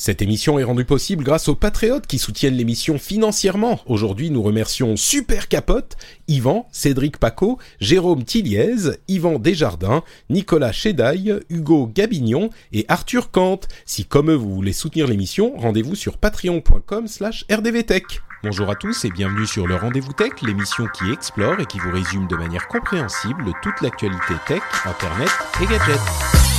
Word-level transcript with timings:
Cette 0.00 0.22
émission 0.22 0.58
est 0.58 0.64
rendue 0.64 0.86
possible 0.86 1.22
grâce 1.22 1.48
aux 1.48 1.54
patriotes 1.54 2.06
qui 2.06 2.16
soutiennent 2.16 2.54
l'émission 2.54 2.98
financièrement. 2.98 3.80
Aujourd'hui, 3.84 4.30
nous 4.30 4.42
remercions 4.42 4.96
Super 4.96 5.46
Capote, 5.46 5.98
Yvan, 6.26 6.66
Cédric 6.72 7.18
Paco, 7.18 7.58
Jérôme 7.80 8.24
Tilliez, 8.24 8.92
Yvan 9.08 9.38
Desjardins, 9.38 10.02
Nicolas 10.30 10.72
Chedaille, 10.72 11.38
Hugo 11.50 11.86
Gabignon 11.86 12.48
et 12.72 12.86
Arthur 12.88 13.30
Kant. 13.30 13.60
Si 13.84 14.06
comme 14.06 14.30
eux 14.30 14.34
vous 14.36 14.54
voulez 14.54 14.72
soutenir 14.72 15.06
l'émission, 15.06 15.52
rendez-vous 15.58 15.94
sur 15.94 16.16
patreon.com 16.16 17.06
slash 17.06 17.44
rdvtech. 17.52 18.22
Bonjour 18.42 18.70
à 18.70 18.76
tous 18.76 19.04
et 19.04 19.10
bienvenue 19.10 19.46
sur 19.46 19.66
le 19.66 19.76
Rendez-vous 19.76 20.14
Tech, 20.14 20.32
l'émission 20.40 20.86
qui 20.94 21.12
explore 21.12 21.60
et 21.60 21.66
qui 21.66 21.78
vous 21.78 21.92
résume 21.92 22.26
de 22.26 22.36
manière 22.36 22.68
compréhensible 22.68 23.52
toute 23.62 23.78
l'actualité 23.82 24.32
tech, 24.46 24.62
internet 24.86 25.28
et 25.60 25.66
gadgets. 25.66 26.49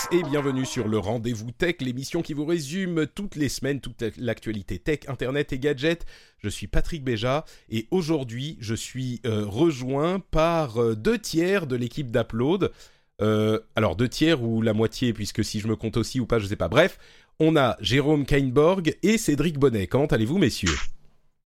Tous 0.00 0.16
et 0.16 0.22
bienvenue 0.22 0.64
sur 0.64 0.88
le 0.88 0.98
Rendez-vous 0.98 1.50
Tech, 1.50 1.76
l'émission 1.80 2.22
qui 2.22 2.32
vous 2.32 2.44
résume 2.44 3.06
toutes 3.06 3.34
les 3.34 3.48
semaines 3.48 3.80
toute 3.80 4.04
l'actualité 4.18 4.78
tech, 4.78 5.00
internet 5.08 5.52
et 5.52 5.58
gadgets. 5.58 6.06
Je 6.38 6.48
suis 6.48 6.66
Patrick 6.66 7.02
Béja 7.02 7.44
et 7.70 7.88
aujourd'hui 7.90 8.56
je 8.60 8.74
suis 8.74 9.20
euh, 9.26 9.44
rejoint 9.46 10.20
par 10.20 10.80
euh, 10.80 10.94
deux 10.94 11.18
tiers 11.18 11.66
de 11.66 11.76
l'équipe 11.76 12.10
d'Upload. 12.10 12.72
Euh, 13.20 13.58
alors 13.74 13.96
deux 13.96 14.08
tiers 14.08 14.42
ou 14.42 14.62
la 14.62 14.74
moitié 14.74 15.12
puisque 15.12 15.44
si 15.44 15.60
je 15.60 15.68
me 15.68 15.76
compte 15.76 15.96
aussi 15.96 16.20
ou 16.20 16.26
pas 16.26 16.38
je 16.38 16.46
sais 16.46 16.56
pas. 16.56 16.68
Bref, 16.68 16.98
on 17.38 17.56
a 17.56 17.76
Jérôme 17.80 18.26
Kainborg 18.26 18.96
et 19.02 19.18
Cédric 19.18 19.58
Bonnet. 19.58 19.86
Comment 19.86 20.06
allez-vous 20.06 20.38
messieurs? 20.38 20.76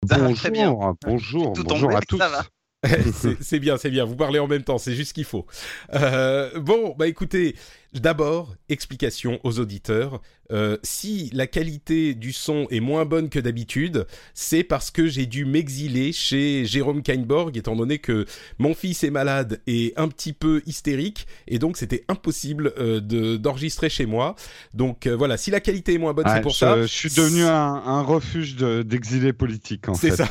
Bonjour, 0.03 0.35
très 0.35 0.51
bien. 0.51 0.75
bonjour, 1.05 1.53
Tout 1.53 1.63
bonjour 1.63 1.89
tombé, 1.89 1.95
à 1.95 2.01
tous. 2.01 2.17
ça 2.17 2.29
va. 2.29 2.45
c'est 3.13 3.41
c'est 3.41 3.59
bien, 3.59 3.77
c'est 3.77 3.89
bien. 3.89 4.05
Vous 4.05 4.15
parlez 4.15 4.39
en 4.39 4.47
même 4.47 4.63
temps, 4.63 4.77
c'est 4.77 4.93
juste 4.93 5.09
ce 5.09 5.13
qu'il 5.13 5.23
faut. 5.25 5.45
Euh, 5.93 6.59
bon, 6.59 6.95
bah 6.97 7.07
écoutez, 7.07 7.55
d'abord, 7.93 8.55
explication 8.69 9.39
aux 9.43 9.59
auditeurs. 9.59 10.21
Euh, 10.51 10.77
si 10.83 11.29
la 11.33 11.47
qualité 11.47 12.13
du 12.13 12.33
son 12.33 12.67
est 12.69 12.81
moins 12.81 13.05
bonne 13.05 13.29
que 13.29 13.39
d'habitude, 13.39 14.05
c'est 14.33 14.63
parce 14.63 14.91
que 14.91 15.07
j'ai 15.07 15.25
dû 15.25 15.45
m'exiler 15.45 16.11
chez 16.11 16.65
Jérôme 16.65 17.01
Kainborg, 17.01 17.55
étant 17.57 17.75
donné 17.75 17.97
que 17.99 18.25
mon 18.59 18.75
fils 18.75 19.03
est 19.03 19.09
malade 19.09 19.61
et 19.67 19.93
un 19.95 20.09
petit 20.09 20.33
peu 20.33 20.61
hystérique, 20.65 21.25
et 21.47 21.59
donc 21.59 21.77
c'était 21.77 22.03
impossible 22.07 22.73
euh, 22.77 22.99
de- 22.99 23.37
d'enregistrer 23.37 23.89
chez 23.89 24.05
moi. 24.05 24.35
Donc 24.73 25.07
euh, 25.07 25.15
voilà, 25.15 25.37
si 25.37 25.49
la 25.49 25.59
qualité 25.61 25.93
est 25.93 25.97
moins 25.97 26.13
bonne, 26.13 26.25
Ouais, 26.27 26.33
c'est 26.35 26.41
pour 26.41 26.51
je, 26.51 26.57
ça. 26.57 26.81
je 26.81 26.87
suis 26.87 27.09
devenu 27.09 27.43
un, 27.43 27.51
un 27.85 28.01
refuge 28.01 28.55
de- 28.55 28.83
d'exilés 28.83 29.33
politiques 29.33 29.87
en 29.89 29.93
C'est 29.95 30.11
fait. 30.11 30.17
ça. 30.17 30.29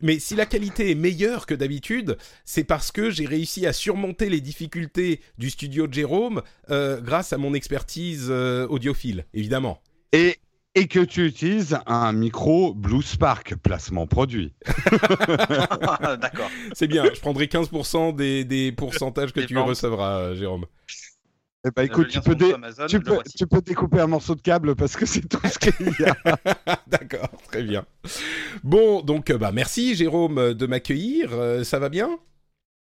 Mais 0.00 0.18
si 0.18 0.34
la 0.36 0.46
qualité 0.46 0.90
est 0.90 0.94
meilleure 0.94 1.46
que 1.46 1.54
d'habitude, 1.54 2.16
c'est 2.44 2.64
parce 2.64 2.92
que 2.92 3.10
j'ai 3.10 3.26
réussi 3.26 3.66
à 3.66 3.72
surmonter 3.72 4.28
les 4.28 4.40
difficultés 4.40 5.20
du 5.38 5.50
studio 5.50 5.86
de 5.86 5.92
Jérôme 5.94 6.23
euh, 6.70 7.00
grâce 7.00 7.32
à 7.32 7.38
mon 7.38 7.54
expertise 7.54 8.28
euh, 8.30 8.66
audiophile, 8.68 9.24
évidemment. 9.34 9.80
et, 10.12 10.36
et 10.76 10.88
que 10.88 11.00
tu 11.00 11.24
utilises 11.26 11.78
un 11.86 12.12
micro 12.12 12.74
Blue 12.74 13.02
Spark, 13.02 13.54
placement 13.56 14.06
produit. 14.06 14.54
D'accord. 16.20 16.50
C'est 16.74 16.88
bien, 16.88 17.04
je 17.14 17.20
prendrai 17.20 17.46
15% 17.46 18.14
des, 18.16 18.44
des 18.44 18.72
pourcentages 18.72 19.32
que 19.32 19.40
Des 19.40 19.46
tu 19.46 19.54
ventes. 19.54 19.68
recevras, 19.68 20.18
euh, 20.18 20.34
Jérôme. 20.34 20.66
Eh 21.66 21.70
ben, 21.74 21.84
écoute, 21.84 22.08
tu 22.08 22.20
peux, 22.20 22.32
sur 22.32 22.36
dé- 22.36 22.52
Amazon, 22.52 22.86
tu, 22.86 23.00
peux, 23.00 23.14
voici. 23.14 23.38
tu 23.38 23.46
peux 23.46 23.62
découper 23.62 23.98
un 24.00 24.06
morceau 24.06 24.34
de 24.34 24.42
câble 24.42 24.74
parce 24.76 24.96
que 24.96 25.06
c'est 25.06 25.26
tout 25.26 25.40
ce 25.48 25.58
qu'il 25.58 25.94
y 25.98 26.04
a. 26.04 26.16
D'accord, 26.86 27.30
très 27.50 27.62
bien. 27.62 27.86
Bon, 28.62 29.00
donc 29.00 29.32
bah 29.32 29.50
merci 29.50 29.94
Jérôme 29.94 30.52
de 30.52 30.66
m'accueillir, 30.66 31.30
euh, 31.32 31.64
ça 31.64 31.78
va 31.78 31.88
bien? 31.88 32.18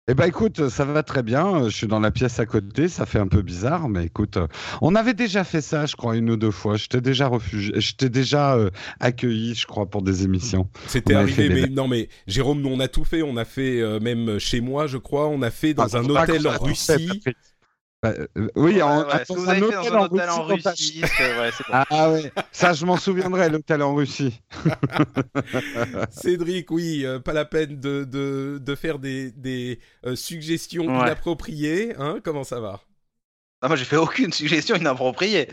Eh 0.07 0.13
ben 0.13 0.25
écoute, 0.27 0.69
ça 0.69 0.85
va 0.85 1.01
très 1.01 1.23
bien. 1.23 1.67
Je 1.67 1.75
suis 1.75 1.87
dans 1.87 1.99
la 1.99 2.11
pièce 2.11 2.39
à 2.39 2.45
côté, 2.45 2.89
ça 2.89 3.07
fait 3.07 3.17
un 3.17 3.27
peu 3.27 3.41
bizarre, 3.41 3.89
mais 3.89 4.05
écoute, 4.05 4.37
euh, 4.37 4.45
on 4.83 4.93
avait 4.93 5.15
déjà 5.15 5.43
fait 5.43 5.61
ça, 5.61 5.87
je 5.87 5.95
crois, 5.95 6.15
une 6.15 6.29
ou 6.29 6.37
deux 6.37 6.51
fois. 6.51 6.75
Je 6.77 6.85
t'ai 6.87 7.01
déjà 7.01 7.25
refugé, 7.27 7.73
je 7.81 7.95
t'ai 7.95 8.09
déjà 8.09 8.53
euh, 8.55 8.69
accueilli, 8.99 9.55
je 9.55 9.65
crois, 9.65 9.87
pour 9.89 10.03
des 10.03 10.23
émissions. 10.23 10.69
C'était 10.85 11.15
arrivé, 11.15 11.49
des- 11.49 11.61
mais 11.61 11.67
non, 11.69 11.87
mais 11.87 12.07
Jérôme, 12.27 12.61
nous 12.61 12.69
on 12.69 12.79
a 12.81 12.87
tout 12.87 13.03
fait. 13.03 13.23
On 13.23 13.35
a 13.35 13.45
fait 13.45 13.81
euh, 13.81 13.99
même 13.99 14.37
chez 14.37 14.61
moi, 14.61 14.85
je 14.85 14.97
crois. 14.97 15.27
On 15.27 15.41
a 15.41 15.49
fait 15.49 15.73
dans 15.73 15.87
Ah, 15.91 15.97
un 15.97 16.07
hôtel 16.07 16.47
en 16.47 16.51
Russie. 16.63 17.21
fait. 17.23 17.33
Bah, 18.05 18.13
euh, 18.37 18.47
oui, 18.55 18.81
en, 18.81 18.99
Ouais, 18.99 19.05
ouais, 19.05 19.25
ce 19.25 19.33
que 19.33 19.33
dans 19.33 19.35
vous 19.39 19.45
un 19.45 19.51
avez 19.51 19.59
fait 19.61 19.65
hôtel 19.77 19.91
dans 19.91 19.95
un 19.95 19.99
en 19.99 20.05
hôtel 20.05 20.29
en 20.29 20.43
Russie, 20.43 21.01
ouais, 21.19 21.51
bon. 21.51 21.85
Ah 21.89 22.11
ouais, 22.11 22.31
ça 22.51 22.73
je 22.73 22.85
m'en 22.85 22.97
souviendrai, 22.97 23.49
l'hôtel 23.49 23.81
en 23.81 23.95
Russie. 23.95 24.41
Cédric, 26.11 26.71
oui, 26.71 27.05
euh, 27.05 27.19
pas 27.19 27.33
la 27.33 27.45
peine 27.45 27.79
de, 27.79 28.03
de, 28.03 28.59
de 28.63 28.75
faire 28.75 28.99
des, 28.99 29.31
des 29.31 29.79
euh, 30.05 30.15
suggestions 30.15 30.85
Ouais. 30.85 31.01
inappropriées. 31.01 31.95
Hein 31.97 32.19
Comment 32.23 32.43
ça 32.43 32.59
va? 32.59 32.81
Ah, 33.61 33.67
moi, 33.67 33.77
j'ai 33.77 33.85
fait 33.85 33.95
aucune 33.97 34.31
suggestion 34.33 34.75
inappropriée. 34.75 35.47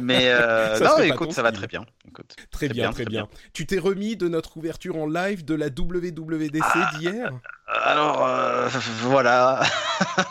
Mais 0.00 0.28
euh, 0.28 0.76
Ça 0.78 0.84
non, 0.98 1.02
écoute, 1.02 1.32
ça 1.32 1.42
va 1.42 1.52
très 1.52 1.66
bien. 1.66 1.84
Écoute, 2.06 2.34
Très 2.50 2.66
Très 2.66 2.68
bien, 2.68 2.84
bien, 2.84 2.92
très 2.92 3.04
bien. 3.04 3.28
Tu 3.52 3.66
t'es 3.66 3.78
remis 3.78 4.16
de 4.16 4.28
notre 4.28 4.56
ouverture 4.56 4.96
en 4.96 5.06
live 5.06 5.44
de 5.44 5.54
la 5.54 5.66
WWDC 5.66 6.60
Ah. 6.62 6.90
d'hier? 6.98 7.30
Alors, 7.66 8.24
euh, 8.26 8.68
voilà. 9.02 9.62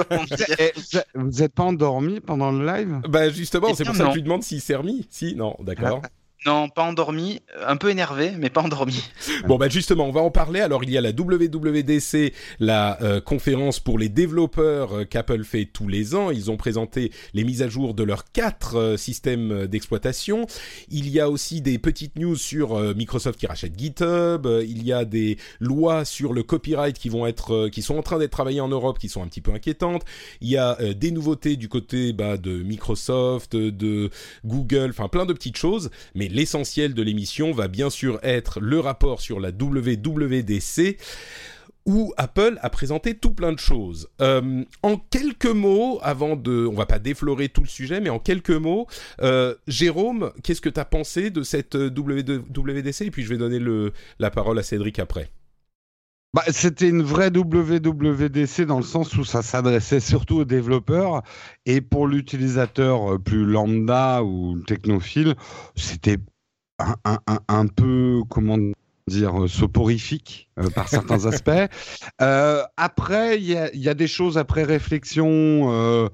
Dire? 0.10 0.56
Eh, 0.60 0.72
vous 0.76 0.98
êtes- 0.98 1.08
vous 1.16 1.30
n'êtes 1.42 1.54
pas 1.54 1.64
endormi 1.64 2.20
pendant 2.20 2.52
le 2.52 2.66
live? 2.66 3.00
Bah 3.08 3.30
justement, 3.30 3.68
Eh 3.70 3.76
c'est 3.76 3.86
pour 3.86 3.96
ça 3.96 4.06
que 4.06 4.10
je 4.10 4.16
lui 4.16 4.24
demande 4.24 4.44
s'il 4.44 4.60
s'est 4.62 4.76
remis. 4.76 5.08
Si, 5.10 5.36
non, 5.36 5.56
d'accord. 5.62 6.02
Non, 6.46 6.70
pas 6.70 6.84
endormi. 6.84 7.42
Un 7.66 7.78
peu 7.78 7.90
énervé, 7.90 8.34
mais 8.38 8.50
pas 8.50 8.62
endormi. 8.62 9.04
Bon 9.48 9.58
bah 9.58 9.68
justement, 9.68 10.06
on 10.08 10.12
va 10.12 10.22
en 10.22 10.32
parler. 10.32 10.62
Alors 10.62 10.84
il 10.84 10.90
y 10.90 10.98
a 10.98 11.02
la 11.02 11.10
WWDC, 11.10 12.34
la 12.60 13.02
euh, 13.02 13.20
conférence 13.20 13.80
pour 13.80 13.98
les 14.00 14.08
développeurs 14.08 15.00
euh, 15.00 15.06
qu'Apple 15.06 15.44
fait 15.44 15.66
tous 15.66 15.88
les 15.88 16.16
ans. 16.16 16.32
Ils 16.32 16.50
ont 16.50 16.56
présenté 16.56 17.12
les 17.34 17.44
mises 17.44 17.62
à 17.62 17.68
jour 17.68 17.94
de 17.94 18.04
leurs 18.04 18.32
quatre 18.32 18.78
euh, 18.78 18.98
systèmes 18.98 19.52
euh, 19.52 19.68
d'exploitation. 19.68 20.46
Il 20.90 21.10
y 21.10 21.20
a 21.20 21.30
aussi 21.30 21.62
des 21.62 21.78
petites 21.78 22.18
news 22.18 22.36
sur 22.36 22.74
euh, 22.78 22.94
Microsoft 22.94 23.40
qui 23.40 23.48
rachète 23.48 23.78
GitHub. 23.78 24.46
Euh, 24.46 24.64
il 24.68 24.84
y 24.84 24.94
a 24.94 25.06
des 25.06 25.38
lois 25.60 26.06
sur 26.06 26.34
le 26.34 26.44
copyright 26.44 26.98
qui 26.98 27.10
vont 27.10 27.26
être, 27.26 27.54
euh, 27.54 27.70
qui 27.70 27.82
sont 27.82 27.98
en 27.98 28.02
train 28.04 28.20
d'être 28.20 28.32
travaillées 28.32 28.62
en 28.62 28.70
Europe, 28.70 29.00
qui 29.00 29.10
sont 29.10 29.22
un 29.22 29.28
petit 29.28 29.42
peu 29.42 29.52
inquiétantes. 29.54 30.04
Il 30.42 30.50
y 30.50 30.58
a 30.58 30.80
euh, 30.80 30.94
des 30.94 31.12
nouveautés 31.12 31.56
du 31.56 31.70
côté 31.70 32.14
bah, 32.14 32.38
de 32.38 32.62
Microsoft, 32.64 33.56
de 33.56 34.10
Google, 34.46 34.90
enfin 34.90 35.08
plein 35.08 35.26
de 35.26 35.34
petites 35.34 35.58
choses. 35.58 35.90
Mais 36.16 36.28
l'essentiel 36.34 36.94
de 36.94 37.02
l'émission 37.02 37.52
va 37.52 37.68
bien 37.68 37.90
sûr 37.90 38.20
être 38.24 38.60
le 38.60 38.80
rapport 38.80 39.22
sur 39.22 39.40
la 39.40 39.50
WWDC 39.50 40.98
où 41.86 42.14
Apple 42.18 42.58
a 42.62 42.70
présenté 42.70 43.14
tout 43.16 43.34
plein 43.34 43.52
de 43.52 43.60
choses. 43.60 44.10
Euh, 44.22 44.64
en 44.84 44.98
quelques 44.98 45.46
mots, 45.46 46.00
avant 46.02 46.36
de, 46.36 46.66
on 46.66 46.76
va 46.76 46.86
pas 46.86 47.00
déflorer 47.00 47.50
tout 47.50 47.62
le 47.62 47.68
sujet, 47.68 48.00
mais 48.00 48.10
en 48.10 48.20
quelques 48.20 48.52
mots, 48.52 48.88
euh, 49.22 49.54
Jérôme, 49.68 50.32
qu'est-ce 50.44 50.62
que 50.62 50.70
tu 50.70 50.80
as 50.80 50.86
pensé 50.86 51.30
de 51.30 51.44
cette 51.44 51.76
euh, 51.76 51.90
WWDC 51.90 53.02
Et 53.02 53.12
puis 53.12 53.24
je 53.24 53.30
vais 53.30 53.38
donner 53.38 53.60
la 54.20 54.32
parole 54.32 54.58
à 54.60 54.64
Cédric 54.64 55.00
après. 55.00 55.30
Bah, 56.34 56.44
C'était 56.50 56.90
une 56.90 57.04
vraie 57.04 57.30
WWDC 57.30 58.62
dans 58.66 58.78
le 58.78 58.84
sens 58.84 59.16
où 59.18 59.24
ça 59.24 59.42
s'adressait 59.44 60.00
surtout 60.00 60.38
aux 60.38 60.46
développeurs 60.46 61.22
et 61.66 61.80
pour 61.82 62.08
l'utilisateur 62.08 63.14
euh, 63.14 63.20
plus 63.20 63.46
lambda 63.46 64.24
ou 64.24 64.60
technophile, 64.66 65.36
c'était 65.76 66.18
un, 66.80 66.96
un- 67.06 67.20
un- 67.28 67.40
un 67.50 67.68
peu, 67.68 68.22
comment 68.30 68.58
dire, 69.08 69.44
euh, 69.44 69.48
soporifique 69.48 70.50
euh, 70.58 70.70
par 70.72 70.88
certains 70.90 71.26
aspects. 71.28 71.52
Euh, 72.22 72.64
après, 72.78 73.38
il 73.38 73.44
y 73.46 73.56
a, 73.56 73.72
il 73.74 73.82
y 73.82 73.90
a 73.90 73.94
des 73.94 74.08
choses 74.08 74.40
après 74.40 74.64
réflexion 74.64 75.72
euh, 75.72 76.10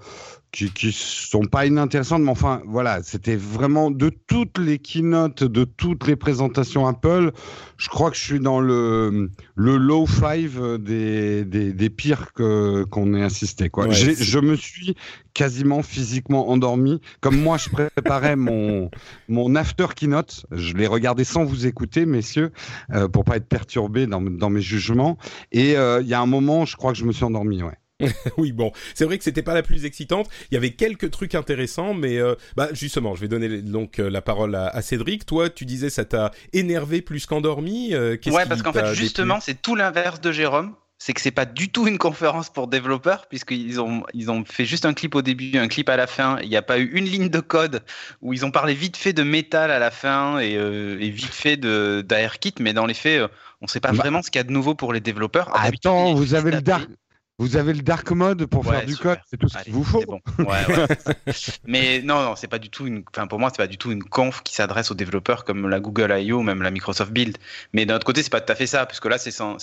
qui, 0.51 0.71
qui 0.71 0.91
sont 0.91 1.45
pas 1.45 1.65
inintéressantes, 1.65 2.21
mais 2.21 2.31
enfin, 2.31 2.61
voilà, 2.65 3.03
c'était 3.03 3.35
vraiment 3.35 3.91
de 3.91 4.09
toutes 4.09 4.57
les 4.57 4.79
keynotes, 4.79 5.43
de 5.43 5.63
toutes 5.63 6.07
les 6.07 6.15
présentations 6.15 6.87
Apple, 6.87 7.31
je 7.77 7.89
crois 7.89 8.09
que 8.09 8.17
je 8.17 8.23
suis 8.23 8.39
dans 8.39 8.59
le, 8.59 9.29
le 9.55 9.77
low 9.77 10.05
five 10.05 10.77
des, 10.79 11.45
des, 11.45 11.71
des 11.71 11.89
pires 11.89 12.33
que, 12.33 12.83
qu'on 12.85 13.13
ait 13.13 13.23
assisté, 13.23 13.69
quoi. 13.69 13.87
Ouais, 13.87 13.93
je 13.93 14.39
me 14.39 14.55
suis 14.55 14.95
quasiment 15.33 15.83
physiquement 15.83 16.49
endormi. 16.49 16.99
Comme 17.21 17.39
moi, 17.39 17.57
je 17.57 17.69
préparais 17.69 18.35
mon, 18.35 18.89
mon 19.27 19.55
after 19.55 19.87
keynote. 19.95 20.45
Je 20.51 20.73
l'ai 20.73 20.87
regardé 20.87 21.23
sans 21.23 21.45
vous 21.45 21.65
écouter, 21.65 22.05
messieurs, 22.05 22.51
euh, 22.93 23.07
pour 23.07 23.23
pas 23.23 23.37
être 23.37 23.47
perturbé 23.47 24.07
dans, 24.07 24.21
dans 24.21 24.49
mes 24.49 24.61
jugements. 24.61 25.17
Et 25.51 25.77
euh, 25.77 26.01
il 26.01 26.07
y 26.07 26.13
a 26.13 26.21
un 26.21 26.25
moment, 26.25 26.65
je 26.65 26.75
crois 26.75 26.91
que 26.91 26.97
je 26.97 27.05
me 27.05 27.11
suis 27.11 27.23
endormi, 27.23 27.63
ouais. 27.63 27.77
Oui, 28.37 28.51
bon, 28.51 28.71
c'est 28.95 29.05
vrai 29.05 29.17
que 29.17 29.23
c'était 29.23 29.41
pas 29.43 29.53
la 29.53 29.63
plus 29.63 29.85
excitante. 29.85 30.29
Il 30.51 30.53
y 30.55 30.57
avait 30.57 30.71
quelques 30.71 31.11
trucs 31.11 31.35
intéressants, 31.35 31.93
mais 31.93 32.17
euh, 32.17 32.35
bah 32.55 32.69
justement, 32.73 33.15
je 33.15 33.21
vais 33.21 33.27
donner 33.27 33.61
donc 33.61 33.99
euh, 33.99 34.09
la 34.09 34.21
parole 34.21 34.55
à, 34.55 34.67
à 34.67 34.81
Cédric. 34.81 35.25
Toi, 35.25 35.49
tu 35.49 35.65
disais 35.65 35.89
ça 35.89 36.05
t'a 36.05 36.31
énervé 36.53 37.01
plus 37.01 37.25
qu'endormi. 37.25 37.93
euh, 37.93 38.17
Ouais, 38.27 38.45
parce 38.45 38.61
qu'en 38.61 38.71
fait, 38.73 38.79
justement, 38.95 39.39
c'est 39.41 39.61
tout 39.61 39.75
l'inverse 39.75 40.21
de 40.21 40.31
Jérôme. 40.31 40.75
C'est 41.01 41.13
que 41.13 41.21
c'est 41.21 41.31
pas 41.31 41.45
du 41.45 41.69
tout 41.69 41.87
une 41.87 41.97
conférence 41.97 42.49
pour 42.49 42.67
développeurs, 42.67 43.27
puisqu'ils 43.29 43.79
ont, 43.79 44.03
ils 44.13 44.29
ont 44.29 44.43
fait 44.43 44.65
juste 44.65 44.83
un 44.85 44.93
clip 44.93 45.15
au 45.15 45.21
début, 45.21 45.57
un 45.57 45.69
clip 45.69 45.87
à 45.87 45.95
la 45.95 46.07
fin. 46.07 46.37
Il 46.43 46.49
n'y 46.49 46.57
a 46.57 46.61
pas 46.61 46.77
eu 46.77 46.91
une 46.91 47.05
ligne 47.05 47.29
de 47.29 47.39
code 47.39 47.83
où 48.21 48.33
ils 48.33 48.45
ont 48.45 48.51
parlé 48.51 48.73
vite 48.73 48.97
fait 48.97 49.13
de 49.13 49.23
métal 49.23 49.71
à 49.71 49.79
la 49.79 49.91
fin 49.91 50.39
et, 50.39 50.57
euh, 50.57 50.97
et 50.99 51.09
vite 51.09 51.33
fait 51.33 51.55
de 51.55 52.03
d'AirKit, 52.05 52.55
mais 52.59 52.73
dans 52.73 52.85
les 52.85 52.93
faits, 52.93 53.21
on 53.61 53.67
sait 53.67 53.79
pas 53.79 53.93
Bah. 53.93 53.97
vraiment 53.97 54.21
ce 54.21 54.29
qu'il 54.29 54.39
y 54.39 54.41
a 54.41 54.43
de 54.43 54.51
nouveau 54.51 54.75
pour 54.75 54.91
les 54.91 54.99
développeurs. 54.99 55.49
Attends, 55.53 56.13
vous 56.15 56.33
avez 56.33 56.51
le 56.51 56.61
dark. 56.61 56.89
Vous 57.39 57.55
avez 57.57 57.73
le 57.73 57.81
dark 57.81 58.11
mode 58.11 58.45
pour 58.45 58.65
Ouais, 58.67 58.75
faire 58.77 58.85
du 58.85 58.93
super. 58.93 59.15
code, 59.15 59.23
c'est 59.29 59.37
tout 59.37 59.47
ce 59.49 59.57
qu'il 59.63 59.73
vous 59.73 59.83
faut. 59.83 60.01
c'est 60.01 60.05
bon. 60.05 60.19
Ouais, 60.39 60.65
ouais. 60.67 60.87
Mais 61.65 62.01
non, 62.03 62.21
non, 62.21 62.35
c'est 62.35 62.47
pas 62.49 62.59
du 62.59 62.69
tout 62.69 62.85
une. 62.85 63.03
Enfin, 63.15 63.25
pour 63.27 63.39
moi, 63.39 63.49
c'est 63.49 63.57
pas 63.57 63.67
du 63.67 63.77
tout 63.77 63.91
une 63.91 64.03
conf 64.03 64.43
qui 64.43 64.53
s'adresse 64.53 64.91
aux 64.91 64.95
développeurs 64.95 65.45
comme 65.45 65.67
la 65.69 65.79
Google 65.79 66.11
I.O. 66.19 66.37
ou 66.39 66.43
même 66.43 66.61
la 66.61 66.69
Microsoft 66.69 67.11
Build. 67.11 67.37
Mais 67.73 67.85
d'un 67.85 67.95
autre 67.95 68.05
côté, 68.05 68.21
c'est 68.23 68.29
pas 68.29 68.41
tout 68.41 68.51
à 68.51 68.55
fait 68.55 68.67
ça, 68.67 68.85
puisque 68.85 69.05
là, 69.05 69.17
c'est 69.17 69.31
sans- 69.31 69.57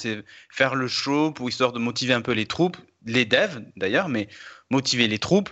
faire 0.51 0.75
le 0.75 0.89
show 0.89 1.31
pour 1.31 1.49
histoire 1.49 1.73
de 1.73 1.79
motiver 1.79 2.15
un 2.15 2.23
peu 2.23 2.33
les 2.33 2.47
troupes, 2.47 2.79
les 3.05 3.25
devs 3.27 3.63
d'ailleurs, 3.77 4.09
mais 4.09 4.29
motiver 4.71 5.07
les 5.07 5.19
troupes. 5.19 5.51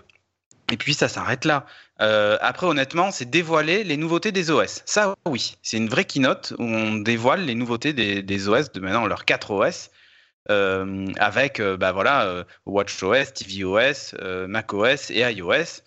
Et 0.72 0.78
puis 0.78 0.94
ça 0.94 1.08
s'arrête 1.08 1.44
là. 1.44 1.66
Euh, 2.00 2.38
après, 2.40 2.66
honnêtement, 2.66 3.10
c'est 3.10 3.28
dévoiler 3.28 3.84
les 3.84 3.98
nouveautés 3.98 4.32
des 4.32 4.50
OS. 4.50 4.80
Ça, 4.86 5.14
oui, 5.26 5.56
c'est 5.62 5.76
une 5.76 5.90
vraie 5.90 6.06
keynote 6.06 6.54
où 6.58 6.64
on 6.64 6.94
dévoile 6.94 7.44
les 7.44 7.54
nouveautés 7.54 7.92
des, 7.92 8.22
des 8.22 8.48
OS 8.48 8.72
de 8.72 8.80
maintenant 8.80 9.06
leurs 9.06 9.26
4 9.26 9.50
OS. 9.50 9.90
Euh, 10.50 11.06
avec 11.16 11.58
euh, 11.58 11.78
bah 11.78 11.92
voilà 11.92 12.26
euh, 12.26 12.44
WatchOS, 12.66 13.32
tvOS, 13.34 14.14
macOS 14.46 15.10
et 15.10 15.20
iOS. 15.20 15.82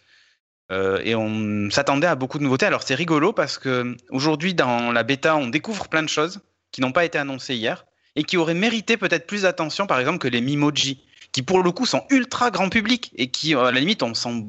Et 0.69 1.15
on 1.15 1.69
s'attendait 1.71 2.07
à 2.07 2.15
beaucoup 2.15 2.39
de 2.39 2.43
nouveautés. 2.43 2.65
Alors 2.65 2.83
c'est 2.83 2.95
rigolo 2.95 3.31
parce 3.31 3.57
que 3.57 3.95
aujourd'hui 4.09 4.53
dans 4.53 4.91
la 4.91 5.03
bêta, 5.03 5.37
on 5.37 5.47
découvre 5.47 5.87
plein 5.87 6.03
de 6.03 6.09
choses 6.09 6.41
qui 6.71 6.81
n'ont 6.81 6.91
pas 6.91 7.05
été 7.05 7.17
annoncées 7.17 7.55
hier 7.55 7.85
et 8.17 8.23
qui 8.23 8.35
auraient 8.35 8.53
mérité 8.53 8.97
peut-être 8.97 9.27
plus 9.27 9.43
d'attention, 9.43 9.87
par 9.87 9.99
exemple 9.99 10.17
que 10.17 10.27
les 10.27 10.41
Mimoji, 10.41 11.05
qui 11.31 11.41
pour 11.41 11.63
le 11.63 11.71
coup 11.71 11.85
sont 11.85 12.03
ultra 12.09 12.51
grand 12.51 12.67
public 12.67 13.13
et 13.15 13.29
qui 13.29 13.55
à 13.55 13.71
la 13.71 13.79
limite 13.79 14.03
on 14.03 14.13
s'en 14.13 14.43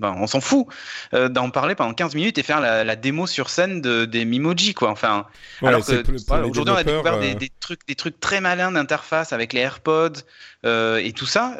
ben, 0.00 0.14
on 0.18 0.26
s'en 0.26 0.40
fout 0.40 0.66
euh, 1.14 1.28
d'en 1.28 1.50
parler 1.50 1.74
pendant 1.74 1.92
15 1.92 2.14
minutes 2.14 2.38
et 2.38 2.42
faire 2.42 2.60
la, 2.60 2.84
la 2.84 2.96
démo 2.96 3.26
sur 3.26 3.50
scène 3.50 3.80
de, 3.80 4.06
des 4.06 4.24
Mimoji 4.24 4.74
quoi. 4.74 4.90
Enfin, 4.90 5.26
Ouais, 5.62 5.68
alors 5.68 5.84
que 5.84 6.02
aujourd'hui 6.48 6.74
on 6.74 6.76
a 6.76 6.84
découvert 6.84 7.20
des, 7.20 7.32
euh, 7.32 7.38
des 7.38 7.50
trucs, 7.60 7.86
des 7.86 7.94
trucs 7.94 8.18
très 8.18 8.40
malins 8.40 8.72
d'interface 8.72 9.32
avec 9.32 9.52
les 9.52 9.60
AirPods 9.60 10.22
euh, 10.64 10.96
et 10.96 11.12
tout 11.12 11.26
ça 11.26 11.56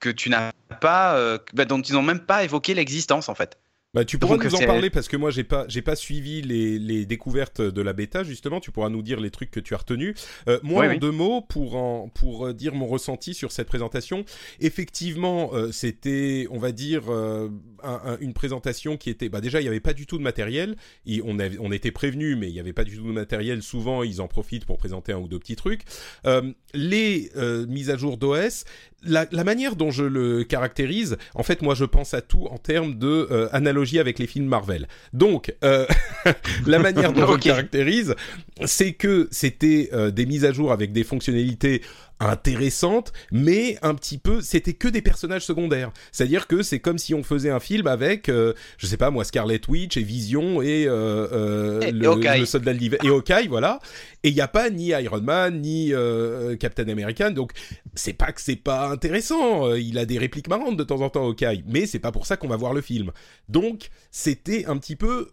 que 0.00 0.10
tu 0.10 0.28
n'as 0.28 0.52
pas, 0.80 1.38
bah, 1.52 1.64
dont 1.64 1.80
ils 1.80 1.94
n'ont 1.94 2.02
même 2.02 2.20
pas 2.20 2.44
évoqué 2.44 2.74
l'existence 2.74 3.28
en 3.28 3.34
fait. 3.34 3.58
Bah, 3.94 4.04
tu 4.04 4.18
pourras 4.18 4.36
Donc, 4.36 4.44
nous 4.44 4.54
en 4.56 4.66
parler 4.66 4.90
parce 4.90 5.06
que 5.08 5.16
moi 5.16 5.30
j'ai 5.30 5.44
pas 5.44 5.64
j'ai 5.68 5.80
pas 5.82 5.94
suivi 5.94 6.42
les, 6.42 6.78
les 6.80 7.06
découvertes 7.06 7.60
de 7.60 7.80
la 7.82 7.92
bêta 7.92 8.24
justement. 8.24 8.58
Tu 8.60 8.72
pourras 8.72 8.88
nous 8.90 9.02
dire 9.02 9.20
les 9.20 9.30
trucs 9.30 9.50
que 9.52 9.60
tu 9.60 9.72
as 9.74 9.78
retenus. 9.78 10.14
Euh, 10.48 10.58
moi 10.62 10.80
Oui, 10.82 10.86
en 10.88 10.90
oui. 10.90 10.98
deux 10.98 11.12
mots 11.12 11.40
pour 11.40 11.76
en 11.76 12.08
pour 12.08 12.46
euh, 12.48 12.52
dire 12.52 12.74
mon 12.74 12.86
ressenti 12.86 13.34
sur 13.34 13.52
cette 13.52 13.68
présentation. 13.68 14.24
Effectivement, 14.60 15.50
euh, 15.54 15.70
c'était 15.70 16.46
on 16.50 16.58
va 16.58 16.72
dire 16.72 17.04
euh, 17.08 17.48
un- 17.84 18.12
un- 18.12 18.18
une 18.20 18.32
présentation 18.32 18.96
qui 18.96 19.10
était 19.10 19.28
bah 19.28 19.40
déjà 19.40 19.60
il 19.60 19.64
y 19.64 19.68
avait 19.68 19.80
pas 19.80 19.92
du 19.92 20.06
tout 20.06 20.18
de 20.18 20.22
matériel. 20.22 20.76
Et 21.06 21.20
on 21.24 21.38
avait, 21.38 21.58
on 21.60 21.70
était 21.72 21.90
prévenu 21.90 22.36
mais 22.36 22.48
il 22.48 22.54
y 22.54 22.60
avait 22.60 22.72
pas 22.72 22.84
du 22.84 22.96
tout 22.96 23.06
de 23.06 23.12
matériel. 23.12 23.62
Souvent 23.62 24.02
ils 24.02 24.20
en 24.20 24.28
profitent 24.28 24.64
pour 24.66 24.78
présenter 24.78 25.12
un 25.12 25.18
ou 25.18 25.28
deux 25.28 25.38
petits 25.38 25.56
trucs. 25.56 25.82
Euh, 26.26 26.52
les 26.72 27.30
euh, 27.36 27.66
mises 27.66 27.90
à 27.90 27.96
jour 27.96 28.16
d'OS, 28.16 28.64
la, 29.04 29.26
la 29.30 29.44
manière 29.44 29.76
dont 29.76 29.90
je 29.90 30.02
le 30.04 30.44
caractérise, 30.44 31.16
en 31.34 31.42
fait, 31.42 31.60
moi, 31.60 31.74
je 31.74 31.84
pense 31.84 32.14
à 32.14 32.22
tout 32.22 32.46
en 32.46 32.56
termes 32.56 32.98
de 32.98 33.28
euh, 33.30 33.48
analogie 33.52 33.98
avec 33.98 34.18
les 34.18 34.26
films 34.26 34.46
Marvel. 34.46 34.88
Donc, 35.12 35.54
la 35.62 36.78
manière 36.78 37.12
dont 37.12 37.26
je 37.26 37.32
le 37.32 37.38
caractérise, 37.50 38.14
c'est 38.64 38.94
que 38.94 39.28
c'était 39.30 39.90
des 40.12 40.26
mises 40.26 40.44
à 40.44 40.52
jour 40.52 40.72
avec 40.72 40.92
des 40.92 41.04
fonctionnalités 41.04 41.82
intéressantes, 42.26 43.12
mais 43.32 43.78
un 43.82 43.94
petit 43.94 44.18
peu, 44.18 44.40
c'était 44.40 44.72
que 44.72 44.88
des 44.88 45.02
personnages 45.02 45.44
secondaires. 45.44 45.92
C'est-à-dire 46.12 46.46
que 46.46 46.62
c'est 46.62 46.80
comme 46.80 46.98
si 46.98 47.14
on 47.14 47.22
faisait 47.22 47.50
un 47.50 47.60
film 47.60 47.86
avec, 47.86 48.28
euh, 48.28 48.52
je 48.78 48.86
sais 48.86 48.96
pas 48.96 49.10
moi, 49.10 49.24
Scarlet 49.24 49.60
Witch 49.68 49.96
et 49.96 50.02
Vision 50.02 50.62
et, 50.62 50.86
euh, 50.86 51.28
euh, 51.32 51.80
Et- 51.80 51.92
le, 51.92 52.46
soldat 52.46 52.72
de 52.72 52.78
l'hiver 52.78 52.98
et 53.04 53.08
Hawkeye, 53.08 53.48
voilà. 53.48 53.78
Et 54.22 54.28
il 54.28 54.34
n'y 54.34 54.40
a 54.40 54.48
pas 54.48 54.70
ni 54.70 54.88
Iron 54.88 55.20
Man 55.20 55.60
ni 55.60 55.92
euh, 55.92 56.56
Captain 56.56 56.88
American, 56.88 57.30
donc 57.30 57.52
c'est 57.94 58.12
pas 58.12 58.32
que 58.32 58.40
c'est 58.40 58.56
pas 58.56 58.88
intéressant. 58.88 59.74
Il 59.74 59.98
a 59.98 60.06
des 60.06 60.18
répliques 60.18 60.48
marrantes 60.48 60.76
de 60.76 60.84
temps 60.84 61.00
en 61.00 61.10
temps, 61.10 61.26
Hawkeye, 61.26 61.64
mais 61.66 61.86
c'est 61.86 61.98
pas 61.98 62.12
pour 62.12 62.26
ça 62.26 62.36
qu'on 62.36 62.48
va 62.48 62.56
voir 62.56 62.74
le 62.74 62.80
film. 62.80 63.10
Donc 63.48 63.88
c'était 64.10 64.66
un 64.66 64.76
petit 64.78 64.96
peu 64.96 65.28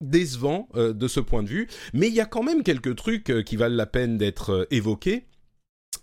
décevant 0.00 0.68
euh, 0.76 0.92
de 0.92 1.08
ce 1.08 1.20
point 1.20 1.42
de 1.42 1.48
vue, 1.48 1.68
mais 1.92 2.08
il 2.08 2.14
y 2.14 2.20
a 2.20 2.26
quand 2.26 2.42
même 2.42 2.62
quelques 2.62 2.94
trucs 2.96 3.30
euh, 3.30 3.42
qui 3.42 3.56
valent 3.56 3.74
la 3.74 3.86
peine 3.86 4.16
d'être 4.16 4.50
euh, 4.50 4.66
évoqués. 4.70 5.24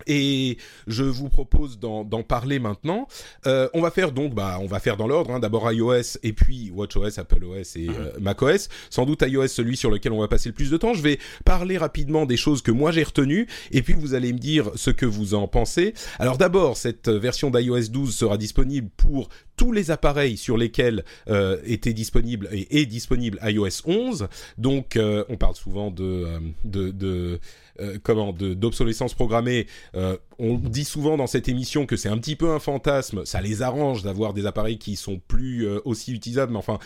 Et 0.08 0.58
je 0.88 1.04
vous 1.04 1.30
propose 1.30 1.80
d'en 1.80 2.06
parler 2.24 2.60
maintenant. 2.60 3.08
Euh, 3.48 3.70
on 3.74 3.82
va 3.82 3.92
faire 3.92 4.12
donc, 4.12 4.34
bah, 4.34 4.58
on 4.62 4.68
va 4.68 4.80
faire 4.80 4.98
dans 4.98 5.08
l'ordre. 5.08 5.32
Hein, 5.32 5.40
D'abord 5.40 5.72
iOS 5.72 6.18
et 6.24 6.34
puis 6.34 6.72
WatchOS, 6.72 7.20
AppleOS 7.20 7.76
et 7.76 7.90
euh, 7.90 8.12
macOS. 8.20 8.70
Sans 8.90 9.06
doute 9.06 9.24
iOS 9.26 9.48
celui 9.48 9.78
sur 9.78 9.90
lequel 9.90 10.12
on 10.12 10.20
va 10.20 10.28
passer 10.28 10.50
le 10.50 10.54
plus 10.56 10.70
de 10.70 10.78
temps. 10.78 10.94
Je 10.94 11.02
vais 11.02 11.20
parler 11.44 11.78
rapidement 11.78 12.26
des 12.26 12.38
choses 12.38 12.62
que 12.62 12.72
moi 12.72 12.92
j'ai 12.92 13.04
retenues 13.04 13.48
et 13.72 13.82
puis 13.82 13.94
vous 13.94 14.14
allez 14.14 14.34
me 14.34 14.40
dire 14.40 14.72
ce 14.76 14.92
que 14.92 15.06
vous 15.06 15.34
en 15.34 15.48
pensez. 15.48 15.94
Alors 16.20 16.38
d'abord, 16.38 16.78
cette 16.78 17.10
version 17.10 17.50
d'iOS 17.50 17.90
12 17.90 18.16
sera 18.16 18.38
disponible 18.38 18.90
pour 18.98 19.30
tous 19.58 19.72
les 19.72 19.92
appareils 19.92 20.38
sur 20.38 20.58
lesquels 20.58 21.04
euh, 21.28 21.58
était 21.66 21.94
disponible 21.94 22.50
et 22.52 22.82
est 22.82 22.86
disponible 22.86 23.40
iOS 23.44 23.82
11. 23.86 24.28
Donc, 24.58 24.96
euh, 24.96 25.24
on 25.30 25.38
parle 25.38 25.56
souvent 25.56 25.92
de 25.92 26.04
euh, 26.04 26.40
de, 26.64 26.92
de 26.92 27.40
euh, 27.80 27.98
comment 28.04 28.34
d'obsolescence 28.34 29.14
programmée. 29.14 29.68
Euh, 29.96 30.18
on 30.40 30.56
dit 30.58 30.86
souvent 30.86 31.18
dans 31.18 31.28
cette 31.28 31.48
émission 31.50 31.86
que 31.86 31.96
c'est 31.98 32.10
un 32.10 32.18
petit 32.18 32.36
peu 32.36 32.52
un 32.52 32.60
fantasme. 32.60 33.26
Ça 33.26 33.42
les 33.42 33.62
arrange 33.62 34.04
d'avoir 34.04 34.34
des 34.34 34.46
appareils 34.46 34.78
qui 34.78 34.96
sont 34.96 35.20
plus 35.28 35.66
euh, 35.68 35.80
aussi 35.86 36.14
utilisables, 36.14 36.52
mais 36.52 36.60
enfin. 36.60 36.80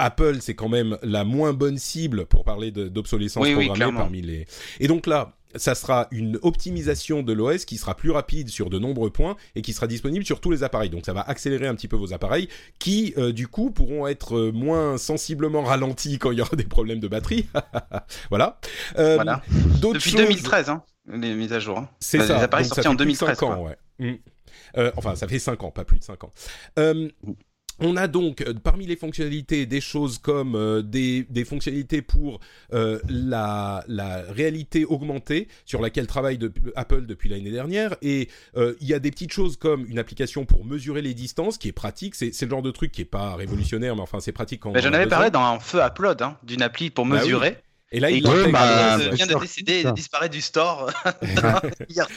Apple, 0.00 0.36
c'est 0.40 0.54
quand 0.54 0.68
même 0.68 0.96
la 1.02 1.24
moins 1.24 1.52
bonne 1.52 1.76
cible 1.76 2.26
pour 2.26 2.44
parler 2.44 2.70
d'obsolescence 2.70 3.44
Oui, 3.44 3.66
programmée 3.66 3.98
parmi 3.98 4.22
les. 4.22 4.46
Et 4.78 4.86
donc 4.86 5.08
là, 5.08 5.37
ça 5.56 5.74
sera 5.74 6.08
une 6.10 6.38
optimisation 6.42 7.22
de 7.22 7.32
l'OS 7.32 7.64
qui 7.64 7.78
sera 7.78 7.96
plus 7.96 8.10
rapide 8.10 8.48
sur 8.48 8.70
de 8.70 8.78
nombreux 8.78 9.10
points 9.10 9.36
et 9.54 9.62
qui 9.62 9.72
sera 9.72 9.86
disponible 9.86 10.24
sur 10.24 10.40
tous 10.40 10.50
les 10.50 10.62
appareils. 10.62 10.90
Donc 10.90 11.06
ça 11.06 11.12
va 11.12 11.22
accélérer 11.22 11.66
un 11.66 11.74
petit 11.74 11.88
peu 11.88 11.96
vos 11.96 12.12
appareils 12.12 12.48
qui, 12.78 13.14
euh, 13.16 13.32
du 13.32 13.48
coup, 13.48 13.70
pourront 13.70 14.06
être 14.06 14.36
euh, 14.36 14.52
moins 14.52 14.98
sensiblement 14.98 15.62
ralentis 15.62 16.18
quand 16.18 16.30
il 16.32 16.38
y 16.38 16.42
aura 16.42 16.56
des 16.56 16.64
problèmes 16.64 17.00
de 17.00 17.08
batterie. 17.08 17.46
voilà. 18.30 18.60
Euh, 18.98 19.14
Voilà. 19.16 19.42
Depuis 19.80 20.10
choses- 20.10 20.20
2013, 20.20 20.68
hein, 20.68 20.82
les 21.10 21.34
mises 21.34 21.52
à 21.52 21.60
jour. 21.60 21.78
hein. 21.78 21.88
c'est 22.00 22.18
Les 22.18 22.26
ça. 22.26 22.38
appareils 22.38 22.66
Donc, 22.66 22.74
ça 22.74 22.82
sortis 22.82 22.88
en 22.88 22.92
fait 22.92 23.04
plus 23.04 23.12
de 23.14 23.18
2013. 23.18 23.38
cinq 23.38 23.42
ans, 23.46 23.64
ouais. 23.64 23.76
Mm. 23.98 24.14
Euh, 24.76 24.92
enfin, 24.96 25.14
ça 25.14 25.26
fait 25.28 25.38
5 25.38 25.62
ans, 25.62 25.70
pas 25.70 25.84
plus 25.84 25.98
de 25.98 26.04
5 26.04 26.24
ans. 26.24 26.32
On 27.80 27.96
a 27.96 28.08
donc 28.08 28.40
euh, 28.42 28.54
parmi 28.54 28.86
les 28.86 28.96
fonctionnalités 28.96 29.66
des 29.66 29.80
choses 29.80 30.18
comme 30.18 30.54
euh, 30.54 30.82
des, 30.82 31.24
des 31.30 31.44
fonctionnalités 31.44 32.02
pour 32.02 32.40
euh, 32.72 32.98
la, 33.08 33.84
la 33.88 34.22
réalité 34.22 34.84
augmentée 34.84 35.48
sur 35.64 35.80
laquelle 35.80 36.06
travaille 36.06 36.38
de- 36.38 36.52
Apple 36.76 37.06
depuis 37.06 37.28
l'année 37.28 37.50
dernière 37.50 37.94
et 38.02 38.28
il 38.56 38.86
y 38.88 38.94
a 38.94 38.98
des 38.98 39.10
petites 39.10 39.32
choses 39.32 39.56
comme 39.56 39.86
une 39.88 39.98
application 39.98 40.44
pour 40.44 40.64
mesurer 40.64 41.02
les 41.02 41.14
distances 41.14 41.58
qui 41.58 41.68
est 41.68 41.72
pratique 41.72 42.14
c'est 42.14 42.40
le 42.42 42.50
genre 42.50 42.62
de 42.62 42.70
truc 42.70 42.90
qui 42.92 43.02
est 43.02 43.04
pas 43.04 43.36
révolutionnaire 43.36 43.94
mais 43.94 44.02
enfin 44.02 44.20
c'est 44.20 44.32
pratique 44.32 44.60
quand 44.60 44.76
J'en 44.78 44.92
avais 44.92 45.06
parlé 45.06 45.30
dans 45.30 45.42
un 45.42 45.58
feu 45.60 45.80
Upload, 45.80 46.22
hein, 46.22 46.36
d'une 46.42 46.62
appli 46.62 46.90
pour 46.90 47.06
Bah 47.06 47.16
oui. 47.22 47.50
Et 47.90 48.00
là, 48.00 48.10
Et 48.10 48.16
il 48.18 48.26
Ouais, 48.26 48.52
bah, 48.52 48.98
vient 48.98 49.10
de- 49.10 49.14
vient 49.14 49.26
de 49.26 49.94
disparaître 49.94 50.34
du 50.34 50.40
store. 50.42 50.90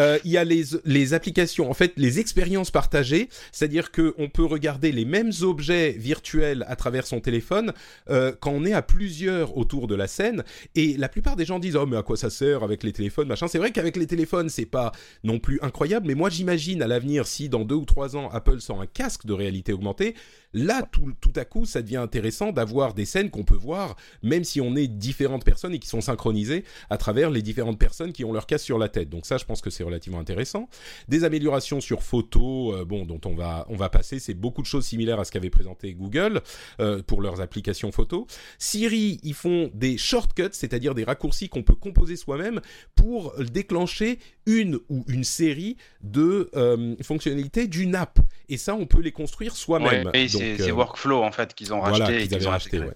Euh, 0.00 0.18
il 0.24 0.30
y 0.32 0.36
a 0.36 0.44
les, 0.44 0.64
les 0.84 1.14
applications, 1.14 1.70
en 1.70 1.74
fait, 1.74 1.92
les 1.96 2.18
expériences 2.18 2.70
partagées, 2.70 3.28
c'est-à-dire 3.52 3.92
que 3.92 4.14
on 4.18 4.28
peut 4.28 4.44
regarder 4.44 4.90
les 4.90 5.04
mêmes 5.04 5.30
objets 5.42 5.92
virtuels 5.92 6.64
à 6.68 6.74
travers 6.74 7.06
son 7.06 7.20
téléphone 7.20 7.72
euh, 8.10 8.32
quand 8.40 8.50
on 8.50 8.64
est 8.64 8.72
à 8.72 8.82
plusieurs 8.82 9.56
autour 9.56 9.86
de 9.86 9.94
la 9.94 10.06
scène. 10.08 10.42
Et 10.74 10.96
la 10.96 11.08
plupart 11.08 11.36
des 11.36 11.44
gens 11.44 11.58
disent 11.58 11.76
oh 11.76 11.86
mais 11.86 11.96
à 11.96 12.02
quoi 12.02 12.16
ça 12.16 12.30
sert 12.30 12.62
avec 12.64 12.82
les 12.82 12.92
téléphones 12.92 13.28
machin. 13.28 13.46
C'est 13.46 13.58
vrai 13.58 13.70
qu'avec 13.70 13.96
les 13.96 14.06
téléphones 14.06 14.48
c'est 14.48 14.66
pas 14.66 14.90
non 15.22 15.38
plus 15.38 15.58
incroyable, 15.62 16.06
mais 16.08 16.14
moi 16.14 16.30
j'imagine 16.30 16.82
à 16.82 16.86
l'avenir 16.88 17.26
si 17.26 17.48
dans 17.48 17.64
deux 17.64 17.76
ou 17.76 17.84
trois 17.84 18.16
ans 18.16 18.30
Apple 18.32 18.60
sort 18.60 18.80
un 18.80 18.86
casque 18.86 19.26
de 19.26 19.32
réalité 19.32 19.72
augmentée, 19.72 20.14
là 20.54 20.82
tout, 20.90 21.12
à 21.36 21.44
coup 21.44 21.66
ça 21.66 21.82
devient 21.82 21.96
intéressant 21.96 22.52
d'avoir 22.52 22.94
des 22.94 23.04
scènes 23.04 23.30
qu'on 23.30 23.44
peut 23.44 23.56
voir 23.56 23.96
même 24.22 24.44
si 24.44 24.60
on 24.60 24.76
est 24.76 24.86
différentes 24.86 25.44
personnes 25.44 25.74
et 25.74 25.78
qui 25.78 25.88
sont 25.88 26.00
synchronisées 26.00 26.64
à 26.90 26.96
travers 26.96 27.30
les 27.30 27.42
différentes 27.42 27.78
personnes 27.78 28.12
qui 28.12 28.24
ont 28.24 28.32
leur 28.32 28.46
casque 28.46 28.64
sur 28.64 28.78
la 28.78 28.88
tête. 28.88 29.10
Donc 29.10 29.26
ça 29.26 29.36
je 29.36 29.44
pense 29.44 29.60
que 29.60 29.70
c'est 29.70 29.84
relativement 29.84 30.20
intéressant. 30.20 30.68
Des 31.08 31.24
améliorations 31.24 31.80
sur 31.80 32.02
photo, 32.02 32.74
euh, 32.74 32.84
bon 32.84 33.04
dont 33.04 33.20
on 33.24 33.34
va 33.34 33.66
on 33.68 33.76
va 33.76 33.88
passer, 33.88 34.18
c'est 34.18 34.34
beaucoup 34.34 34.62
de 34.62 34.66
choses 34.66 34.86
similaires 34.86 35.20
à 35.20 35.24
ce 35.24 35.32
qu'avait 35.32 35.50
présenté 35.50 35.94
Google 35.94 36.40
euh, 36.80 37.02
pour 37.02 37.20
leurs 37.20 37.40
applications 37.40 37.92
photo. 37.92 38.26
Siri, 38.58 39.20
ils 39.22 39.34
font 39.34 39.70
des 39.74 39.98
shortcuts, 39.98 40.52
c'est-à-dire 40.52 40.94
des 40.94 41.04
raccourcis 41.04 41.48
qu'on 41.48 41.62
peut 41.62 41.74
composer 41.74 42.16
soi-même 42.16 42.60
pour 42.94 43.34
déclencher 43.38 44.18
une 44.46 44.78
ou 44.88 45.04
une 45.08 45.24
série 45.24 45.76
de 46.02 46.50
euh, 46.54 46.94
fonctionnalités 47.02 47.66
d'une 47.66 47.94
app. 47.94 48.18
Et 48.48 48.56
ça, 48.56 48.74
on 48.74 48.86
peut 48.86 49.00
les 49.00 49.12
construire 49.12 49.56
soi-même. 49.56 50.06
Ouais, 50.08 50.24
et 50.24 50.28
c'est 50.28 50.60
euh, 50.60 50.72
Workflow 50.72 51.22
en 51.22 51.32
fait 51.32 51.54
qu'ils 51.54 51.72
ont 51.72 51.80
racheté. 51.80 51.98
voilà, 52.04 52.20
et 52.20 52.34
avaient 52.34 52.46
ont 52.46 52.50
racheté, 52.50 52.78
ouais. 52.78 52.92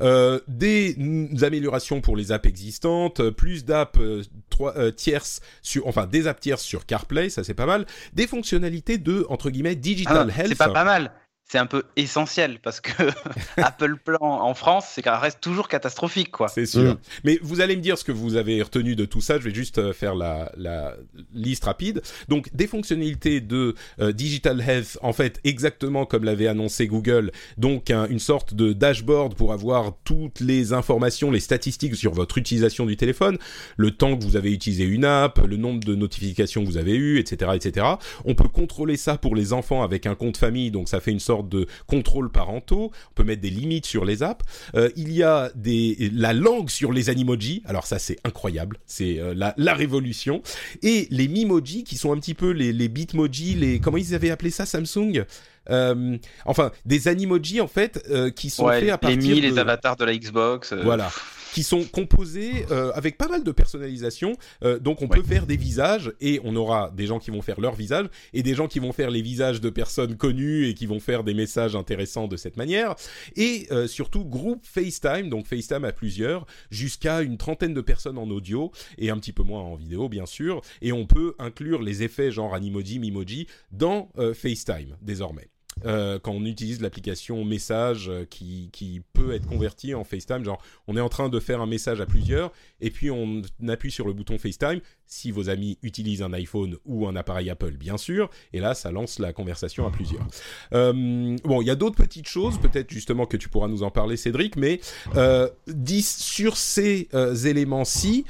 Euh, 0.00 0.40
des 0.48 0.96
améliorations 1.42 2.00
pour 2.00 2.16
les 2.16 2.32
apps 2.32 2.48
existantes, 2.48 3.20
euh, 3.20 3.30
plus 3.30 3.64
d'apps 3.64 3.98
euh, 4.00 4.22
euh, 4.60 4.90
tierces 4.90 5.40
sur, 5.62 5.86
enfin 5.86 6.06
des 6.06 6.26
apps 6.26 6.40
tierces 6.40 6.62
sur 6.64 6.86
CarPlay, 6.86 7.30
ça 7.30 7.44
c'est 7.44 7.54
pas 7.54 7.66
mal. 7.66 7.86
Des 8.12 8.26
fonctionnalités 8.26 8.98
de 8.98 9.26
entre 9.28 9.50
guillemets 9.50 9.70
Ah 9.70 9.74
digital 9.76 10.26
non, 10.26 10.34
health. 10.34 10.48
c'est 10.48 10.54
pas 10.58 10.70
pas 10.70 10.84
mal. 10.84 11.12
C'est 11.50 11.58
un 11.58 11.66
peu 11.66 11.82
essentiel 11.96 12.60
parce 12.62 12.80
que 12.80 12.92
Apple 13.56 13.96
Plan 13.96 14.18
en 14.20 14.54
France, 14.54 14.84
c'est 14.88 15.02
qu'elle 15.02 15.14
reste 15.14 15.40
toujours 15.40 15.66
catastrophique 15.66 16.30
quoi. 16.30 16.46
C'est 16.46 16.64
sûr. 16.64 16.92
Mm. 16.94 16.98
Mais 17.24 17.40
vous 17.42 17.60
allez 17.60 17.74
me 17.74 17.82
dire 17.82 17.98
ce 17.98 18.04
que 18.04 18.12
vous 18.12 18.36
avez 18.36 18.62
retenu 18.62 18.94
de 18.94 19.04
tout 19.04 19.20
ça. 19.20 19.36
Je 19.36 19.42
vais 19.42 19.52
juste 19.54 19.78
euh, 19.78 19.92
faire 19.92 20.14
la, 20.14 20.52
la 20.56 20.94
liste 21.34 21.64
rapide. 21.64 22.02
Donc, 22.28 22.54
des 22.54 22.68
fonctionnalités 22.68 23.40
de 23.40 23.74
euh, 23.98 24.12
Digital 24.12 24.60
Health, 24.60 24.96
en 25.02 25.12
fait, 25.12 25.40
exactement 25.42 26.06
comme 26.06 26.22
l'avait 26.22 26.46
annoncé 26.46 26.86
Google. 26.86 27.32
Donc, 27.58 27.90
un- 27.90 28.06
une 28.06 28.20
sorte 28.20 28.54
de 28.54 28.72
dashboard 28.72 29.34
pour 29.34 29.52
avoir 29.52 29.94
toutes 30.04 30.38
les 30.38 30.72
informations, 30.72 31.32
les 31.32 31.40
statistiques 31.40 31.96
sur 31.96 32.12
votre 32.14 32.38
utilisation 32.38 32.86
du 32.86 32.96
téléphone, 32.96 33.38
le 33.76 33.90
temps 33.90 34.16
que 34.16 34.22
vous 34.22 34.36
avez 34.36 34.52
utilisé 34.52 34.84
une 34.84 35.04
app, 35.04 35.40
le 35.44 35.56
nombre 35.56 35.80
de 35.82 35.96
notifications 35.96 36.62
que 36.62 36.68
vous 36.68 36.76
avez 36.76 36.94
eues, 36.94 37.18
etc., 37.18 37.50
etc. 37.56 37.86
On 38.24 38.36
peut 38.36 38.46
contrôler 38.48 38.96
ça 38.96 39.16
pour 39.18 39.34
les 39.34 39.52
enfants 39.52 39.82
avec 39.82 40.06
un 40.06 40.14
compte 40.14 40.36
famille. 40.36 40.70
Donc, 40.70 40.88
ça 40.88 41.00
fait 41.00 41.10
une 41.10 41.18
sorte 41.18 41.39
de 41.48 41.66
contrôle 41.86 42.30
parentaux. 42.30 42.90
On 43.10 43.14
peut 43.14 43.24
mettre 43.24 43.42
des 43.42 43.50
limites 43.50 43.86
sur 43.86 44.04
les 44.04 44.22
apps. 44.22 44.44
Euh, 44.74 44.90
il 44.96 45.12
y 45.12 45.22
a 45.22 45.50
des, 45.54 46.10
la 46.12 46.32
langue 46.32 46.70
sur 46.70 46.92
les 46.92 47.10
animojis. 47.10 47.62
Alors 47.64 47.86
ça, 47.86 47.98
c'est 47.98 48.18
incroyable. 48.24 48.78
C'est 48.86 49.18
euh, 49.18 49.34
la, 49.34 49.54
la 49.56 49.74
révolution. 49.74 50.42
Et 50.82 51.06
les 51.10 51.28
mimojis 51.28 51.84
qui 51.84 51.96
sont 51.96 52.12
un 52.12 52.18
petit 52.18 52.34
peu 52.34 52.50
les, 52.50 52.72
les 52.72 52.88
bitmojis, 52.88 53.54
les, 53.54 53.80
comment 53.80 53.96
ils 53.96 54.14
avaient 54.14 54.30
appelé 54.30 54.50
ça, 54.50 54.66
Samsung? 54.66 55.24
Euh, 55.68 56.16
enfin, 56.46 56.70
des 56.86 57.08
animojis 57.08 57.60
en 57.60 57.68
fait 57.68 58.02
euh, 58.10 58.30
qui 58.30 58.48
sont 58.50 58.64
Ouais, 58.66 58.80
faits 58.80 58.88
à 58.88 58.92
les 58.92 58.98
partir 58.98 59.18
Mi, 59.34 59.40
de... 59.40 59.46
les 59.46 59.58
avatars 59.58 59.96
de 59.96 60.04
la 60.04 60.16
Xbox. 60.16 60.72
euh, 60.72 60.80
Voilà. 60.82 61.10
Qui 61.52 61.64
sont 61.64 61.82
composés 61.82 62.64
avec 62.94 63.18
pas 63.18 63.26
mal 63.26 63.42
de 63.42 63.50
personnalisation. 63.50 64.34
Donc 64.80 65.02
on 65.02 65.08
Ouais. 65.08 65.16
peut 65.16 65.24
faire 65.24 65.46
des 65.46 65.56
visages 65.56 66.12
et 66.20 66.40
on 66.44 66.54
aura 66.54 66.92
des 66.94 67.06
gens 67.08 67.18
qui 67.18 67.32
vont 67.32 67.42
faire 67.42 67.60
leur 67.60 67.74
visage 67.74 68.06
et 68.32 68.44
des 68.44 68.54
gens 68.54 68.68
qui 68.68 68.78
vont 68.78 68.92
faire 68.92 69.10
les 69.10 69.20
visages 69.20 69.60
de 69.60 69.68
personnes 69.68 70.16
connues 70.16 70.68
et 70.68 70.74
qui 70.74 70.86
vont 70.86 71.00
faire 71.00 71.24
des 71.24 71.34
messages 71.34 71.74
intéressants 71.74 72.28
de 72.28 72.36
cette 72.36 72.56
manière. 72.56 72.94
Et 73.34 73.66
surtout 73.88 74.24
groupe 74.24 74.64
FaceTime, 74.64 75.28
donc 75.28 75.46
FaceTime 75.48 75.84
à 75.84 75.90
plusieurs, 75.90 76.46
jusqu'à 76.70 77.20
une 77.20 77.36
trentaine 77.36 77.74
de 77.74 77.80
personnes 77.80 78.18
en 78.18 78.30
audio 78.30 78.70
et 78.98 79.10
un 79.10 79.18
petit 79.18 79.32
peu 79.32 79.42
moins 79.42 79.62
en 79.62 79.74
vidéo 79.74 80.08
bien 80.08 80.26
sûr. 80.26 80.60
Et 80.82 80.92
on 80.92 81.04
peut 81.06 81.34
inclure 81.40 81.82
les 81.82 82.04
effets 82.04 82.30
genre 82.30 82.54
Animoji, 82.54 83.00
Mimoji 83.00 83.48
dans 83.72 84.08
FaceTime 84.34 84.96
désormais 85.02 85.48
euh, 85.84 86.18
quand 86.18 86.32
on 86.32 86.44
utilise 86.44 86.80
l'application 86.80 87.44
message 87.44 88.08
euh, 88.08 88.24
qui, 88.28 89.02
peut 89.12 89.32
être 89.32 89.46
convertie 89.46 89.94
en 89.94 90.04
FaceTime. 90.04 90.44
Genre, 90.44 90.62
on 90.86 90.96
est 90.96 91.00
en 91.00 91.08
train 91.08 91.28
de 91.28 91.40
faire 91.40 91.60
un 91.60 91.66
message 91.66 92.00
à 92.00 92.06
plusieurs 92.06 92.52
et 92.80 92.90
puis 92.90 93.10
on 93.10 93.42
appuie 93.68 93.90
sur 93.90 94.06
le 94.06 94.12
bouton 94.12 94.38
FaceTime 94.38 94.80
si 95.06 95.30
vos 95.30 95.50
amis 95.50 95.78
utilisent 95.82 96.22
un 96.22 96.32
iPhone 96.32 96.76
ou 96.84 97.08
un 97.08 97.16
appareil 97.16 97.50
Apple, 97.50 97.72
bien 97.72 97.96
sûr. 97.96 98.30
Et 98.52 98.60
là, 98.60 98.74
ça 98.74 98.92
lance 98.92 99.18
la 99.18 99.32
conversation 99.32 99.86
à 99.86 99.90
plusieurs. 99.90 100.26
Euh, 100.72 101.36
bon, 101.44 101.60
il 101.60 101.66
y 101.66 101.70
a 101.70 101.74
d'autres 101.74 101.96
petites 101.96 102.28
choses, 102.28 102.58
peut-être 102.60 102.90
justement 102.90 103.26
que 103.26 103.36
tu 103.36 103.48
pourras 103.48 103.68
nous 103.68 103.82
en 103.82 103.90
parler, 103.90 104.16
Cédric, 104.16 104.56
mais 104.56 104.80
euh, 105.16 105.48
10 105.66 106.16
sur 106.18 106.56
ces 106.56 107.08
éléments-ci. 107.44 108.24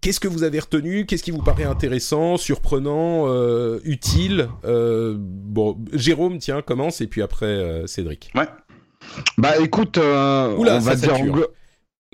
Qu'est-ce 0.00 0.20
que 0.20 0.28
vous 0.28 0.44
avez 0.44 0.60
retenu? 0.60 1.06
Qu'est-ce 1.06 1.22
qui 1.24 1.32
vous 1.32 1.42
paraît 1.42 1.64
intéressant, 1.64 2.36
surprenant, 2.36 3.24
euh, 3.26 3.80
utile? 3.84 4.48
Euh, 4.64 5.16
Bon, 5.18 5.76
Jérôme, 5.92 6.38
tiens, 6.38 6.62
commence 6.62 7.00
et 7.00 7.06
puis 7.08 7.20
après 7.22 7.46
euh, 7.46 7.86
Cédric. 7.86 8.30
Ouais. 8.36 8.46
Bah 9.38 9.58
écoute, 9.58 9.98
euh, 9.98 10.54
Oula, 10.56 10.76
on 10.76 10.80
va 10.80 10.94
dire. 10.94 11.16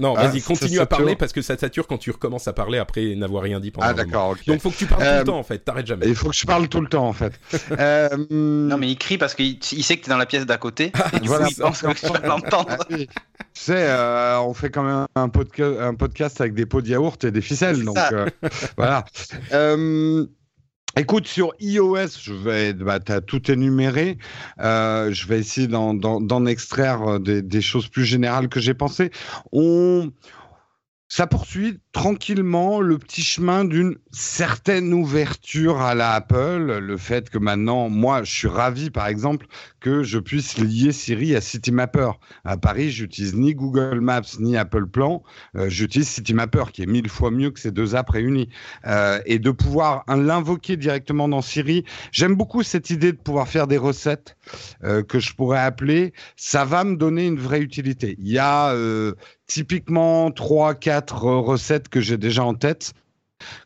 Non, 0.00 0.14
Ah, 0.16 0.26
vas-y, 0.26 0.42
continue 0.42 0.80
à 0.80 0.86
parler 0.86 1.14
parce 1.14 1.32
que 1.32 1.40
ça 1.40 1.56
sature 1.56 1.86
quand 1.86 1.98
tu 1.98 2.10
recommences 2.10 2.48
à 2.48 2.52
parler 2.52 2.78
après 2.78 3.14
n'avoir 3.14 3.44
rien 3.44 3.60
dit 3.60 3.70
pendant 3.70 3.86
Ah 3.86 3.94
d'accord, 3.94 4.30
ok. 4.30 4.44
Donc 4.46 4.60
faut 4.60 4.70
que 4.70 4.76
tu 4.76 4.86
parles 4.86 5.02
tout 5.02 5.06
Euh, 5.08 5.18
le 5.20 5.24
temps 5.24 5.38
en 5.38 5.44
fait, 5.44 5.58
t'arrêtes 5.60 5.86
jamais. 5.86 6.06
Il 6.08 6.16
faut 6.16 6.30
que 6.30 6.34
je 6.34 6.44
parle 6.46 6.66
tout 6.68 6.80
le 6.80 6.88
temps 6.88 7.06
en 7.06 7.12
fait. 7.12 7.32
euh, 7.78 8.08
Non 8.30 8.76
mais 8.76 8.88
il 8.90 8.98
crie 8.98 9.18
parce 9.18 9.34
qu'il 9.36 9.56
il 9.72 9.84
sait 9.84 9.96
que 9.96 10.04
t'es 10.04 10.10
dans 10.10 10.16
la 10.16 10.26
pièce 10.26 10.46
d'à 10.46 10.56
côté. 10.56 10.90
Et 11.12 11.20
du 11.20 11.28
Voilà. 11.28 11.44
coup, 11.46 11.52
il 11.56 11.62
pense 11.62 11.80
que 11.82 11.92
tu 11.92 12.06
vas 12.12 12.26
l'entendre. 12.26 12.76
Ah. 12.80 12.84
Tu 12.90 13.06
sais, 13.52 13.88
euh, 13.88 14.40
on 14.40 14.52
fait 14.52 14.70
quand 14.70 14.82
même 14.82 15.06
un, 15.14 15.28
podca- 15.28 15.80
un 15.80 15.94
podcast 15.94 16.40
avec 16.40 16.54
des 16.54 16.66
pots 16.66 16.82
de 16.82 16.88
yaourt 16.88 17.22
et 17.22 17.30
des 17.30 17.40
ficelles, 17.40 17.84
donc 17.84 17.96
euh, 17.96 18.26
voilà. 18.76 19.04
Écoute, 20.96 21.26
sur 21.26 21.52
iOS, 21.58 22.20
je 22.22 22.32
vais, 22.32 22.72
bah, 22.72 23.00
tout 23.00 23.50
énuméré. 23.50 24.16
Euh, 24.60 25.12
je 25.12 25.26
vais 25.26 25.40
essayer 25.40 25.66
d'en 25.66 26.46
extraire 26.46 27.02
euh, 27.02 27.18
des, 27.18 27.42
des 27.42 27.60
choses 27.60 27.88
plus 27.88 28.04
générales 28.04 28.48
que 28.48 28.60
j'ai 28.60 28.74
pensées. 28.74 29.10
On, 29.50 30.12
ça 31.16 31.28
poursuit 31.28 31.78
tranquillement 31.92 32.80
le 32.80 32.98
petit 32.98 33.22
chemin 33.22 33.64
d'une 33.64 33.94
certaine 34.10 34.92
ouverture 34.92 35.80
à 35.80 35.94
la 35.94 36.10
Apple. 36.14 36.80
Le 36.82 36.96
fait 36.96 37.30
que 37.30 37.38
maintenant, 37.38 37.88
moi, 37.88 38.24
je 38.24 38.32
suis 38.32 38.48
ravi, 38.48 38.90
par 38.90 39.06
exemple, 39.06 39.46
que 39.78 40.02
je 40.02 40.18
puisse 40.18 40.58
lier 40.58 40.90
Siri 40.90 41.36
à 41.36 41.40
Citymapper. 41.40 42.10
À 42.44 42.56
Paris, 42.56 42.90
j'utilise 42.90 43.36
ni 43.36 43.54
Google 43.54 44.00
Maps 44.00 44.22
ni 44.40 44.56
Apple 44.56 44.86
Plan. 44.86 45.22
Euh, 45.56 45.68
j'utilise 45.68 46.08
Citymapper, 46.08 46.64
qui 46.72 46.82
est 46.82 46.86
mille 46.86 47.08
fois 47.08 47.30
mieux 47.30 47.52
que 47.52 47.60
ces 47.60 47.70
deux 47.70 47.94
apps 47.94 48.10
réunies. 48.10 48.48
Euh, 48.84 49.20
et 49.24 49.38
de 49.38 49.52
pouvoir 49.52 50.02
l'invoquer 50.08 50.76
directement 50.76 51.28
dans 51.28 51.42
Siri. 51.42 51.84
J'aime 52.10 52.34
beaucoup 52.34 52.64
cette 52.64 52.90
idée 52.90 53.12
de 53.12 53.18
pouvoir 53.18 53.46
faire 53.46 53.68
des 53.68 53.78
recettes 53.78 54.36
euh, 54.82 55.04
que 55.04 55.20
je 55.20 55.32
pourrais 55.32 55.60
appeler. 55.60 56.12
Ça 56.34 56.64
va 56.64 56.82
me 56.82 56.96
donner 56.96 57.28
une 57.28 57.38
vraie 57.38 57.60
utilité. 57.60 58.16
Il 58.18 58.28
y 58.28 58.38
a 58.38 58.70
euh, 58.70 59.14
typiquement 59.46 60.30
trois, 60.30 60.74
quatre 60.74 61.24
euh, 61.24 61.40
recettes 61.40 61.88
que 61.88 62.00
j'ai 62.00 62.16
déjà 62.16 62.44
en 62.44 62.54
tête 62.54 62.94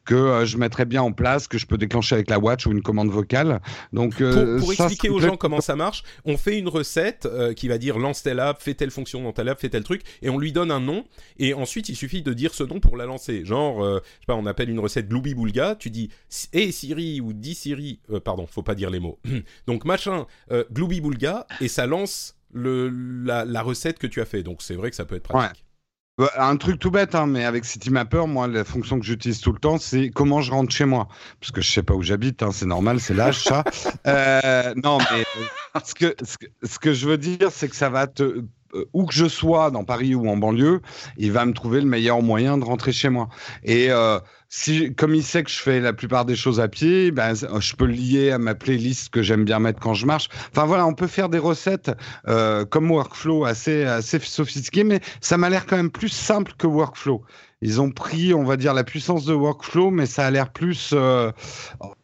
que 0.04 0.14
euh, 0.14 0.46
je 0.46 0.56
mettrais 0.56 0.84
bien 0.84 1.02
en 1.02 1.12
place, 1.12 1.48
que 1.48 1.58
je 1.58 1.66
peux 1.66 1.78
déclencher 1.78 2.14
avec 2.14 2.30
la 2.30 2.38
watch 2.38 2.66
ou 2.66 2.72
une 2.72 2.82
commande 2.82 3.10
vocale. 3.10 3.60
Donc, 3.92 4.16
Pour, 4.16 4.26
euh, 4.26 4.58
pour 4.58 4.72
ça, 4.72 4.84
expliquer 4.84 5.10
aux 5.10 5.20
gens 5.20 5.36
comment 5.36 5.60
ça 5.60 5.76
marche, 5.76 6.02
on 6.24 6.36
fait 6.36 6.58
une 6.58 6.68
recette 6.68 7.26
euh, 7.26 7.52
qui 7.52 7.68
va 7.68 7.78
dire 7.78 7.98
lance 7.98 8.22
telle 8.22 8.40
app, 8.40 8.62
fais 8.62 8.74
telle 8.74 8.90
fonction 8.90 9.22
dans 9.22 9.32
telle 9.32 9.48
app, 9.48 9.60
fais 9.60 9.68
tel 9.68 9.84
truc, 9.84 10.02
et 10.22 10.30
on 10.30 10.38
lui 10.38 10.52
donne 10.52 10.70
un 10.70 10.80
nom, 10.80 11.04
et 11.38 11.54
ensuite 11.54 11.88
il 11.88 11.96
suffit 11.96 12.22
de 12.22 12.32
dire 12.32 12.54
ce 12.54 12.64
nom 12.64 12.80
pour 12.80 12.96
la 12.96 13.06
lancer. 13.06 13.44
Genre, 13.44 13.82
je 13.82 13.98
sais 13.98 14.26
pas, 14.26 14.34
on 14.34 14.46
appelle 14.46 14.70
une 14.70 14.80
recette 14.80 15.08
Glooby 15.08 15.34
Boulga, 15.34 15.76
tu 15.78 15.90
dis 15.90 16.10
Hey 16.52 16.72
Siri 16.72 17.20
ou 17.20 17.32
dis 17.32 17.54
Siri, 17.54 18.00
pardon, 18.24 18.46
faut 18.46 18.62
pas 18.62 18.74
dire 18.74 18.90
les 18.90 19.00
mots. 19.00 19.18
Donc 19.66 19.84
machin, 19.84 20.26
Glooby 20.72 21.00
Boulga, 21.00 21.46
et 21.60 21.68
ça 21.68 21.86
lance 21.86 22.36
le, 22.52 22.88
la, 22.88 23.44
la 23.44 23.62
recette 23.62 23.98
que 23.98 24.06
tu 24.06 24.20
as 24.20 24.24
fait. 24.24 24.42
Donc 24.42 24.62
c'est 24.62 24.74
vrai 24.74 24.90
que 24.90 24.96
ça 24.96 25.04
peut 25.04 25.16
être 25.16 25.24
pratique. 25.24 25.64
Un 26.36 26.56
truc 26.56 26.80
tout 26.80 26.90
bête, 26.90 27.14
hein, 27.14 27.26
mais 27.28 27.44
avec 27.44 27.64
Citymapper, 27.64 28.24
moi, 28.26 28.48
la 28.48 28.64
fonction 28.64 28.98
que 28.98 29.04
j'utilise 29.06 29.40
tout 29.40 29.52
le 29.52 29.58
temps, 29.60 29.78
c'est 29.78 30.10
comment 30.10 30.40
je 30.40 30.50
rentre 30.50 30.74
chez 30.74 30.84
moi. 30.84 31.06
Parce 31.40 31.52
que 31.52 31.60
je 31.60 31.70
sais 31.70 31.82
pas 31.84 31.94
où 31.94 32.02
j'habite, 32.02 32.42
hein, 32.42 32.50
c'est 32.52 32.66
normal, 32.66 32.98
c'est 33.00 33.14
l'âge, 33.14 33.44
ça. 33.44 33.62
Euh, 34.06 34.74
non, 34.82 34.98
mais 35.12 35.24
ce 35.84 35.94
que, 35.94 36.16
ce, 36.24 36.38
que, 36.38 36.46
ce 36.62 36.78
que 36.78 36.92
je 36.92 37.06
veux 37.08 37.18
dire, 37.18 37.50
c'est 37.52 37.68
que 37.68 37.76
ça 37.76 37.88
va 37.90 38.06
te. 38.08 38.22
euh, 38.74 38.84
Où 38.92 39.06
que 39.06 39.14
je 39.14 39.26
sois, 39.28 39.70
dans 39.70 39.84
Paris 39.84 40.14
ou 40.14 40.28
en 40.28 40.36
banlieue, 40.36 40.80
il 41.16 41.30
va 41.32 41.44
me 41.46 41.52
trouver 41.52 41.80
le 41.80 41.86
meilleur 41.86 42.20
moyen 42.22 42.58
de 42.58 42.64
rentrer 42.64 42.92
chez 42.92 43.08
moi. 43.10 43.28
Et 43.62 43.90
euh, 43.90 44.18
si, 44.50 44.94
comme 44.94 45.14
il 45.14 45.22
sait 45.22 45.42
que 45.42 45.50
je 45.50 45.58
fais 45.58 45.78
la 45.80 45.92
plupart 45.92 46.24
des 46.24 46.36
choses 46.36 46.58
à 46.58 46.68
pied, 46.68 47.10
ben, 47.10 47.34
je 47.34 47.76
peux 47.76 47.84
le 47.84 47.92
lier 47.92 48.30
à 48.30 48.38
ma 48.38 48.54
playlist 48.54 49.10
que 49.10 49.22
j'aime 49.22 49.44
bien 49.44 49.58
mettre 49.58 49.78
quand 49.78 49.92
je 49.92 50.06
marche. 50.06 50.28
Enfin 50.50 50.64
voilà, 50.64 50.86
on 50.86 50.94
peut 50.94 51.06
faire 51.06 51.28
des 51.28 51.38
recettes 51.38 51.90
euh, 52.28 52.64
comme 52.64 52.90
workflow 52.90 53.44
assez, 53.44 53.84
assez 53.84 54.18
sophistiquées, 54.20 54.84
mais 54.84 55.00
ça 55.20 55.36
m'a 55.36 55.50
l'air 55.50 55.66
quand 55.66 55.76
même 55.76 55.90
plus 55.90 56.08
simple 56.08 56.52
que 56.56 56.66
workflow. 56.66 57.22
Ils 57.60 57.80
ont 57.80 57.90
pris, 57.90 58.32
on 58.32 58.44
va 58.44 58.56
dire, 58.56 58.72
la 58.72 58.84
puissance 58.84 59.24
de 59.24 59.34
workflow, 59.34 59.90
mais 59.90 60.06
ça 60.06 60.26
a 60.26 60.30
l'air 60.30 60.50
plus 60.50 60.92
euh, 60.94 61.30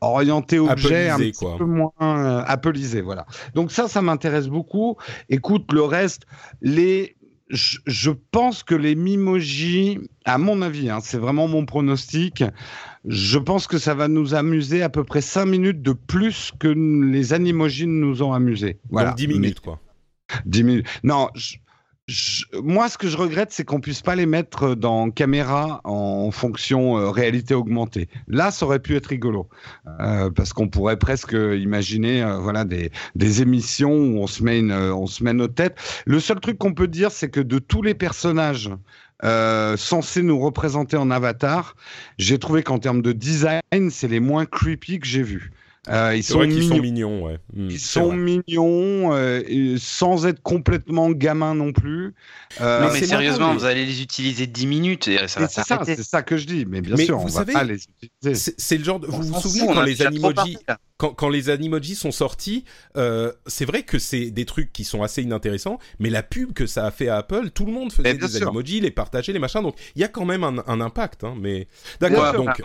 orienté 0.00 0.58
objet, 0.58 1.08
un 1.08 1.18
petit 1.18 1.46
peu 1.56 1.64
moins 1.64 1.92
euh, 2.02 2.42
appelisé. 2.46 3.00
Voilà. 3.00 3.24
Donc 3.54 3.70
ça, 3.70 3.88
ça 3.88 4.02
m'intéresse 4.02 4.48
beaucoup. 4.48 4.96
Écoute, 5.30 5.72
le 5.72 5.82
reste, 5.82 6.24
les 6.60 7.16
je, 7.48 8.10
pense 8.10 8.62
que 8.62 8.74
les 8.74 8.94
Mimoji, 8.94 9.98
à 10.24 10.38
mon 10.38 10.62
avis, 10.62 10.88
hein, 10.90 11.00
c'est 11.02 11.18
vraiment 11.18 11.46
mon 11.46 11.66
pronostic, 11.66 12.42
je 13.04 13.38
pense 13.38 13.66
que 13.66 13.78
ça 13.78 13.94
va 13.94 14.08
nous 14.08 14.34
amuser 14.34 14.82
à 14.82 14.88
peu 14.88 15.04
près 15.04 15.20
5 15.20 15.44
minutes 15.44 15.82
de 15.82 15.92
plus 15.92 16.52
que 16.58 16.68
les 16.68 17.32
Animoji 17.34 17.86
nous 17.86 18.22
ont 18.22 18.32
amusés. 18.32 18.78
Voilà. 18.90 19.10
Donc 19.10 19.18
10 19.18 19.28
minutes, 19.28 19.60
quoi. 19.60 19.80
10 20.46 20.64
minutes. 20.64 20.86
Non, 21.02 21.28
moi, 22.62 22.90
ce 22.90 22.98
que 22.98 23.08
je 23.08 23.16
regrette, 23.16 23.50
c'est 23.50 23.64
qu'on 23.64 23.80
puisse 23.80 24.02
pas 24.02 24.14
les 24.14 24.26
mettre 24.26 24.74
dans 24.74 25.10
caméra 25.10 25.80
en 25.84 26.30
fonction 26.30 26.98
euh, 26.98 27.08
réalité 27.08 27.54
augmentée. 27.54 28.08
Là, 28.28 28.50
ça 28.50 28.66
aurait 28.66 28.78
pu 28.78 28.94
être 28.94 29.06
rigolo, 29.06 29.48
euh, 30.00 30.30
parce 30.30 30.52
qu'on 30.52 30.68
pourrait 30.68 30.98
presque 30.98 31.32
imaginer, 31.32 32.22
euh, 32.22 32.36
voilà, 32.36 32.64
des, 32.64 32.90
des, 33.14 33.40
émissions 33.40 33.94
où 33.94 34.18
on 34.18 34.26
se 34.26 34.42
met 34.42 34.58
une, 34.58 34.72
on 34.72 35.06
se 35.06 35.24
met 35.24 35.32
nos 35.32 35.48
têtes. 35.48 35.78
Le 36.04 36.20
seul 36.20 36.40
truc 36.40 36.58
qu'on 36.58 36.74
peut 36.74 36.88
dire, 36.88 37.10
c'est 37.10 37.30
que 37.30 37.40
de 37.40 37.58
tous 37.58 37.80
les 37.80 37.94
personnages 37.94 38.70
censés 39.76 40.22
nous 40.22 40.38
représenter 40.38 40.98
en 40.98 41.10
avatar, 41.10 41.76
j'ai 42.18 42.38
trouvé 42.38 42.62
qu'en 42.62 42.78
termes 42.78 43.00
de 43.00 43.12
design, 43.12 43.62
c'est 43.88 44.08
les 44.08 44.20
moins 44.20 44.44
creepy 44.44 45.00
que 45.00 45.06
j'ai 45.06 45.22
vus. 45.22 45.50
Euh, 45.88 46.16
ils, 46.16 46.24
sont 46.24 46.40
mignons. 46.40 46.68
sont 46.68 46.80
mignons. 46.80 47.24
Ouais. 47.26 47.38
Hmm, 47.52 47.68
ils 47.68 47.80
sont 47.80 48.12
mignons, 48.12 49.12
euh, 49.12 49.76
sans 49.78 50.26
être 50.26 50.42
complètement 50.42 51.10
gamins 51.10 51.54
non 51.54 51.72
plus. 51.72 52.14
Euh, 52.60 52.80
non, 52.80 52.92
mais 52.92 53.04
sérieusement, 53.04 53.52
vous 53.52 53.66
allez 53.66 53.84
les 53.84 54.00
utiliser 54.00 54.46
10 54.46 54.66
minutes 54.66 55.08
et 55.08 55.28
ça 55.28 55.40
va 55.40 55.48
C'est 55.48 55.62
ça, 55.62 55.80
c'est 55.84 56.02
ça 56.02 56.22
que 56.22 56.38
je 56.38 56.46
dis. 56.46 56.64
Mais 56.64 56.80
bien 56.80 56.96
sûr, 56.96 57.18
vous 57.18 57.26
on 57.26 57.28
savez, 57.28 57.52
va 57.52 57.60
pas 57.60 57.64
les 57.66 57.84
utiliser. 57.84 58.54
C'est 58.56 58.78
le 58.78 58.84
genre. 58.84 58.98
De... 58.98 59.06
Vous 59.06 59.22
vous 59.22 59.40
souvenez 59.40 59.66
quand 59.66 59.82
les 59.82 60.02
animojis, 60.02 60.58
quand, 60.96 61.12
quand, 61.12 61.28
les 61.28 61.50
animojis 61.50 61.96
sont 61.96 62.12
sortis, 62.12 62.64
euh, 62.96 63.32
c'est 63.46 63.66
vrai 63.66 63.82
que 63.82 63.98
c'est 63.98 64.30
des 64.30 64.46
trucs 64.46 64.72
qui 64.72 64.84
sont 64.84 65.02
assez 65.02 65.22
inintéressants, 65.22 65.78
mais 65.98 66.08
la 66.08 66.22
pub 66.22 66.54
que 66.54 66.66
ça 66.66 66.86
a 66.86 66.90
fait 66.90 67.08
à 67.08 67.18
Apple, 67.18 67.50
tout 67.50 67.66
le 67.66 67.72
monde 67.72 67.92
faisait 67.92 68.14
des 68.14 68.36
animojis, 68.36 68.80
les 68.80 68.90
partageait, 68.90 69.34
les 69.34 69.38
machins. 69.38 69.62
Donc 69.62 69.76
il 69.96 70.00
y 70.00 70.04
a 70.04 70.08
quand 70.08 70.24
même 70.24 70.44
un, 70.44 70.64
un 70.66 70.80
impact. 70.80 71.24
Hein, 71.24 71.34
mais 71.38 71.68
d'accord. 72.00 72.32
Donc. 72.32 72.62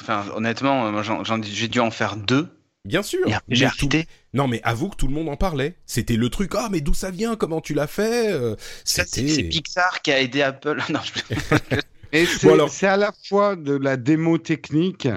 Enfin, 0.00 0.26
honnêtement, 0.34 0.86
euh, 0.86 1.42
j'ai 1.42 1.68
dû 1.68 1.80
en 1.80 1.90
faire 1.90 2.16
deux. 2.16 2.48
Bien 2.84 3.02
sûr. 3.02 3.26
J'ai 3.48 3.66
arrêté. 3.66 4.06
Non, 4.32 4.48
mais 4.48 4.60
avoue 4.62 4.88
que 4.88 4.96
tout 4.96 5.06
le 5.06 5.12
monde 5.12 5.28
en 5.28 5.36
parlait. 5.36 5.76
C'était 5.84 6.16
le 6.16 6.30
truc. 6.30 6.52
Ah, 6.56 6.68
mais 6.70 6.80
d'où 6.80 6.94
ça 6.94 7.10
vient? 7.10 7.36
Comment 7.36 7.60
tu 7.60 7.74
l'as 7.74 7.86
fait? 7.86 8.32
Euh, 8.32 8.56
C'est 8.84 9.04
Pixar 9.48 10.00
qui 10.02 10.12
a 10.12 10.20
aidé 10.20 10.42
Apple. 10.42 10.82
non, 10.90 11.00
je... 11.02 11.76
Et 12.12 12.24
c'est 12.26 12.86
à 12.86 12.96
la 12.96 13.12
fois 13.28 13.56
de 13.56 13.74
la 13.76 13.96
démo 13.96 14.38
technique 14.38 15.08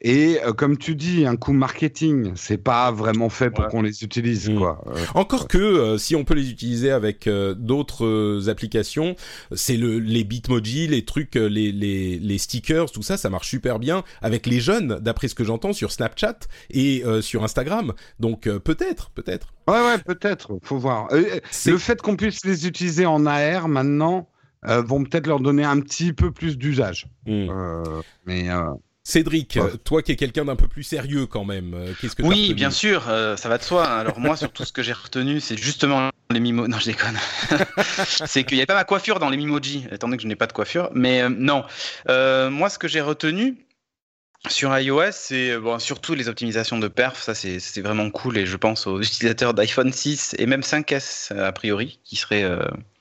et, 0.00 0.38
euh, 0.44 0.52
comme 0.52 0.76
tu 0.76 0.94
dis, 0.94 1.26
un 1.26 1.36
coup 1.36 1.52
marketing. 1.52 2.32
C'est 2.34 2.58
pas 2.58 2.90
vraiment 2.90 3.28
fait 3.28 3.50
pour 3.50 3.68
qu'on 3.68 3.82
les 3.82 4.04
utilise, 4.04 4.50
mm. 4.50 4.58
quoi. 4.58 4.84
Euh, 4.88 5.04
Encore 5.14 5.48
que 5.48 5.58
euh, 5.58 5.98
si 5.98 6.14
on 6.14 6.24
peut 6.24 6.34
les 6.34 6.50
utiliser 6.50 6.90
avec 6.90 7.28
d'autres 7.28 8.48
applications, 8.48 9.16
c'est 9.52 9.76
le 9.76 9.98
les 9.98 10.24
Bitmoji, 10.24 10.88
les 10.88 11.04
trucs, 11.04 11.34
les, 11.34 11.72
les 11.72 12.18
les 12.18 12.38
stickers, 12.38 12.90
tout 12.90 13.02
ça, 13.02 13.16
ça 13.16 13.30
marche 13.30 13.48
super 13.48 13.78
bien 13.78 14.02
avec 14.20 14.46
les 14.46 14.60
jeunes, 14.60 14.98
d'après 15.00 15.28
ce 15.28 15.34
que 15.34 15.44
j'entends 15.44 15.72
sur 15.72 15.92
Snapchat 15.92 16.38
et 16.70 17.02
sur 17.20 17.44
Instagram. 17.44 17.92
Donc 18.20 18.48
peut-être, 18.48 19.10
peut-être. 19.10 19.48
Ouais, 19.68 19.80
ouais, 19.80 19.98
peut-être. 19.98 20.58
Faut 20.62 20.78
voir. 20.78 21.08
le 21.12 21.78
fait 21.78 22.02
qu'on 22.02 22.16
puisse 22.16 22.44
les 22.44 22.66
utiliser 22.66 23.06
en 23.06 23.26
AR 23.26 23.68
maintenant 23.68 24.28
euh, 24.68 24.82
vont 24.82 25.02
peut-être 25.04 25.26
leur 25.26 25.40
donner 25.40 25.64
un 25.64 25.80
petit 25.80 26.12
peu 26.12 26.30
plus 26.30 26.56
d'usage. 26.56 27.06
Hmm. 27.26 27.48
Euh, 27.50 28.02
mais 28.26 28.48
euh, 28.50 28.70
Cédric, 29.02 29.58
toi 29.82 30.02
qui 30.02 30.12
es 30.12 30.16
quelqu'un 30.16 30.44
d'un 30.44 30.54
peu 30.54 30.68
plus 30.68 30.84
sérieux 30.84 31.26
quand 31.26 31.44
même, 31.44 31.76
qu'est-ce 32.00 32.14
que 32.14 32.22
Oui, 32.22 32.54
bien 32.54 32.70
sûr, 32.70 33.02
ça 33.02 33.48
va 33.48 33.58
de 33.58 33.62
soi. 33.64 33.84
Alors 33.84 34.20
moi, 34.20 34.36
surtout 34.36 34.64
ce 34.64 34.72
que 34.72 34.82
j'ai 34.82 34.92
retenu, 34.92 35.40
c'est 35.40 35.56
justement 35.56 36.10
les 36.30 36.38
mimos. 36.38 36.68
Non, 36.68 36.78
je 36.78 36.86
déconne. 36.86 37.18
c'est 38.06 38.44
qu'il 38.44 38.56
n'y 38.56 38.60
avait 38.60 38.66
pas 38.66 38.74
ma 38.74 38.84
coiffure 38.84 39.18
dans 39.18 39.28
les 39.28 39.36
mimoji, 39.36 39.86
étant 39.90 40.06
donné 40.06 40.18
que 40.18 40.22
je 40.22 40.28
n'ai 40.28 40.36
pas 40.36 40.46
de 40.46 40.52
coiffure. 40.52 40.90
Mais 40.94 41.28
non, 41.28 41.64
moi, 42.06 42.68
ce 42.70 42.78
que 42.78 42.86
j'ai 42.86 43.00
retenu, 43.00 43.56
sur 44.48 44.76
iOS, 44.76 45.12
c'est 45.12 45.56
bon, 45.58 45.78
surtout 45.78 46.14
les 46.14 46.28
optimisations 46.28 46.78
de 46.78 46.88
perf, 46.88 47.22
ça 47.22 47.34
c'est 47.34 47.80
vraiment 47.80 48.10
cool 48.10 48.38
et 48.38 48.46
je 48.46 48.56
pense 48.56 48.86
aux 48.86 49.00
utilisateurs 49.02 49.54
d'iPhone 49.54 49.92
6 49.92 50.36
et 50.38 50.46
même 50.46 50.62
5S 50.62 51.36
a 51.36 51.52
priori 51.52 52.00
qui 52.04 52.16
seraient 52.16 52.44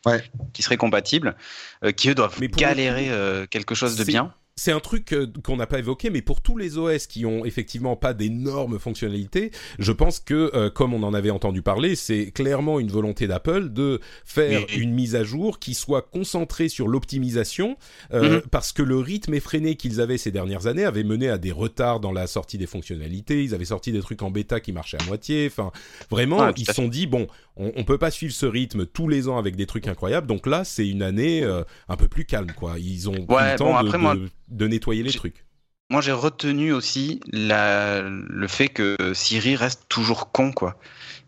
ouais. 0.06 0.24
qui 0.54 0.62
seraient 0.62 0.78
compatibles, 0.78 1.36
euh, 1.84 1.92
qui 1.92 2.10
eux 2.10 2.16
doivent 2.16 2.40
galérer 2.40 3.10
euh, 3.10 3.46
quelque 3.46 3.76
chose 3.76 3.96
de 3.96 4.04
bien 4.04 4.34
c'est 4.62 4.72
un 4.72 4.80
truc 4.80 5.12
euh, 5.14 5.26
qu'on 5.44 5.58
n'a 5.58 5.66
pas 5.66 5.80
évoqué, 5.80 6.12
mais 6.12 6.22
pour 6.22 6.40
tous 6.40 6.56
les 6.56 6.78
OS 6.78 7.08
qui 7.08 7.26
ont 7.26 7.46
effectivement 7.46 7.96
pas 7.96 8.14
d'énormes 8.14 8.78
fonctionnalités, 8.78 9.50
je 9.80 9.92
pense 9.92 10.20
que, 10.20 10.52
euh, 10.54 10.70
comme 10.70 10.94
on 10.94 11.02
en 11.02 11.16
avait 11.16 11.32
entendu 11.32 11.64
parler, 11.64 11.96
c'est 11.96 12.30
clairement 12.30 12.80
une 12.80 12.92
volonté 12.92 13.26
d'Apple 13.26 13.70
de 13.70 14.00
faire 14.24 14.62
une 14.78 14.94
mise 14.94 15.16
à 15.16 15.24
jour 15.24 15.58
qui 15.58 15.74
soit 15.74 16.04
concentrée 16.04 16.70
sur 16.70 16.88
l'optimisation, 16.88 17.76
euh, 18.14 18.36
mhm. 18.36 18.42
parce 18.52 18.72
que 18.72 18.84
le 18.84 19.00
rythme 19.00 19.34
effréné 19.34 19.76
qu'ils 19.76 20.00
avaient 20.00 20.20
ces 20.20 20.32
dernières 20.32 20.68
années 20.68 20.86
avait 20.86 21.04
mené 21.04 21.28
à 21.28 21.40
des 21.40 21.52
retards 21.52 22.00
dans 22.00 22.12
la 22.12 22.28
sortie 22.28 22.60
des 22.60 22.68
fonctionnalités. 22.68 23.44
Ils 23.44 23.56
avaient 23.56 23.66
sorti 23.66 23.92
des 23.92 24.02
trucs 24.02 24.22
en 24.22 24.30
bêta 24.30 24.60
qui 24.60 24.74
marchaient 24.74 25.02
à 25.02 25.06
moitié. 25.06 25.48
Enfin, 25.48 25.72
vraiment, 26.12 26.54
ils 26.56 26.68
se 26.68 26.74
sont 26.74 26.88
dit 26.88 27.08
bon, 27.08 27.26
on, 27.58 27.72
on 27.76 27.84
peut 27.84 27.98
pas 27.98 28.12
suivre 28.12 28.34
ce 28.34 28.46
rythme 28.46 28.86
tous 28.86 29.08
les 29.08 29.28
ans 29.28 29.40
avec 29.40 29.56
des 29.56 29.66
trucs 29.66 29.88
incroyables. 29.88 30.28
Donc 30.28 30.46
là, 30.46 30.64
c'est 30.66 30.88
une 30.88 31.02
année 31.02 31.44
un 31.90 31.96
peu 31.96 32.08
plus 32.08 32.26
calme, 32.26 32.52
quoi. 32.56 32.76
Ils 32.78 33.10
ont 33.10 33.26
ouais, 33.28 33.54
le 33.54 33.58
temps 33.58 33.76
après, 33.76 33.98
moi 33.98 34.16
de 34.52 34.68
nettoyer 34.68 35.04
les 35.04 35.12
trucs. 35.12 35.46
Moi, 35.90 36.00
j'ai 36.00 36.14
retenu 36.14 36.72
aussi 36.72 37.20
la, 37.34 38.02
le 38.02 38.48
fait 38.48 38.70
que 38.70 38.96
Siri 39.14 39.58
reste 39.58 39.84
toujours 39.90 40.32
con, 40.32 40.54
quoi. 40.54 40.78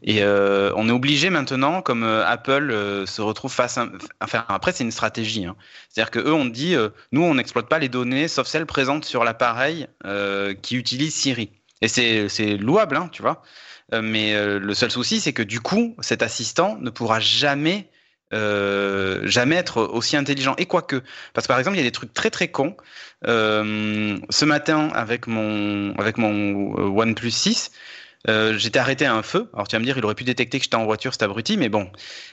Et 0.04 0.22
euh, 0.22 0.72
on 0.76 0.90
est 0.90 0.92
obligé 0.92 1.30
maintenant, 1.30 1.82
comme 1.82 2.04
euh, 2.04 2.26
Apple 2.26 2.72
euh, 2.72 3.06
se 3.06 3.22
retrouve 3.22 3.52
face 3.52 3.78
à... 3.78 3.88
Enfin, 4.22 4.44
après, 4.50 4.74
c'est 4.74 4.84
une 4.84 4.92
stratégie. 4.92 5.46
Hein. 5.46 5.56
C'est-à-dire 5.90 6.12
qu'eux, 6.12 6.34
on 6.34 6.46
dit, 6.46 6.76
nous, 7.12 7.24
on 7.24 7.36
n'exploite 7.36 7.70
pas 7.70 7.80
les 7.80 7.90
données, 7.90 8.28
sauf 8.28 8.48
celles 8.48 8.66
présentes 8.66 9.06
sur 9.06 9.24
l'appareil 9.24 9.88
qui 10.62 10.76
utilise 10.76 11.14
Siri. 11.14 11.52
Et 11.82 11.88
c'est 11.88 12.58
louable, 12.58 12.98
hein, 12.98 13.10
tu 13.12 13.22
vois. 13.22 13.42
mais 13.92 14.34
le 14.60 14.74
seul 14.74 14.92
souci, 14.92 15.20
c'est 15.20 15.34
que 15.34 15.44
du 15.44 15.60
coup, 15.60 15.96
cet 16.00 16.22
assistant 16.22 16.78
ne 16.80 16.90
pourra 16.90 17.20
jamais 17.20 17.90
euh, 18.34 19.22
jamais 19.24 19.56
être 19.56 19.82
aussi 19.82 20.17
intelligent. 20.17 20.56
Et 20.58 20.65
quoique, 20.65 21.02
parce 21.34 21.48
que 21.48 21.50
par 21.50 21.60
exemple, 21.60 21.78
il 21.78 21.80
y 21.80 21.84
a 21.84 21.86
des 21.86 21.91
trucs 21.91 22.13
très 22.13 22.30
très 22.30 22.50
cons. 22.50 22.76
Euh, 23.28 24.17
ce 24.30 24.46
matin, 24.46 24.89
avec 24.93 25.28
mon, 25.28 25.93
avec 25.98 26.17
mon 26.17 26.78
euh, 26.78 27.02
OnePlus 27.02 27.32
6, 27.32 27.72
euh, 28.30 28.58
j'étais 28.58 28.80
arrêté 28.80 29.06
à 29.06 29.14
un 29.14 29.22
feu. 29.22 29.50
Alors 29.54 29.68
tu 29.68 29.76
vas 29.76 29.80
me 29.80 29.86
dire, 29.86 29.98
il 29.98 30.06
aurait 30.06 30.16
pu 30.16 30.24
détecter 30.24 30.58
que 30.58 30.64
j'étais 30.64 30.76
en 30.76 30.86
voiture, 30.86 31.14
cet 31.14 31.24
abruti, 31.24 31.58
mais 31.58 31.70
bon, 31.70 31.92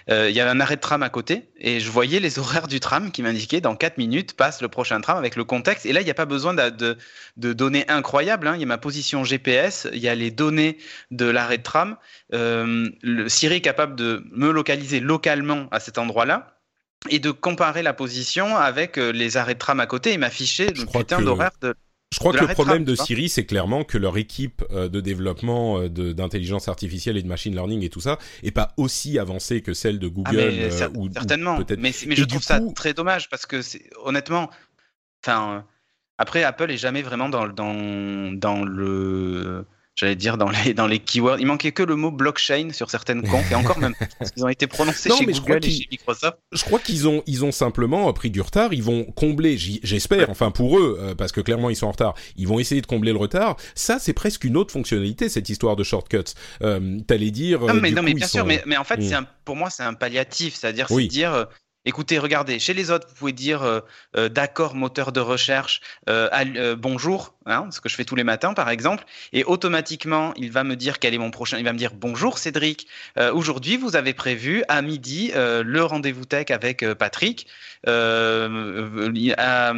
euh, 0.09 0.31
il 0.31 0.37
y 0.37 0.41
avait 0.41 0.51
un 0.51 0.61
arrêt 0.61 0.77
de 0.77 0.81
tram 0.81 1.03
à 1.03 1.09
côté 1.09 1.51
et 1.59 1.81
je 1.81 1.91
voyais 1.91 2.21
les 2.21 2.39
horaires 2.39 2.69
du 2.69 2.81
tram 2.81 3.11
qui 3.11 3.23
m'indiquaient 3.23 3.61
dans 3.61 3.75
4 3.75 3.99
minutes 3.99 4.35
passe 4.35 4.63
le 4.63 4.69
prochain 4.69 5.01
tram 5.01 5.19
avec 5.19 5.37
le 5.37 5.45
contexte. 5.45 5.87
Et 5.87 5.93
là, 5.93 6.01
il 6.01 6.05
n'y 6.05 6.11
a 6.11 6.15
pas 6.15 6.27
besoin 6.27 6.55
de, 6.55 6.71
de, 6.71 6.99
de 7.37 7.53
données 7.53 7.85
incroyables. 7.89 8.47
Hein. 8.47 8.55
Il 8.55 8.61
y 8.61 8.65
a 8.65 8.67
ma 8.67 8.79
position 8.79 9.25
GPS, 9.25 9.89
il 9.93 9.99
y 9.99 10.09
a 10.09 10.15
les 10.15 10.31
données 10.31 10.79
de 11.11 11.27
l'arrêt 11.27 11.59
de 11.59 11.63
tram. 11.63 11.97
Euh, 12.35 12.89
le 13.03 13.29
Siri 13.29 13.57
est 13.57 13.61
capable 13.61 13.97
de 13.97 14.25
me 14.31 14.51
localiser 14.51 15.01
localement 15.01 15.67
à 15.73 15.81
cet 15.81 15.99
endroit-là 15.99 16.57
et 17.09 17.19
de 17.19 17.31
comparer 17.31 17.83
la 17.83 17.95
position 17.95 18.57
avec 18.57 18.97
les 18.97 19.37
arrêts 19.39 19.55
de 19.55 19.59
tram 19.59 19.81
à 19.81 19.87
côté 19.87 20.13
et 20.13 20.19
m'afficher 20.19 20.67
le 20.67 20.85
putain 20.85 21.23
d'horaire 21.23 21.53
de 21.63 21.75
je 22.13 22.19
crois 22.19 22.33
que 22.33 22.45
le 22.45 22.55
problème 22.55 22.85
de 22.85 22.97
Siri, 22.97 23.29
c'est 23.29 23.47
clairement 23.47 23.85
que 23.85 23.97
leur 23.97 24.19
équipe 24.19 24.65
euh, 24.73 24.89
de 24.89 25.01
développement 25.01 25.79
euh, 25.79 25.89
d'intelligence 25.89 26.67
artificielle 26.67 27.17
et 27.17 27.23
de 27.23 27.29
machine 27.29 27.55
learning 27.55 27.85
et 27.85 27.89
tout 27.89 28.01
ça 28.01 28.19
est 28.43 28.51
pas 28.51 28.75
aussi 28.77 29.19
avancée 29.19 29.63
que 29.63 29.75
celle 29.75 30.01
de 30.01 30.09
ah, 30.09 30.11
Google 30.11 30.39
euh, 30.39 30.89
ou, 30.97 31.09
certainement. 31.13 31.59
mais, 31.79 31.93
mais 32.07 32.17
je 32.17 32.25
trouve 32.25 32.43
ça 32.43 32.61
très 32.75 32.95
dommage 32.95 33.29
parce 33.29 33.47
que 33.47 33.61
honnêtement, 34.05 34.51
enfin 35.23 35.65
après 36.19 36.43
Apple 36.43 36.71
est 36.73 36.79
jamais 36.79 37.03
vraiment 37.03 37.29
dans 37.29 37.47
dans 37.47 38.33
dans 38.37 38.65
le 38.65 39.65
j'allais 39.97 40.17
dire 40.17 40.37
dans 40.37 40.51
les 40.51 40.75
dans 40.75 40.87
les 40.87 40.99
keywords. 40.99 41.41
Il 41.41 41.47
manquait 41.47 41.73
que 41.73 41.83
le 41.83 41.97
mot 41.97 42.11
blockchain 42.11 42.71
sur 42.73 42.91
certaines 42.91 43.23
confs 43.23 43.51
et 43.51 43.55
encore 43.55 43.79
même 43.79 43.95
parce 44.19 44.31
qu'ils 44.31 44.45
ont 44.45 44.49
été 44.49 44.67
prononcés 44.67 45.11
chez 45.11 45.27
Google 45.27 45.61
et 45.65 45.71
chez 45.71 45.89
Microsoft. 45.91 46.39
Je 46.53 46.63
crois 46.65 46.79
qu'ils 46.79 47.09
ont 47.09 47.23
ils 47.27 47.45
ont 47.45 47.53
simplement 47.53 48.13
pris 48.13 48.31
du 48.31 48.41
retard. 48.41 48.73
Ils 48.73 48.83
vont 48.83 49.05
combler, 49.05 49.57
j'espère, 49.59 50.31
enfin 50.31 50.51
pour 50.51 50.79
eux, 50.79 50.99
euh, 51.01 51.15
parce 51.15 51.33
que 51.33 51.41
clairement 51.41 51.71
ils 51.71 51.77
sont 51.77 51.87
en 51.87 51.93
retard. 51.93 52.15
Ils 52.37 52.49
vont 52.49 52.59
essayer 52.59 52.81
de 52.81 52.87
combler 52.87 53.13
le 53.13 53.19
retard. 53.19 53.57
Ça 53.75 53.99
c'est 53.99 54.13
presque 54.13 54.45
une 54.45 54.57
autre 54.57 54.73
fonctionnalité 54.73 55.29
cette 55.29 55.49
histoire 55.49 55.77
de 55.77 55.85
shortcuts. 55.85 56.35
Euh, 56.63 56.99
T'allais 57.07 57.31
dire. 57.31 57.61
Non 57.61 57.75
mais, 57.75 57.91
non, 57.91 58.03
mais 58.03 58.15
bien 58.15 58.27
sûr, 58.27 58.45
mais, 58.45 58.63
mais 58.67 58.77
en 58.77 58.85
fait 58.85 58.99
hmm. 58.99 59.03
c'est 59.03 59.17
pour 59.45 59.57
moi 59.57 59.71
c'est 59.71 59.83
un 59.83 59.95
palliatif, 59.95 60.55
c'est-à-dire 60.55 60.89
c'est 60.89 61.07
dire 61.07 61.47
Écoutez, 61.87 62.19
regardez, 62.19 62.59
chez 62.59 62.75
les 62.75 62.91
autres, 62.91 63.09
vous 63.09 63.15
pouvez 63.15 63.33
dire 63.33 63.63
euh, 63.63 63.81
euh, 64.15 64.29
d'accord, 64.29 64.75
moteur 64.75 65.13
de 65.13 65.21
recherche, 65.21 65.81
euh, 66.11 66.77
bonjour, 66.77 67.35
hein, 67.47 67.69
ce 67.71 67.81
que 67.81 67.89
je 67.89 67.95
fais 67.95 68.05
tous 68.05 68.17
les 68.17 68.25
matins 68.25 68.53
par 68.53 68.69
exemple, 68.69 69.05
et 69.33 69.45
automatiquement, 69.45 70.35
il 70.37 70.53
va 70.53 70.63
me 70.63 70.77
dire 70.77 70.99
quel 70.99 71.15
est 71.15 71.19
mon 71.19 71.31
prochain. 71.31 71.57
Il 71.57 71.65
va 71.65 71.73
me 71.73 71.79
dire 71.79 71.93
bonjour 71.95 72.37
Cédric, 72.37 72.87
aujourd'hui 73.33 73.79
vous 73.79 73.97
avez 73.97 74.13
prévu 74.13 74.63
à 74.69 74.83
midi 74.83 75.33
le 75.35 75.83
rendez-vous 75.83 76.27
tech 76.27 76.51
avec 76.51 76.85
Patrick. 76.95 77.47
À, 77.87 79.73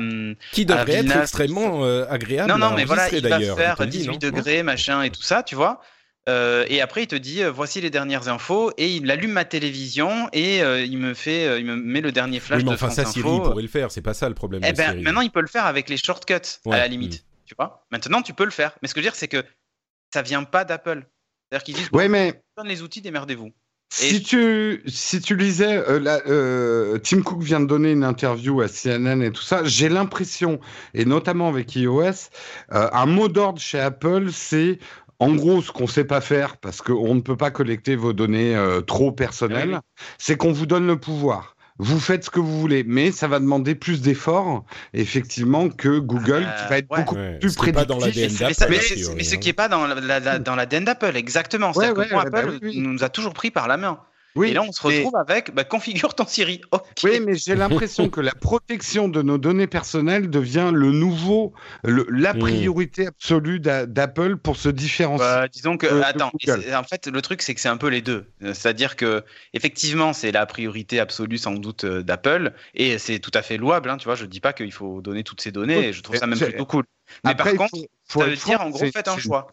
Qui 0.52 0.66
devrait 0.66 0.92
être 0.92 1.16
extrêmement 1.16 1.84
agréable. 2.08 2.50
non, 2.50 2.58
non, 2.58 2.74
mais 2.74 2.84
voilà, 2.84 3.08
il 3.12 3.28
va 3.28 3.38
faire 3.38 3.76
te 3.76 3.84
le 3.84 3.88
dis, 3.88 3.98
18 3.98 4.12
non 4.12 4.18
degrés, 4.18 4.64
machin 4.64 5.02
et 5.02 5.10
tout 5.10 5.22
ça, 5.22 5.44
tu 5.44 5.54
vois. 5.54 5.80
Euh, 6.28 6.64
et 6.68 6.80
après, 6.80 7.02
il 7.02 7.06
te 7.08 7.16
dit 7.16 7.42
euh, 7.42 7.50
voici 7.50 7.80
les 7.80 7.90
dernières 7.90 8.28
infos 8.28 8.70
et 8.78 8.94
il 8.94 9.11
allume 9.11 9.32
ma 9.32 9.44
télévision 9.44 10.28
et 10.32 10.62
euh, 10.62 10.80
il 10.85 10.96
me 10.98 11.14
fait, 11.14 11.48
euh, 11.48 11.58
il 11.58 11.66
me 11.66 11.74
met 11.74 12.00
le 12.00 12.12
dernier 12.12 12.38
flash 12.38 12.58
Oui, 12.58 12.64
mais 12.64 12.70
de 12.70 12.74
enfin, 12.74 12.87
France 12.90 12.96
ça, 12.96 13.04
Siri 13.06 13.28
Info. 13.28 13.40
pourrait 13.50 13.62
le 13.62 13.68
faire. 13.68 13.90
C'est 13.90 14.02
pas 14.02 14.14
ça 14.14 14.28
le 14.28 14.35
problème. 14.37 14.62
Eh 14.64 14.70
de 14.72 14.76
ben, 14.76 14.90
Siri. 14.92 15.02
maintenant, 15.02 15.20
il 15.22 15.30
peut 15.32 15.40
le 15.40 15.48
faire 15.48 15.66
avec 15.66 15.88
les 15.88 15.96
shortcuts 15.96 16.35
Ouais, 16.64 16.76
à 16.76 16.78
la 16.78 16.87
limite, 16.87 17.24
tu 17.44 17.54
vois. 17.58 17.85
Maintenant, 17.90 18.22
tu 18.22 18.35
peux 18.35 18.44
le 18.44 18.52
faire. 18.52 18.76
Mais 18.82 18.88
ce 18.88 18.94
que 18.94 19.00
je 19.00 19.06
veux 19.06 19.11
dire, 19.11 19.16
c'est 19.18 19.26
que 19.28 19.44
ça 20.14 20.22
vient 20.22 20.44
pas 20.44 20.64
d'Apple. 20.64 21.04
C'est-à-dire 21.50 21.64
qu'ils 21.64 21.74
disent 21.74 21.88
Ouais, 21.92 22.06
bon, 22.06 22.12
mais 22.12 22.40
donne 22.56 22.68
les 22.68 22.82
outils, 22.82 23.00
démerdez-vous. 23.00 23.50
si 23.92 24.22
tu 24.22 24.82
si 24.87 25.20
tu 25.20 25.37
lisais, 25.37 25.76
euh, 25.88 25.98
la- 26.00 26.22
euh, 26.28 26.98
Tim 26.98 27.20
Cook 27.22 27.42
vient 27.42 27.61
de 27.61 27.66
donner 27.66 27.90
une 27.90 28.04
interview 28.04 28.61
à 28.62 28.68
CNN 28.68 29.20
et 29.22 29.32
tout 29.32 29.42
ça. 29.42 29.64
J'ai 29.64 29.88
l'impression, 29.90 30.61
et 30.94 31.04
notamment 31.04 31.48
avec 31.48 31.74
iOS, 31.76 32.02
euh, 32.72 32.88
un 32.92 33.06
mot 33.06 33.28
d'ordre 33.28 33.61
chez 33.61 33.80
Apple, 33.80 34.30
c'est 34.32 34.78
en 35.22 35.35
gros, 35.35 35.62
ce 35.62 35.70
qu'on 35.72 35.87
sait 35.87 36.04
pas 36.04 36.20
faire, 36.20 36.56
parce 36.58 36.80
qu'on 36.82 37.14
ne 37.14 37.20
peut 37.20 37.37
pas 37.37 37.50
collecter 37.50 37.96
vos 37.96 38.12
données 38.12 38.54
euh, 38.56 38.80
trop 38.80 39.12
personnelles, 39.12 39.68
Oui, 39.70 39.74
oui. 39.74 40.04
c'est 40.18 40.37
qu'on 40.37 40.52
vous 40.52 40.66
donne 40.66 40.87
le 40.87 40.96
pouvoir. 40.96 41.56
Vous 41.78 41.98
faites 41.98 42.24
ce 42.24 42.30
que 42.30 42.38
vous 42.38 42.61
voulez, 42.61 42.85
mais 42.87 43.11
ça 43.12 43.28
va 43.28 43.40
demander 43.40 43.74
plus 43.74 44.02
d'efforts, 44.02 44.64
effectivement, 44.92 45.68
que 45.70 45.98
Google, 45.98 46.44
Euh, 46.46 46.62
qui 46.62 46.68
va 46.68 46.78
être 46.78 46.90
ouais. 46.90 46.98
beaucoup 46.98 47.14
Ouais, 47.16 47.38
plus 47.40 47.50
ce 47.50 47.58
qui 47.58 47.70
est 47.70 47.72
pas 47.72 47.85
dans 47.87 47.96
prédictif. 47.98 48.40
l'ADN 48.40 48.56
Mais, 48.70 48.76
mais 48.76 49.14
mais 49.16 49.24
ce 49.24 49.35
hein. 49.35 49.38
qui 49.38 49.48
est 49.48 49.52
pas 49.54 49.68
dans 49.68 49.87
la, 49.87 49.94
la- 49.96 50.20
la- 50.20 50.38
dans 50.38 50.54
l'ADN 50.54 50.85
d'Apple, 50.85 51.16
exactement. 51.16 51.72
C'est-à-dire 51.72 51.96
Ouais, 51.96 52.08
que 52.08 52.30
bah 52.30 52.38
Apple, 52.40 52.58
oui. 52.62 52.78
nous 52.78 53.02
a 53.02 53.08
toujours 53.08 53.32
pris 53.32 53.50
par 53.50 53.68
la 53.68 53.78
main. 53.78 53.98
Oui, 54.34 54.50
et 54.50 54.52
là, 54.54 54.62
on 54.62 54.72
se 54.72 54.86
mais- 54.86 54.98
retrouve 54.98 55.16
avec 55.16 55.54
bah, 55.54 55.64
configure 55.64 56.14
ton 56.14 56.26
Siri. 56.26 56.60
Oui, 57.04 57.20
mais 57.20 57.34
j'ai 57.34 57.54
l'impression 57.54 58.08
que 58.08 58.20
la 58.20 58.32
protection 58.32 59.08
de 59.08 59.20
nos 59.22 59.36
données 59.38 59.66
personnelles 59.66 60.30
devient 60.30 60.70
le 60.72 60.90
nouveau, 60.92 61.52
le- 61.84 62.06
la 62.10 62.32
Mm. 62.34 62.38
priorité 62.38 63.06
absolue 63.08 63.60
d'a- 63.60 63.86
d'Apple 63.86 64.36
pour 64.36 64.56
se 64.56 64.68
différencier. 64.68 65.26
Bah, 65.26 65.48
disons 65.48 65.76
que, 65.76 65.86
Euh, 65.86 65.98
de 65.98 66.02
attends, 66.04 66.30
en 66.74 66.82
fait, 66.84 67.06
le 67.08 67.22
truc, 67.22 67.42
c'est 67.42 67.54
que 67.54 67.60
c'est 67.60 67.68
un 67.68 67.76
peu 67.76 67.88
les 67.88 68.00
deux. 68.02 68.26
Euh, 68.42 68.54
C'est-à-dire 68.54 68.96
que, 68.96 69.22
effectivement, 69.54 70.12
c'est 70.12 70.32
la 70.32 70.46
priorité 70.46 71.00
absolue, 71.00 71.38
sans 71.38 71.52
doute, 71.54 71.84
euh, 71.84 72.02
d'Apple, 72.02 72.52
et 72.74 72.98
c'est 72.98 73.18
tout 73.18 73.30
à 73.34 73.42
fait 73.42 73.56
louable, 73.56 73.90
hein, 73.90 73.96
tu 73.96 74.04
vois. 74.06 74.14
Je 74.14 74.24
dis 74.26 74.40
pas 74.40 74.52
qu'il 74.52 74.72
faut 74.72 75.00
donner 75.02 75.24
toutes 75.24 75.40
ces 75.40 75.52
données, 75.52 75.88
et 75.88 75.92
je 75.92 76.02
trouve 76.02 76.16
ça 76.16 76.26
même 76.26 76.38
plutôt 76.38 76.66
cool. 76.66 76.84
Mais 77.24 77.32
Après, 77.32 77.54
par 77.54 77.68
contre, 77.68 77.82
faut 77.82 77.86
ça 78.20 78.27
veut 78.27 78.37
dire, 78.37 78.61
en 78.61 78.70
gros, 78.70 78.85
faites 78.92 79.09
un 79.09 79.18
choix. 79.18 79.48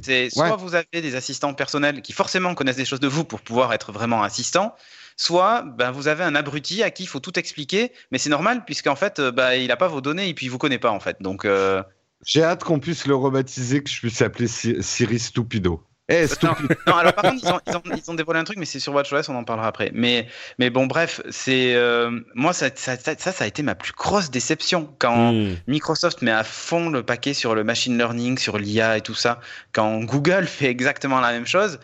C'est 0.00 0.30
soit 0.30 0.50
Ouais. 0.50 0.56
vous 0.58 0.74
avez 0.74 0.86
des 0.92 1.14
assistants 1.14 1.54
personnels 1.54 2.02
qui 2.02 2.12
forcément 2.12 2.54
connaissent 2.54 2.76
des 2.76 2.84
choses 2.84 3.00
de 3.00 3.08
vous 3.08 3.24
pour 3.24 3.40
pouvoir 3.40 3.72
être 3.72 3.92
vraiment 3.92 4.22
assistant, 4.22 4.74
soit 5.16 5.62
ben, 5.62 5.90
vous 5.90 6.08
avez 6.08 6.24
un 6.24 6.34
abruti 6.34 6.82
à 6.82 6.90
qui 6.90 7.04
il 7.04 7.06
faut 7.06 7.20
tout 7.20 7.38
expliquer, 7.38 7.92
mais 8.10 8.18
c'est 8.18 8.30
normal 8.30 8.64
puisqu'en 8.64 8.96
fait 8.96 9.18
euh, 9.18 9.32
bah, 9.32 9.56
il 9.56 9.68
n'a 9.68 9.76
pas 9.76 9.88
vos 9.88 10.00
données 10.00 10.28
et 10.28 10.34
puis 10.34 10.46
il 10.46 10.48
vous 10.50 10.58
connaît 10.58 10.78
pas 10.78 10.90
en 10.90 11.00
fait. 11.00 11.16
Donc 11.20 11.44
euh, 11.44 11.82
J'ai 12.24 12.42
hâte 12.42 12.64
qu'on 12.64 12.80
puisse 12.80 13.06
le 13.06 13.14
rebaptiser, 13.14 13.82
que 13.82 13.90
je 13.90 13.98
puisse 13.98 14.22
appeler 14.22 14.48
Siri 14.48 15.18
Stupido. 15.18 15.82
Eh, 16.08 16.22
non, 16.42 16.54
Stupido. 16.54 16.74
non, 16.86 16.94
alors 16.96 17.14
par 17.14 17.24
contre 17.24 17.42
ils 17.42 17.50
ont, 17.52 17.60
ils, 17.66 17.76
ont, 17.76 17.82
ils 17.96 18.10
ont 18.10 18.14
dévoilé 18.14 18.38
un 18.38 18.44
truc, 18.44 18.58
mais 18.58 18.64
c'est 18.64 18.78
sur 18.78 18.94
WatchOS, 18.94 19.28
on 19.28 19.34
en 19.34 19.42
parlera 19.44 19.66
après. 19.66 19.90
Mais, 19.92 20.28
mais 20.58 20.70
bon 20.70 20.86
bref, 20.86 21.20
c'est 21.30 21.74
euh, 21.74 22.20
moi 22.34 22.52
ça, 22.52 22.68
ça, 22.74 22.96
ça, 22.96 23.14
ça, 23.18 23.32
ça 23.32 23.44
a 23.44 23.46
été 23.46 23.62
ma 23.64 23.74
plus 23.74 23.92
grosse 23.92 24.30
déception 24.30 24.94
quand 24.98 25.32
Hmm. 25.32 25.56
Microsoft 25.66 26.22
met 26.22 26.30
à 26.30 26.44
fond 26.44 26.90
le 26.90 27.02
paquet 27.02 27.34
sur 27.34 27.54
le 27.56 27.64
machine 27.64 27.98
learning, 27.98 28.38
sur 28.38 28.58
l'IA 28.58 28.98
et 28.98 29.00
tout 29.00 29.14
ça, 29.14 29.40
quand 29.72 29.98
Google 30.04 30.46
fait 30.46 30.66
exactement 30.66 31.18
la 31.20 31.32
même 31.32 31.46
chose. 31.46 31.80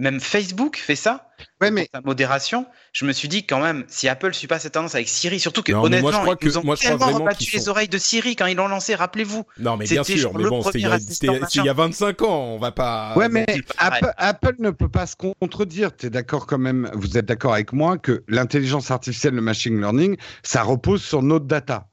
Même 0.00 0.20
Facebook 0.20 0.76
fait 0.76 0.94
ça. 0.94 1.28
Ouais, 1.60 1.72
mais 1.72 1.88
sa 1.92 2.00
modération, 2.00 2.66
je 2.92 3.04
me 3.04 3.12
suis 3.12 3.26
dit 3.26 3.44
quand 3.46 3.58
même, 3.60 3.84
si 3.88 4.08
Apple 4.08 4.32
suit 4.32 4.46
pas 4.46 4.60
cette 4.60 4.74
tendance 4.74 4.94
avec 4.94 5.08
Siri, 5.08 5.40
surtout 5.40 5.62
que 5.64 5.72
Non, 5.72 5.88
mais 5.88 6.00
moi, 6.00 6.10
honnêtement, 6.10 6.12
je 6.12 6.22
crois 6.22 6.36
ils 6.40 6.46
nous 6.46 6.52
que- 6.52 6.58
ont 6.58 6.64
moi, 6.64 6.74
je 6.76 6.80
crois 6.80 6.90
tellement 6.90 7.04
vraiment 7.06 7.24
rebattu 7.24 7.50
les 7.52 7.58
sont- 7.60 7.70
oreilles 7.70 7.88
de 7.88 7.98
Siri 7.98 8.36
quand 8.36 8.46
ils 8.46 8.56
l'ont 8.56 8.68
lancé, 8.68 8.94
rappelez-vous. 8.94 9.44
Non, 9.58 9.76
mais 9.76 9.86
bien 9.86 10.04
C'était 10.04 10.20
sûr, 10.20 10.32
mais 10.38 10.44
bon, 10.48 10.62
c'était 10.62 10.78
il 10.78 10.82
y 10.82 10.84
a- 10.86 10.90
premier 10.90 11.00
c'était 11.02 11.28
assistant, 11.28 11.46
c'était 11.48 11.62
il 11.64 11.66
y 11.66 11.68
a 11.68 11.72
25 11.72 12.22
ans, 12.22 12.44
on 12.44 12.58
va 12.58 12.70
pas. 12.70 13.12
Ouais, 13.16 13.28
mais. 13.28 13.44
Apple, 13.78 14.12
Apple 14.16 14.54
ne 14.60 14.70
peut 14.70 14.88
pas 14.88 15.06
se 15.06 15.16
contredire. 15.16 15.96
Tu 15.96 16.06
es 16.06 16.10
d'accord 16.10 16.46
quand 16.46 16.58
même, 16.58 16.88
vous 16.94 17.18
êtes 17.18 17.26
d'accord 17.26 17.54
avec 17.54 17.72
moi 17.72 17.98
que 17.98 18.22
l'intelligence 18.28 18.92
artificielle, 18.92 19.34
le 19.34 19.40
machine 19.42 19.78
learning, 19.80 20.16
ça 20.44 20.62
repose 20.62 21.02
sur 21.02 21.22
notre 21.22 21.46
data. 21.46 21.88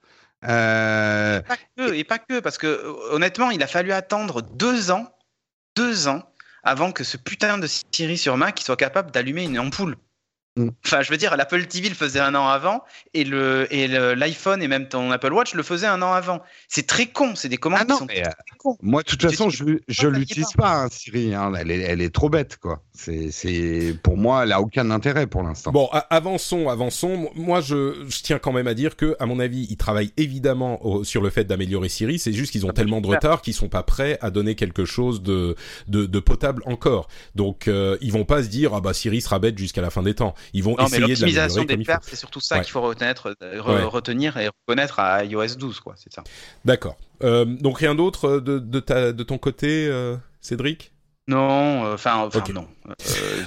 Euh, 0.47 1.41
Pas 1.41 1.57
que, 1.75 1.93
et 1.93 2.03
pas 2.03 2.19
que, 2.19 2.39
parce 2.39 2.59
que 2.59 2.83
honnêtement, 3.11 3.49
il 3.49 3.63
a 3.63 3.67
fallu 3.67 3.91
attendre 3.91 4.43
deux 4.43 4.91
ans, 4.91 5.07
deux 5.75 6.07
ans, 6.07 6.21
avant 6.65 6.91
que 6.91 7.03
ce 7.03 7.15
putain 7.15 7.57
de 7.59 7.67
Siri 7.67 8.17
sur 8.17 8.35
Mac 8.37 8.59
soit 8.59 8.75
capable 8.75 9.11
d'allumer 9.11 9.43
une 9.43 9.59
ampoule. 9.59 9.95
Mm. 10.57 10.69
Enfin, 10.85 11.01
je 11.01 11.11
veux 11.11 11.17
dire, 11.17 11.35
l'Apple 11.35 11.65
TV 11.65 11.89
le 11.89 11.95
faisait 11.95 12.19
un 12.21 12.33
an 12.33 12.47
avant, 12.47 12.83
et 13.13 13.25
le 13.25 13.67
et 13.73 13.87
le- 13.89 14.13
l'iPhone 14.13 14.63
et 14.63 14.67
même 14.69 14.87
ton 14.87 15.11
Apple 15.11 15.33
Watch 15.33 15.53
le 15.53 15.63
faisait 15.63 15.87
un 15.87 16.01
an 16.01 16.13
avant. 16.13 16.41
C'est 16.69 16.87
très 16.87 17.07
con, 17.07 17.35
c'est 17.35 17.49
des 17.49 17.57
commandes 17.57 17.79
Ah 17.81 17.85
non, 17.89 17.95
qui 17.95 17.99
sont 17.99 18.05
mais, 18.07 18.21
euh, 18.21 18.29
très 18.29 18.57
cons. 18.57 18.77
moi, 18.81 19.01
de 19.03 19.07
toute 19.07 19.21
façon, 19.21 19.49
je, 19.49 19.65
je 19.89 20.07
l'utilise 20.07 20.53
pas, 20.53 20.83
hein, 20.83 20.87
Siri. 20.89 21.33
hein. 21.33 21.51
Elle, 21.59 21.71
est, 21.71 21.79
elle 21.81 22.01
est 22.01 22.13
trop 22.13 22.29
bête, 22.29 22.57
quoi. 22.57 22.81
C'est, 22.93 23.31
c'est, 23.31 23.97
pour 24.01 24.15
moi, 24.15 24.43
elle 24.43 24.53
a 24.53 24.61
aucun 24.61 24.89
intérêt 24.91 25.27
pour 25.27 25.43
l'instant. 25.43 25.71
Bon, 25.73 25.89
avançons, 26.09 26.69
avançons. 26.69 27.29
Moi, 27.35 27.59
je, 27.59 28.05
je 28.07 28.21
tiens 28.23 28.39
quand 28.39 28.53
même 28.53 28.67
à 28.67 28.73
dire 28.73 28.95
que, 28.95 29.17
à 29.19 29.25
mon 29.25 29.39
avis, 29.39 29.67
ils 29.69 29.77
travaillent 29.77 30.13
évidemment 30.15 30.83
au- 30.85 31.03
sur 31.03 31.21
le 31.21 31.29
fait 31.29 31.43
d'améliorer 31.43 31.89
Siri. 31.89 32.17
C'est 32.17 32.31
juste 32.31 32.53
qu'ils 32.53 32.65
ont 32.65 32.69
Ah 32.69 32.71
bah, 32.71 32.81
tellement 32.81 33.01
de 33.01 33.07
retard 33.07 33.41
qu'ils 33.41 33.53
sont 33.53 33.67
pas 33.69 33.83
prêts 33.83 34.17
à 34.21 34.31
donner 34.31 34.55
quelque 34.55 34.85
chose 34.85 35.21
de 35.21 35.55
de, 35.89 36.05
de 36.05 36.19
potable 36.19 36.63
encore. 36.65 37.09
Donc, 37.35 37.67
euh, 37.67 37.97
ils 37.99 38.13
vont 38.13 38.23
pas 38.25 38.41
se 38.43 38.47
dire 38.47 38.73
ah 38.73 38.79
bah 38.81 38.93
Siri 38.93 39.19
sera 39.19 39.39
bête 39.39 39.57
jusqu'à 39.57 39.81
la 39.81 39.89
fin 39.89 40.01
des 40.01 40.13
temps. 40.15 40.33
Ils 40.53 40.63
vont 40.63 40.71
Non, 40.71 40.77
mais 40.79 40.85
essayer 40.87 41.01
de 41.03 41.07
l'optimisation 41.09 41.63
des 41.63 41.77
perfs, 41.77 42.03
c'est 42.03 42.15
surtout 42.15 42.39
ça 42.39 42.55
Ouais. 42.55 42.61
qu'il 42.61 42.71
faut 42.71 42.81
retenir, 42.81 43.13
euh, 43.25 43.33
re- 43.61 43.75
Ouais. 43.75 43.83
retenir 43.83 44.37
et 44.37 44.49
reconnaître 44.49 44.99
à 44.99 45.23
iOS 45.25 45.55
12, 45.57 45.79
quoi. 45.79 45.93
C'est 45.97 46.11
ça. 46.13 46.23
D'accord. 46.63 46.95
Euh, 47.23 47.45
donc 47.45 47.77
rien 47.79 47.95
d'autre 47.95 48.25
euh, 48.27 48.41
de, 48.41 48.59
de 48.59 48.79
ta 48.79 49.11
de 49.13 49.23
ton 49.23 49.37
côté, 49.37 49.87
euh, 49.87 50.15
Cédric? 50.41 50.91
Non, 51.27 51.91
enfin, 51.93 52.17
enfin 52.17 52.39
Ok. 52.39 52.49
non. 52.49 52.67
Euh, 52.87 52.93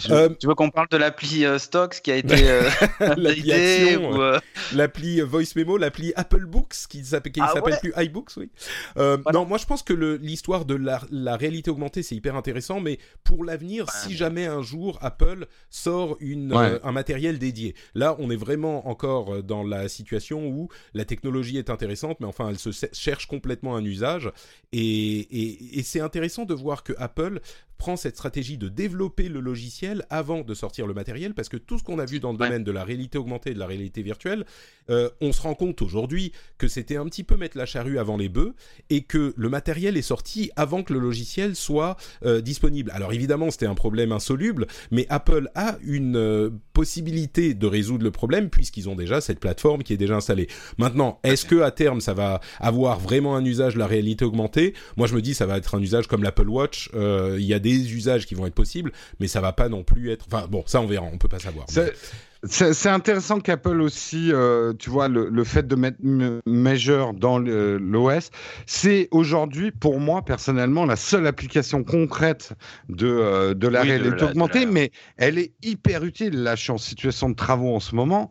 je- 0.01 0.13
Euh, 0.13 0.29
tu 0.39 0.47
veux 0.47 0.55
qu'on 0.55 0.71
parle 0.71 0.89
de 0.91 0.97
l'appli 0.97 1.45
euh, 1.45 1.59
Stocks 1.59 2.01
qui 2.03 2.11
a 2.11 2.17
été 2.17 2.35
euh, 2.51 2.69
L'appli 3.17 3.97
ou, 3.97 4.21
euh, 4.21 4.39
l'appli 4.75 5.21
Voice 5.21 5.55
Memo, 5.57 5.77
l'appli 5.77 6.13
Apple 6.17 6.45
Books 6.47 6.75
qui 6.89 7.05
s'appelle 7.05 7.33
qui 7.33 7.41
Ah 7.41 7.51
s'appelle 7.55 7.75
ouais? 7.75 7.79
plus 7.81 7.93
iBooks, 7.97 8.31
oui. 8.37 8.51
Euh, 8.97 9.17
Voilà. 9.23 9.39
Non, 9.39 9.45
moi 9.47 9.59
je 9.59 9.67
pense 9.67 9.83
que 9.83 9.93
le- 9.93 10.17
l'histoire 10.17 10.65
de 10.65 10.75
la, 10.75 11.01
la 11.11 11.37
réalité 11.37 11.71
augmentée 11.71 12.03
c'est 12.03 12.15
hyper 12.17 12.35
intéressant, 12.37 12.81
mais 12.81 12.99
pour 13.25 13.45
l'avenir, 13.45 13.87
si 13.91 14.17
jamais 14.17 14.47
un 14.47 14.63
jour 14.63 14.99
Apple 15.03 15.47
sort 15.71 16.17
une 16.21 16.53
Ouais. 16.53 16.65
euh, 16.73 16.79
un 16.83 16.93
matériel 16.93 17.39
dédié, 17.39 17.75
là 17.95 18.17
on 18.19 18.31
est 18.31 18.37
vraiment 18.37 18.89
encore 18.89 19.43
dans 19.43 19.63
la 19.63 19.89
situation 19.89 20.47
où 20.49 20.69
la 20.95 21.05
technologie 21.05 21.59
est 21.59 21.71
intéressante, 21.71 22.19
mais 22.21 22.27
enfin 22.27 22.49
elle 22.49 22.59
se 22.59 22.73
se- 22.73 22.87
cherche 22.93 23.27
complètement 23.27 23.77
un 23.77 23.85
usage 23.85 24.31
et, 24.73 24.81
et, 24.81 25.79
et 25.79 25.83
c'est 25.83 26.01
intéressant 26.01 26.45
de 26.45 26.55
voir 26.55 26.83
que 26.83 26.93
Apple 26.99 27.41
prend 27.79 27.97
cette 27.97 28.17
stratégie 28.17 28.59
de 28.59 28.69
développer 28.69 29.29
le 29.29 29.41
logiciel 29.41 30.05
avant 30.11 30.43
de 30.43 30.53
sortir 30.55 30.87
le 30.87 30.95
matériel, 30.95 31.33
parce 31.35 31.49
que 31.49 31.57
tout 31.57 31.79
ce 31.79 31.85
qu'on 31.85 31.99
a 31.99 32.05
vu 32.05 32.19
dans 32.21 32.33
le 32.33 32.39
Ouais. 32.39 32.47
domaine 32.47 32.65
de 32.65 32.73
la 32.73 32.85
réalité 32.85 33.19
augmentée 33.19 33.51
et 33.51 33.55
de 33.55 33.59
la 33.59 33.67
réalité 33.67 34.03
virtuelle, 34.03 34.45
euh, 34.91 35.09
on 35.21 35.33
se 35.33 35.43
rend 35.43 35.55
compte 35.55 35.81
aujourd'hui 35.83 36.33
que 36.59 36.67
c'était 36.69 36.97
un 36.97 37.05
petit 37.07 37.23
peu 37.25 37.37
mettre 37.37 37.57
la 37.57 37.67
charrue 37.67 37.99
avant 37.99 38.17
les 38.17 38.29
bœufs 38.29 38.55
et 38.91 39.03
que 39.03 39.33
le 39.37 39.49
matériel 39.49 39.97
est 39.97 40.03
sorti 40.03 40.51
avant 40.57 40.83
que 40.83 40.93
le 40.93 40.99
logiciel 40.99 41.55
soit 41.57 41.97
euh, 42.25 42.41
disponible. 42.41 42.91
Alors 42.95 43.13
évidemment, 43.13 43.51
c'était 43.51 43.67
un 43.67 43.75
problème 43.75 44.13
insoluble, 44.13 44.67
mais 44.91 45.07
Apple 45.09 45.49
a 45.55 45.79
une 45.83 46.17
euh, 46.17 46.51
possibilité 46.73 47.55
de 47.55 47.67
résoudre 47.67 48.03
le 48.05 48.11
problème 48.11 48.51
puisqu'ils 48.51 48.89
ont 48.89 48.97
déjà 48.97 49.21
cette 49.21 49.41
plateforme 49.41 49.83
qui 49.83 49.93
est 49.93 49.97
déjà 49.99 50.17
installée. 50.17 50.49
Maintenant, 50.79 51.21
est-ce 51.23 51.45
que 51.47 51.61
à 51.61 51.71
terme 51.71 52.01
ça 52.01 52.15
va 52.15 52.41
avoir 52.61 52.99
vraiment 52.99 53.37
un 53.37 53.45
usage 53.45 53.75
de 53.75 53.79
la 53.79 53.87
réalité 53.87 54.25
augmentée? 54.25 54.75
Moi, 54.97 55.07
je 55.07 55.15
me 55.15 55.23
dis 55.23 55.35
ça 55.35 55.47
va 55.47 55.59
être 55.59 55.75
un 55.75 55.81
usage 55.83 56.07
comme 56.07 56.23
l'Apple 56.23 56.49
Watch. 56.49 56.91
Il 56.95 57.45
y 57.45 57.55
a 57.55 57.59
des 57.59 57.68
usages 57.75 58.27
qui 58.27 58.35
vont 58.35 58.47
être 58.47 58.55
possibles, 58.55 58.93
mais 59.21 59.29
ça 59.29 59.41
va 59.41 59.53
pas 59.53 59.69
non 59.69 59.83
plus 59.85 60.11
être. 60.11 60.27
Enfin 60.31 60.47
bon, 60.49 60.63
ça 60.67 60.81
on 60.81 60.87
verra, 60.87 61.07
on 61.13 61.19
peut 61.19 61.29
pas 61.29 61.39
savoir. 61.39 61.67
C'est- 61.69 62.87
intéressant 62.89 63.41
qu'Apple 63.41 63.81
aussi, 63.81 64.31
euh, 64.33 64.73
tu 64.79 64.91
vois, 64.91 65.09
le, 65.09 65.29
le 65.29 65.43
fait 65.45 65.67
de 65.67 65.75
mettre 65.75 65.99
Measure 66.47 67.13
dans 67.15 67.39
l'OS, 67.41 68.31
c'est 68.65 69.09
aujourd'hui, 69.11 69.73
pour 69.73 69.99
moi, 69.99 70.25
personnellement, 70.25 70.85
la 70.87 70.95
seule 70.95 71.27
application 71.27 71.83
concrète 71.83 72.53
de, 72.89 73.09
euh, 73.09 73.55
de 73.55 73.67
la 73.67 73.83
Oui, 73.83 73.89
réalité 73.91 74.25
augmentée, 74.25 74.65
la- 74.67 74.71
mais 74.71 74.91
elle 75.17 75.37
est 75.39 75.53
hyper 75.63 76.05
utile. 76.05 76.43
Là, 76.45 76.55
je 76.55 76.63
suis 76.63 76.71
en 76.71 76.79
situation 76.79 77.29
de 77.31 77.35
travaux 77.35 77.75
en 77.75 77.81
ce 77.81 77.97
moment. 77.97 78.31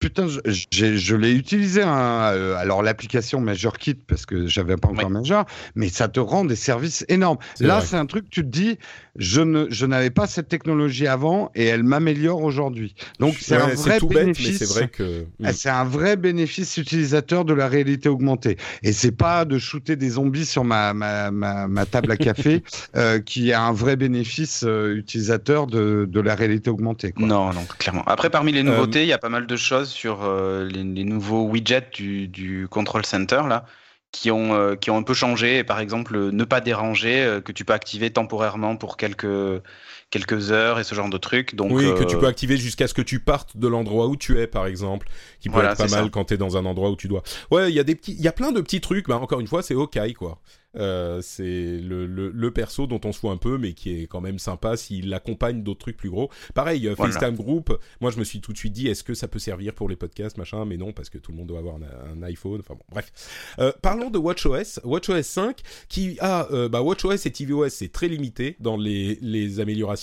Putain, 0.00 0.28
je, 0.28 1.14
l'ai 1.14 1.32
utilisé. 1.32 1.82
hein, 1.82 2.32
euh, 2.32 2.56
alors, 2.56 2.82
l'application 2.82 3.38
Measure 3.38 3.76
Kit, 3.76 3.94
parce 3.94 4.24
que 4.24 4.46
j'avais 4.46 4.78
pas 4.78 4.88
encore 4.88 5.10
Measure, 5.10 5.44
mais 5.74 5.90
ça 5.90 6.08
te 6.08 6.18
rend 6.18 6.46
des 6.46 6.56
services 6.56 7.04
énormes. 7.08 7.36
Là, 7.60 7.82
c'est 7.82 7.96
un 7.96 8.06
truc, 8.06 8.30
tu 8.30 8.40
te 8.40 8.48
dis, 8.48 8.78
je 9.16 9.40
ne, 9.40 9.66
je 9.70 9.86
n'avais 9.86 10.10
pas 10.10 10.26
cette 10.26 10.48
technologie 10.48 11.06
avant 11.06 11.50
et 11.54 11.64
elle 11.64 11.82
m'améliore 11.82 12.42
aujourd'hui. 12.42 12.94
Donc 13.18 13.36
c'est 13.40 13.56
Ouais, 13.56 13.62
un 13.62 13.74
vrai 13.74 13.98
tout 13.98 14.06
bénéfice. 14.08 14.58
c'est 14.58 14.68
vrai 14.68 14.88
que. 14.88 15.26
Ah, 15.42 15.52
C'est 15.52 15.68
un 15.68 15.84
vrai 15.84 16.16
bénéfice 16.16 16.76
utilisateur 16.76 17.44
de 17.44 17.52
la 17.54 17.68
réalité 17.68 18.08
augmentée. 18.08 18.56
Et 18.82 18.92
c'est 18.92 19.12
pas 19.12 19.44
de 19.44 19.58
shooter 19.58 19.96
des 19.96 20.10
zombies 20.10 20.46
sur 20.46 20.64
ma, 20.64 20.94
ma, 20.94 21.30
ma, 21.30 21.66
ma 21.68 21.86
table 21.86 22.10
à 22.12 22.16
café 22.16 22.62
euh, 22.96 23.18
qui 23.20 23.52
a 23.52 23.62
un 23.62 23.72
vrai 23.72 23.96
bénéfice 23.96 24.64
euh, 24.66 24.94
utilisateur 24.96 25.66
de, 25.66 26.06
de 26.08 26.20
la 26.20 26.34
réalité 26.34 26.70
augmentée. 26.70 27.12
Quoi. 27.12 27.26
Non, 27.26 27.52
non, 27.52 27.64
clairement. 27.78 28.04
Après, 28.06 28.30
parmi 28.30 28.52
les 28.52 28.62
nouveautés, 28.62 29.02
il 29.02 29.08
y 29.08 29.12
a 29.12 29.18
pas 29.18 29.28
mal 29.28 29.46
de 29.46 29.56
choses 29.56 29.88
sur 29.90 30.20
euh, 30.22 30.64
les, 30.68 30.84
les 30.84 31.04
nouveaux 31.04 31.44
widgets 31.48 31.88
du, 31.92 32.28
du 32.28 32.66
Control 32.70 33.04
Center 33.04 33.42
là, 33.48 33.64
qui 34.12 34.30
ont 34.30 34.54
euh, 34.54 34.76
qui 34.76 34.90
ont 34.90 34.96
un 34.96 35.02
peu 35.02 35.14
changé. 35.14 35.64
Par 35.64 35.80
exemple, 35.80 36.14
le 36.14 36.30
ne 36.30 36.44
pas 36.44 36.60
déranger 36.60 37.22
euh, 37.22 37.40
que 37.40 37.52
tu 37.52 37.64
peux 37.64 37.72
activer 37.72 38.12
temporairement 38.12 38.76
pour 38.76 38.96
quelques 38.96 39.62
quelques 40.10 40.50
heures 40.52 40.78
et 40.78 40.84
ce 40.84 40.94
genre 40.94 41.08
de 41.08 41.18
trucs. 41.18 41.54
Donc 41.54 41.70
oui, 41.72 41.84
que 41.94 42.02
euh, 42.02 42.04
tu 42.04 42.18
peux 42.18 42.26
activer 42.26 42.56
jusqu'à 42.56 42.86
ce 42.88 42.94
que 42.94 43.02
tu 43.02 43.20
partes 43.20 43.56
de 43.56 43.68
l'endroit 43.68 44.08
où 44.08 44.16
tu 44.16 44.38
es, 44.38 44.46
par 44.46 44.66
exemple, 44.66 45.08
qui 45.40 45.48
peut 45.48 45.54
Voilà, 45.54 45.72
être 45.72 45.78
pas 45.78 45.88
mal 45.88 46.04
ça. 46.04 46.10
quand 46.10 46.24
t'es 46.24 46.36
dans 46.36 46.56
un 46.56 46.64
endroit 46.64 46.90
où 46.90 46.96
tu 46.96 47.08
dois. 47.08 47.22
Ouais, 47.50 47.70
il 47.70 47.74
y 47.74 47.80
a 47.80 47.84
des 47.84 47.94
petits, 47.94 48.12
il 48.12 48.20
y 48.22 48.28
a 48.28 48.32
plein 48.32 48.52
de 48.52 48.60
petits 48.60 48.80
trucs. 48.80 49.08
Bah 49.08 49.18
encore 49.18 49.40
une 49.40 49.46
fois, 49.48 49.62
c'est 49.62 49.74
ok 49.74 49.98
quoi. 50.14 50.40
Euh, 50.76 51.20
c'est 51.20 51.42
le, 51.80 52.06
le, 52.06 52.30
le 52.30 52.50
perso 52.52 52.86
dont 52.86 53.00
on 53.04 53.10
se 53.10 53.18
fout 53.18 53.30
un 53.30 53.36
peu, 53.38 53.58
mais 53.58 53.72
qui 53.72 54.02
est 54.02 54.06
quand 54.06 54.20
même 54.20 54.38
sympa 54.38 54.76
s'il 54.76 55.12
accompagne 55.12 55.64
d'autres 55.64 55.80
trucs 55.80 55.96
plus 55.96 56.10
gros. 56.10 56.30
Pareil, 56.54 56.86
euh, 56.86 56.94
Voilà. 56.96 57.12
FaceTime 57.12 57.34
Group. 57.34 57.76
Moi, 58.00 58.12
je 58.12 58.18
me 58.20 58.24
suis 58.24 58.40
tout 58.40 58.52
de 58.52 58.56
suite 58.56 58.72
dit, 58.72 58.86
est-ce 58.86 59.02
que 59.02 59.14
ça 59.14 59.26
peut 59.26 59.40
servir 59.40 59.74
pour 59.74 59.88
les 59.88 59.96
podcasts, 59.96 60.38
machin? 60.38 60.64
Mais 60.66 60.76
non, 60.76 60.92
parce 60.92 61.10
que 61.10 61.18
tout 61.18 61.32
le 61.32 61.38
monde 61.38 61.48
doit 61.48 61.58
avoir 61.58 61.74
un, 61.74 62.12
un 62.12 62.22
iPhone. 62.22 62.60
Enfin 62.60 62.74
bon, 62.74 62.84
bref. 62.88 63.10
Euh, 63.58 63.72
parlons 63.82 64.10
de 64.10 64.18
WatchOS. 64.18 64.78
WatchOS 64.84 65.22
5, 65.24 65.58
qui 65.88 66.16
a, 66.20 66.46
euh, 66.52 66.68
bah, 66.68 66.82
WatchOS 66.82 67.26
et 67.26 67.32
tvOS, 67.32 67.70
c'est 67.70 67.90
très 67.90 68.06
limité 68.06 68.54
dans 68.60 68.76
les, 68.76 69.18
les 69.22 69.58
améliorations. 69.58 69.99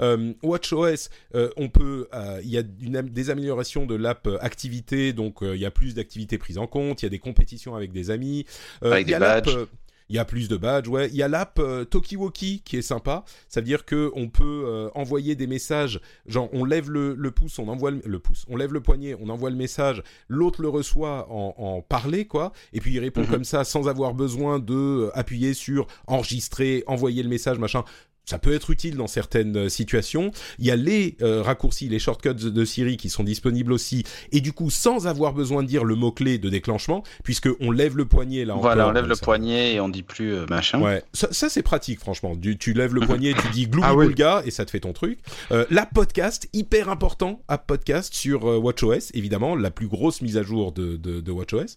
Euh, 0.00 0.32
WatchOS, 0.42 1.08
euh, 1.34 1.50
on 1.56 1.68
peut, 1.68 2.08
euh, 2.14 2.40
il 2.42 2.50
y 2.50 2.58
a 2.58 2.62
une 2.80 3.00
des 3.02 3.30
améliorations 3.30 3.86
de 3.86 3.94
l'app 3.94 4.28
activité, 4.40 5.12
donc 5.12 5.38
il 5.42 5.56
y 5.56 5.66
a 5.66 5.70
plus 5.70 5.94
d'activités 5.94 6.38
prises 6.38 6.58
en 6.58 6.66
compte. 6.66 7.02
Il 7.02 7.06
y 7.06 7.06
a 7.06 7.10
des 7.10 7.18
compétitions 7.18 7.74
avec 7.74 7.92
des 7.92 8.10
amis. 8.10 8.44
Avec 8.82 9.06
il 9.06 9.10
y 9.10 9.14
a 9.14 9.18
des 9.18 9.24
l'app, 9.24 9.44
badges. 9.46 9.66
il 10.10 10.16
y 10.16 10.18
a 10.18 10.24
plus 10.24 10.48
de 10.48 10.56
badges, 10.56 10.88
ouais. 10.88 11.08
Il 11.10 11.16
y 11.16 11.22
a 11.22 11.28
l'app 11.28 11.58
euh, 11.58 11.84
Tokiwoki 11.84 12.62
qui 12.64 12.76
est 12.78 12.82
sympa. 12.82 13.24
Ça 13.50 13.60
veut 13.60 13.66
dire 13.66 13.84
que 13.84 14.10
on 14.14 14.28
peut 14.28 14.64
euh, 14.66 14.88
envoyer 14.94 15.34
des 15.34 15.46
messages. 15.46 16.00
Genre, 16.26 16.48
on 16.54 16.64
lève 16.64 16.90
le, 16.90 17.14
le 17.14 17.30
pouce, 17.30 17.58
on 17.58 17.68
envoie 17.68 17.90
le, 17.90 18.00
le 18.04 18.18
pouce. 18.18 18.44
On 18.48 18.56
lève 18.56 18.72
le 18.72 18.80
poignet, 18.80 19.14
on 19.20 19.28
envoie 19.28 19.50
le 19.50 19.56
message. 19.56 20.02
L'autre 20.28 20.62
le 20.62 20.68
reçoit 20.70 21.26
en, 21.30 21.54
en 21.58 21.82
parler, 21.82 22.24
quoi. 22.26 22.52
Et 22.72 22.80
puis 22.80 22.94
il 22.94 23.00
répond 23.00 23.20
Mhm. 23.20 23.26
comme 23.28 23.44
ça, 23.44 23.64
sans 23.64 23.86
avoir 23.88 24.14
besoin 24.14 24.58
de 24.58 24.74
euh, 24.74 25.10
appuyer 25.18 25.52
sur 25.52 25.86
enregistrer, 26.06 26.84
envoyer 26.86 27.22
le 27.22 27.28
message, 27.28 27.58
machin. 27.58 27.84
Ça 28.28 28.38
peut 28.38 28.52
être 28.52 28.68
utile 28.70 28.96
dans 28.96 29.06
certaines 29.06 29.56
euh, 29.56 29.68
situations. 29.70 30.32
Il 30.58 30.66
y 30.66 30.70
a 30.70 30.76
les 30.76 31.16
euh, 31.22 31.40
raccourcis, 31.40 31.88
les 31.88 31.98
shortcuts 31.98 32.34
de 32.34 32.64
Siri 32.66 32.98
qui 32.98 33.08
sont 33.08 33.24
disponibles 33.24 33.72
aussi. 33.72 34.04
Et 34.32 34.42
du 34.42 34.52
coup, 34.52 34.68
sans 34.68 35.06
avoir 35.06 35.32
besoin 35.32 35.62
de 35.62 35.68
dire 35.68 35.82
le 35.82 35.94
mot-clé 35.94 36.36
de 36.36 36.50
déclenchement, 36.50 37.02
puisque 37.24 37.48
on 37.60 37.70
lève 37.70 37.96
le 37.96 38.04
poignet 38.04 38.44
là 38.44 38.54
Voilà, 38.60 38.82
encore, 38.82 38.90
on 38.90 38.94
lève 38.94 39.06
le 39.08 39.14
ça- 39.14 39.24
poignet 39.24 39.72
et 39.74 39.80
on 39.80 39.88
dit 39.88 40.02
plus 40.02 40.34
euh, 40.34 40.44
machin. 40.50 40.78
Ouais, 40.82 41.02
ça, 41.14 41.28
ça, 41.30 41.48
c'est 41.48 41.62
pratique 41.62 42.00
franchement. 42.00 42.36
Du, 42.36 42.58
tu 42.58 42.74
lèves 42.74 42.94
le 42.94 43.00
poignet, 43.06 43.32
tu 43.32 43.48
dis 43.48 43.66
glou 43.66 43.80
Ah 43.82 43.94
oui. 43.94 44.14
et 44.44 44.50
ça 44.50 44.66
te 44.66 44.70
fait 44.70 44.80
ton 44.80 44.92
truc. 44.92 45.18
Euh, 45.50 45.64
l'app 45.70 45.94
podcast, 45.94 46.50
hyper 46.52 46.90
important, 46.90 47.40
app 47.48 47.66
podcast 47.66 48.12
sur 48.12 48.44
WatchOS, 48.44 49.12
évidemment, 49.14 49.56
la 49.56 49.70
plus 49.70 49.88
grosse 49.88 50.20
mise 50.20 50.36
à 50.36 50.42
jour 50.42 50.72
de, 50.72 50.96
de, 50.96 51.20
de 51.20 51.32
WatchOS. 51.32 51.76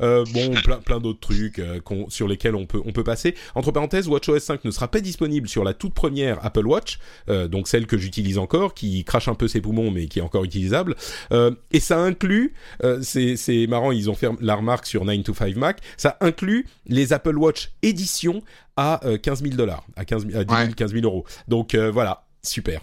Euh, 0.00 0.24
bon, 0.32 0.54
plein, 0.64 0.78
plein 0.78 0.98
d'autres 0.98 1.20
trucs 1.20 1.60
sur 2.08 2.26
lesquels 2.26 2.54
on 2.54 2.64
peut, 2.64 2.80
on 2.86 2.92
peut 2.92 3.04
passer. 3.04 3.34
Entre 3.54 3.70
parenthèses, 3.70 4.08
WatchOS 4.08 4.38
5 4.40 4.64
ne 4.64 4.70
sera 4.70 4.88
pas 4.88 5.00
disponible 5.00 5.46
sur 5.48 5.62
la 5.64 5.74
toute 5.74 5.89
première 5.90 6.44
Apple 6.44 6.66
Watch, 6.66 6.98
euh, 7.28 7.48
donc 7.48 7.68
celle 7.68 7.86
que 7.86 7.98
j'utilise 7.98 8.38
encore, 8.38 8.74
qui 8.74 9.04
crache 9.04 9.28
un 9.28 9.34
peu 9.34 9.48
ses 9.48 9.60
poumons 9.60 9.90
mais 9.90 10.06
qui 10.06 10.18
est 10.18 10.22
encore 10.22 10.44
utilisable. 10.44 10.96
Euh, 11.32 11.50
et 11.72 11.80
ça 11.80 11.98
inclut, 12.00 12.54
euh, 12.84 13.00
c'est 13.02 13.66
marrant, 13.68 13.92
ils 13.92 14.08
ont 14.10 14.14
fait 14.14 14.28
la 14.40 14.54
remarque 14.54 14.86
sur 14.86 15.04
9 15.04 15.22
to 15.24 15.34
5 15.34 15.56
Mac, 15.56 15.80
ça 15.96 16.16
inclut 16.20 16.66
les 16.86 17.12
Apple 17.12 17.36
Watch 17.36 17.70
édition 17.82 18.42
à 18.76 19.04
euh, 19.06 19.18
15 19.18 19.42
000 19.42 19.54
dollars, 19.56 19.84
à 19.96 20.04
15 20.04 20.26
000, 20.28 20.38
à 20.40 20.44
10 20.44 20.54
000, 20.54 20.66
Ouais. 20.68 20.72
15 20.74 20.92
000 20.92 21.04
euros. 21.04 21.24
Donc 21.48 21.74
voilà, 21.74 22.24
super. 22.42 22.80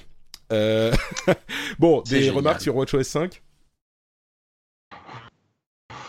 Bon, 1.80 2.02
des 2.02 2.20
génial. 2.22 2.36
remarques 2.36 2.62
sur 2.62 2.76
WatchOS 2.76 3.04
5 3.04 3.42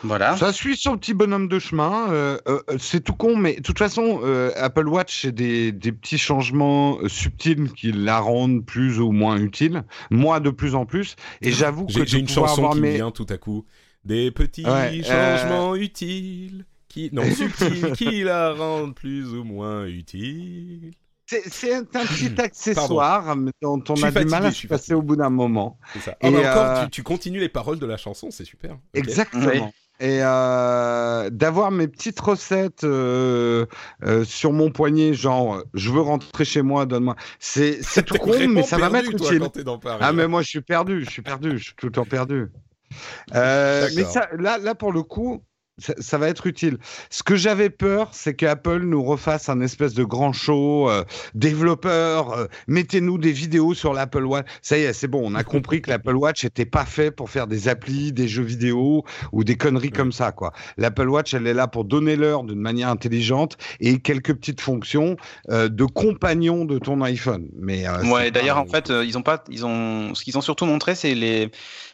Voilà. 0.05 0.37
Ça 0.37 0.53
suit 0.53 0.77
son 0.77 0.97
petit 0.97 1.15
bonhomme 1.15 1.49
de 1.49 1.59
chemin. 1.59 2.11
euh, 2.13 2.39
euh, 2.49 2.61
c'est 2.79 3.03
tout 3.03 3.15
con, 3.15 3.37
mais 3.37 3.57
de 3.57 3.63
toute 3.63 3.79
façon, 3.79 4.21
euh, 4.23 4.51
Apple 4.57 4.87
Watch, 4.89 5.23
c'est 5.23 5.33
des, 5.33 5.73
des 5.73 5.93
petits 5.93 6.19
changements 6.19 6.99
subtils 7.09 7.73
qui 7.73 7.93
la 7.93 8.21
rendent 8.21 8.65
plus 8.65 9.01
ou 9.01 9.11
moins 9.13 9.37
utile. 9.39 9.83
Moi, 10.11 10.41
de 10.41 10.51
plus 10.51 10.75
en 10.75 10.87
plus. 10.87 11.17
Et 11.43 11.51
j'avoue 11.51 11.87
que 11.87 12.05
J'ai 12.05 12.19
une 12.19 12.29
chanson 12.29 12.71
qui 12.71 12.77
me 12.79 12.83
mes- 12.83 12.95
vient 12.95 13.11
tout 13.11 13.27
à 13.29 13.39
coup. 13.39 13.65
Des 14.05 14.31
petits 14.31 14.65
Ouais, 14.65 15.03
euh, 15.09 15.37
changements 15.39 15.75
utiles. 15.77 16.65
Qui... 16.89 17.11
Non, 17.13 17.23
subtils, 17.31 17.93
qui 17.97 18.23
la 18.23 18.53
rendent 18.55 18.95
plus 18.95 19.29
ou 19.35 19.45
moins 19.45 19.85
utile. 19.87 20.93
C'est 21.27 21.75
un, 21.75 21.81
un 21.81 21.85
petit 22.07 22.41
accessoire 22.41 23.37
dont 23.61 23.83
on 23.91 24.03
a 24.03 24.11
du 24.11 24.25
mal 24.25 24.45
fatigué, 24.45 24.47
à 24.47 24.51
se 24.53 24.67
passer 24.67 24.69
fatigué. 24.69 24.95
au 24.95 25.03
bout 25.03 25.17
d'un 25.17 25.29
moment. 25.29 25.79
C'est 25.93 25.99
ça. 26.01 26.17
Et, 26.23 26.31
bah 26.31 26.39
encore, 26.39 26.65
euh, 26.79 26.85
tu, 26.85 26.91
tu 26.91 27.03
continues 27.03 27.41
les 27.41 27.51
paroles 27.51 27.79
de 27.79 27.85
la 27.85 27.99
chanson, 27.99 28.31
c'est 28.31 28.47
super. 28.47 28.79
Exactement. 28.95 29.47
Oui. 29.47 29.61
Et 30.01 30.21
euh, 30.23 31.29
d'avoir 31.31 31.73
mes 31.73 31.89
petites 31.89 32.21
recettes 32.21 32.85
euh, 32.85 33.67
euh, 34.05 34.25
sur 34.25 34.53
mon 34.53 34.71
poignet, 34.71 35.13
genre 35.13 35.65
je 35.75 35.91
veux 35.91 36.01
rentrer 36.01 36.45
chez 36.45 36.63
moi, 36.63 36.87
donne-moi. 36.87 37.17
C'est 37.41 37.83
c'est 37.83 38.05
tout 38.05 38.15
con, 38.15 38.33
mais 38.49 38.63
ça 38.63 38.79
va 38.79 38.91
m'être 38.91 39.11
utile. 39.11 39.43
Ah 40.01 40.13
mais 40.13 40.29
moi 40.29 40.43
je 40.43 40.49
suis 40.49 40.61
perdu, 40.61 41.05
je 41.05 41.11
suis 41.11 41.23
perdu, 41.23 41.59
je 41.59 41.65
suis 41.65 41.75
tout 41.75 41.87
le 41.87 41.93
temps 41.93 42.05
perdu. 42.05 42.47
Mais 43.35 44.05
ça, 44.05 44.29
là, 44.39 44.59
là 44.59 44.75
pour 44.77 44.93
le 44.93 45.03
coup, 45.03 45.43
ça, 45.79 45.95
ça 45.99 46.19
va 46.19 46.29
être 46.29 46.47
utile. 46.47 46.79
Ce 47.11 47.23
que 47.23 47.37
j'avais 47.37 47.71
peur, 47.71 48.11
c'est 48.13 48.35
que 48.35 48.47
Apple 48.47 48.81
nous 48.81 49.03
refasse 49.03 49.49
un 49.49 49.61
espèce 49.61 49.95
de 49.95 50.05
grand 50.05 50.33
show. 50.33 50.89
euh, 50.91 51.05
développeurs, 51.35 52.33
euh, 52.33 52.47
mettez-nous 52.67 53.19
des 53.19 53.33
vidéos 53.33 53.75
sur 53.75 53.93
l'Apple 53.95 54.25
Watch. 54.25 54.47
Ça 54.63 54.79
y 54.79 54.83
est, 54.83 54.93
c'est 54.93 55.09
bon, 55.09 55.23
on 55.25 55.35
a 55.35 55.45
compris 55.45 55.83
que 55.83 55.91
l'Apple 55.91 56.15
Watch 56.17 56.45
n'était 56.45 56.67
pas 56.67 56.85
fait 56.85 57.11
pour 57.11 57.31
faire 57.31 57.47
des 57.47 57.69
applis, 57.69 58.13
des 58.13 58.29
jeux 58.29 58.43
vidéo 58.43 59.05
ou 59.33 59.45
des 59.45 59.57
conneries 59.57 59.91
comme 59.91 60.13
ça. 60.13 60.33
quoi. 60.33 60.53
L'Apple 60.77 61.09
Watch, 61.09 61.35
elle 61.35 61.47
est 61.47 61.55
là 61.55 61.67
pour 61.69 61.85
donner 61.85 62.17
l'heure 62.17 62.45
d'une 62.45 62.61
manière 62.61 62.89
intelligente 62.89 63.57
et 63.81 63.99
quelques 63.99 64.35
petites 64.35 64.61
fonctions 64.61 65.17
euh, 65.51 65.69
de 65.69 65.85
compagnon 65.85 66.65
de 66.65 66.79
ton 66.79 67.01
iPhone. 67.03 67.49
Mais 67.59 67.85
Ouais, 68.11 68.31
d'ailleurs, 68.31 68.59
en 68.59 68.67
fait, 68.67 68.91
ils 68.91 69.17
ont 69.19 69.23
pas, 69.23 69.43
ils 69.51 69.65
ont, 69.67 70.15
ce 70.15 70.23
qu'ils 70.25 70.37
ont 70.39 70.43
surtout 70.43 70.67
montré, 70.67 70.95
c'est 70.95 71.15
les, 71.15 71.51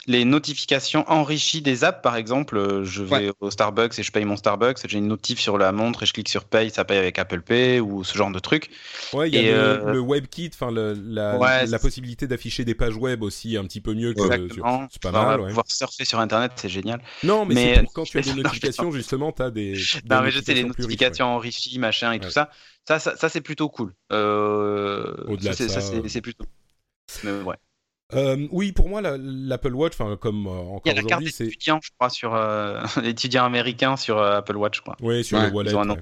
les 0.07 0.25
notifications 0.25 1.05
enrichies 1.09 1.63
des 1.63 1.85
apps. 1.85 2.03
Par 2.03 2.17
exemple, 2.17 2.83
je 2.85 3.03
vais 3.03 3.15
Ouais. 3.15 3.33
au 3.41 3.51
Starbucks 3.51 3.74
et 3.79 4.03
je 4.03 4.13
paye 4.13 4.25
mon 4.25 4.37
Starbucks, 4.37 4.79
j'ai 4.87 4.99
une 4.99 5.09
notif 5.09 5.39
sur 5.39 5.59
la 5.59 5.73
montre 5.73 6.03
et 6.03 6.07
je 6.07 6.13
clique 6.13 6.29
sur 6.29 6.45
Pay, 6.45 6.71
ça 6.71 6.85
paye 6.85 6.99
avec 6.99 7.19
Apple 7.19 7.43
Pay 7.43 7.81
ou 7.81 8.05
ce 8.05 8.17
genre 8.17 8.31
de 8.31 8.39
truc. 8.39 8.71
Ouais, 9.13 9.29
il 9.29 9.35
y 9.35 9.39
a 9.39 9.43
Et, 9.43 9.51
le, 9.53 9.59
euh, 9.59 9.93
le 9.93 10.01
WebKit, 10.01 10.51
enfin 10.55 10.71
la, 10.73 11.39
Ouais, 11.39 11.67
la 11.67 11.79
possibilité 11.79 12.27
d'afficher 12.27 12.65
des 12.65 12.75
pages 12.75 12.97
web 12.97 13.23
aussi 13.23 13.57
un 13.57 13.65
petit 13.65 13.81
peu 13.81 13.95
mieux 13.95 14.15
que 14.15 14.21
sur- 14.21 14.33
Exactement. 14.33 14.89
C'est 14.91 15.03
pas 15.03 15.11
mal, 15.13 15.41
ouais. 15.41 15.49
pouvoir 15.49 15.65
surfer 15.69 16.05
sur 16.05 16.21
Internet, 16.21 16.53
c'est 16.57 16.69
génial. 16.69 17.01
Non, 17.23 17.45
mais, 17.45 17.55
Mais- 17.55 17.75
c'est 17.77 17.83
pour 17.83 17.93
quand 17.93 18.05
tu 18.05 18.19
as 18.19 18.23
des 18.23 18.35
notifications, 18.35 18.91
justement, 18.93 19.33
t'as 19.33 19.51
des, 19.51 19.73
des 19.73 19.79
Non, 20.11 20.23
mais 20.23 20.31
je 20.31 20.41
sais, 20.41 20.55
les 20.55 20.63
riches, 20.63 20.69
notifications 20.79 21.27
enrichies, 21.27 21.79
machin 21.79 22.13
et 22.13 22.21
tout 22.21 22.31
ça, 22.31 22.51
ça, 22.87 22.99
ça, 22.99 23.17
ça, 23.17 23.29
c'est 23.29 23.41
plutôt 23.41 23.69
cool. 23.69 23.95
Euh, 24.13 25.15
Au-delà 25.27 25.53
ça, 25.55 25.69
ça, 25.69 25.81
c'est 25.81 25.97
euh, 25.97 26.09
c'est 26.09 26.21
plutôt. 26.21 26.45
Mais 27.23 27.33
ouais. 27.43 27.57
Euh, 28.13 28.47
oui, 28.53 28.73
pour 28.73 28.89
moi, 28.91 29.01
la- 29.01 29.17
l'Apple 29.19 29.73
Watch, 29.75 29.95
enfin 29.99 30.17
comme 30.19 30.47
euh, 30.47 30.51
encore 30.51 30.83
Il 30.85 30.89
y 30.89 30.91
a 30.91 30.95
la 30.95 31.01
carte 31.01 31.13
aujourd'hui, 31.23 31.33
c'est 31.33 31.45
d'étudiant, 31.47 31.81
je 31.83 31.91
crois, 31.99 32.11
sur 32.11 32.35
euh, 32.35 32.81
l'étudiant 33.03 33.45
américain 33.47 33.97
sur 33.97 34.19
euh, 34.19 34.37
Apple 34.39 34.57
Watch, 34.57 34.81
quoi. 34.81 34.95
Ouais, 35.01 35.23
sur 35.23 35.39
Ouais, 35.39 35.47
le 35.49 35.53
wallet. 35.55 35.73
ouais. 35.75 35.97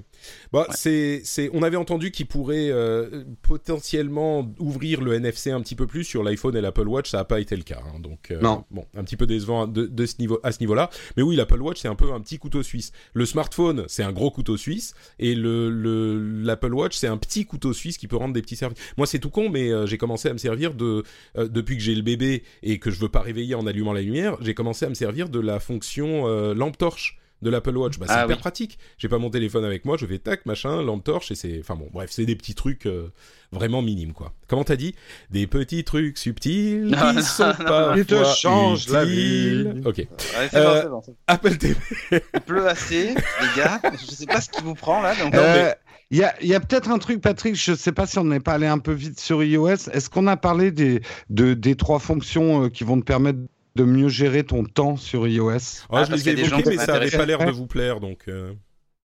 Bah, 0.53 0.67
c'est, 0.71 1.21
c'est, 1.25 1.49
on 1.55 1.63
avait 1.63 1.77
entendu 1.77 2.11
qu'ils 2.11 2.27
pourraient 2.27 2.71
euh, 2.71 3.25
potentiellement 3.43 4.53
ouvrir 4.59 5.01
le 5.01 5.15
NFC 5.15 5.51
un 5.53 5.61
petit 5.61 5.75
peu 5.77 5.87
plus 5.87 6.05
sur 6.05 6.23
l'iPhone 6.23 6.57
et 6.57 6.61
l'Apple 6.61 6.89
Watch. 6.89 7.11
Ça 7.11 7.19
n'a 7.19 7.25
pas 7.25 7.41
été 7.41 7.57
le 7.57 7.63
cas. 7.63 7.81
hein. 7.85 8.01
donc, 8.01 8.31
euh, 8.31 8.41
Non. 8.41 8.65
bon, 8.71 8.85
un 8.97 9.05
petit 9.05 9.17
peu 9.17 9.27
décevant 9.27 9.67
de, 9.67 9.87
de 9.87 10.07
ce 10.07 10.17
niveau, 10.19 10.41
à 10.43 10.53
ce 10.53 10.61
niveau-là. 10.61 10.91
Mais 11.17 11.23
oui, 11.23 11.37
l'Apple 11.37 11.61
Watch, 11.63 11.79
c'est 11.79 11.89
un 11.89 11.95
peu 11.95 12.13
un 12.13 12.21
petit 12.21 12.39
couteau 12.39 12.63
suisse. 12.63 12.93
Le 13.15 13.27
smartphone, 13.27 13.85
c'est 13.89 14.03
un 14.03 14.13
gros 14.13 14.31
couteau 14.31 14.57
suisse. 14.57 14.95
Et 15.21 15.35
le, 15.35 15.71
le, 15.71 16.19
l'Apple 16.43 16.75
Watch, 16.75 16.97
c'est 16.97 17.07
un 17.09 17.17
petit 17.19 17.47
couteau 17.47 17.73
suisse 17.73 17.97
qui 17.97 18.09
peut 18.09 18.17
rendre 18.17 18.35
des 18.35 18.43
petits 18.43 18.57
services. 18.57 18.79
Moi, 18.97 19.07
c'est 19.07 19.19
tout 19.21 19.31
con, 19.31 19.49
mais 19.49 19.71
euh, 19.71 19.87
j'ai 19.87 19.99
commencé 19.99 20.29
à 20.29 20.33
me 20.33 20.39
servir 20.39 20.75
de, 20.75 21.05
euh, 21.39 21.49
depuis 21.49 21.77
que 21.77 21.83
j'ai 21.83 21.92
le 21.95 22.03
bébé 22.03 22.43
et 22.63 22.79
que 22.79 22.91
je 22.91 22.99
veux 23.01 23.09
pas 23.09 23.21
réveiller 23.21 23.55
en 23.55 23.67
allumant 23.67 23.93
la 23.93 24.03
lumière, 24.03 24.37
j'ai 24.41 24.55
commencé 24.55 24.85
à 24.85 24.89
me 24.89 24.95
servir 24.95 25.29
de 25.29 25.41
la 25.41 25.61
fonction 25.61 26.27
euh, 26.29 26.55
lampe 26.55 26.79
torche 26.79 27.19
de 27.43 27.51
l'Apple 27.51 27.77
Watch. 27.77 27.99
Bah, 27.99 28.07
c'est 28.09 28.15
Ah 28.15 28.25
hyper 28.25 28.37
oui. 28.37 28.41
pratique. 28.41 28.79
J'ai 28.99 29.09
pas 29.09 29.19
mon 29.19 29.29
téléphone 29.29 29.65
avec 29.65 29.85
moi, 29.85 29.97
je 29.97 30.07
fais 30.07 30.19
tac, 30.19 30.47
machin, 30.47 30.81
lampe 30.81 31.03
torche 31.03 31.33
et 31.33 31.35
c'est, 31.35 31.59
enfin 31.59 31.75
bon, 31.75 31.89
bref, 31.93 32.11
c'est 32.13 32.25
des 32.25 32.37
petits 32.37 32.55
trucs 32.55 32.87
euh, 32.87 33.09
vraiment 33.51 33.83
minimes 33.83 34.13
quoi. 34.13 34.33
Comment 34.47 34.63
t'as 34.63 34.77
dit? 34.77 34.95
Des 35.31 35.49
petits 35.49 35.83
trucs 35.83 36.19
subtils 36.19 36.83
Non, 36.85 36.99
qui 37.11 37.17
non, 37.17 37.23
sont 37.23 37.47
non, 37.49 37.55
parfois 37.55 37.95
Qui 37.97 38.05
te 38.07 38.25
changent 38.37 38.89
la 38.91 39.05
vie. 39.05 39.67
Ok. 39.85 39.97
Ouais, 39.99 40.09
c'est 40.51 40.57
Euh, 40.57 40.89
bon, 40.89 41.03
c'est 41.05 41.11
bon. 41.11 41.17
Apple 41.27 41.57
TV. 41.57 41.75
Il 42.13 42.41
pleut 42.43 42.69
assez, 42.69 43.09
les 43.09 43.57
gars. 43.61 43.81
Je 44.01 44.07
sais 44.15 44.27
pas 44.27 44.41
ce 44.41 44.49
qui 44.49 44.63
vous 44.63 44.75
prend 44.75 45.03
là. 45.03 45.17
Donc... 45.17 45.35
Euh, 45.35 45.73
Il 46.13 46.19
y 46.19 46.25
a, 46.25 46.35
y 46.45 46.55
a 46.55 46.61
peut-être 46.61 46.91
un 46.91 46.99
truc, 46.99 47.21
Patrick, 47.23 47.55
je 47.57 47.71
ne 47.73 47.77
sais 47.77 47.91
pas 47.91 48.07
si 48.07 48.19
on 48.19 48.25
n'est 48.25 48.39
pas 48.39 48.53
allé 48.53 48.67
un 48.67 48.79
peu 48.79 48.93
vite 48.93 49.19
sur 49.19 49.43
iOS. 49.43 49.89
Est-ce 49.93 50.11
qu'on 50.11 50.27
a 50.27 50.37
parlé 50.37 50.71
des, 50.71 51.01
de, 51.31 51.55
des 51.55 51.75
trois 51.75 51.99
fonctions 51.99 52.65
euh, 52.65 52.69
qui 52.69 52.85
vont 52.85 53.01
te 53.01 53.05
permettre 53.05 53.39
de 53.77 53.85
mieux 53.85 54.09
gérer 54.09 54.45
ton 54.45 54.63
temps 54.65 54.97
sur 54.99 55.27
iOS? 55.27 55.51
Ah, 55.55 55.57
Ah, 55.91 56.05
je 56.05 56.13
les 56.13 56.29
ai 56.29 56.33
évoqués, 56.39 56.65
mais 56.69 56.77
ça 56.77 56.95
avait 56.97 57.11
pas 57.11 57.25
l'air 57.25 57.39
de 57.47 57.51
vous 57.51 57.67
plaire, 57.67 57.99
donc. 57.99 58.25
euh, 58.29 58.53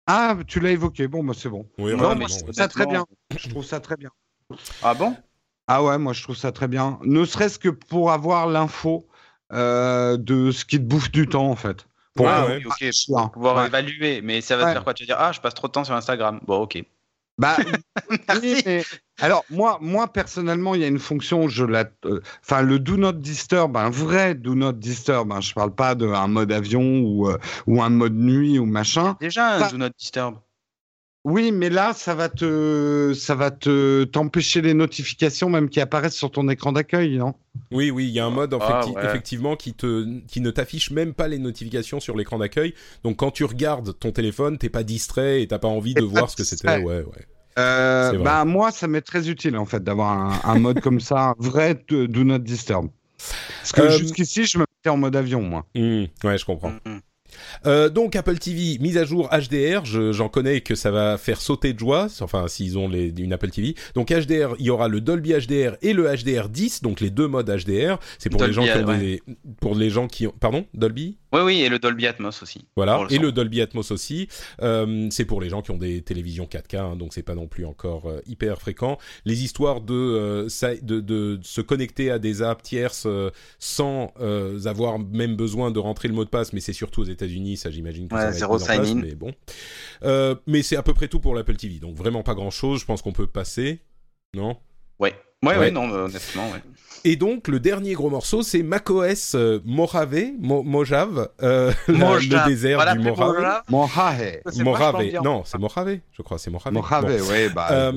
Ah, 0.07 0.37
tu 0.47 0.61
l'as 0.61 0.71
évoqué. 0.71 1.07
Bon, 1.09 1.23
bah, 1.25 1.33
c'est 1.37 1.49
bon. 1.49 1.67
Oui, 1.77 1.91
Non, 1.93 2.15
moi, 2.15 2.27
je 2.29 2.39
trouve 2.39 2.53
ça 2.53 2.67
très 2.69 2.85
bien. 2.87 3.05
Je 3.37 3.49
trouve 3.49 3.65
ça 3.65 3.79
très 3.81 3.97
bien. 3.97 4.09
Ah 4.81 4.93
bon? 4.93 5.15
Ah 5.67 5.83
ouais, 5.83 5.97
moi 5.97 6.11
je 6.13 6.21
trouve 6.23 6.35
ça 6.35 6.51
très 6.51 6.67
bien. 6.67 6.99
Ne 7.03 7.23
serait-ce 7.25 7.57
que 7.57 7.69
pour 7.69 8.11
avoir 8.11 8.47
l'info 8.47 9.07
euh, 9.53 10.17
de 10.17 10.51
ce 10.51 10.65
qui 10.65 10.77
te 10.77 10.83
bouffe 10.83 11.09
du 11.11 11.27
temps 11.27 11.49
en 11.49 11.55
fait. 11.55 11.87
Pour 12.15 12.27
Ah 12.29 12.45
ouais. 12.45 12.61
Pour 12.61 13.31
pouvoir 13.31 13.57
Ouais. 13.57 13.67
évaluer, 13.67 14.21
mais 14.21 14.41
ça 14.41 14.55
va 14.57 14.63
Ouais. 14.63 14.69
te 14.69 14.73
faire 14.73 14.83
quoi? 14.83 14.93
Tu 14.93 15.03
vas 15.03 15.07
dire, 15.07 15.17
ah, 15.19 15.31
je 15.31 15.39
passe 15.41 15.53
trop 15.53 15.67
de 15.67 15.71
temps 15.71 15.83
sur 15.83 15.95
Instagram. 15.95 16.39
Bon, 16.45 16.61
ok. 16.61 16.83
Bah, 17.39 17.57
mais- 18.43 18.83
alors 19.19 19.43
moi, 19.49 19.79
moi 19.81 20.07
personnellement, 20.07 20.75
il 20.75 20.81
y 20.81 20.83
a 20.83 20.87
une 20.87 20.99
fonction, 20.99 21.47
je 21.47 21.65
la, 21.65 21.85
euh, 22.05 22.21
enfin 22.43 22.61
le 22.61 22.77
do 22.77 22.95
not 22.95 23.13
disturb, 23.13 23.75
un 23.75 23.89
vrai 23.89 24.35
do 24.35 24.53
not 24.53 24.73
disturb. 24.73 25.31
Hein, 25.31 25.41
je 25.41 25.51
parle 25.53 25.73
pas 25.73 25.95
d'un 25.95 26.27
mode 26.27 26.51
avion 26.51 26.99
ou 26.99 27.27
euh, 27.29 27.39
ou 27.65 27.81
un 27.81 27.89
mode 27.89 28.13
nuit 28.13 28.59
ou 28.59 28.65
machin. 28.67 29.17
Déjà, 29.19 29.53
un 29.55 29.69
Do 29.71 29.77
Not 29.77 29.89
Disturb. 29.97 30.35
Oui, 31.25 31.53
mais 31.53 31.69
là, 31.69 31.93
ça 31.93 32.15
va 32.15 32.27
te, 32.27 33.13
ça 33.15 33.33
va 33.33 33.49
te 33.49 34.03
t'empêcher 34.03 34.61
les 34.61 34.73
notifications 34.73 35.49
même 35.49 35.69
qui 35.69 35.79
apparaissent 35.79 36.17
sur 36.17 36.29
ton 36.31 36.49
écran 36.49 36.73
d'accueil, 36.73 37.17
non? 37.17 37.33
Oui, 37.71 37.91
oui, 37.91 38.05
il 38.07 38.11
y 38.11 38.19
a 38.19 38.25
un 38.25 38.29
mode 38.29 38.53
Ah, 38.59 38.81
effecti- 38.83 38.93
ouais. 38.95 39.05
effectivement 39.05 39.55
qui 39.55 39.73
te 39.73 40.05
qui 40.27 40.41
ne 40.41 40.51
t'affiche 40.51 40.91
même 40.91 41.13
pas 41.13 41.29
les 41.29 41.39
notifications 41.39 42.01
sur 42.01 42.17
l'écran 42.17 42.39
d'accueil. 42.39 42.73
Donc 43.05 43.17
quand 43.17 43.31
tu 43.31 43.45
regardes 43.45 43.97
ton 43.97 44.11
téléphone, 44.11 44.57
t'es 44.57 44.67
pas 44.69 44.83
distrait 44.83 45.41
et 45.41 45.47
t'as 45.47 45.59
pas 45.59 45.69
envie 45.69 45.93
de 45.93 46.03
voir 46.03 46.29
ce 46.29 46.35
que 46.35 46.43
c'était. 46.43 46.67
Ouais, 46.79 47.03
ouais. 47.03 47.25
Euh, 47.59 48.17
bah 48.23 48.43
moi, 48.45 48.71
ça 48.71 48.87
m'est 48.87 49.01
très 49.01 49.29
utile 49.29 49.55
en 49.57 49.65
fait 49.65 49.81
d'avoir 49.83 50.09
un, 50.11 50.41
un 50.43 50.59
mode 50.59 50.81
comme 50.81 50.99
ça, 50.99 51.29
un 51.29 51.35
vrai 51.37 51.79
de- 51.87 52.05
do 52.07 52.23
not 52.23 52.39
disturb. 52.39 52.87
Parce 53.61 53.71
que 53.71 53.81
Euh, 53.81 53.97
jusqu'ici, 53.97 54.45
je 54.45 54.57
me 54.57 54.63
mettais 54.63 54.89
en 54.89 54.97
mode 54.97 55.15
avion, 55.15 55.41
moi. 55.41 55.65
Ouais, 55.75 56.09
je 56.37 56.43
comprends. 56.45 56.73
Mhm. 56.85 56.99
Euh, 57.65 57.89
donc 57.89 58.15
Apple 58.15 58.37
TV 58.37 58.77
mise 58.79 58.97
à 58.97 59.05
jour 59.05 59.29
HDR, 59.31 59.85
je- 59.85 60.11
j'en 60.11 60.29
connais 60.29 60.61
que 60.61 60.75
ça 60.75 60.91
va 60.91 61.17
faire 61.17 61.39
sauter 61.41 61.73
de 61.73 61.79
joie, 61.79 62.07
enfin 62.21 62.47
s'ils 62.47 62.77
ont 62.77 62.87
les, 62.87 63.13
une 63.17 63.33
Apple 63.33 63.49
TV. 63.49 63.75
Donc 63.95 64.09
HDR, 64.11 64.55
il 64.59 64.65
y 64.65 64.69
aura 64.69 64.87
le 64.87 65.01
Dolby 65.01 65.33
HDR 65.33 65.75
et 65.81 65.93
le 65.93 66.05
HDR 66.13 66.49
10, 66.49 66.81
donc 66.81 66.99
les 67.01 67.09
deux 67.09 67.27
modes 67.27 67.49
HDR. 67.49 67.97
C'est 68.19 68.29
pour 68.29 68.41
les 68.43 68.53
gens 68.53 68.63
qui 68.63 68.69
ont 68.83 68.87
ouais. 68.87 68.97
des, 68.99 69.23
pour 69.59 69.75
les 69.75 69.89
gens 69.89 70.07
qui 70.07 70.27
ont, 70.27 70.33
pardon, 70.39 70.65
Dolby? 70.73 71.17
Oui, 71.33 71.41
oui, 71.41 71.61
et 71.61 71.69
le 71.69 71.79
Dolby 71.79 72.05
Atmos 72.07 72.41
aussi. 72.43 72.65
Voilà, 72.75 73.03
le 73.09 73.13
et 73.13 73.17
le 73.17 73.31
Dolby 73.31 73.59
Atmos 73.61 73.91
aussi. 73.91 74.27
Euh, 74.61 75.07
c'est 75.09 75.25
pour 75.25 75.41
les 75.41 75.49
gens 75.49 75.61
qui 75.61 75.71
ont 75.71 75.77
des 75.77 76.01
télévisions 76.01 76.45
4K, 76.45 76.77
hein, 76.77 76.95
donc 76.95 77.13
c'est 77.13 77.23
pas 77.23 77.35
non 77.35 77.47
plus 77.47 77.65
encore 77.65 78.05
euh, 78.05 78.21
hyper 78.27 78.59
fréquent. 78.59 78.97
Les 79.25 79.43
histoires 79.43 79.81
de, 79.81 79.93
euh, 79.93 80.49
ça- 80.49 80.75
de, 80.75 80.99
de 80.99 81.39
se 81.41 81.61
connecter 81.61 82.11
à 82.11 82.19
des 82.19 82.41
apps 82.43 82.61
tierces 82.63 83.05
euh, 83.07 83.31
sans 83.59 84.13
euh, 84.21 84.63
avoir 84.65 84.99
même 84.99 85.35
besoin 85.35 85.71
de 85.71 85.79
rentrer 85.79 86.07
le 86.07 86.13
mot 86.13 86.23
de 86.23 86.29
passe, 86.29 86.53
mais 86.53 86.59
c'est 86.59 86.71
surtout 86.73 87.01
aux 87.01 87.05
États-Unis, 87.05 87.57
ça 87.57 87.71
j'imagine 87.71 88.07
que 88.07 88.13
Ouais, 88.13 88.19
ça 88.21 88.25
va 88.27 88.31
être 88.33 88.37
zéro 88.39 88.57
mis 88.57 88.61
en 88.63 88.65
place, 88.65 88.87
sign-in. 88.87 89.01
mais 89.01 89.15
bon. 89.15 89.33
Euh, 90.03 90.35
mais 90.47 90.61
c'est 90.61 90.75
à 90.75 90.83
peu 90.83 90.93
près 90.93 91.07
tout 91.07 91.19
pour 91.19 91.33
l'Apple 91.35 91.55
TV, 91.55 91.79
donc 91.79 91.95
vraiment 91.95 92.21
pas 92.23 92.35
grand-chose. 92.35 92.79
Je 92.81 92.85
pense 92.85 93.01
qu'on 93.01 93.11
peut 93.13 93.27
passer, 93.27 93.79
non? 94.35 94.57
Ouais. 94.99 95.13
Ouais, 95.43 95.53
Ouais. 95.53 95.57
ouais, 95.59 95.71
non, 95.71 95.89
honnêtement, 95.91 96.49
ouais. 96.51 96.61
Et 97.05 97.17
donc 97.17 97.49
le 97.49 97.59
dernier 97.59 97.93
gros 97.93 98.09
morceau, 98.09 98.43
c'est 98.43 98.63
macOS 98.63 99.35
Mojave, 99.65 100.15
Mo- 100.39 100.63
Mojave, 100.63 101.27
euh, 101.41 101.73
le 101.89 102.45
désert 102.47 102.77
Voilà, 102.77 102.93
du 102.95 102.99
Mojave. 102.99 103.61
Mojave. 103.69 104.41
Mojave. 104.63 105.21
Non, 105.21 105.43
c'est 105.45 105.57
Mojave. 105.57 105.97
Je 106.13 106.21
crois, 106.21 106.37
c'est 106.37 106.49
Mojave. 106.49 106.71
Mojave, 106.71 107.17
Bon. 107.19 107.27
ouais, 107.29 107.49
bah. 107.49 107.67
Euh, 107.71 107.91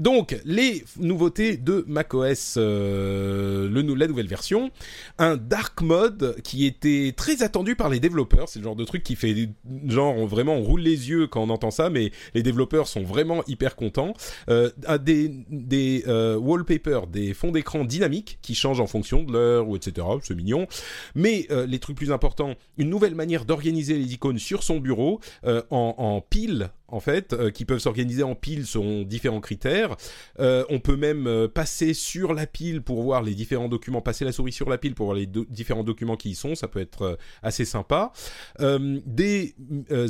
donc, 0.00 0.38
les 0.44 0.84
nouveautés 1.00 1.56
de 1.56 1.84
macOS, 1.88 2.54
euh, 2.56 3.68
la 3.68 4.06
nouvelle 4.06 4.28
version, 4.28 4.70
un 5.18 5.36
dark 5.36 5.80
mode 5.80 6.36
qui 6.44 6.66
était 6.66 7.12
très 7.16 7.42
attendu 7.42 7.74
par 7.74 7.88
les 7.88 7.98
développeurs. 7.98 8.48
C'est 8.48 8.60
le 8.60 8.64
genre 8.64 8.76
de 8.76 8.84
truc 8.84 9.02
qui 9.02 9.16
fait 9.16 9.48
genre 9.86 10.24
vraiment 10.24 10.54
on 10.54 10.62
roule 10.62 10.82
les 10.82 11.10
yeux 11.10 11.26
quand 11.26 11.42
on 11.42 11.50
entend 11.50 11.72
ça, 11.72 11.90
mais 11.90 12.12
les 12.34 12.44
développeurs 12.44 12.86
sont 12.86 13.02
vraiment 13.02 13.42
hyper 13.48 13.74
contents. 13.74 14.14
Euh, 14.48 14.70
des 14.98 16.04
euh, 16.06 16.36
wallpapers, 16.36 17.08
des 17.08 17.34
fonds 17.34 17.50
d'écran 17.50 17.84
dynamiques 17.84 18.38
qui 18.40 18.54
changent 18.54 18.80
en 18.80 18.86
fonction 18.86 19.24
de 19.24 19.32
l'heure 19.32 19.68
ou 19.68 19.74
etc. 19.74 20.06
C'est 20.22 20.36
mignon. 20.36 20.68
Mais 21.16 21.48
les 21.66 21.78
trucs 21.80 21.96
plus 21.96 22.12
importants, 22.12 22.54
une 22.76 22.88
nouvelle 22.88 23.16
manière 23.16 23.44
d'organiser 23.44 23.96
les 23.98 24.12
icônes 24.14 24.38
sur 24.38 24.62
son 24.62 24.78
bureau 24.78 25.18
en, 25.44 25.64
en 25.70 26.20
piles 26.20 26.70
en 26.88 27.00
fait, 27.00 27.32
euh, 27.34 27.50
qui 27.50 27.64
peuvent 27.64 27.78
s'organiser 27.78 28.22
en 28.22 28.34
piles 28.34 28.66
selon 28.66 29.02
différents 29.02 29.40
critères. 29.40 29.96
Euh, 30.40 30.64
on 30.70 30.80
peut 30.80 30.96
même 30.96 31.26
euh, 31.26 31.46
passer 31.48 31.92
sur 31.94 32.32
la 32.34 32.46
pile 32.46 32.82
pour 32.82 33.02
voir 33.02 33.22
les 33.22 33.34
différents 33.34 33.68
documents, 33.68 34.00
passer 34.00 34.24
la 34.24 34.32
souris 34.32 34.52
sur 34.52 34.68
la 34.70 34.78
pile 34.78 34.94
pour 34.94 35.06
voir 35.06 35.16
les 35.16 35.26
do- 35.26 35.46
différents 35.50 35.84
documents 35.84 36.16
qui 36.16 36.30
y 36.30 36.34
sont, 36.34 36.54
ça 36.54 36.66
peut 36.66 36.80
être 36.80 37.18
assez 37.42 37.64
sympa. 37.64 38.12
Des 38.58 39.54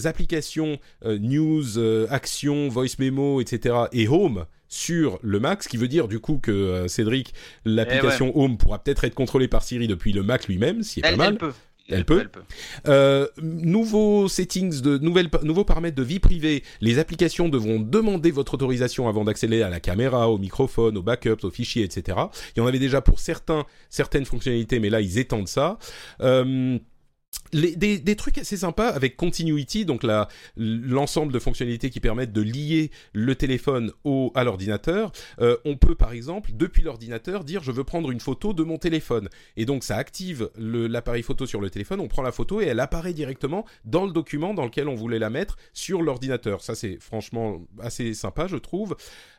applications 0.04 0.78
news, 1.04 1.78
action, 2.10 2.68
voice 2.68 2.96
memo, 2.98 3.40
etc. 3.40 3.74
et 3.92 4.08
home 4.08 4.46
sur 4.68 5.18
le 5.22 5.40
Mac, 5.40 5.62
ce 5.62 5.68
qui 5.68 5.78
veut 5.78 5.88
dire 5.88 6.08
du 6.08 6.20
coup 6.20 6.38
que 6.38 6.86
Cédric, 6.88 7.32
l'application 7.64 8.36
Home 8.38 8.58
pourra 8.58 8.82
peut-être 8.82 9.04
être 9.04 9.14
contrôlée 9.14 9.48
par 9.48 9.62
Siri 9.62 9.88
depuis 9.88 10.12
le 10.12 10.22
Mac 10.22 10.46
lui-même, 10.46 10.82
qui 10.82 11.00
est 11.00 11.06
Elle, 11.06 11.12
pas 11.16 11.24
mal. 11.24 11.32
elle 11.32 11.38
peut. 11.38 11.52
Elle 11.88 12.04
peut. 12.04 12.20
Elle 12.20 12.28
peut. 12.28 12.42
Euh, 12.86 13.26
nouveaux 13.40 14.28
settings 14.28 14.80
de 14.82 14.98
nouvelles 14.98 15.30
nouveaux 15.42 15.64
paramètres 15.64 15.96
de 15.96 16.02
vie 16.02 16.18
privée. 16.18 16.62
Les 16.80 16.98
applications 16.98 17.48
devront 17.48 17.80
demander 17.80 18.30
votre 18.30 18.54
autorisation 18.54 19.08
avant 19.08 19.24
d'accéder 19.24 19.62
à 19.62 19.70
la 19.70 19.80
caméra, 19.80 20.28
au 20.28 20.38
microphone, 20.38 20.98
aux 20.98 21.02
backups, 21.02 21.44
aux 21.44 21.50
fichiers, 21.50 21.84
etc. 21.84 22.18
Il 22.54 22.60
y 22.60 22.62
en 22.62 22.66
avait 22.66 22.78
déjà 22.78 23.00
pour 23.00 23.20
certains 23.20 23.64
certaines 23.88 24.26
fonctionnalités, 24.26 24.80
mais 24.80 24.90
là 24.90 25.00
ils 25.00 25.18
étendent 25.18 25.48
ça. 25.48 25.78
Euh, 26.20 26.78
des, 27.52 28.16
trucs 28.16 28.38
assez 28.38 28.58
sympas 28.58 28.88
avec 28.88 29.16
Continuity, 29.16 29.84
donc 29.84 30.04
l'ensemble 30.56 31.32
de 31.32 31.38
fonctionnalités 31.38 31.90
qui 31.90 32.00
permettent 32.00 32.32
de 32.32 32.42
lier 32.42 32.90
le 33.12 33.34
téléphone 33.34 33.92
au, 34.04 34.32
à 34.34 34.44
l'ordinateur. 34.44 35.12
Euh, 35.40 35.56
on 35.64 35.76
peut 35.76 35.94
par 35.94 36.12
exemple, 36.12 36.50
depuis 36.54 36.82
l'ordinateur, 36.82 37.44
dire 37.44 37.62
je 37.62 37.72
veux 37.72 37.84
prendre 37.84 38.10
une 38.10 38.20
photo 38.20 38.52
de 38.52 38.62
mon 38.62 38.78
téléphone. 38.78 39.28
Et 39.56 39.64
donc 39.64 39.84
ça 39.84 39.96
active 39.96 40.50
l'appareil 40.56 41.22
photo 41.22 41.46
sur 41.46 41.60
le 41.60 41.70
téléphone, 41.70 42.00
on 42.00 42.08
prend 42.08 42.22
la 42.22 42.32
photo 42.32 42.60
et 42.60 42.66
elle 42.66 42.80
apparaît 42.80 43.12
directement 43.12 43.64
dans 43.84 44.06
le 44.06 44.12
document 44.12 44.54
dans 44.54 44.64
lequel 44.64 44.88
on 44.88 44.94
voulait 44.94 45.18
la 45.18 45.30
mettre 45.30 45.56
sur 45.72 46.02
l'ordinateur. 46.02 46.62
Ça 46.62 46.74
c'est 46.74 46.98
franchement 47.00 47.66
assez 47.80 48.14
sympa, 48.14 48.46
je 48.46 48.56
trouve. 48.56 48.96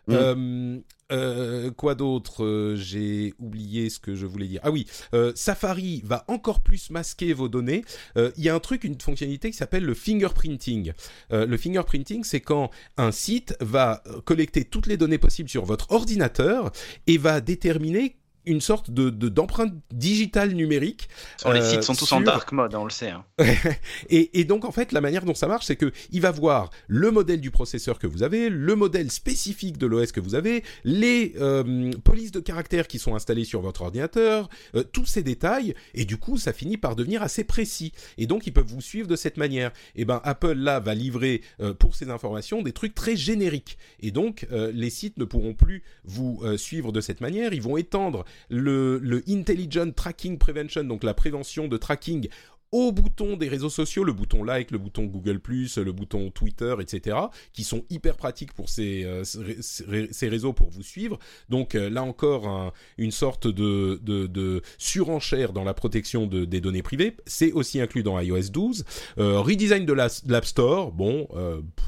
Mm. 0.09 0.15
Euh, 0.15 0.79
euh, 1.11 1.71
quoi 1.71 1.95
d'autre 1.95 2.43
Euh, 2.43 2.75
J'ai 2.75 3.33
oublié 3.39 3.89
ce 3.89 3.99
que 3.99 4.15
je 4.15 4.25
voulais 4.25 4.47
dire. 4.47 4.61
Ah 4.63 4.71
oui, 4.71 4.85
euh, 5.13 5.31
Safari 5.35 6.01
va 6.05 6.23
encore 6.27 6.61
plus 6.61 6.89
masquer 6.91 7.33
vos 7.33 7.49
données. 7.49 7.83
Il 8.15 8.43
y 8.43 8.49
a 8.49 8.55
un 8.55 8.59
truc, 8.59 8.83
une 8.83 8.99
fonctionnalité 8.99 9.49
qui 9.51 9.57
s'appelle 9.57 9.83
le 9.83 9.93
fingerprinting. 9.93 10.93
Le 11.31 11.57
fingerprinting, 11.57 12.23
c'est 12.23 12.41
quand 12.41 12.69
un 12.97 13.11
site 13.11 13.55
va 13.59 14.03
collecter 14.25 14.65
toutes 14.65 14.87
les 14.87 14.97
données 14.97 15.17
possibles 15.17 15.49
sur 15.49 15.65
votre 15.65 15.91
ordinateur 15.91 16.71
et 17.07 17.17
va 17.17 17.41
déterminer 17.41 18.18
une 18.49 18.61
sorte 18.61 18.91
de 18.91 19.09
de- 19.09 19.29
d'empreinte 19.29 19.73
digitale 19.93 20.51
numérique. 20.53 21.07
Sur 21.37 21.53
les 21.53 21.61
Euh, 21.61 21.69
sites 21.71 21.83
sont 21.83 21.95
tous 21.95 22.11
en 22.11 22.21
dark 22.21 22.51
mode, 22.51 22.75
hein, 22.75 22.79
on 22.79 22.83
le 22.85 22.89
sait. 22.89 23.11
hein. 23.11 23.23
Et, 24.09 24.39
et 24.39 24.43
donc 24.43 24.65
en 24.65 24.71
fait 24.71 24.91
la 24.91 25.01
manière 25.01 25.23
dont 25.25 25.33
ça 25.35 25.47
marche 25.47 25.65
c'est 25.65 25.75
que 25.75 25.91
il 26.11 26.21
va 26.21 26.31
voir 26.31 26.69
le 26.87 27.11
modèle 27.11 27.41
du 27.41 27.51
processeur 27.51 27.99
que 27.99 28.07
vous 28.07 28.23
avez, 28.23 28.49
le 28.49 28.75
modèle 28.75 29.11
spécifique 29.11 29.77
de 29.77 29.85
l'OS 29.87 30.11
que 30.11 30.19
vous 30.19 30.35
avez, 30.35 30.63
les 30.83 31.33
euh, 31.39 31.91
polices 32.03 32.31
de 32.31 32.39
caractères 32.39 32.87
qui 32.87 32.99
sont 32.99 33.15
installées 33.15 33.43
sur 33.45 33.61
votre 33.61 33.81
ordinateur, 33.83 34.49
euh, 34.75 34.83
tous 34.83 35.05
ces 35.05 35.23
détails 35.23 35.73
et 35.93 36.05
du 36.05 36.17
coup 36.17 36.37
ça 36.37 36.53
finit 36.53 36.77
par 36.77 36.95
devenir 36.95 37.21
assez 37.23 37.43
précis 37.43 37.91
et 38.17 38.25
donc 38.27 38.47
ils 38.47 38.51
peuvent 38.53 38.65
vous 38.67 38.81
suivre 38.81 39.07
de 39.07 39.15
cette 39.15 39.37
manière. 39.37 39.71
Et 39.95 40.05
ben 40.05 40.21
Apple 40.23 40.53
là 40.53 40.79
va 40.79 40.93
livrer 40.95 41.41
pour 41.79 41.95
ces 41.95 42.09
informations 42.09 42.61
des 42.61 42.71
trucs 42.73 42.95
très 42.95 43.15
génériques 43.15 43.77
et 44.01 44.11
donc 44.11 44.47
les 44.51 44.89
sites 44.89 45.17
ne 45.17 45.25
pourront 45.25 45.53
plus 45.53 45.83
vous 46.05 46.41
suivre 46.57 46.91
de 46.91 47.01
cette 47.01 47.21
manière. 47.21 47.53
Ils 47.53 47.61
vont 47.61 47.77
étendre 47.77 48.25
le, 48.49 48.99
le 48.99 49.23
Intelligent 49.27 49.91
Tracking 49.91 50.37
Prevention, 50.37 50.83
donc 50.83 51.03
la 51.03 51.13
prévention 51.13 51.67
de 51.67 51.77
tracking 51.77 52.29
au 52.71 52.91
bouton 52.91 53.35
des 53.35 53.47
réseaux 53.47 53.69
sociaux, 53.69 54.03
le 54.03 54.13
bouton 54.13 54.43
like, 54.43 54.69
le 54.71 54.77
bouton 54.77 55.05
Google+, 55.05 55.41
le 55.43 55.91
bouton 55.91 56.29
Twitter, 56.29 56.75
etc., 56.79 57.17
qui 57.51 57.63
sont 57.63 57.83
hyper 57.89 58.15
pratiques 58.15 58.53
pour 58.53 58.69
ces, 58.69 59.03
euh, 59.05 59.23
ces, 59.23 60.27
réseaux 60.29 60.53
pour 60.53 60.69
vous 60.69 60.83
suivre. 60.83 61.17
Donc 61.49 61.73
euh, 61.73 61.89
là 61.89 62.03
encore, 62.03 62.47
un- 62.47 62.71
une 62.97 63.11
sorte 63.11 63.47
de, 63.47 64.61
surenchère 64.77 65.51
dans 65.53 65.63
la 65.63 65.73
protection 65.73 66.27
de, 66.27 66.45
des 66.45 66.61
données 66.61 66.83
privées. 66.83 67.15
C'est 67.25 67.51
aussi 67.53 67.81
inclus 67.81 68.03
dans 68.03 68.19
iOS 68.19 68.49
12. 68.51 68.85
Euh, 69.17 69.39
redesign 69.39 69.85
de 69.85 69.93
la- 69.93 70.07
de 70.07 70.31
l'App 70.31 70.45
Store, 70.45 70.91
bon, 70.91 71.27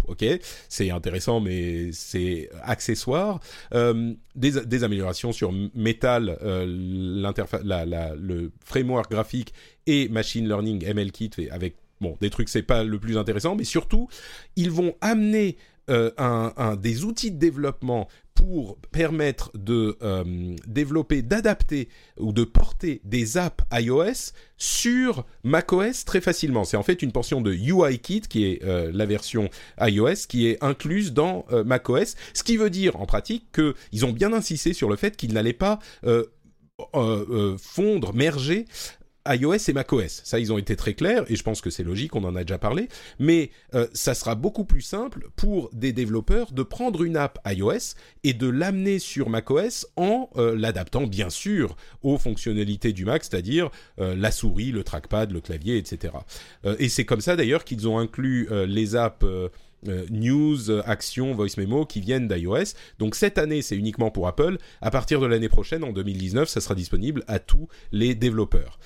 ok, 0.07 0.25
c'est 0.67 0.89
intéressant, 0.89 1.39
mais 1.39 1.91
c'est 1.91 2.49
accessoire. 2.63 3.39
Des, 4.33 4.83
améliorations 4.83 5.31
sur 5.31 5.51
Metal, 5.75 6.37
l'interface, 6.41 7.61
le 7.63 8.51
framework 8.63 9.11
graphique 9.11 9.53
et 9.87 10.09
machine 10.09 10.47
learning 10.47 10.85
MLKit 10.93 11.31
et 11.37 11.51
avec 11.51 11.75
bon 11.99 12.17
des 12.21 12.29
trucs 12.29 12.49
c'est 12.49 12.63
pas 12.63 12.83
le 12.83 12.99
plus 12.99 13.17
intéressant 13.17 13.55
mais 13.55 13.63
surtout 13.63 14.07
ils 14.55 14.71
vont 14.71 14.95
amener 15.01 15.57
euh, 15.89 16.11
un, 16.17 16.75
des 16.77 17.03
outils 17.03 17.31
de 17.31 17.39
développement 17.39 18.07
pour 18.35 18.77
permettre 18.91 19.51
de 19.57 19.97
euh, 20.03 20.55
développer, 20.67 21.21
d'adapter 21.21 21.89
ou 22.17 22.31
de 22.31 22.43
porter 22.43 23.01
des 23.03 23.37
apps 23.37 23.63
iOS 23.73 24.31
sur 24.57 25.25
macOS 25.43 26.05
très 26.05 26.21
facilement. 26.21 26.63
C'est 26.63 26.77
en 26.77 26.83
fait 26.83 27.01
une 27.01 27.11
portion 27.11 27.41
de 27.41 27.51
UIKit 27.51 28.21
qui 28.21 28.45
est 28.45 28.63
euh, 28.63 28.91
la 28.93 29.05
version 29.05 29.49
iOS 29.81 30.27
qui 30.29 30.47
est 30.47 30.63
incluse 30.63 31.13
dans 31.13 31.45
macOS, 31.65 32.15
ce 32.33 32.43
qui 32.43 32.57
veut 32.57 32.69
dire 32.69 32.95
en 32.95 33.05
pratique 33.05 33.47
qu'ils 33.51 34.05
ont 34.05 34.13
bien 34.13 34.33
insisté 34.33 34.73
sur 34.73 34.87
le 34.87 34.95
fait 34.95 35.17
qu'ils 35.17 35.33
n'allaient 35.33 35.51
pas 35.51 35.79
fondre, 37.57 38.13
merger 38.13 38.65
iOS 39.27 39.69
et 39.69 39.73
macOS. 39.73 40.21
Ça, 40.23 40.39
ils 40.39 40.51
ont 40.51 40.57
été 40.57 40.75
très 40.75 40.93
clairs 40.93 41.23
et 41.29 41.35
je 41.35 41.43
pense 41.43 41.61
que 41.61 41.69
c'est 41.69 41.83
logique, 41.83 42.15
on 42.15 42.23
en 42.23 42.35
a 42.35 42.43
déjà 42.43 42.57
parlé. 42.57 42.87
Mais 43.19 43.51
euh, 43.73 43.87
ça 43.93 44.13
sera 44.13 44.35
beaucoup 44.35 44.65
plus 44.65 44.81
simple 44.81 45.27
pour 45.35 45.69
des 45.73 45.93
développeurs 45.93 46.51
de 46.51 46.63
prendre 46.63 47.03
une 47.03 47.17
app 47.17 47.39
iOS 47.45 47.95
et 48.23 48.33
de 48.33 48.47
l'amener 48.47 48.99
sur 48.99 49.29
macOS 49.29 49.87
en 49.95 50.29
euh, 50.37 50.55
l'adaptant 50.55 51.07
bien 51.07 51.29
sûr 51.29 51.75
aux 52.01 52.17
fonctionnalités 52.17 52.93
du 52.93 53.05
Mac, 53.05 53.23
c'est-à-dire 53.23 53.69
euh, 53.99 54.15
la 54.15 54.31
souris, 54.31 54.71
le 54.71 54.83
trackpad, 54.83 55.31
le 55.31 55.41
clavier, 55.41 55.77
etc. 55.77 56.13
Et 56.79 56.89
c'est 56.89 57.05
comme 57.05 57.21
ça 57.21 57.35
d'ailleurs 57.35 57.63
qu'ils 57.63 57.87
ont 57.87 57.97
inclus 57.97 58.47
les 58.67 58.95
apps. 58.95 59.25
Euh, 59.87 60.05
news, 60.09 60.71
action, 60.85 61.33
voice 61.33 61.57
memo 61.57 61.85
qui 61.85 62.01
viennent 62.01 62.27
d'iOS. 62.27 62.75
Donc 62.99 63.15
cette 63.15 63.37
année, 63.37 63.61
c'est 63.61 63.75
uniquement 63.75 64.11
pour 64.11 64.27
Apple. 64.27 64.57
À 64.81 64.91
partir 64.91 65.19
de 65.19 65.25
l'année 65.25 65.49
prochaine, 65.49 65.83
en 65.83 65.91
2019, 65.91 66.47
ça 66.47 66.61
sera 66.61 66.75
disponible 66.75 67.23
à 67.27 67.39
tous 67.39 67.67
les 67.91 68.15
développeurs. 68.15 68.79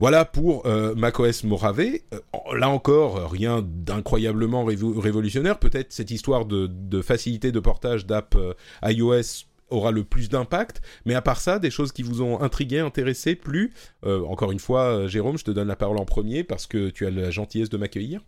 Voilà 0.00 0.24
pour 0.24 0.64
euh, 0.66 0.94
macOS 0.94 1.42
Mojave. 1.42 1.80
Euh, 1.80 2.56
là 2.56 2.68
encore, 2.68 3.30
rien 3.30 3.64
d'incroyablement 3.66 4.64
révo 4.64 4.98
révolutionnaire. 4.98 5.58
Peut-être 5.58 5.92
cette 5.92 6.12
histoire 6.12 6.46
de, 6.46 6.68
de, 6.68 7.02
facilité 7.02 7.50
de 7.50 7.58
portage 7.58 8.06
d'app 8.06 8.36
euh, 8.36 8.54
iOS 8.84 9.46
aura 9.70 9.90
le 9.90 10.04
plus 10.04 10.28
d'impact. 10.28 10.82
Mais 11.04 11.14
à 11.14 11.22
part 11.22 11.40
ça, 11.40 11.58
des 11.58 11.70
choses 11.70 11.90
qui 11.90 12.04
vous 12.04 12.22
ont 12.22 12.40
intrigué, 12.40 12.78
intéressé, 12.78 13.34
plu. 13.34 13.74
encore 14.02 14.50
une 14.50 14.60
fois, 14.60 15.06
Jérôme, 15.08 15.36
je 15.36 15.44
te 15.44 15.50
donne 15.50 15.68
la 15.68 15.76
parole 15.76 15.98
en 15.98 16.06
premier 16.06 16.42
parce 16.42 16.66
que 16.66 16.88
tu 16.88 17.06
as 17.06 17.10
la 17.10 17.30
gentillesse 17.30 17.68
de 17.68 17.76
m'accueillir. 17.76 18.22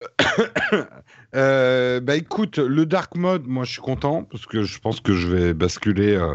euh, 1.34 2.00
bah 2.00 2.16
écoute, 2.16 2.58
le 2.58 2.84
dark 2.84 3.16
mode, 3.16 3.46
moi 3.46 3.64
je 3.64 3.72
suis 3.72 3.80
content 3.80 4.24
parce 4.24 4.44
que 4.44 4.62
je 4.62 4.78
pense 4.78 5.00
que 5.00 5.14
je 5.14 5.28
vais 5.28 5.54
basculer, 5.54 6.14
euh, 6.14 6.34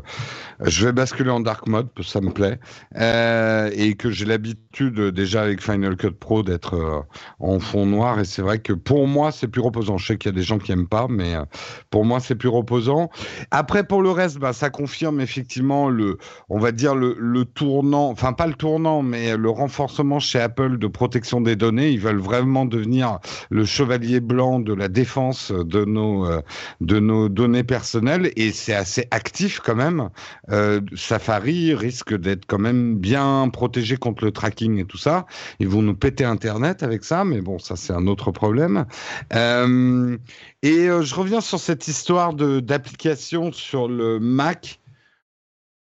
je 0.61 0.85
vais 0.85 0.91
basculer 0.91 1.29
en 1.29 1.39
dark 1.39 1.67
mode 1.67 1.89
parce 1.93 2.07
que 2.07 2.11
ça 2.11 2.21
me 2.21 2.31
plaît 2.31 2.59
euh, 2.97 3.69
et 3.73 3.93
que 3.95 4.09
j'ai 4.09 4.25
l'habitude 4.25 4.99
déjà 5.09 5.43
avec 5.43 5.61
Final 5.61 5.95
Cut 5.95 6.11
Pro 6.11 6.41
d'être 6.41 6.75
euh, 6.75 7.01
en 7.39 7.59
fond 7.59 7.85
noir 7.85 8.19
et 8.19 8.25
c'est 8.25 8.41
vrai 8.41 8.59
que 8.59 8.73
pour 8.73 9.07
moi 9.07 9.31
c'est 9.31 9.47
plus 9.47 9.61
reposant. 9.61 9.97
Je 9.97 10.07
sais 10.07 10.17
qu'il 10.17 10.31
y 10.31 10.33
a 10.33 10.35
des 10.35 10.43
gens 10.43 10.57
qui 10.57 10.71
aiment 10.71 10.87
pas, 10.87 11.05
mais 11.07 11.35
euh, 11.35 11.45
pour 11.91 12.03
moi 12.03 12.19
c'est 12.19 12.35
plus 12.35 12.49
reposant. 12.49 13.09
Après 13.51 13.83
pour 13.85 14.01
le 14.01 14.09
reste, 14.09 14.39
bah 14.39 14.53
ça 14.53 14.71
confirme 14.71 15.21
effectivement 15.21 15.87
le, 15.87 16.17
on 16.49 16.57
va 16.57 16.71
dire 16.71 16.95
le, 16.95 17.15
le 17.19 17.45
tournant, 17.45 18.09
enfin 18.09 18.33
pas 18.33 18.47
le 18.47 18.55
tournant, 18.55 19.03
mais 19.03 19.37
le 19.37 19.49
renforcement 19.51 20.19
chez 20.19 20.39
Apple 20.39 20.79
de 20.79 20.87
protection 20.87 21.41
des 21.41 21.55
données. 21.55 21.91
Ils 21.91 21.99
veulent 21.99 22.17
vraiment 22.17 22.65
devenir 22.65 23.19
le 23.51 23.65
chevalier 23.65 24.21
blanc 24.21 24.59
de 24.59 24.73
la 24.73 24.87
défense 24.87 25.51
de 25.51 25.83
nos 25.83 26.25
euh, 26.25 26.41
de 26.79 26.99
nos 26.99 27.27
données 27.27 27.65
personnelles 27.65 28.31
et 28.37 28.51
c'est 28.51 28.73
assez 28.73 29.07
actif 29.11 29.59
quand 29.59 29.75
même. 29.75 30.09
Euh, 30.49 30.79
Safari 30.95 31.75
risque 31.75 32.17
d'être 32.17 32.45
quand 32.47 32.59
même 32.59 32.97
bien 32.97 33.49
protégé 33.49 33.97
contre 33.97 34.23
le 34.23 34.31
tracking 34.31 34.79
et 34.79 34.85
tout 34.85 34.97
ça. 34.97 35.25
Ils 35.59 35.67
vont 35.67 35.81
nous 35.81 35.95
péter 35.95 36.23
Internet 36.23 36.81
avec 36.81 37.03
ça, 37.03 37.25
mais 37.25 37.41
bon, 37.41 37.59
ça 37.59 37.75
c'est 37.75 37.93
un 37.93 38.07
autre 38.07 38.31
problème. 38.31 38.85
Euh, 39.33 40.17
et 40.63 40.85
je 40.85 41.15
reviens 41.15 41.41
sur 41.41 41.59
cette 41.59 41.87
histoire 41.89 42.33
de 42.33 42.61
d'application 42.61 43.51
sur 43.51 43.89
le 43.89 44.19
Mac. 44.19 44.79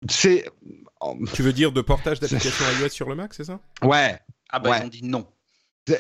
C'est 0.09 0.47
tu 1.35 1.43
veux 1.43 1.53
dire 1.53 1.73
de 1.73 1.83
portage 1.83 2.21
d'application 2.21 2.65
iOS 2.81 2.89
sur 2.89 3.09
le 3.09 3.17
Mac, 3.17 3.35
c'est 3.35 3.45
ça? 3.45 3.61
Ouais. 3.83 4.19
Ah 4.49 4.59
bah 4.59 4.71
ouais. 4.71 4.79
ils 4.81 4.87
ont 4.87 4.89
dit 4.89 5.05
non. 5.05 5.27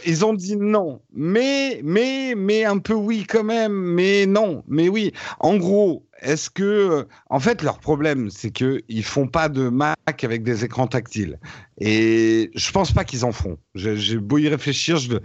Ils 0.06 0.24
ont 0.24 0.34
dit 0.34 0.56
non, 0.56 1.00
mais 1.12 1.80
mais 1.84 2.34
mais 2.36 2.64
un 2.64 2.78
peu 2.78 2.94
oui 2.94 3.24
quand 3.28 3.44
même, 3.44 3.72
mais 3.72 4.26
non, 4.26 4.62
mais 4.68 4.88
oui. 4.88 5.12
En 5.38 5.56
gros, 5.56 6.06
est-ce 6.22 6.50
que 6.50 7.06
en 7.28 7.40
fait 7.40 7.62
leur 7.62 7.78
problème 7.78 8.30
c'est 8.30 8.50
que 8.50 8.82
ils 8.88 9.04
font 9.04 9.26
pas 9.26 9.48
de 9.48 9.68
Mac 9.68 9.96
avec 10.22 10.42
des 10.42 10.64
écrans 10.64 10.86
tactiles 10.86 11.38
et 11.80 12.50
je 12.54 12.70
pense 12.72 12.92
pas 12.92 13.04
qu'ils 13.04 13.24
en 13.24 13.32
feront. 13.32 13.58
J'ai 13.74 14.18
beau 14.18 14.38
y 14.38 14.48
réfléchir, 14.48 14.98
je 14.98 15.18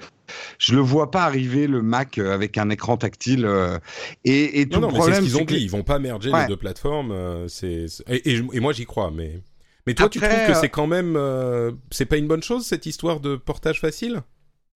je 0.57 0.73
le 0.75 0.81
vois 0.81 1.11
pas 1.11 1.23
arriver 1.23 1.67
le 1.67 1.81
Mac 1.81 2.17
avec 2.17 2.57
un 2.57 2.69
écran 2.69 2.97
tactile 2.97 3.45
euh, 3.45 3.77
et, 4.23 4.61
et 4.61 4.67
tout 4.69 4.79
non, 4.79 4.87
non, 4.87 4.93
le 4.93 4.93
problème 4.93 5.15
c'est 5.15 5.21
ce 5.21 5.25
qu'ils 5.35 5.41
ont 5.41 5.45
que... 5.45 5.53
dit, 5.53 5.61
ils 5.61 5.69
vont 5.69 5.83
pas 5.83 5.99
merger 5.99 6.31
Ouais. 6.31 6.41
les 6.41 6.47
deux 6.47 6.57
plateformes. 6.57 7.11
euh, 7.11 7.47
c'est 7.47 7.85
et, 8.07 8.31
et, 8.33 8.41
et 8.53 8.59
moi 8.59 8.73
j'y 8.73 8.85
crois, 8.85 9.11
mais 9.11 9.41
mais 9.85 9.93
toi 9.93 10.09
tu 10.09 10.19
trouves 10.19 10.29
que 10.31 10.51
euh, 10.51 10.53
c'est 10.53 10.69
quand 10.69 10.87
même 10.87 11.15
euh, 11.15 11.71
c'est 11.91 12.05
pas 12.05 12.17
une 12.17 12.27
bonne 12.27 12.41
chose 12.41 12.65
cette 12.65 12.85
histoire 12.87 13.19
de 13.19 13.35
portage 13.35 13.79
facile? 13.81 14.21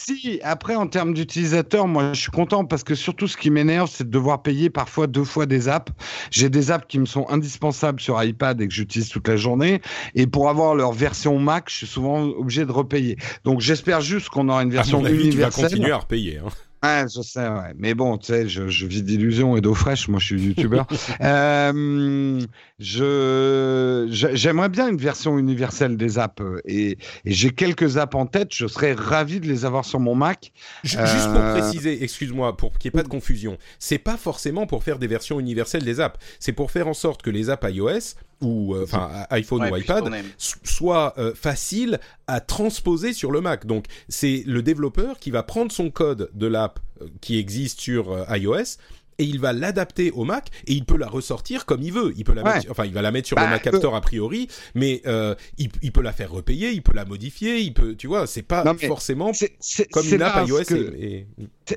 Si, 0.01 0.39
après, 0.43 0.75
en 0.75 0.87
termes 0.87 1.13
d'utilisateurs, 1.13 1.85
moi, 1.87 2.13
je 2.13 2.21
suis 2.21 2.31
content 2.31 2.63
parce 2.63 2.83
que 2.83 2.95
surtout, 2.95 3.27
ce 3.27 3.35
qui 3.35 3.49
m'énerve, 3.51 3.89
c'est 3.91 4.05
de 4.05 4.09
devoir 4.09 4.41
payer 4.41 4.69
parfois 4.69 5.07
deux 5.07 5.25
fois 5.25 5.45
des 5.45 5.67
apps. 5.67 5.91
J'ai 6.31 6.49
des 6.49 6.71
apps 6.71 6.85
qui 6.87 6.99
me 6.99 7.05
sont 7.05 7.27
indispensables 7.29 7.99
sur 7.99 8.21
iPad 8.23 8.61
et 8.61 8.67
que 8.67 8.73
j'utilise 8.73 9.09
toute 9.09 9.27
la 9.27 9.35
journée. 9.35 9.81
Et 10.15 10.25
pour 10.25 10.49
avoir 10.49 10.73
leur 10.73 10.93
version 10.93 11.37
Mac, 11.37 11.65
je 11.69 11.75
suis 11.75 11.87
souvent 11.87 12.23
obligé 12.23 12.65
de 12.65 12.71
repayer. 12.71 13.17
Donc, 13.43 13.59
j'espère 13.59 13.99
juste 13.99 14.29
qu'on 14.29 14.47
aura 14.47 14.63
une 14.63 14.71
À 14.71 14.75
version 14.75 14.99
mon 14.99 15.05
avis, 15.05 15.17
tu 15.17 15.23
vas 15.23 15.31
universelle. 15.31 15.69
continuer 15.69 15.91
à 15.91 15.97
repayer. 15.97 16.37
Hein. 16.37 16.49
Ouais, 16.81 17.03
je 17.13 17.21
sais, 17.21 17.45
ouais. 17.45 17.73
Mais 17.77 17.93
bon, 17.93 18.17
tu 18.17 18.27
sais, 18.27 18.47
je, 18.47 18.69
je 18.69 18.85
vis 18.87 19.03
d'illusions 19.03 19.57
et 19.57 19.61
d'eau 19.61 19.73
fraîche. 19.75 20.07
Moi, 20.07 20.19
je 20.21 20.25
suis 20.27 20.41
youtubeur. 20.41 20.87
euh, 21.21 22.39
je, 22.79 24.07
j'aimerais 24.33 24.69
bien 24.69 24.87
une 24.87 24.97
version 24.97 25.37
universelle 25.37 25.97
des 25.97 26.17
apps 26.19 26.41
euh, 26.41 26.61
et, 26.63 26.91
et 26.91 26.97
j'ai 27.33 27.51
quelques 27.51 27.97
apps 27.97 28.15
en 28.15 28.25
tête. 28.25 28.53
Je 28.53 28.65
serais 28.67 28.93
ravi 28.93 29.41
de 29.41 29.47
les 29.47 29.65
avoir 29.65 29.83
sur 29.83 29.99
mon 29.99 30.15
Mac. 30.15 30.53
Ju- 30.83 30.97
Juste 31.03 31.31
pour 31.33 31.41
Euh, 31.41 31.59
préciser, 31.59 32.01
excuse-moi, 32.01 32.55
pour 32.55 32.77
qu'il 32.77 32.89
n'y 32.89 32.93
ait 32.97 32.99
pas 33.01 33.03
de 33.03 33.09
confusion, 33.09 33.57
c'est 33.77 33.97
pas 33.99 34.15
forcément 34.15 34.65
pour 34.65 34.83
faire 34.85 34.99
des 34.99 35.07
versions 35.07 35.37
universelles 35.39 35.83
des 35.83 35.99
apps. 35.99 36.17
C'est 36.39 36.53
pour 36.53 36.71
faire 36.71 36.87
en 36.87 36.93
sorte 36.93 37.21
que 37.21 37.29
les 37.29 37.49
apps 37.49 37.67
iOS 37.69 38.15
ou 38.41 38.73
euh, 38.75 38.85
iPhone 39.31 39.61
Ouais, 39.63 39.71
ou 39.71 39.77
iPad 39.77 39.99
tourner. 39.99 40.19
s- 40.39 40.55
soient 40.63 41.13
euh, 41.17 41.33
faciles 41.35 41.99
à 42.27 42.39
transposer 42.39 43.13
sur 43.13 43.31
le 43.31 43.41
Mac. 43.41 43.65
Donc 43.65 43.85
c'est 44.07 44.43
le 44.45 44.61
développeur 44.61 45.19
qui 45.19 45.31
va 45.31 45.43
prendre 45.43 45.71
son 45.71 45.89
code 45.91 46.29
de 46.33 46.47
l'app 46.47 46.79
euh, 47.01 47.07
qui 47.21 47.37
existe 47.37 47.79
sur 47.81 48.25
iOS 48.33 48.77
et 49.19 49.23
il 49.23 49.39
va 49.39 49.53
l'adapter 49.53 50.11
au 50.11 50.23
Mac 50.25 50.49
et 50.65 50.73
il 50.73 50.85
peut 50.85 50.97
la 50.97 51.07
ressortir 51.07 51.65
comme 51.65 51.81
il 51.83 51.93
veut. 51.93 52.13
Il 52.17 52.23
peut 52.23 52.33
la 52.33 52.43
Ouais. 52.43 52.55
mettre, 52.55 52.71
enfin 52.71 52.85
il 52.85 52.93
va 52.93 53.01
la 53.01 53.11
mettre 53.11 53.27
sur 53.27 53.35
Bah, 53.35 53.43
le 53.43 53.49
Mac 53.49 53.67
App 53.67 53.75
Store 53.75 53.95
a 53.95 54.01
priori, 54.01 54.47
mais 54.75 55.01
euh, 55.05 55.35
il, 55.57 55.69
il 55.81 55.91
peut 55.91 56.01
la 56.01 56.13
faire 56.13 56.31
repayer, 56.31 56.71
il 56.71 56.81
peut 56.81 56.93
la 56.95 57.05
modifier, 57.05 57.59
il 57.59 57.73
peut, 57.73 57.95
tu 57.95 58.07
vois, 58.07 58.25
c'est 58.25 58.41
pas 58.41 58.63
Non, 58.63 58.73
mais 58.79 58.87
forcément 58.87 59.31
C'est, 59.33 59.55
c'est, 59.59 59.87
comme 59.89 60.07
une 60.07 60.21
app 60.21 60.47
iOS 60.47 60.61
et- 60.71 61.27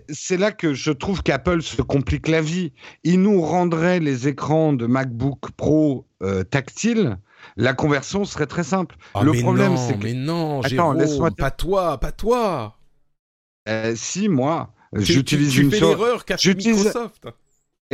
c'est- 0.09 0.37
là 0.39 0.53
que 0.53 0.73
je 0.73 0.91
trouve 0.91 1.23
qu'Apple 1.23 1.61
se 1.63 1.83
complique 1.83 2.29
la 2.29 2.41
vie. 2.41 2.73
Il 3.05 3.21
nous 3.21 3.43
rendrait 3.43 4.01
les 4.01 4.29
écrans 4.29 4.73
de 4.73 4.87
MacBook 4.87 5.51
Pro 5.57 6.07
euh, 6.23 6.45
tactiles. 6.45 7.19
La 7.57 7.75
conversion 7.75 8.25
serait 8.25 8.47
très 8.47 8.63
simple. 8.63 8.97
Ah, 9.15 9.23
le 9.25 9.33
problème, 9.33 9.77
c'est 9.77 9.99
que 9.99 10.05
mais 10.05 10.15
non, 10.15 10.61
Attends, 10.63 10.93
laisse-moi 10.93 11.31
pas 11.37 11.51
toi, 11.51 11.99
pas 11.99 12.13
toi. 12.13 12.79
euh, 13.69 13.95
si 13.97 14.29
moi, 14.29 14.73
j'utilise 14.95 15.51
tu, 15.51 15.57
tu 15.57 15.63
une 15.63 15.71
fais 15.71 15.81
l'erreur 15.81 16.25
qu'a 16.25 16.37
Microsoft. 16.37 17.27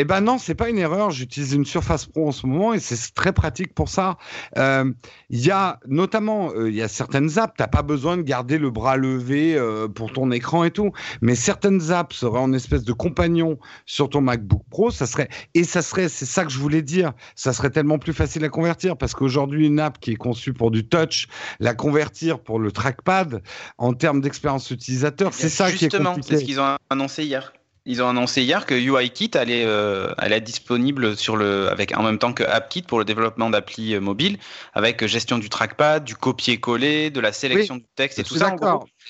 Eh 0.00 0.04
ben 0.04 0.20
non, 0.20 0.38
c'est 0.38 0.54
pas 0.54 0.68
une 0.68 0.78
erreur. 0.78 1.10
J'utilise 1.10 1.54
une 1.54 1.64
Surface 1.66 2.06
Pro 2.06 2.28
en 2.28 2.32
ce 2.32 2.46
moment 2.46 2.72
et 2.72 2.78
c'est 2.78 3.12
très 3.14 3.32
pratique 3.32 3.74
pour 3.74 3.88
ça. 3.88 4.16
Euh, 4.56 4.92
Il 5.28 5.44
y 5.44 5.50
a 5.50 5.80
notamment, 5.88 6.52
euh, 6.54 6.70
il 6.70 6.76
y 6.76 6.82
a 6.82 6.86
certaines 6.88 7.36
apps, 7.36 7.52
t'as 7.58 7.66
pas 7.66 7.82
besoin 7.82 8.16
de 8.16 8.22
garder 8.22 8.58
le 8.58 8.70
bras 8.70 8.96
levé 8.96 9.56
euh, 9.56 9.88
pour 9.88 10.12
ton 10.12 10.30
écran 10.30 10.62
et 10.62 10.70
tout. 10.70 10.92
Mais 11.20 11.34
certaines 11.34 11.90
apps 11.90 12.14
seraient 12.14 12.38
en 12.38 12.52
espèce 12.52 12.84
de 12.84 12.92
compagnon 12.92 13.58
sur 13.86 14.08
ton 14.08 14.20
MacBook 14.20 14.62
Pro. 14.70 14.92
Ça 14.92 15.04
serait 15.04 15.28
et 15.54 15.64
ça 15.64 15.82
serait, 15.82 16.08
c'est 16.08 16.26
ça 16.26 16.44
que 16.44 16.50
je 16.52 16.58
voulais 16.60 16.82
dire. 16.82 17.12
Ça 17.34 17.52
serait 17.52 17.70
tellement 17.70 17.98
plus 17.98 18.12
facile 18.12 18.44
à 18.44 18.48
convertir 18.50 18.96
parce 18.96 19.14
qu'aujourd'hui 19.14 19.66
une 19.66 19.80
app 19.80 19.98
qui 19.98 20.12
est 20.12 20.16
conçue 20.16 20.52
pour 20.52 20.70
du 20.70 20.86
touch, 20.86 21.26
la 21.58 21.74
convertir 21.74 22.38
pour 22.38 22.60
le 22.60 22.70
trackpad 22.70 23.42
en 23.78 23.94
termes 23.94 24.20
d'expérience 24.20 24.70
utilisateur, 24.70 25.34
c'est 25.34 25.48
ça 25.48 25.72
qui 25.72 25.86
est 25.86 25.90
Justement, 25.90 26.14
compliqué. 26.14 26.36
c'est 26.36 26.40
ce 26.42 26.44
qu'ils 26.44 26.60
ont 26.60 26.76
annoncé 26.88 27.24
hier. 27.24 27.52
Ils 27.86 28.02
ont 28.02 28.08
annoncé 28.08 28.42
hier 28.42 28.66
que 28.66 28.74
UIKit 28.74 29.30
allait, 29.34 29.64
euh, 29.64 30.12
allait 30.18 30.36
être 30.36 30.44
disponible 30.44 31.16
sur 31.16 31.36
le, 31.36 31.68
avec, 31.70 31.96
en 31.96 32.02
même 32.02 32.18
temps 32.18 32.32
que 32.34 32.42
AppKit 32.44 32.82
pour 32.82 32.98
le 32.98 33.04
développement 33.04 33.48
d'applis 33.48 33.94
euh, 33.94 34.00
mobiles, 34.00 34.38
avec 34.74 35.04
gestion 35.06 35.38
du 35.38 35.48
trackpad, 35.48 36.04
du 36.04 36.14
copier-coller, 36.14 37.10
de 37.10 37.20
la 37.20 37.32
sélection 37.32 37.76
du 37.76 37.86
texte 37.96 38.18
et 38.18 38.24
tout 38.24 38.34
ça. 38.34 38.50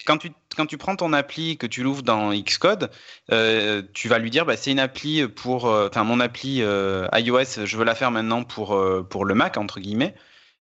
Quand 0.07 0.19
tu, 0.19 0.31
quand 0.57 0.67
tu 0.67 0.79
prends 0.79 0.95
ton 0.95 1.13
appli, 1.13 1.57
que 1.57 1.67
tu 1.67 1.83
l'ouvres 1.83 2.03
dans 2.05 2.33
Xcode, 2.33 2.91
euh, 3.33 3.83
tu 3.95 4.09
vas 4.09 4.19
lui 4.19 4.31
dire 4.31 4.47
bah, 4.47 4.57
c'est 4.57 4.71
une 4.71 4.79
appli 4.81 5.27
pour. 5.27 5.67
euh, 5.67 5.89
Enfin, 5.91 6.05
mon 6.05 6.21
appli 6.21 6.63
euh, 6.63 7.09
iOS, 7.15 7.65
je 7.65 7.77
veux 7.77 7.85
la 7.85 7.95
faire 7.97 8.11
maintenant 8.13 8.45
pour, 8.45 8.75
euh, 8.77 9.03
pour 9.09 9.25
le 9.25 9.35
Mac, 9.35 9.57
entre 9.57 9.81
guillemets. 9.81 10.15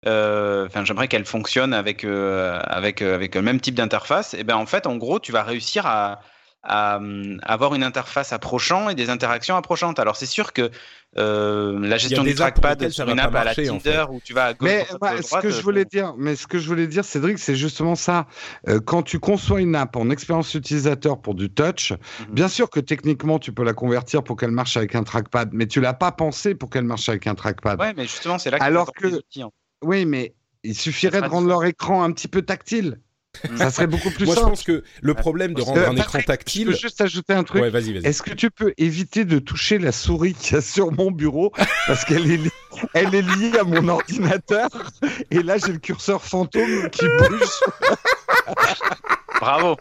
Euh, 0.06 0.66
Enfin, 0.66 0.84
j'aimerais 0.84 1.08
qu'elle 1.08 1.24
fonctionne 1.24 1.72
avec, 1.72 2.04
euh, 2.04 2.58
avec, 2.64 3.00
euh, 3.02 3.14
avec 3.14 3.34
le 3.36 3.42
même 3.42 3.60
type 3.60 3.76
d'interface. 3.76 4.34
Et 4.34 4.44
ben 4.44 4.56
en 4.56 4.66
fait, 4.66 4.86
en 4.86 4.96
gros, 4.96 5.18
tu 5.20 5.32
vas 5.32 5.44
réussir 5.44 5.86
à, 5.86 6.20
à, 6.62 6.98
euh, 6.98 7.36
avoir 7.42 7.74
une 7.74 7.82
interface 7.82 8.32
approchant 8.32 8.88
et 8.88 8.94
des 8.94 9.10
interactions 9.10 9.56
approchantes. 9.56 9.98
Alors 9.98 10.16
c'est 10.16 10.26
sûr 10.26 10.52
que 10.52 10.70
euh, 11.18 11.78
la 11.80 11.98
gestion 11.98 12.22
du 12.22 12.34
trackpad 12.34 12.88
sur 12.88 13.08
une 13.08 13.20
app 13.20 13.34
à 13.34 13.44
la 13.44 13.54
Tinder 13.54 14.04
où 14.10 14.20
tu 14.24 14.32
vas 14.32 14.46
à 14.46 14.54
gauche, 14.54 14.68
mais 14.68 14.86
ce 15.20 15.38
que 15.40 15.50
je 15.50 15.60
voulais 15.60 15.84
dire, 15.84 16.14
mais 16.16 16.36
ce 16.36 16.46
que 16.46 16.58
je 16.58 16.68
voulais 16.68 16.86
dire, 16.86 17.04
Cédric, 17.04 17.38
c'est 17.38 17.56
justement 17.56 17.94
ça. 17.94 18.26
Euh, 18.68 18.80
quand 18.80 19.02
tu 19.02 19.18
conçois 19.18 19.60
une 19.60 19.74
app 19.74 19.96
en 19.96 20.08
expérience 20.10 20.54
utilisateur 20.54 21.20
pour 21.20 21.34
du 21.34 21.50
touch, 21.50 21.92
mhm. 21.92 22.34
bien 22.34 22.48
sûr 22.48 22.70
que 22.70 22.80
techniquement 22.80 23.38
tu 23.38 23.52
peux 23.52 23.64
la 23.64 23.74
convertir 23.74 24.22
pour 24.22 24.36
qu'elle 24.36 24.52
marche 24.52 24.76
avec 24.76 24.94
un 24.94 25.02
trackpad, 25.02 25.50
mais 25.52 25.66
tu 25.66 25.80
l'as 25.80 25.94
pas 25.94 26.12
pensé 26.12 26.54
pour 26.54 26.70
qu'elle 26.70 26.84
marche 26.84 27.08
avec 27.08 27.26
un 27.26 27.34
trackpad. 27.34 27.78
Ouais, 27.78 27.92
mais 27.94 28.04
justement 28.04 28.38
c'est 28.38 28.50
là 28.50 28.58
que 28.58 28.64
alors 28.64 28.92
que 28.92 29.20
oui, 29.82 30.06
mais 30.06 30.34
il 30.62 30.76
suffirait 30.76 31.20
de 31.20 31.26
rendre 31.26 31.48
leur 31.48 31.64
écran 31.64 32.02
un 32.04 32.12
petit 32.12 32.28
peu 32.28 32.42
tactile. 32.42 33.00
Mm. 33.48 33.56
Ça 33.56 33.70
serait 33.70 33.86
beaucoup 33.86 34.10
plus 34.10 34.26
Moi, 34.26 34.34
simple. 34.34 34.46
je 34.46 34.50
pense 34.50 34.62
que 34.62 34.84
le 35.00 35.14
problème 35.14 35.54
de 35.54 35.62
rendre 35.62 35.88
un 35.88 35.96
écran 35.96 36.20
tactile. 36.20 36.66
Je 36.66 36.72
peux 36.72 36.78
juste 36.78 37.00
ajouter 37.00 37.32
un 37.32 37.44
truc. 37.44 37.62
Ouais, 37.62 37.70
vas-y, 37.70 37.92
vas-y. 37.92 38.06
Est-ce 38.06 38.22
que 38.22 38.34
tu 38.34 38.50
peux 38.50 38.74
éviter 38.78 39.24
de 39.24 39.38
toucher 39.38 39.78
la 39.78 39.90
souris 39.92 40.34
qui 40.34 40.54
y 40.54 40.56
a 40.56 40.60
sur 40.60 40.92
mon 40.92 41.10
bureau 41.10 41.52
parce 41.86 42.04
qu'elle 42.04 42.30
est, 42.30 42.36
li... 42.36 42.50
elle 42.94 43.14
est 43.14 43.22
liée 43.22 43.58
à 43.58 43.64
mon 43.64 43.88
ordinateur 43.88 44.68
et 45.30 45.42
là 45.42 45.56
j'ai 45.58 45.72
le 45.72 45.78
curseur 45.78 46.22
fantôme 46.22 46.90
qui 46.90 47.06
bouge. 47.18 47.48
Bravo. 49.40 49.76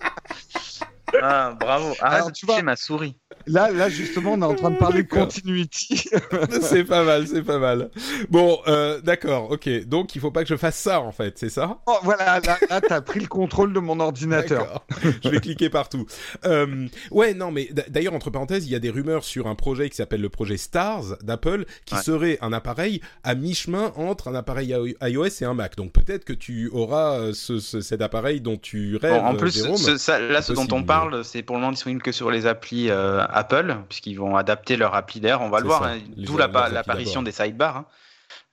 Ah, 1.22 1.56
bravo. 1.60 1.94
Arrête 2.00 2.02
Alors, 2.02 2.28
de 2.28 2.34
tu 2.34 2.46
toucher 2.46 2.54
vois, 2.54 2.64
ma 2.64 2.76
souris. 2.76 3.16
Là, 3.48 3.72
là, 3.72 3.90
justement, 3.90 4.34
on 4.34 4.42
est 4.42 4.46
en 4.46 4.56
train 4.56 4.72
de 4.72 4.78
parler 4.78 5.06
continuity. 5.06 6.10
c'est 6.62 6.84
pas 6.84 7.04
mal, 7.04 7.28
c'est 7.28 7.42
pas 7.42 7.58
mal. 7.58 7.90
Bon, 8.30 8.60
euh, 8.68 9.02
d'accord, 9.02 9.52
ok. 9.52 9.70
Donc, 9.86 10.16
il 10.16 10.22
faut 10.22 10.32
pas 10.32 10.44
que 10.44 10.50
je 10.50 10.58
fasse 10.58 10.78
ça, 10.78 11.02
en 11.02 11.12
fait, 11.12 11.38
c'est 11.38 11.50
ça? 11.50 11.80
Oh, 11.88 11.98
voilà, 12.04 12.40
là, 12.40 12.58
là 12.70 12.82
t'as 12.82 13.02
pris 13.02 13.20
le 13.20 13.28
contrôle 13.28 13.74
de 13.74 13.80
mon 13.80 14.00
ordinateur. 14.00 14.86
je 15.24 15.30
vais 15.30 15.40
cliquer 15.40 15.70
partout. 15.70 16.06
Euh, 16.46 16.88
ouais, 17.10 17.34
non, 17.34 17.52
mais 17.52 17.70
d'ailleurs, 17.88 18.14
entre 18.14 18.30
parenthèses, 18.30 18.66
il 18.66 18.72
y 18.72 18.76
a 18.76 18.80
des 18.80 18.90
rumeurs 18.90 19.24
sur 19.24 19.48
un 19.48 19.56
projet 19.56 19.90
qui 19.90 19.96
s'appelle 19.96 20.22
le 20.22 20.30
projet 20.30 20.58
Stars 20.58 21.18
d'Apple, 21.24 21.66
qui 21.86 21.96
ouais. 21.96 22.02
serait 22.02 22.38
un 22.42 22.54
appareil 22.54 23.02
à 23.24 23.36
mi-chemin 23.36 23.92
entre 23.96 24.28
un 24.28 24.36
appareil 24.36 24.76
iOS 25.02 25.42
et 25.42 25.46
un 25.46 25.54
Mac. 25.54 25.76
Donc, 25.76 25.94
peut-être 25.94 26.26
que 26.26 26.34
tu 26.34 26.70
auras 26.70 27.18
euh, 27.18 27.34
ce, 27.34 27.60
ce, 27.60 27.82
cet 27.82 28.02
appareil 28.02 28.42
dont 28.42 28.58
tu 28.58 28.98
rêves. 28.98 29.14
Bon, 29.14 29.26
en 29.26 29.36
plus, 29.36 29.56
Jérôme, 29.56 29.78
ce, 29.78 29.98
ça, 29.98 30.20
là, 30.20 30.42
ce 30.42 30.54
dont 30.54 30.68
on 30.72 30.84
parle, 30.84 31.01
c'est 31.24 31.44
pour 31.44 31.56
le 31.56 31.62
moment 31.62 31.72
disponible 31.72 32.02
que 32.02 32.12
sur 32.12 32.32
les 32.32 32.46
applis 32.46 32.90
euh, 32.90 33.24
Apple, 33.30 33.78
puisqu'ils 33.90 34.16
vont 34.16 34.36
adapter 34.36 34.78
leur 34.78 34.96
appli 34.96 35.20
d'air. 35.20 35.42
On 35.42 35.50
va 35.50 35.60
le 35.60 35.66
voir, 35.66 35.84
hein, 35.84 36.00
d'où 36.18 36.38
l'apparition 36.38 37.24
des 37.24 37.32
sidebars. 37.32 37.78
Hein. 37.78 37.86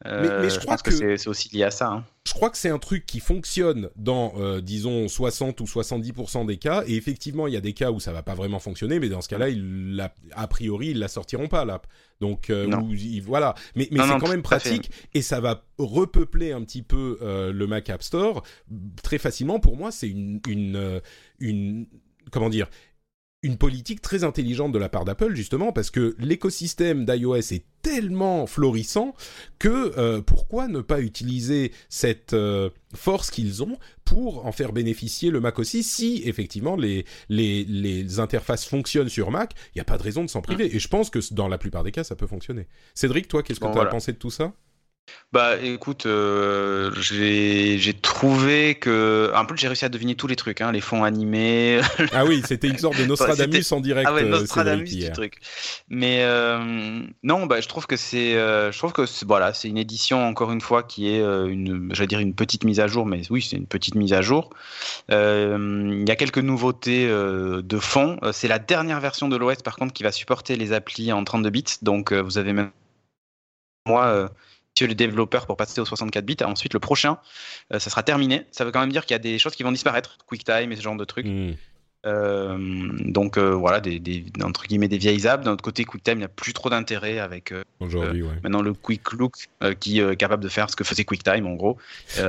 Euh, 0.06 0.22
mais, 0.22 0.42
mais, 0.42 0.50
je, 0.50 0.54
je 0.54 0.60
crois 0.60 0.74
pense 0.74 0.82
que, 0.82 0.90
que 0.90 1.16
c'est 1.16 1.28
aussi 1.28 1.48
lié 1.54 1.64
à 1.64 1.70
ça. 1.70 1.88
Hein. 1.88 2.04
Je 2.28 2.34
crois 2.34 2.50
que 2.50 2.58
c'est 2.58 2.68
un 2.68 2.78
truc 2.78 3.06
qui 3.06 3.20
fonctionne 3.20 3.88
dans, 3.96 4.34
euh, 4.36 4.60
disons, 4.60 5.08
60 5.08 5.60
ou 5.60 5.64
70% 5.64 6.46
des 6.46 6.58
cas. 6.58 6.84
Et 6.86 6.94
effectivement, 6.94 7.46
il 7.46 7.54
y 7.54 7.56
a 7.56 7.60
des 7.60 7.72
cas 7.72 7.90
où 7.90 8.00
ça 8.00 8.12
va 8.12 8.22
pas 8.22 8.34
vraiment 8.34 8.58
fonctionner, 8.58 9.00
mais 9.00 9.08
dans 9.08 9.22
ce 9.22 9.28
cas-là, 9.28 9.48
ils, 9.48 10.08
a 10.36 10.46
priori, 10.46 10.88
ils 10.88 10.98
la 10.98 11.08
sortiront 11.08 11.48
pas 11.48 11.64
l'app. 11.64 11.86
Donc 12.20 12.50
euh, 12.50 12.70
où, 12.76 12.92
voilà. 13.24 13.54
Mais, 13.76 13.88
mais 13.90 14.00
c'est 14.00 14.18
quand 14.18 14.28
même 14.28 14.42
pratique 14.42 14.90
et 15.14 15.22
ça 15.22 15.40
va 15.40 15.64
repeupler 15.78 16.52
un 16.52 16.62
petit 16.62 16.82
peu 16.82 17.18
euh, 17.22 17.52
le 17.52 17.66
Mac 17.66 17.88
App 17.88 18.02
Store 18.02 18.42
très 19.02 19.18
facilement. 19.18 19.58
Pour 19.58 19.76
moi, 19.76 19.90
c'est 19.90 20.08
une, 20.08 20.40
une, 20.46 21.00
une 21.38 21.86
comment 22.30 22.50
dire 22.50 22.68
une 23.42 23.56
politique 23.56 24.00
très 24.00 24.24
intelligente 24.24 24.72
de 24.72 24.78
la 24.78 24.88
part 24.88 25.04
d'Apple 25.04 25.34
justement 25.34 25.72
parce 25.72 25.90
que 25.90 26.16
l'écosystème 26.18 27.04
d'iOS 27.04 27.36
est 27.36 27.64
tellement 27.82 28.48
florissant 28.48 29.14
que 29.60 29.96
euh, 29.96 30.20
pourquoi 30.20 30.66
ne 30.66 30.80
pas 30.80 31.00
utiliser 31.00 31.72
cette 31.88 32.32
euh, 32.32 32.70
force 32.94 33.30
qu'ils 33.30 33.62
ont 33.62 33.78
pour 34.04 34.44
en 34.44 34.50
faire 34.50 34.72
bénéficier 34.72 35.30
le 35.30 35.38
Mac 35.38 35.60
aussi 35.60 35.84
si 35.84 36.22
effectivement 36.24 36.74
les 36.74 37.04
les, 37.28 37.62
les 37.64 38.18
interfaces 38.18 38.64
fonctionnent 38.64 39.08
sur 39.08 39.30
Mac 39.30 39.54
il 39.68 39.78
n'y 39.78 39.82
a 39.82 39.84
pas 39.84 39.98
de 39.98 40.02
raison 40.02 40.24
de 40.24 40.30
s'en 40.30 40.42
priver 40.42 40.64
mmh. 40.68 40.76
et 40.76 40.78
je 40.80 40.88
pense 40.88 41.08
que 41.08 41.20
dans 41.32 41.46
la 41.46 41.58
plupart 41.58 41.84
des 41.84 41.92
cas 41.92 42.02
ça 42.02 42.16
peut 42.16 42.26
fonctionner 42.26 42.66
Cédric 42.94 43.28
toi 43.28 43.44
qu'est-ce 43.44 43.60
que 43.60 43.66
bon, 43.66 43.70
tu 43.70 43.78
as 43.78 43.82
voilà. 43.82 43.90
pensé 43.90 44.12
de 44.12 44.18
tout 44.18 44.30
ça? 44.30 44.52
Bah 45.30 45.58
écoute, 45.62 46.06
euh, 46.06 46.90
j'ai 46.96 47.92
trouvé 47.92 48.76
que 48.76 49.30
un 49.34 49.44
peu 49.44 49.54
j'ai 49.56 49.68
réussi 49.68 49.84
à 49.84 49.90
deviner 49.90 50.14
tous 50.14 50.26
les 50.26 50.36
trucs, 50.36 50.62
hein, 50.62 50.72
les 50.72 50.80
fonds 50.80 51.04
animés. 51.04 51.80
ah 52.12 52.24
oui, 52.24 52.42
c'était 52.46 52.68
une 52.68 52.78
sorte 52.78 52.96
de 52.96 53.04
Nostradamus 53.04 53.70
en 53.72 53.80
direct. 53.80 54.08
Ah 54.10 54.14
ouais, 54.14 54.24
Nostradamus 54.24 54.88
du 54.88 55.12
truc. 55.12 55.34
Mais 55.90 56.20
euh, 56.22 57.02
non, 57.22 57.44
bah 57.44 57.60
je 57.60 57.68
trouve 57.68 57.86
que 57.86 57.96
c'est, 57.96 58.36
euh, 58.36 58.72
je 58.72 58.78
trouve 58.78 58.94
que 58.94 59.04
voilà, 59.26 59.52
c'est 59.52 59.68
une 59.68 59.76
édition 59.76 60.26
encore 60.26 60.50
une 60.50 60.62
fois 60.62 60.82
qui 60.82 61.14
est 61.14 61.20
euh, 61.20 61.46
une, 61.46 61.90
j'allais 61.92 62.06
dire 62.06 62.20
une 62.20 62.34
petite 62.34 62.64
mise 62.64 62.80
à 62.80 62.86
jour, 62.86 63.04
mais 63.04 63.20
oui, 63.28 63.42
c'est 63.42 63.56
une 63.56 63.66
petite 63.66 63.96
mise 63.96 64.14
à 64.14 64.22
jour. 64.22 64.48
Euh, 65.10 65.98
il 66.00 66.08
y 66.08 66.10
a 66.10 66.16
quelques 66.16 66.38
nouveautés 66.38 67.06
de 67.06 67.78
fond. 67.78 68.18
C'est 68.32 68.48
la 68.48 68.58
dernière 68.58 69.00
version 69.00 69.28
de 69.28 69.36
l'OS 69.36 69.60
par 69.62 69.76
contre 69.76 69.92
qui 69.92 70.04
va 70.04 70.12
supporter 70.12 70.56
les 70.56 70.72
applis 70.72 71.12
en 71.12 71.22
32 71.22 71.50
bits, 71.50 71.64
donc 71.82 72.14
vous 72.14 72.38
avez 72.38 72.54
même 72.54 72.70
moi 73.86 74.30
le 74.86 74.94
développeur 74.94 75.46
pour 75.46 75.56
passer 75.56 75.80
aux 75.80 75.84
64 75.84 76.24
bits. 76.24 76.36
Ensuite, 76.44 76.74
le 76.74 76.80
prochain, 76.80 77.18
euh, 77.72 77.78
ça 77.78 77.90
sera 77.90 78.02
terminé. 78.02 78.46
Ça 78.50 78.64
veut 78.64 78.70
quand 78.70 78.80
même 78.80 78.92
dire 78.92 79.04
qu'il 79.04 79.14
y 79.14 79.16
a 79.16 79.20
des 79.20 79.38
choses 79.38 79.54
qui 79.54 79.62
vont 79.62 79.72
disparaître, 79.72 80.18
QuickTime 80.26 80.72
et 80.72 80.76
ce 80.76 80.82
genre 80.82 80.96
de 80.96 81.04
trucs. 81.04 81.26
Mmh. 81.26 81.52
Euh, 82.06 82.56
donc 83.00 83.36
euh, 83.36 83.50
voilà, 83.50 83.80
des, 83.80 83.98
des, 83.98 84.24
entre 84.44 84.66
guillemets 84.66 84.88
des 84.88 84.98
vieilles 84.98 85.26
apps. 85.26 85.44
D'un 85.44 85.52
autre 85.52 85.64
côté, 85.64 85.84
QuickTime 85.84 86.18
n'a 86.18 86.28
plus 86.28 86.52
trop 86.52 86.70
d'intérêt 86.70 87.18
avec 87.18 87.50
euh, 87.50 87.64
aujourd'hui. 87.80 88.22
Ouais. 88.22 88.34
Maintenant 88.42 88.62
le 88.62 88.72
Quick 88.72 89.12
Look 89.12 89.48
qui 89.80 90.00
est 90.00 90.16
capable 90.16 90.42
de 90.42 90.48
faire 90.48 90.70
ce 90.70 90.76
que 90.76 90.84
faisait 90.84 91.04
QuickTime 91.04 91.46
en 91.46 91.54
gros. 91.54 91.76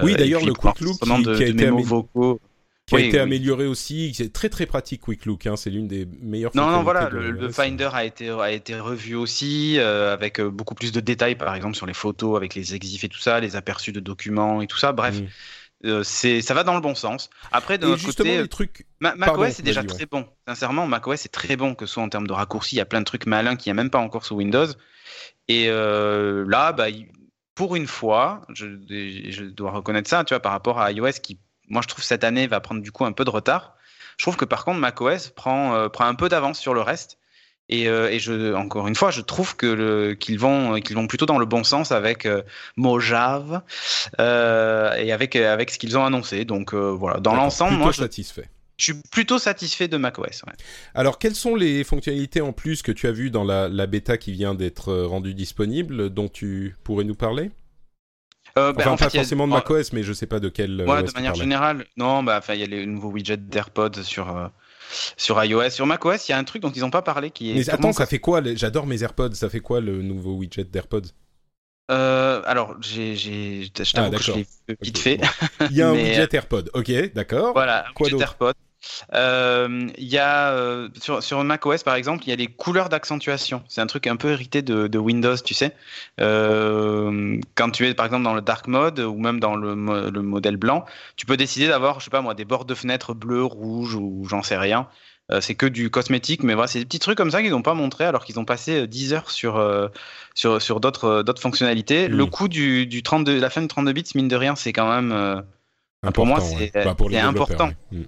oui, 0.01 0.15
d'ailleurs 0.15 0.43
le 0.43 0.53
Quick 0.53 0.79
Look 0.79 0.99
qui, 0.99 1.23
de, 1.23 1.35
qui 1.35 1.43
a 1.43 1.45
de 1.47 1.51
été 1.51 1.65
mémos 1.65 1.85
vocaux 1.85 2.39
qui 2.89 2.95
a 2.95 2.99
été 2.99 3.17
oui. 3.17 3.23
amélioré 3.23 3.67
aussi. 3.67 4.13
C'est 4.13 4.31
très 4.33 4.49
très 4.49 4.65
pratique 4.65 5.01
Quick 5.01 5.25
Look. 5.25 5.47
Hein. 5.47 5.55
C'est 5.55 5.69
l'une 5.69 5.87
des 5.87 6.07
meilleures. 6.21 6.51
Non 6.55 6.69
non 6.71 6.83
voilà, 6.83 7.09
le, 7.09 7.31
le, 7.31 7.49
Finder 7.49 7.89
a 7.93 8.03
été 8.03 8.29
a 8.29 8.51
été 8.51 8.79
revu 8.79 9.15
aussi 9.15 9.77
euh, 9.77 10.13
avec 10.13 10.41
beaucoup 10.41 10.75
plus 10.75 10.91
de 10.91 10.99
détails, 10.99 11.35
par 11.35 11.55
exemple 11.55 11.75
sur 11.75 11.85
les 11.85 11.93
photos, 11.93 12.35
avec 12.35 12.55
les 12.55 12.75
exifs 12.75 13.03
et 13.03 13.09
tout 13.09 13.19
ça, 13.19 13.39
les 13.39 13.55
aperçus 13.55 13.91
de 13.91 13.99
documents 13.99 14.61
et 14.61 14.67
tout 14.67 14.77
ça. 14.77 14.91
Bref. 14.91 15.19
Mm. 15.19 15.27
Euh, 15.85 16.03
c'est 16.03 16.41
ça 16.41 16.53
va 16.53 16.63
dans 16.63 16.75
le 16.75 16.81
bon 16.81 16.93
sens. 16.93 17.29
Après 17.51 17.77
de 17.77 17.85
et 17.85 17.89
notre 17.89 18.05
côté, 18.05 18.41
les 18.41 18.47
trucs... 18.49 18.85
Ma 18.99 19.15
macOS 19.15 19.59
est 19.59 19.63
déjà 19.63 19.83
très 19.83 20.05
bon. 20.05 20.25
Sincèrement, 20.47 20.87
macOS 20.87 21.25
est 21.25 21.29
très 21.29 21.55
bon 21.55 21.73
que 21.73 21.85
ce 21.85 21.93
soit 21.93 22.03
en 22.03 22.09
termes 22.09 22.27
de 22.27 22.33
raccourcis. 22.33 22.75
Il 22.75 22.79
y 22.79 22.81
a 22.81 22.85
plein 22.85 22.99
de 22.99 23.05
trucs 23.05 23.25
malins 23.25 23.55
qu'il 23.55 23.71
n'y 23.71 23.79
a 23.79 23.81
même 23.81 23.89
pas 23.89 23.99
encore 23.99 24.25
sous 24.25 24.35
Windows. 24.35 24.67
Et 25.47 25.65
euh, 25.69 26.45
là, 26.47 26.73
bah, 26.73 26.87
pour 27.55 27.75
une 27.75 27.87
fois, 27.87 28.41
je, 28.53 28.67
je, 29.29 29.43
dois 29.43 29.71
reconnaître 29.71 30.09
ça, 30.09 30.23
tu 30.23 30.33
vois, 30.33 30.41
par 30.41 30.51
rapport 30.51 30.79
à 30.79 30.91
iOS 30.91 31.19
qui 31.23 31.39
moi 31.69 31.81
je 31.81 31.87
trouve 31.87 32.03
cette 32.03 32.23
année 32.23 32.47
va 32.47 32.59
prendre 32.59 32.81
du 32.81 32.91
coup 32.91 33.05
un 33.05 33.11
peu 33.11 33.23
de 33.23 33.29
retard. 33.29 33.75
Je 34.17 34.25
trouve 34.25 34.35
que 34.35 34.45
par 34.45 34.65
contre 34.65 34.79
macOS 34.79 35.29
prend 35.29 35.75
euh, 35.75 35.89
prend 35.89 36.05
un 36.05 36.15
peu 36.15 36.29
d'avance 36.29 36.59
sur 36.59 36.73
le 36.73 36.81
reste. 36.81 37.17
Et, 37.71 37.87
euh, 37.87 38.09
et, 38.09 38.17
je, 38.17 38.55
encore 38.55 38.87
une 38.87 38.95
fois, 38.95 39.11
je 39.11 39.21
trouve 39.21 39.55
que 39.55 40.13
qu'ils 40.13 40.39
vont 40.39 40.79
qu'ils 40.79 40.95
vont 40.95 41.05
plutôt 41.05 41.27
dans 41.27 41.37
le 41.37 41.45
bon 41.45 41.63
sens 41.63 41.91
avec 41.91 42.25
euh, 42.25 42.41
Mojave 42.77 43.61
et 44.17 45.11
avec 45.11 45.35
avec 45.35 45.69
ce 45.69 45.77
qu'ils 45.77 45.95
ont 45.95 46.03
annoncé. 46.03 46.45
Donc 46.45 46.73
voilà, 46.73 47.19
dans 47.19 47.35
l'ensemble, 47.35 47.77
moi, 47.77 47.91
je, 47.91 47.97
satisfait. 47.97 48.49
Je 48.77 48.85
suis 48.85 48.95
plutôt 49.11 49.37
satisfait 49.37 49.87
de 49.87 49.97
macOS. 49.97 50.41
Ouais. 50.47 50.53
Alors, 50.95 51.19
quelles 51.19 51.35
sont 51.35 51.55
les 51.55 51.83
fonctionnalités 51.83 52.41
en 52.41 52.53
plus 52.53 52.81
que 52.81 52.91
tu 52.91 53.05
as 53.05 53.11
vues 53.11 53.29
dans 53.29 53.43
la, 53.43 53.69
la 53.69 53.85
bêta 53.85 54.17
qui 54.17 54.31
vient 54.31 54.55
d'être 54.55 54.91
rendue 55.03 55.35
disponible, 55.35 56.09
dont 56.09 56.27
tu 56.27 56.75
pourrais 56.83 57.03
nous 57.03 57.13
parler? 57.13 57.51
Euh, 58.57 58.73
bah, 58.73 58.81
enfin, 58.81 58.91
en 58.91 58.97
pas 58.97 59.09
fait, 59.09 59.17
forcément 59.17 59.43
a... 59.45 59.47
de 59.47 59.51
macOS, 59.51 59.93
mais 59.93 60.03
je 60.03 60.13
sais 60.13 60.27
pas 60.27 60.39
de 60.39 60.49
quel. 60.49 60.85
Ouais, 60.87 61.03
de 61.03 61.11
manière 61.13 61.35
générale, 61.35 61.85
non, 61.97 62.23
bah, 62.23 62.41
il 62.49 62.55
y 62.55 62.63
a 62.63 62.67
les 62.67 62.85
nouveaux 62.85 63.09
widgets 63.09 63.37
d'AirPods 63.37 64.03
sur. 64.03 64.35
Euh, 64.35 64.47
sur 65.17 65.43
iOS, 65.43 65.69
sur 65.69 65.85
macOS, 65.85 66.27
il 66.27 66.31
y 66.31 66.33
a 66.33 66.39
un 66.39 66.43
truc 66.43 66.63
dont 66.63 66.71
ils 66.71 66.81
n'ont 66.81 66.89
pas 66.89 67.03
parlé 67.03 67.29
qui 67.29 67.51
est. 67.51 67.53
Mais 67.53 67.69
attends, 67.69 67.93
ça 67.93 68.07
fait 68.07 68.17
quoi 68.17 68.41
J'adore 68.55 68.87
mes 68.87 69.03
AirPods. 69.03 69.35
Ça 69.35 69.47
fait 69.47 69.59
quoi 69.59 69.81
le 69.81 70.01
nouveau 70.01 70.33
widget 70.33 70.63
d'AirPods? 70.63 71.11
Euh, 71.91 72.41
alors, 72.45 72.75
j'ai, 72.81 73.15
j'ai, 73.15 73.63
je 73.63 73.93
t'avoue 73.93 74.11
ah, 74.13 74.17
que 74.17 74.23
je 74.23 74.31
l'ai 74.31 74.47
vite 74.81 74.97
okay. 74.97 75.17
fait. 75.17 75.17
Bon. 75.17 75.67
Il 75.71 75.77
y 75.77 75.81
a 75.81 75.89
un 75.89 75.93
widget 75.95 76.27
AirPod, 76.33 76.69
ok, 76.73 77.13
d'accord. 77.13 77.53
Voilà, 77.53 77.85
un 77.87 77.91
widget 77.99 78.19
AirPod. 78.19 78.55
Euh, 79.13 79.87
y 79.97 80.17
a 80.17 80.51
euh, 80.51 80.89
sur, 81.01 81.21
sur 81.23 81.43
macOS 81.43 81.83
par 81.83 81.95
exemple, 81.95 82.23
il 82.25 82.29
y 82.29 82.33
a 82.33 82.35
les 82.35 82.47
couleurs 82.47 82.89
d'accentuation. 82.89 83.63
C'est 83.67 83.81
un 83.81 83.87
truc 83.87 84.07
un 84.07 84.15
peu 84.15 84.31
hérité 84.31 84.61
de, 84.61 84.87
de 84.87 84.97
Windows, 84.97 85.35
tu 85.37 85.53
sais. 85.53 85.75
Euh, 86.19 87.39
quand 87.55 87.71
tu 87.71 87.87
es 87.87 87.93
par 87.93 88.05
exemple 88.05 88.23
dans 88.23 88.33
le 88.33 88.41
dark 88.41 88.67
mode 88.67 88.99
ou 88.99 89.17
même 89.17 89.39
dans 89.39 89.55
le, 89.55 89.75
le 90.09 90.21
modèle 90.21 90.57
blanc, 90.57 90.85
tu 91.15 91.25
peux 91.25 91.37
décider 91.37 91.67
d'avoir, 91.67 91.99
je 91.99 92.05
sais 92.05 92.11
pas 92.11 92.21
moi, 92.21 92.33
des 92.33 92.45
bords 92.45 92.65
de 92.65 92.75
fenêtre 92.75 93.13
bleu, 93.13 93.43
rouge 93.43 93.95
ou 93.95 94.25
j'en 94.29 94.43
sais 94.43 94.57
rien. 94.57 94.87
Euh, 95.31 95.41
c'est 95.41 95.53
que 95.53 95.67
du 95.67 95.91
cosmétique, 95.91 96.41
mais 96.41 96.55
voilà, 96.55 96.67
c'est 96.67 96.79
des 96.79 96.85
petits 96.85 96.97
trucs 96.97 97.17
comme 97.17 97.29
ça 97.29 97.41
qu'ils 97.41 97.51
n'ont 97.51 97.61
pas 97.61 97.75
montré 97.75 98.03
alors 98.03 98.25
qu'ils 98.25 98.39
ont 98.39 98.45
passé 98.45 98.87
10 98.87 99.13
heures 99.13 99.29
sur 99.29 99.57
euh, 99.57 99.87
sur 100.33 100.59
sur 100.59 100.79
d'autres 100.79 101.21
d'autres 101.21 101.41
fonctionnalités. 101.41 102.09
Mmh. 102.09 102.13
Le 102.13 102.25
coût 102.25 102.47
du, 102.47 102.87
du 102.87 103.03
32, 103.03 103.39
la 103.39 103.49
fin 103.51 103.61
du 103.61 103.67
32 103.67 103.93
bits, 103.93 104.03
mine 104.15 104.27
de 104.27 104.35
rien, 104.35 104.55
c'est 104.55 104.73
quand 104.73 104.89
même 104.89 105.11
important, 105.11 106.11
pour 106.13 106.25
moi 106.25 106.39
c'est 106.39 106.75
ouais. 106.75 106.83
bah, 106.83 106.95
important. 107.27 107.69
Ouais. 107.91 108.07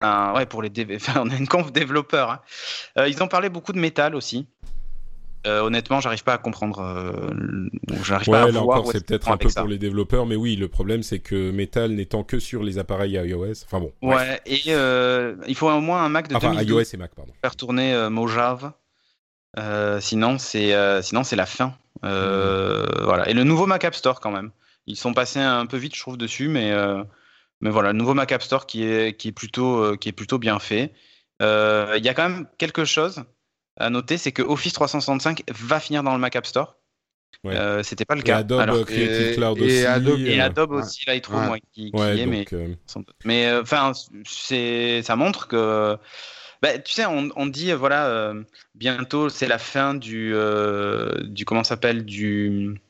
Un- 0.00 0.32
ouais, 0.34 0.46
pour 0.46 0.62
les 0.62 0.70
dév- 0.70 0.94
enfin, 0.96 1.22
on 1.24 1.30
a 1.30 1.36
une 1.36 1.48
conf 1.48 1.72
développeur. 1.72 2.30
hein. 2.30 2.40
Euh, 2.98 3.08
ils 3.08 3.22
ont 3.22 3.28
parlé 3.28 3.48
beaucoup 3.48 3.72
de 3.72 3.78
métal 3.80 4.14
aussi. 4.14 4.46
Euh, 5.46 5.60
honnêtement, 5.60 6.00
j'arrive 6.00 6.24
pas 6.24 6.34
à 6.34 6.38
comprendre. 6.38 6.80
euh, 6.80 7.68
pas 8.26 8.40
à 8.42 8.44
Ouais, 8.46 8.52
là 8.52 8.60
voir 8.60 8.78
encore, 8.80 8.92
c'est 8.92 9.06
peut-être 9.06 9.30
un 9.30 9.36
peu 9.36 9.48
ça. 9.48 9.60
pour 9.60 9.68
les 9.68 9.78
développeurs, 9.78 10.26
mais 10.26 10.34
oui, 10.36 10.56
le 10.56 10.66
problème 10.68 11.02
c'est 11.04 11.20
que 11.20 11.50
Metal 11.52 11.90
n'étant 11.92 12.24
que 12.24 12.38
sur 12.40 12.62
les 12.64 12.78
appareils 12.78 13.12
iOS, 13.12 13.64
enfin 13.64 13.78
bon, 13.80 13.92
bref. 14.02 14.18
Ouais, 14.28 14.40
et 14.46 14.62
euh, 14.68 15.36
il 15.46 15.54
faut 15.54 15.70
au 15.70 15.80
moins 15.80 16.04
un 16.04 16.08
Mac 16.08 16.26
de 16.28 16.34
enfin 16.34 16.50
2012 16.54 16.68
iOS 16.90 16.94
et 16.94 16.96
Mac, 16.96 17.14
pardon. 17.14 17.32
faire 17.40 17.54
tourner 17.56 18.08
Mojave. 18.10 18.72
Sinon, 20.00 20.38
c'est 20.38 21.02
sinon 21.02 21.22
c'est 21.24 21.36
la 21.36 21.46
fin. 21.46 21.74
Euh, 22.04 22.86
Voilà. 23.04 23.28
Et 23.28 23.32
le 23.34 23.44
nouveau 23.44 23.66
Mac 23.66 23.84
App 23.84 23.94
Store 23.94 24.20
quand 24.20 24.30
même. 24.30 24.50
Ils 24.86 24.96
sont 24.96 25.12
passés 25.14 25.40
un 25.40 25.66
peu 25.66 25.76
vite, 25.76 25.94
je 25.94 26.00
trouve, 26.00 26.16
dessus, 26.16 26.48
mais 26.48 26.72
mais 27.60 27.70
voilà, 27.70 27.92
le 27.92 27.98
nouveau 27.98 28.14
Mac 28.14 28.32
App 28.32 28.42
Store 28.42 28.66
qui 28.66 28.84
est 28.84 29.16
qui 29.16 29.28
est 29.28 29.32
plutôt 29.32 29.82
euh, 29.82 29.96
qui 29.96 30.08
est 30.08 30.12
plutôt 30.12 30.38
bien 30.38 30.58
fait. 30.58 30.92
Euh, 31.42 31.94
Il 31.98 32.04
y 32.04 32.08
a 32.08 32.14
quand 32.14 32.28
même 32.28 32.46
quelque 32.58 32.84
chose 32.84 33.22
à 33.76 33.90
noter, 33.90 34.18
c'est 34.18 34.32
que 34.32 34.42
Office 34.42 34.72
365 34.72 35.42
va 35.50 35.78
finir 35.80 36.02
dans 36.02 36.12
le 36.12 36.18
Mac 36.18 36.34
App 36.36 36.46
Store. 36.46 36.76
Ouais. 37.44 37.54
Euh, 37.56 37.82
C'était 37.84 38.04
pas 38.04 38.14
le 38.16 38.20
Et 38.22 38.24
cas. 38.24 38.38
Adobe 38.38 38.58
Alors 38.60 38.84
Creative 38.84 39.28
et- 39.32 39.34
Cloud 39.36 39.58
et 39.58 39.62
aussi. 39.62 39.84
Adobe- 39.86 40.26
et 40.26 40.40
euh, 40.40 40.44
Adobe 40.44 40.70
ouais. 40.72 40.82
aussi, 40.82 41.04
Lightroom, 41.06 41.50
Ouais. 41.50 41.60
qui, 41.72 41.92
est, 41.94 42.26
mais 42.26 42.44
donc, 42.44 42.52
euh, 43.26 43.62
enfin, 43.62 43.92
c'est 44.24 45.02
ça 45.02 45.14
montre 45.14 45.46
que 45.46 45.96
bah, 46.60 46.76
tu 46.80 46.92
sais, 46.92 47.06
on, 47.06 47.28
on 47.36 47.46
dit 47.46 47.70
voilà 47.72 48.08
euh, 48.08 48.42
bientôt 48.74 49.28
c'est 49.28 49.46
la 49.46 49.58
fin 49.58 49.94
du 49.94 50.32
euh, 50.34 51.14
du 51.28 51.44
comment 51.44 51.62
ça 51.62 51.70
s'appelle 51.76 52.04
du 52.04 52.80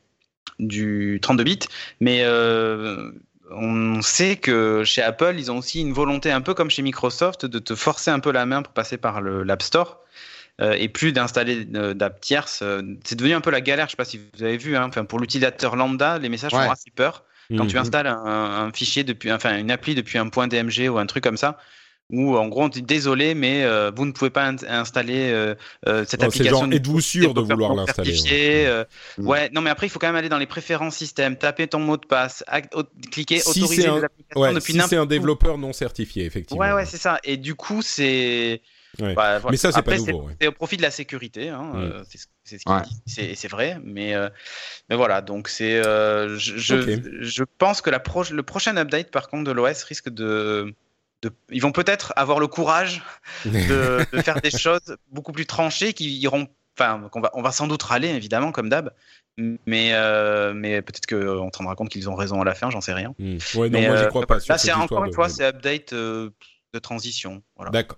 du 0.57 1.19
32 1.21 1.43
bits, 1.43 1.59
mais 1.99 2.21
euh, 2.23 3.11
on 3.51 4.01
sait 4.01 4.37
que 4.37 4.83
chez 4.83 5.01
Apple, 5.01 5.35
ils 5.37 5.51
ont 5.51 5.57
aussi 5.57 5.81
une 5.81 5.93
volonté 5.93 6.31
un 6.31 6.41
peu 6.41 6.53
comme 6.53 6.69
chez 6.69 6.81
Microsoft 6.81 7.45
de 7.45 7.59
te 7.59 7.75
forcer 7.75 8.11
un 8.11 8.19
peu 8.19 8.31
la 8.31 8.45
main 8.45 8.61
pour 8.61 8.73
passer 8.73 8.97
par 8.97 9.21
l'App 9.21 9.61
Store. 9.61 9.99
euh, 10.61 10.73
et 10.77 10.89
plus 10.89 11.13
d'installer 11.13 11.67
euh, 11.75 11.93
d'app 11.93 12.19
tierces, 12.21 12.61
Euh, 12.63 12.81
c'est 13.05 13.15
devenu 13.15 13.33
un 13.33 13.41
peu 13.41 13.51
la 13.51 13.61
galère. 13.61 13.87
Je 13.87 13.91
sais 13.91 13.97
pas 13.97 14.05
si 14.05 14.19
vous 14.35 14.43
avez 14.43 14.57
vu. 14.57 14.75
Hein, 14.77 14.85
enfin, 14.89 15.05
pour 15.05 15.19
l'utilisateur 15.19 15.75
lambda, 15.75 16.17
les 16.19 16.29
messages 16.29 16.53
Ouais. 16.53 16.65
font 16.65 16.71
assez 16.71 16.91
peur 16.91 17.23
quand 17.57 17.65
tu 17.65 17.75
mhm. 17.77 17.81
installes 17.81 18.07
un, 18.07 18.15
un 18.25 18.71
fichier 18.73 19.03
depuis, 19.03 19.31
enfin 19.31 19.57
une 19.57 19.71
appli 19.71 19.95
depuis 19.95 20.17
un 20.19 20.29
point 20.29 20.47
DMG 20.47 20.89
ou 20.89 20.97
un 20.99 21.05
truc 21.07 21.23
comme 21.23 21.37
ça, 21.37 21.57
où 22.11 22.35
en 22.37 22.47
gros 22.47 22.63
on 22.63 22.67
dit 22.69 22.81
désolé, 22.81 23.35
mais 23.35 23.63
euh, 23.63 23.91
vous 23.95 24.05
ne 24.05 24.11
pouvez 24.11 24.29
pas 24.31 24.45
in- 24.47 24.55
installer 24.67 25.31
euh, 25.31 25.53
euh, 25.87 26.03
cette 26.07 26.21
Non, 26.21 26.29
c'est 26.31 26.39
application. 26.41 26.71
êtes-vous 26.71 27.01
sûr 27.01 27.33
de 27.33 27.41
vouloir 27.41 27.73
l'installer, 27.75 28.65
euh, 28.65 28.83
Mm. 29.17 29.27
Ouais, 29.27 29.49
non 29.53 29.61
mais 29.61 29.69
après 29.69 29.87
il 29.87 29.89
faut 29.89 29.99
quand 29.99 30.07
même 30.07 30.15
aller 30.15 30.29
dans 30.29 30.37
les 30.37 30.47
préférences 30.47 30.95
système, 30.95 31.35
taper 31.37 31.67
ton 31.67 31.79
mot 31.79 31.97
de 31.97 32.05
passe, 32.05 32.43
cliquer 33.11 33.39
Si 33.39 33.61
autoriser 33.61 33.81
c'est 33.83 33.87
un- 33.87 33.97
les 33.97 34.03
applications 34.05 34.41
Ouais, 34.41 34.53
depuis 34.53 34.73
si 34.73 34.81
c'est 34.81 34.97
un 34.97 35.05
développeur 35.05 35.57
non 35.57 35.73
certifié, 35.73 36.25
effectivement. 36.25 36.61
Ouais, 36.63 36.71
ouais, 36.73 36.85
c'est 36.85 36.97
ça. 36.97 37.19
Et 37.23 37.37
du 37.37 37.55
coup, 37.55 37.81
c'est. 37.81 38.61
Ouais. 38.99 39.13
Bah, 39.13 39.37
voilà. 39.37 39.51
Mais 39.51 39.57
ça, 39.57 39.71
c'est 39.71 39.83
pas 39.83 39.95
nouveau, 39.97 40.23
ouais. 40.27 40.33
C'est 40.41 40.47
au 40.47 40.51
profit 40.51 40.75
de 40.77 40.81
la 40.81 40.89
sécurité, 40.91 41.49
hein, 41.49 41.71
Mm. 41.73 41.77
euh, 41.77 42.03
c'est 42.09 42.17
ce- 42.17 42.25
c'est 42.43 42.57
ce 42.57 42.63
qu'ils 42.63 42.73
Ouais. 42.73 42.81
disent, 42.81 43.01
c'est 43.05 43.35
c'est 43.35 43.47
vrai. 43.47 43.77
Mais, 43.83 44.15
euh, 44.15 44.29
mais 44.89 44.95
voilà, 44.95 45.21
donc 45.21 45.47
c'est. 45.47 45.75
euh, 45.85 46.37
je, 46.39 46.57
je, 46.57 46.75
Ok. 46.75 47.01
je 47.21 47.43
pense 47.59 47.81
que 47.81 47.91
la 47.91 47.99
pro- 47.99 48.23
le 48.31 48.41
prochain 48.43 48.75
update, 48.77 49.11
par 49.11 49.27
contre, 49.29 49.43
de 49.43 49.51
l'OS 49.51 49.83
risque 49.83 50.09
de. 50.09 50.73
De- 51.21 51.31
ils 51.49 51.61
vont 51.61 51.71
peut-être 51.71 52.13
avoir 52.15 52.39
le 52.39 52.47
courage 52.47 53.01
de, 53.45 54.05
de 54.11 54.21
faire 54.21 54.41
des 54.41 54.51
choses 54.51 54.95
beaucoup 55.11 55.31
plus 55.31 55.45
tranchées 55.45 55.93
qui 55.93 56.17
iront. 56.19 56.47
Enfin, 56.77 57.09
qu'on 57.11 57.19
va, 57.19 57.29
on 57.33 57.41
va 57.41 57.51
sans 57.51 57.67
doute 57.67 57.83
râler, 57.83 58.07
évidemment, 58.07 58.53
comme 58.53 58.69
d'hab. 58.69 58.93
Mais, 59.37 59.91
euh, 59.93 60.53
mais 60.53 60.81
peut-être 60.81 61.07
qu'on 61.07 61.49
se 61.51 61.57
rendra 61.57 61.75
compte 61.75 61.89
qu'ils 61.89 62.09
ont 62.09 62.15
raison 62.15 62.41
à 62.41 62.45
la 62.45 62.55
fin, 62.55 62.69
j'en 62.69 62.79
sais 62.81 62.93
rien. 62.93 63.13
Hmm. 63.19 63.37
Ouais, 63.55 63.69
non, 63.69 63.79
Mais, 63.79 63.87
moi 63.87 63.97
j'y 63.97 64.03
euh, 64.03 64.07
crois 64.07 64.25
pas. 64.25 64.37
Là, 64.47 64.57
c'est 64.57 64.71
encore 64.71 65.03
une 65.03 65.11
de- 65.11 65.15
fois, 65.15 65.27
c'est 65.29 65.43
update 65.45 65.91
euh, 65.93 66.29
de 66.73 66.79
transition. 66.79 67.41
Voilà. 67.57 67.71
D'accord. 67.71 67.97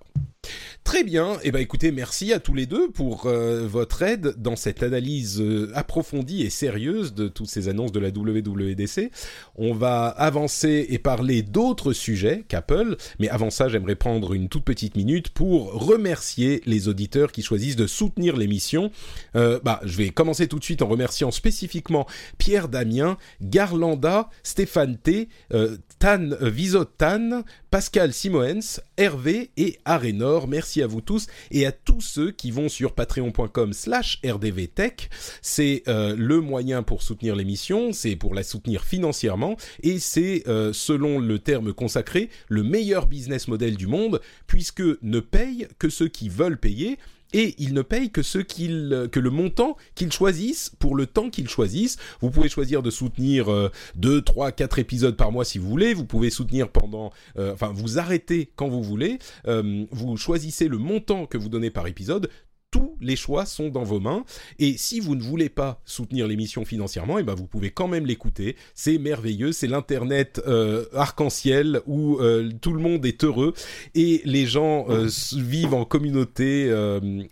Très 0.83 1.03
bien. 1.03 1.37
Eh 1.43 1.51
ben, 1.51 1.59
écoutez, 1.59 1.91
merci 1.91 2.33
à 2.33 2.39
tous 2.39 2.55
les 2.55 2.65
deux 2.65 2.89
pour 2.89 3.27
euh, 3.27 3.67
votre 3.67 4.01
aide 4.01 4.33
dans 4.37 4.55
cette 4.55 4.81
analyse 4.81 5.39
euh, 5.39 5.71
approfondie 5.75 6.41
et 6.41 6.49
sérieuse 6.49 7.13
de 7.13 7.27
toutes 7.27 7.49
ces 7.49 7.69
annonces 7.69 7.91
de 7.91 7.99
la 7.99 8.09
WWDC. 8.09 9.11
On 9.55 9.73
va 9.73 10.07
avancer 10.07 10.87
et 10.89 10.97
parler 10.97 11.43
d'autres 11.43 11.93
sujets 11.93 12.43
qu'Apple, 12.47 12.97
mais 13.19 13.29
avant 13.29 13.51
ça, 13.51 13.69
j'aimerais 13.69 13.95
prendre 13.95 14.33
une 14.33 14.49
toute 14.49 14.63
petite 14.63 14.95
minute 14.95 15.29
pour 15.29 15.71
remercier 15.71 16.61
les 16.65 16.87
auditeurs 16.87 17.31
qui 17.31 17.43
choisissent 17.43 17.75
de 17.75 17.87
soutenir 17.87 18.35
l'émission. 18.35 18.91
Euh, 19.35 19.59
bah, 19.63 19.81
je 19.85 19.95
vais 19.97 20.09
commencer 20.09 20.47
tout 20.47 20.57
de 20.57 20.63
suite 20.63 20.81
en 20.81 20.87
remerciant 20.87 21.29
spécifiquement 21.29 22.07
Pierre 22.39 22.67
Damien, 22.67 23.17
Garlanda, 23.41 24.29
Stéphane 24.41 24.97
T, 24.97 25.29
euh, 25.53 25.77
Tan 26.01 26.31
euh, 26.31 26.49
Visotan, 26.49 27.43
Pascal 27.69 28.11
Simoens, 28.11 28.81
Hervé 28.97 29.51
et 29.55 29.77
Arénor. 29.85 30.47
Merci 30.47 30.81
à 30.81 30.87
vous 30.87 30.99
tous 30.99 31.27
et 31.51 31.67
à 31.67 31.71
tous 31.71 32.01
ceux 32.01 32.31
qui 32.31 32.49
vont 32.49 32.69
sur 32.69 32.95
patreon.com 32.95 33.71
slash 33.71 34.19
rdvtech. 34.25 35.11
C'est 35.43 35.83
euh, 35.87 36.15
le 36.17 36.41
moyen 36.41 36.81
pour 36.81 37.03
soutenir 37.03 37.35
l'émission, 37.35 37.93
c'est 37.93 38.15
pour 38.15 38.33
la 38.33 38.41
soutenir 38.41 38.83
financièrement 38.83 39.57
et 39.83 39.99
c'est, 39.99 40.41
euh, 40.47 40.73
selon 40.73 41.19
le 41.19 41.37
terme 41.37 41.71
consacré, 41.71 42.31
le 42.49 42.63
meilleur 42.63 43.05
business 43.05 43.47
model 43.47 43.77
du 43.77 43.85
monde 43.85 44.21
puisque 44.47 44.81
ne 45.03 45.19
payent 45.19 45.67
que 45.77 45.89
ceux 45.89 46.07
qui 46.07 46.29
veulent 46.29 46.57
payer 46.57 46.97
et 47.33 47.55
ils 47.57 47.73
ne 47.73 47.81
payent 47.81 48.11
que 48.11 48.21
ceux 48.21 48.43
qu'ils, 48.43 49.09
que 49.11 49.19
le 49.19 49.29
montant 49.29 49.77
qu'ils 49.95 50.11
choisissent 50.11 50.71
pour 50.79 50.95
le 50.95 51.05
temps 51.05 51.29
qu'ils 51.29 51.49
choisissent. 51.49 51.97
Vous 52.21 52.29
pouvez 52.29 52.49
choisir 52.49 52.81
de 52.81 52.89
soutenir 52.89 53.51
euh, 53.51 53.71
2, 53.95 54.21
3, 54.21 54.51
4 54.51 54.79
épisodes 54.79 55.15
par 55.15 55.31
mois 55.31 55.45
si 55.45 55.57
vous 55.57 55.69
voulez. 55.69 55.93
Vous 55.93 56.05
pouvez 56.05 56.29
soutenir 56.29 56.69
pendant, 56.69 57.11
euh, 57.37 57.53
enfin, 57.53 57.71
vous 57.73 57.99
arrêtez 57.99 58.51
quand 58.55 58.67
vous 58.67 58.83
voulez. 58.83 59.19
Euh, 59.47 59.85
vous 59.91 60.17
choisissez 60.17 60.67
le 60.67 60.77
montant 60.77 61.25
que 61.25 61.37
vous 61.37 61.49
donnez 61.49 61.69
par 61.69 61.87
épisode. 61.87 62.29
Tous 62.71 62.95
les 63.01 63.15
choix 63.15 63.45
sont 63.45 63.69
dans 63.69 63.83
vos 63.83 63.99
mains. 63.99 64.23
Et 64.57 64.77
si 64.77 64.99
vous 64.99 65.15
ne 65.15 65.21
voulez 65.21 65.49
pas 65.49 65.81
soutenir 65.85 66.27
l'émission 66.27 66.63
financièrement, 66.65 67.19
et 67.19 67.23
ben 67.23 67.35
vous 67.35 67.47
pouvez 67.47 67.69
quand 67.69 67.87
même 67.87 68.05
l'écouter. 68.05 68.55
C'est 68.73 68.97
merveilleux. 68.97 69.51
C'est 69.51 69.67
l'internet 69.67 70.41
euh, 70.47 70.85
arc-en-ciel 70.93 71.81
où 71.85 72.17
euh, 72.19 72.49
tout 72.61 72.73
le 72.73 72.79
monde 72.79 73.05
est 73.05 73.23
heureux 73.23 73.53
et 73.93 74.21
les 74.25 74.45
gens 74.45 74.85
euh, 74.89 75.09
vivent 75.35 75.73
en 75.73 75.85
communauté 75.85 76.71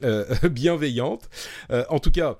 bienveillante. 0.51 1.29
En 1.89 1.99
tout 1.99 2.11
cas. 2.11 2.39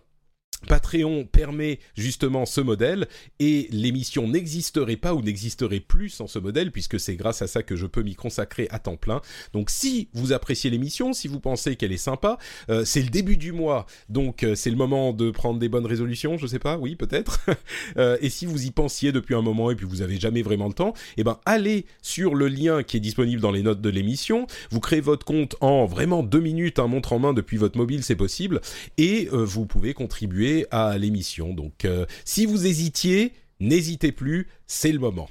Patreon 0.68 1.26
permet 1.26 1.80
justement 1.95 2.45
ce 2.45 2.62
modèle 2.62 3.07
et 3.39 3.68
l'émission 3.72 4.28
n'existerait 4.28 4.97
pas 4.97 5.14
ou 5.14 5.22
n'existerait 5.22 5.80
plus 5.80 6.10
sans 6.10 6.28
ce 6.28 6.39
modèle 6.39 6.72
puisque 6.72 6.99
c'est 6.99 7.16
grâce 7.16 7.41
à 7.41 7.47
ça 7.47 7.64
que 7.64 7.76
je 7.76 7.86
peux 7.86 8.03
m'y 8.03 8.16
consacrer 8.16 8.68
à 8.72 8.80
temps 8.80 8.97
plein. 8.97 9.22
Donc 9.53 9.70
si 9.70 10.10
vous 10.14 10.34
appréciez 10.34 10.70
l'émission, 10.70 11.14
si 11.14 11.28
vous 11.28 11.39
pensez 11.39 11.76
qu'elle 11.76 11.91
est 11.91 11.97
sympa, 11.97 12.38
euh, 12.70 12.84
c'est 12.86 13.01
le 13.01 13.10
début 13.10 13.38
du 13.38 13.51
mois, 13.51 13.86
donc 14.10 14.43
euh, 14.43 14.55
c'est 14.55 14.70
le 14.70 14.76
moment 14.76 15.14
de 15.14 15.32
prendre 15.32 15.60
des 15.60 15.70
bonnes 15.70 15.86
résolutions, 15.86 16.38
je 16.38 16.47
sais 16.47 16.60
pas, 16.60 16.78
oui 16.78 16.95
peut-être. 16.95 17.39
Euh, 17.97 18.18
et 18.22 18.30
si 18.30 18.45
vous 18.45 18.66
y 18.66 18.72
pensiez 18.72 19.12
depuis 19.12 19.36
un 19.36 19.41
moment 19.41 19.72
et 19.72 19.76
puis 19.76 19.86
vous 19.86 20.01
avez 20.01 20.20
jamais 20.20 20.41
vraiment 20.41 20.68
le 20.68 20.74
temps, 20.74 20.93
eh 21.18 21.24
ben 21.24 21.39
allez 21.45 21.86
sur 22.01 22.36
le 22.36 22.47
lien 22.47 22.84
qui 22.84 22.97
est 22.97 22.99
disponible 22.99 23.41
dans 23.41 23.51
les 23.51 23.64
notes 23.64 23.82
de 23.82 23.89
l'émission. 23.89 24.47
Vous 24.70 24.80
créez 24.80 25.01
votre 25.01 25.26
compte 25.26 25.55
en 25.60 25.86
vraiment 25.86 26.24
deux 26.24 26.39
minutes, 26.39 26.80
un 26.80 26.88
montre 26.88 27.14
en 27.14 27.20
main 27.20 27.34
depuis 27.34 27.57
votre 27.57 27.78
mobile, 27.78 28.03
c'est 28.03 28.16
possible, 28.16 28.62
et 28.97 29.28
vous 29.32 29.66
pouvez 29.66 29.93
contribuer 29.93 30.49
à 30.72 30.97
l'émission. 30.97 31.54
Donc 31.54 31.86
euh, 31.86 32.06
si 32.26 32.45
vous 32.45 32.66
hésitiez, 32.68 33.34
n'hésitez 33.60 34.12
plus, 34.12 34.47
c'est 34.68 34.91
le 34.91 35.00
moment. 35.00 35.30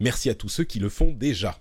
Merci 0.00 0.30
à 0.30 0.34
tous 0.34 0.48
ceux 0.48 0.64
qui 0.64 0.78
le 0.78 0.88
font 0.88 1.12
déjà. 1.12 1.58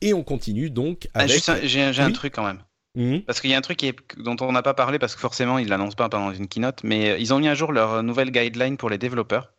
Et 0.00 0.12
on 0.14 0.22
continue 0.22 0.70
donc 0.70 1.08
Ah, 1.14 1.20
avec. 1.20 1.42
J'ai 1.64 1.82
un 1.82 2.06
Oui. 2.06 2.12
truc 2.12 2.34
quand 2.34 2.44
même. 2.46 2.60
Mhm. 2.96 3.22
Parce 3.22 3.40
qu'il 3.40 3.50
y 3.50 3.54
a 3.54 3.58
un 3.58 3.62
truc 3.62 3.76
qui 3.78 3.88
est- 3.88 3.96
dont 4.18 4.36
on 4.40 4.52
n'a 4.52 4.62
pas 4.62 4.74
parlé 4.74 4.98
parce 4.98 5.14
que 5.14 5.20
forcément 5.20 5.58
ils 5.58 5.68
l'annoncent 5.68 5.96
pas 5.96 6.08
pendant 6.08 6.32
une 6.32 6.48
keynote, 6.48 6.80
mais 6.82 7.10
euh, 7.10 7.18
ils 7.18 7.32
ont 7.34 7.38
mis 7.38 7.48
à 7.48 7.54
jour 7.54 7.70
leur 7.72 8.02
nouvelle 8.02 8.30
guideline 8.30 8.76
pour 8.78 8.88
les 8.90 8.98
développeurs. 8.98 9.52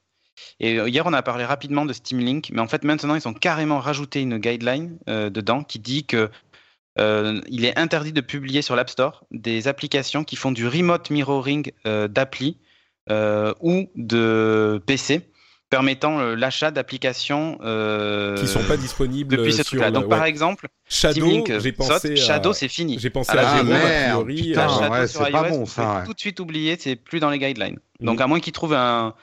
Et 0.59 0.75
hier, 0.75 1.03
on 1.07 1.13
a 1.13 1.23
parlé 1.23 1.45
rapidement 1.45 1.86
de 1.86 1.93
Steam 1.93 2.19
Link, 2.19 2.49
mais 2.51 2.61
en 2.61 2.67
fait, 2.67 2.84
maintenant, 2.84 3.15
ils 3.15 3.28
ont 3.28 3.34
carrément 3.34 3.80
rajouté 3.80 4.21
une 4.21 4.38
guideline 4.38 4.99
dedans 5.07 5.63
qui 5.63 5.80
dit 5.80 6.05
que 6.05 6.30
il 6.99 7.65
est 7.65 7.78
interdit 7.78 8.11
de 8.11 8.21
publier 8.21 8.61
sur 8.61 8.75
l'App 8.75 8.89
Store 8.89 9.25
des 9.32 9.67
applications 9.67 10.23
qui 10.23 10.36
font 10.36 10.51
du 10.51 10.67
remote 10.67 11.09
mirroring 11.09 11.71
d'appli 11.86 12.57
ou 13.09 13.89
de 13.95 14.81
PC 14.85 15.21
permettant 15.69 16.19
euh, 16.19 16.35
l'achat 16.35 16.71
d'applications 16.71 17.57
euh, 17.61 18.37
qui 18.37 18.47
sont 18.47 18.63
pas 18.63 18.77
disponibles 18.77 19.35
depuis 19.35 19.53
ce 19.53 19.63
truc-là. 19.63 19.91
Donc 19.91 20.09
par 20.09 20.23
exemple, 20.23 20.67
Shadow, 20.87 21.45
j'ai 21.59 21.71
pensé 21.71 22.15
Shadow, 22.15 22.53
c'est 22.53 22.67
fini. 22.67 22.97
J'ai 22.99 23.09
pensé 23.09 23.31
à, 23.31 23.57
Jérôme 23.57 23.71
a 23.71 23.79
priori. 23.79 24.55
ouais, 24.55 25.07
c'est 25.07 25.31
pas 25.31 25.49
bon 25.49 25.65
ça. 25.65 26.03
Tout 26.05 26.13
de 26.13 26.19
suite 26.19 26.39
oublié, 26.39 26.77
c'est 26.79 26.95
plus 26.95 27.19
dans 27.19 27.29
les 27.29 27.39
guidelines. 27.39 27.79
Donc 27.99 28.21
à 28.21 28.27
moins 28.27 28.39
qu'ils 28.39 28.53
trouvent 28.53 28.75
un, 28.75 29.13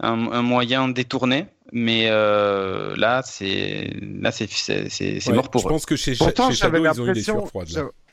un, 0.00 0.42
moyen 0.42 0.88
détourné, 0.88 1.46
mais 1.72 2.06
euh, 2.08 2.94
là 2.96 3.22
c'est 3.24 3.92
là 4.00 4.32
c'est 4.32 4.48
c'est 4.48 5.32
mort 5.32 5.50
pour 5.50 5.62
je 5.62 5.66
eux. 5.66 5.68
Je 5.68 5.72
pense 5.72 5.86
que 5.86 5.96
chez, 5.96 6.14
Pourtant, 6.16 6.50
chez 6.50 6.56
Shadow 6.56 6.84
ils 6.84 7.00
ont 7.00 7.06
eu 7.06 7.12
des 7.12 7.22
sueurs 7.22 7.48
froides. 7.48 7.68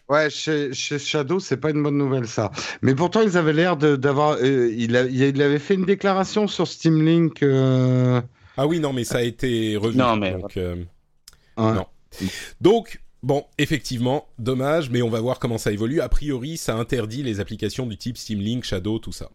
Ouais, 0.10 0.30
chez, 0.30 0.74
chez 0.74 0.98
Shadow, 0.98 1.40
c'est 1.40 1.58
pas 1.58 1.70
une 1.70 1.84
bonne 1.84 1.98
nouvelle 1.98 2.28
ça. 2.28 2.52
Mais 2.82 2.96
pourtant, 2.96 3.22
ils 3.22 3.38
avaient 3.38 3.54
l'air 3.54 3.78
d'avoir. 3.78 4.38
Euh, 4.42 4.74
il, 4.76 4.96
il, 5.12 5.42
avait 5.42 5.60
fait 5.60 5.76
une 5.76 5.86
déclaration 5.86 6.48
sur 6.48 6.68
Steam 6.68 7.06
Link. 7.06 7.44
Euh, 7.44 8.20
ah 8.58 8.66
oui, 8.66 8.80
non, 8.80 8.92
mais 8.92 9.04
ça 9.04 9.20
a 9.20 9.22
été 9.22 9.78
revu. 9.78 9.98
Non, 9.98 10.16
mais. 10.16 10.32
Donc, 10.32 10.58
euh, 10.58 10.84
non. 11.58 11.86
donc 12.60 13.00
Bon, 13.22 13.44
effectivement, 13.58 14.28
dommage, 14.38 14.90
mais 14.90 15.02
on 15.02 15.10
va 15.10 15.20
voir 15.20 15.40
comment 15.40 15.58
ça 15.58 15.72
évolue. 15.72 16.00
A 16.00 16.08
priori, 16.08 16.56
ça 16.56 16.76
interdit 16.76 17.22
les 17.22 17.42
applications 17.42 17.86
du 17.86 17.98
type 17.98 18.18
Steam 18.18 18.40
Link, 18.40 18.64
Shadow, 18.64 18.98
tout 19.00 19.12
ça. 19.12 19.30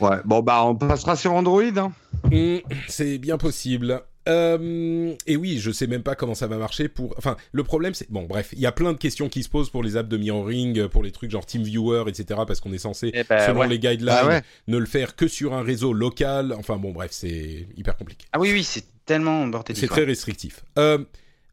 Ouais, 0.00 0.16
bon, 0.24 0.40
bah, 0.40 0.64
on 0.64 0.74
passera 0.74 1.14
sur 1.14 1.32
Android. 1.32 1.62
Hein. 1.62 1.92
Mmh, 2.30 2.58
c'est 2.88 3.18
bien 3.18 3.38
possible. 3.38 4.02
Euh, 4.28 5.14
et 5.26 5.36
oui, 5.36 5.58
je 5.58 5.70
sais 5.70 5.86
même 5.86 6.02
pas 6.02 6.14
comment 6.14 6.34
ça 6.34 6.46
va 6.46 6.56
marcher 6.56 6.88
pour. 6.88 7.14
Enfin, 7.16 7.36
le 7.52 7.64
problème, 7.64 7.94
c'est 7.94 8.10
bon, 8.10 8.24
bref, 8.24 8.50
il 8.52 8.60
y 8.60 8.66
a 8.66 8.72
plein 8.72 8.92
de 8.92 8.98
questions 8.98 9.28
qui 9.28 9.42
se 9.42 9.48
posent 9.48 9.70
pour 9.70 9.82
les 9.82 9.96
apps 9.96 10.08
de 10.08 10.16
mirroring, 10.16 10.88
pour 10.88 11.02
les 11.02 11.12
trucs 11.12 11.30
genre 11.30 11.46
TeamViewer, 11.46 12.04
etc. 12.08 12.40
Parce 12.46 12.60
qu'on 12.60 12.72
est 12.72 12.78
censé, 12.78 13.10
eh 13.14 13.24
ben, 13.24 13.46
selon 13.46 13.62
les 13.62 13.78
guidelines, 13.78 14.08
ah 14.10 14.40
ne 14.66 14.78
le 14.78 14.86
faire 14.86 15.16
que 15.16 15.28
sur 15.28 15.54
un 15.54 15.62
réseau 15.62 15.92
local. 15.92 16.54
Enfin 16.58 16.76
bon, 16.76 16.92
bref, 16.92 17.10
c'est 17.12 17.66
hyper 17.76 17.96
compliqué. 17.96 18.26
Ah 18.32 18.40
oui, 18.40 18.50
oui, 18.52 18.64
c'est 18.64 18.84
tellement 19.04 19.46
bordélique. 19.46 19.80
C'est 19.80 19.86
très 19.86 20.04
restrictif. 20.04 20.64
Euh, 20.78 20.98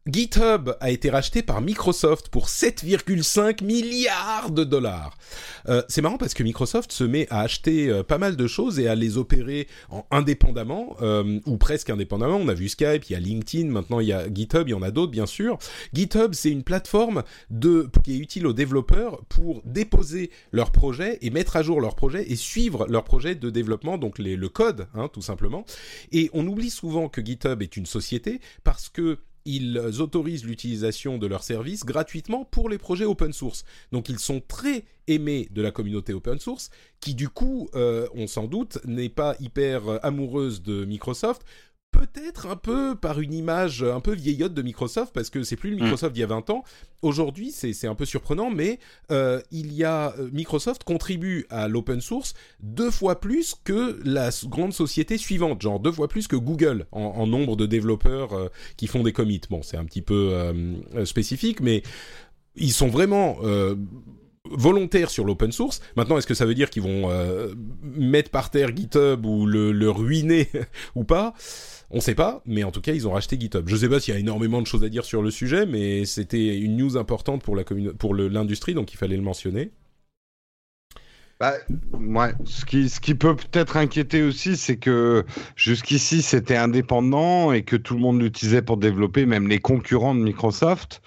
GitHub 0.06 0.76
a 0.80 0.90
été 0.90 1.08
racheté 1.08 1.42
par 1.42 1.62
Microsoft 1.62 2.28
pour 2.28 2.48
7,5 2.48 3.64
milliards 3.64 4.50
de 4.50 4.62
dollars. 4.62 5.16
Euh, 5.70 5.82
c'est 5.88 6.02
marrant 6.02 6.18
parce 6.18 6.34
que 6.34 6.42
Microsoft 6.42 6.92
se 6.92 7.04
met 7.04 7.26
à 7.30 7.40
acheter 7.40 7.88
euh, 7.88 8.02
pas 8.02 8.18
mal 8.18 8.36
de 8.36 8.46
choses 8.46 8.78
et 8.78 8.86
à 8.86 8.94
les 8.96 9.16
opérer 9.16 9.66
en 9.88 10.04
indépendamment 10.10 10.98
euh, 11.00 11.40
ou 11.46 11.56
presque 11.56 11.88
indépendamment. 11.88 12.36
On 12.36 12.48
a 12.48 12.54
vu 12.54 12.68
Skype, 12.68 13.08
il 13.08 13.14
y 13.14 13.16
a 13.16 13.18
LinkedIn, 13.18 13.70
maintenant 13.70 13.98
il 13.98 14.08
y 14.08 14.12
a 14.12 14.30
GitHub, 14.30 14.68
il 14.68 14.72
y 14.72 14.74
en 14.74 14.82
a 14.82 14.90
d'autres 14.90 15.10
bien 15.10 15.24
sûr. 15.24 15.56
GitHub 15.94 16.34
c'est 16.34 16.50
une 16.50 16.64
plateforme 16.64 17.22
qui 18.04 18.14
est 18.14 18.18
utile 18.18 18.46
aux 18.46 18.52
développeurs 18.52 19.24
pour 19.30 19.62
déposer 19.64 20.30
leurs 20.52 20.70
projets 20.70 21.16
et 21.22 21.30
mettre 21.30 21.56
à 21.56 21.62
jour 21.62 21.80
leurs 21.80 21.96
projets 21.96 22.30
et 22.30 22.36
suivre 22.36 22.86
leurs 22.90 23.04
projets 23.04 23.36
de 23.36 23.48
développement, 23.48 23.96
donc 23.96 24.18
les, 24.18 24.36
le 24.36 24.50
code 24.50 24.86
hein, 24.92 25.08
tout 25.10 25.22
simplement. 25.22 25.64
Et 26.12 26.28
on 26.34 26.46
oublie 26.46 26.68
souvent 26.68 27.08
que 27.08 27.24
GitHub 27.24 27.62
est 27.62 27.78
une 27.78 27.86
société 27.86 28.42
parce 28.64 28.90
que 28.90 29.16
ils 29.44 29.78
autorisent 30.00 30.44
l'utilisation 30.44 31.18
de 31.18 31.26
leurs 31.26 31.42
services 31.42 31.84
gratuitement 31.84 32.44
pour 32.44 32.68
les 32.68 32.78
projets 32.78 33.04
open 33.04 33.32
source. 33.32 33.64
Donc 33.92 34.08
ils 34.08 34.18
sont 34.18 34.40
très 34.40 34.84
aimés 35.06 35.48
de 35.50 35.62
la 35.62 35.70
communauté 35.70 36.14
open 36.14 36.38
source, 36.38 36.70
qui 37.00 37.14
du 37.14 37.28
coup, 37.28 37.68
euh, 37.74 38.08
on 38.14 38.26
s'en 38.26 38.46
doute, 38.46 38.78
n'est 38.84 39.08
pas 39.08 39.36
hyper 39.40 40.04
amoureuse 40.04 40.62
de 40.62 40.84
Microsoft, 40.84 41.42
peut-être 41.94 42.46
un 42.46 42.56
peu 42.56 42.94
par 42.96 43.20
une 43.20 43.32
image 43.32 43.82
un 43.82 44.00
peu 44.00 44.12
vieillotte 44.12 44.54
de 44.54 44.62
Microsoft, 44.62 45.12
parce 45.14 45.30
que 45.30 45.42
c'est 45.42 45.56
plus 45.56 45.70
le 45.70 45.76
mm. 45.76 45.82
Microsoft 45.82 46.14
d'il 46.14 46.20
y 46.20 46.24
a 46.24 46.28
20 46.28 46.50
ans. 46.50 46.64
Aujourd'hui, 47.02 47.52
c'est 47.52 47.86
un 47.86 47.94
peu 47.94 48.04
surprenant, 48.04 48.50
mais 48.50 48.78
euh, 49.10 49.40
il 49.50 49.72
y 49.72 49.84
a 49.84 50.14
euh, 50.18 50.28
Microsoft 50.32 50.84
contribue 50.84 51.46
à 51.50 51.68
l'open 51.68 52.00
source 52.00 52.34
deux 52.60 52.90
fois 52.90 53.20
plus 53.20 53.54
que 53.62 54.00
la 54.04 54.30
grande 54.46 54.72
société 54.72 55.18
suivante, 55.18 55.62
genre 55.62 55.80
deux 55.80 55.92
fois 55.92 56.08
plus 56.08 56.26
que 56.26 56.36
Google 56.36 56.86
en, 56.92 57.26
nombre 57.26 57.56
de 57.56 57.66
développeurs 57.66 58.32
euh, 58.32 58.48
qui 58.76 58.86
font 58.86 59.02
des 59.02 59.12
commits. 59.12 59.40
Bon, 59.50 59.62
c'est 59.62 59.76
un 59.76 59.84
petit 59.84 60.02
peu 60.02 60.32
spécifique, 61.04 61.60
mais 61.60 61.82
ils 62.56 62.72
sont 62.72 62.88
vraiment 62.88 63.38
volontaires 64.50 65.10
sur 65.10 65.24
l'open 65.24 65.52
source. 65.52 65.80
Maintenant, 65.96 66.18
est-ce 66.18 66.26
que 66.26 66.34
ça 66.34 66.46
veut 66.46 66.54
dire 66.54 66.70
qu'ils 66.70 66.82
vont 66.82 67.10
mettre 67.82 68.30
par 68.30 68.50
terre 68.50 68.74
GitHub 68.74 69.24
ou 69.26 69.46
le, 69.46 69.72
le 69.72 69.90
ruiner 69.90 70.48
ou 70.94 71.04
pas? 71.04 71.34
On 71.94 72.00
sait 72.00 72.16
pas, 72.16 72.42
mais 72.44 72.64
en 72.64 72.72
tout 72.72 72.80
cas, 72.80 72.92
ils 72.92 73.06
ont 73.06 73.12
racheté 73.12 73.38
GitHub. 73.38 73.68
Je 73.68 73.76
sais 73.76 73.88
pas 73.88 74.00
s'il 74.00 74.12
y 74.12 74.16
a 74.16 74.20
énormément 74.20 74.60
de 74.60 74.66
choses 74.66 74.82
à 74.82 74.88
dire 74.88 75.04
sur 75.04 75.22
le 75.22 75.30
sujet, 75.30 75.64
mais 75.64 76.04
c'était 76.04 76.58
une 76.58 76.76
news 76.76 76.96
importante 76.96 77.42
pour 77.42 77.54
la 77.54 77.62
pour 77.98 78.14
l'industrie, 78.14 78.74
donc 78.74 78.92
il 78.92 78.96
fallait 78.96 79.16
le 79.16 79.22
mentionner. 79.22 79.70
Bah, 81.40 81.54
ouais. 81.92 82.32
ce, 82.44 82.64
qui, 82.64 82.88
ce 82.88 83.00
qui 83.00 83.14
peut 83.14 83.36
peut-être 83.36 83.76
inquiéter 83.76 84.22
aussi, 84.22 84.56
c'est 84.56 84.76
que 84.76 85.24
jusqu'ici 85.56 86.22
c'était 86.22 86.56
indépendant 86.56 87.52
et 87.52 87.62
que 87.62 87.76
tout 87.76 87.94
le 87.94 88.00
monde 88.00 88.20
l'utilisait 88.20 88.62
pour 88.62 88.76
développer, 88.76 89.24
même 89.26 89.48
les 89.48 89.60
concurrents 89.60 90.14
de 90.14 90.20
Microsoft. 90.20 91.00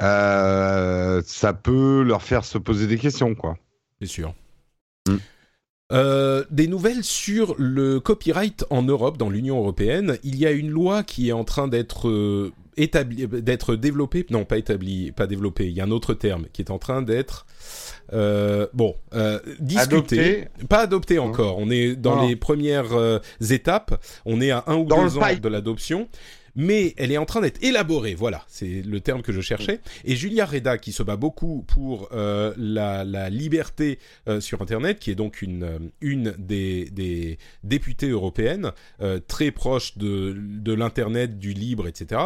Euh, 0.00 1.20
ça 1.24 1.52
peut 1.52 2.02
leur 2.02 2.22
faire 2.22 2.44
se 2.44 2.58
poser 2.58 2.86
des 2.86 2.98
questions, 2.98 3.34
quoi. 3.34 3.56
C'est 4.00 4.08
sûr. 4.08 4.34
Euh, 5.92 6.44
des 6.50 6.68
nouvelles 6.68 7.04
sur 7.04 7.54
le 7.58 8.00
copyright 8.00 8.64
en 8.70 8.82
Europe, 8.82 9.18
dans 9.18 9.28
l'Union 9.28 9.58
européenne. 9.58 10.16
Il 10.22 10.36
y 10.36 10.46
a 10.46 10.50
une 10.50 10.70
loi 10.70 11.02
qui 11.02 11.28
est 11.28 11.32
en 11.32 11.44
train 11.44 11.68
d'être 11.68 12.08
euh, 12.08 12.52
établie, 12.78 13.26
d'être 13.26 13.76
développée. 13.76 14.24
Non, 14.30 14.44
pas 14.44 14.56
établie, 14.56 15.12
pas 15.12 15.26
développée. 15.26 15.66
Il 15.66 15.72
y 15.72 15.80
a 15.80 15.84
un 15.84 15.90
autre 15.90 16.14
terme 16.14 16.46
qui 16.52 16.62
est 16.62 16.70
en 16.70 16.78
train 16.78 17.02
d'être 17.02 17.46
euh, 18.14 18.66
bon, 18.72 18.96
euh, 19.14 19.38
discuté, 19.60 20.48
pas 20.68 20.80
adopté 20.80 21.18
encore. 21.18 21.58
On 21.58 21.70
est 21.70 21.94
dans 21.94 22.26
les 22.26 22.36
premières 22.36 23.20
étapes. 23.50 24.02
On 24.24 24.40
est 24.40 24.50
à 24.50 24.64
un 24.68 24.76
ou 24.76 24.84
deux 24.84 25.18
ans 25.18 25.36
de 25.40 25.48
l'adoption 25.48 26.08
mais 26.54 26.94
elle 26.96 27.12
est 27.12 27.18
en 27.18 27.24
train 27.24 27.40
d'être 27.40 27.62
élaborée. 27.62 28.14
Voilà, 28.14 28.44
c'est 28.48 28.82
le 28.82 29.00
terme 29.00 29.22
que 29.22 29.32
je 29.32 29.40
cherchais. 29.40 29.80
Et 30.04 30.16
Julia 30.16 30.46
Reda, 30.46 30.78
qui 30.78 30.92
se 30.92 31.02
bat 31.02 31.16
beaucoup 31.16 31.64
pour 31.66 32.08
euh, 32.12 32.52
la, 32.56 33.30
liberté 33.30 33.98
euh, 34.28 34.40
sur 34.40 34.62
Internet, 34.62 34.98
qui 34.98 35.10
est 35.10 35.14
donc 35.14 35.42
une, 35.42 35.64
euh, 36.02 36.32
des, 36.38 37.38
députées 37.64 38.10
européennes, 38.10 38.72
très 39.28 39.50
proche 39.50 39.96
de, 39.98 40.72
l'Internet, 40.72 41.38
du 41.38 41.52
libre, 41.52 41.86
etc. 41.86 42.20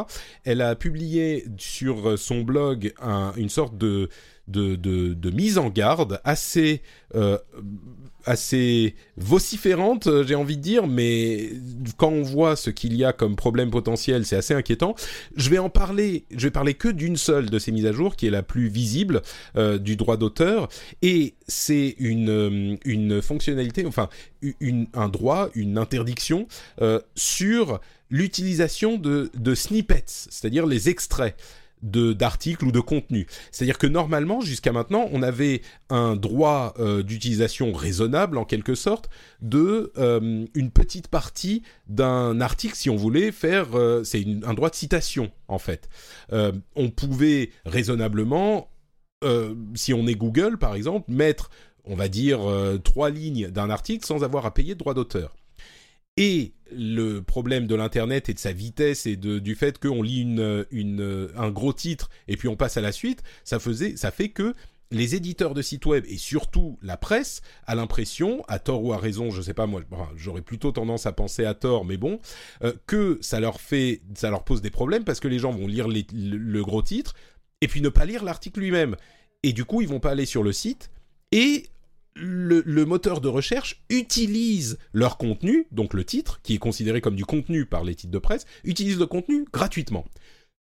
Elle 0.44 0.60
a 0.60 0.74
publié 0.74 1.44
sur 1.58 2.18
son 2.18 2.42
blog 2.42 2.92
un, 3.00 3.32
une 3.36 3.48
sorte 3.48 3.76
de 3.76 4.08
de, 4.48 4.76
de, 4.76 5.14
de, 5.14 5.30
mise 5.30 5.58
en 5.58 5.70
garde 5.70 6.20
assez 6.24 6.82
euh, 7.14 7.38
assez 8.24 8.96
vociférante, 9.16 10.08
euh, 10.08 10.24
j'ai 10.26 10.34
envie 10.34 10.56
de 10.56 10.62
dire, 10.62 10.86
mais 10.88 11.50
quand 11.96 12.08
on 12.08 12.22
voit 12.22 12.56
ce 12.56 12.70
qu'il 12.70 12.94
y 12.94 13.04
a 13.04 13.12
comme 13.12 13.36
problème 13.36 13.70
potentiel, 13.70 14.26
c'est 14.26 14.36
assez 14.36 14.54
inquiétant. 14.54 14.96
Je 15.36 15.48
vais 15.48 15.58
en 15.58 15.70
parler, 15.70 16.24
je 16.32 16.46
vais 16.46 16.50
parler 16.50 16.74
que 16.74 16.88
d'une 16.88 17.16
seule 17.16 17.50
de 17.50 17.58
ces 17.58 17.70
mises 17.70 17.86
à 17.86 17.92
jour, 17.92 18.16
qui 18.16 18.26
est 18.26 18.30
la 18.30 18.42
plus 18.42 18.68
visible 18.68 19.22
euh, 19.56 19.78
du 19.78 19.96
droit 19.96 20.16
d'auteur, 20.16 20.68
et 21.02 21.34
c'est 21.46 21.94
une, 21.98 22.78
une 22.84 23.22
fonctionnalité, 23.22 23.86
enfin 23.86 24.08
une, 24.60 24.88
un 24.94 25.08
droit, 25.08 25.48
une 25.54 25.78
interdiction 25.78 26.48
sur 27.14 27.80
l'utilisation 28.10 28.98
de, 28.98 29.30
de 29.34 29.54
snippets, 29.54 30.04
c'est-à-dire 30.06 30.66
les 30.66 30.88
extraits 30.88 31.36
d'articles 31.82 32.64
ou 32.64 32.72
de 32.72 32.80
contenu. 32.80 33.26
C'est-à-dire 33.50 33.78
que 33.78 33.86
normalement, 33.86 34.40
jusqu'à 34.40 34.72
maintenant, 34.72 35.08
on 35.12 35.22
avait 35.22 35.62
un 35.90 36.16
droit 36.16 36.74
euh, 36.78 37.02
d'utilisation 37.02 37.72
raisonnable, 37.72 38.38
en 38.38 38.44
quelque 38.44 38.74
sorte, 38.74 39.08
de 39.40 39.92
euh, 39.98 40.46
une 40.54 40.70
petite 40.70 41.08
partie 41.08 41.62
d'un 41.86 42.40
article, 42.40 42.74
si 42.74 42.90
on 42.90 42.96
voulait 42.96 43.32
faire, 43.32 43.74
euh, 43.74 44.04
c'est 44.04 44.24
un 44.44 44.54
droit 44.54 44.70
de 44.70 44.74
citation, 44.74 45.30
en 45.48 45.58
fait. 45.58 45.88
on 46.32 46.90
pouvait 46.90 47.50
raisonnablement, 47.64 48.68
si 49.74 49.94
on 49.94 50.06
est 50.06 50.14
Google, 50.14 50.58
par 50.58 50.74
exemple, 50.74 51.10
mettre, 51.10 51.50
on 51.84 51.94
va 51.94 52.08
dire, 52.08 52.40
trois 52.84 53.10
lignes 53.10 53.48
d'un 53.48 53.70
article 53.70 54.04
sans 54.06 54.24
avoir 54.24 54.46
à 54.46 54.54
payer 54.54 54.74
de 54.74 54.78
droit 54.78 54.94
d'auteur 54.94 55.34
et 56.16 56.52
le 56.72 57.20
problème 57.20 57.66
de 57.66 57.74
l'internet 57.74 58.28
et 58.28 58.34
de 58.34 58.38
sa 58.38 58.52
vitesse 58.52 59.06
et 59.06 59.16
de, 59.16 59.38
du 59.38 59.54
fait 59.54 59.78
qu'on 59.78 60.02
lit 60.02 60.22
une, 60.22 60.66
une, 60.70 61.28
un 61.36 61.50
gros 61.50 61.72
titre 61.72 62.10
et 62.28 62.36
puis 62.36 62.48
on 62.48 62.56
passe 62.56 62.76
à 62.76 62.80
la 62.80 62.92
suite, 62.92 63.22
ça 63.44 63.58
faisait, 63.58 63.96
ça 63.96 64.10
fait 64.10 64.28
que 64.28 64.54
les 64.90 65.14
éditeurs 65.14 65.54
de 65.54 65.62
sites 65.62 65.86
web 65.86 66.04
et 66.08 66.16
surtout 66.16 66.78
la 66.82 66.96
presse 66.96 67.42
a 67.66 67.74
l'impression, 67.74 68.44
à 68.48 68.58
tort 68.58 68.84
ou 68.84 68.92
à 68.92 68.98
raison, 68.98 69.30
je 69.30 69.42
sais 69.42 69.54
pas 69.54 69.66
moi, 69.66 69.82
j'aurais 70.16 70.42
plutôt 70.42 70.72
tendance 70.72 71.06
à 71.06 71.12
penser 71.12 71.44
à 71.44 71.54
tort, 71.54 71.84
mais 71.84 71.96
bon, 71.96 72.20
euh, 72.62 72.72
que 72.86 73.18
ça 73.20 73.40
leur 73.40 73.60
fait, 73.60 74.02
ça 74.14 74.30
leur 74.30 74.44
pose 74.44 74.62
des 74.62 74.70
problèmes 74.70 75.04
parce 75.04 75.20
que 75.20 75.28
les 75.28 75.38
gens 75.38 75.50
vont 75.50 75.66
lire 75.66 75.88
le, 75.88 76.02
le, 76.12 76.62
gros 76.62 76.82
titre 76.82 77.14
et 77.60 77.68
puis 77.68 77.80
ne 77.80 77.88
pas 77.88 78.04
lire 78.04 78.24
l'article 78.24 78.60
lui-même. 78.60 78.96
Et 79.42 79.52
du 79.52 79.64
coup 79.64 79.82
ils 79.82 79.88
vont 79.88 80.00
pas 80.00 80.10
aller 80.10 80.26
sur 80.26 80.42
le 80.42 80.52
site 80.52 80.90
et 81.32 81.66
le, 82.16 82.84
moteur 82.84 83.20
de 83.20 83.28
recherche 83.28 83.82
utilise 83.90 84.78
leur 84.92 85.18
contenu, 85.18 85.66
donc 85.70 85.94
le 85.94 86.04
titre, 86.04 86.40
qui 86.42 86.54
est 86.54 86.58
considéré 86.58 87.00
comme 87.00 87.16
du 87.16 87.24
contenu 87.24 87.66
par 87.66 87.84
les 87.84 87.94
titres 87.94 88.12
de 88.12 88.18
presse, 88.18 88.46
utilise 88.64 88.98
le 88.98 89.06
contenu 89.06 89.46
gratuitement. 89.52 90.04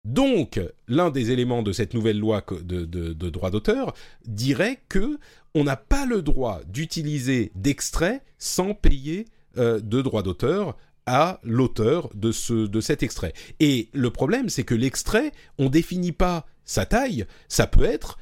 Donc, 0.04 0.60
l'un 0.86 1.10
des 1.10 1.30
éléments 1.30 1.62
de 1.62 1.72
cette 1.72 1.94
nouvelle 1.94 2.18
loi 2.18 2.44
de 2.60 3.30
droit 3.30 3.50
d'auteur 3.50 3.94
dirait 4.26 4.82
que 4.88 5.18
on 5.54 5.64
n'a 5.64 5.76
pas 5.76 6.04
le 6.04 6.20
droit 6.20 6.60
d'utiliser 6.66 7.52
d'extraits 7.54 8.22
sans 8.38 8.74
payer 8.74 9.26
euh, 9.56 9.80
de 9.80 10.02
droit 10.02 10.22
d'auteur 10.22 10.76
à 11.06 11.40
l'auteur 11.44 12.10
de, 12.14 12.32
ce, 12.32 12.66
de 12.66 12.80
cet 12.80 13.02
extrait. 13.02 13.34
Et 13.60 13.88
le 13.92 14.10
problème, 14.10 14.48
c'est 14.48 14.64
que 14.64 14.74
l'extrait, 14.74 15.32
on 15.58 15.68
définit 15.68 16.12
pas 16.12 16.46
sa 16.64 16.86
taille, 16.86 17.26
ça 17.48 17.66
peut 17.66 17.84
être 17.84 18.18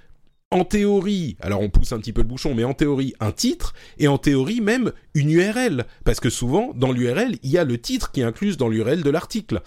en 0.52 0.64
théorie, 0.64 1.36
alors 1.40 1.62
on 1.62 1.70
pousse 1.70 1.92
un 1.92 1.98
petit 1.98 2.12
peu 2.12 2.20
le 2.20 2.28
bouchon, 2.28 2.54
mais 2.54 2.64
en 2.64 2.74
théorie 2.74 3.14
un 3.20 3.32
titre 3.32 3.72
et 3.98 4.06
en 4.06 4.18
théorie 4.18 4.60
même 4.60 4.92
une 5.14 5.30
URL, 5.30 5.86
parce 6.04 6.20
que 6.20 6.28
souvent 6.28 6.72
dans 6.74 6.92
l'URL 6.92 7.36
il 7.42 7.50
y 7.50 7.56
a 7.56 7.64
le 7.64 7.78
titre 7.78 8.12
qui 8.12 8.20
est 8.20 8.24
inclus 8.24 8.56
dans 8.56 8.68
l'URL 8.68 9.02
de 9.02 9.10
l'article, 9.10 9.62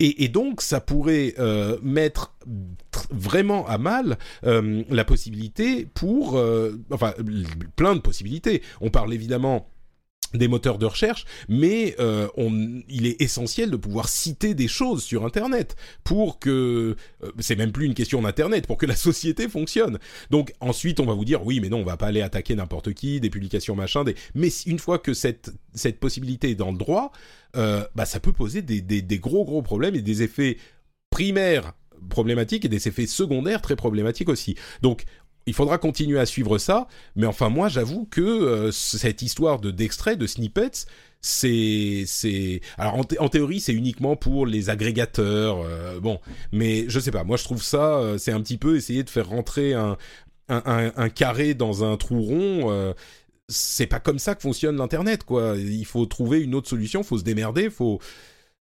et, 0.00 0.28
donc 0.28 0.62
ça 0.62 0.80
pourrait 0.80 1.34
euh, 1.40 1.76
mettre 1.82 2.36
vraiment 3.10 3.66
à 3.66 3.78
mal 3.78 4.16
euh, 4.44 4.84
la 4.90 5.04
possibilité 5.04 5.88
pour, 5.92 6.36
euh, 6.36 6.80
enfin 6.92 7.14
plein 7.74 7.96
de 7.96 8.00
possibilités. 8.00 8.62
On 8.80 8.90
parle 8.90 9.12
évidemment 9.12 9.68
des 10.34 10.48
moteurs 10.48 10.78
de 10.78 10.86
recherche, 10.86 11.24
mais 11.48 11.96
euh, 12.00 12.28
on, 12.36 12.82
il 12.88 13.06
est 13.06 13.20
essentiel 13.20 13.70
de 13.70 13.76
pouvoir 13.76 14.08
citer 14.08 14.54
des 14.54 14.68
choses 14.68 15.02
sur 15.02 15.24
Internet 15.24 15.76
pour 16.04 16.38
que 16.38 16.96
euh, 17.22 17.32
c'est 17.38 17.56
même 17.56 17.72
plus 17.72 17.86
une 17.86 17.94
question 17.94 18.20
d'Internet 18.22 18.66
pour 18.66 18.76
que 18.76 18.86
la 18.86 18.96
société 19.08 19.48
fonctionne. 19.48 19.98
Donc 20.30 20.52
ensuite 20.60 21.00
on 21.00 21.06
va 21.06 21.14
vous 21.14 21.24
dire 21.24 21.44
oui 21.44 21.60
mais 21.60 21.68
non 21.68 21.78
on 21.78 21.84
va 21.84 21.96
pas 21.96 22.08
aller 22.08 22.22
attaquer 22.22 22.54
n'importe 22.54 22.92
qui, 22.92 23.20
des 23.20 23.30
publications 23.30 23.74
machin, 23.74 24.04
des 24.04 24.14
mais 24.34 24.48
une 24.66 24.78
fois 24.78 24.98
que 24.98 25.14
cette 25.14 25.50
cette 25.74 25.98
possibilité 26.00 26.50
est 26.50 26.54
dans 26.54 26.72
le 26.72 26.78
droit, 26.78 27.12
euh, 27.56 27.84
bah 27.94 28.04
ça 28.04 28.20
peut 28.20 28.32
poser 28.32 28.62
des, 28.62 28.80
des, 28.80 29.02
des 29.02 29.18
gros 29.18 29.44
gros 29.44 29.62
problèmes 29.62 29.94
et 29.94 30.02
des 30.02 30.22
effets 30.22 30.58
primaires 31.10 31.72
problématiques 32.10 32.64
et 32.64 32.68
des 32.68 32.88
effets 32.88 33.06
secondaires 33.06 33.62
très 33.62 33.76
problématiques 33.76 34.28
aussi. 34.28 34.56
Donc 34.82 35.04
il 35.48 35.54
faudra 35.54 35.78
continuer 35.78 36.18
à 36.18 36.26
suivre 36.26 36.58
ça, 36.58 36.86
mais 37.16 37.26
enfin 37.26 37.48
moi 37.48 37.68
j'avoue 37.68 38.06
que 38.10 38.20
euh, 38.20 38.70
cette 38.70 39.22
histoire 39.22 39.58
de 39.58 39.70
d'extrait, 39.70 40.16
de 40.16 40.26
snippets, 40.26 40.86
c'est 41.20 42.04
c'est 42.06 42.60
alors 42.76 42.94
en, 42.96 43.28
théorie 43.28 43.60
c'est 43.60 43.72
uniquement 43.72 44.14
pour 44.14 44.46
les 44.46 44.70
agrégateurs, 44.70 45.60
euh, 45.64 46.00
bon, 46.00 46.20
mais 46.52 46.84
je 46.88 47.00
sais 47.00 47.10
pas, 47.10 47.24
moi 47.24 47.36
je 47.36 47.44
trouve 47.44 47.62
ça 47.62 47.98
euh, 47.98 48.18
c'est 48.18 48.32
un 48.32 48.40
petit 48.40 48.58
peu 48.58 48.76
essayer 48.76 49.02
de 49.02 49.10
faire 49.10 49.28
rentrer 49.28 49.74
un 49.74 49.96
un, 50.50 50.92
un, 50.96 51.08
carré 51.10 51.52
dans 51.52 51.84
un 51.84 51.98
trou 51.98 52.22
rond. 52.22 52.94
C'est 53.50 53.86
pas 53.86 54.00
comme 54.00 54.18
ça 54.18 54.34
que 54.34 54.40
fonctionne 54.40 54.76
l'internet 54.78 55.24
quoi. 55.24 55.56
Il 55.58 55.84
faut 55.84 56.06
trouver 56.06 56.40
une 56.40 56.54
autre 56.54 56.68
solution, 56.68 57.02
faut 57.02 57.18
se 57.18 57.24
démerder, 57.24 57.68
faut 57.68 58.00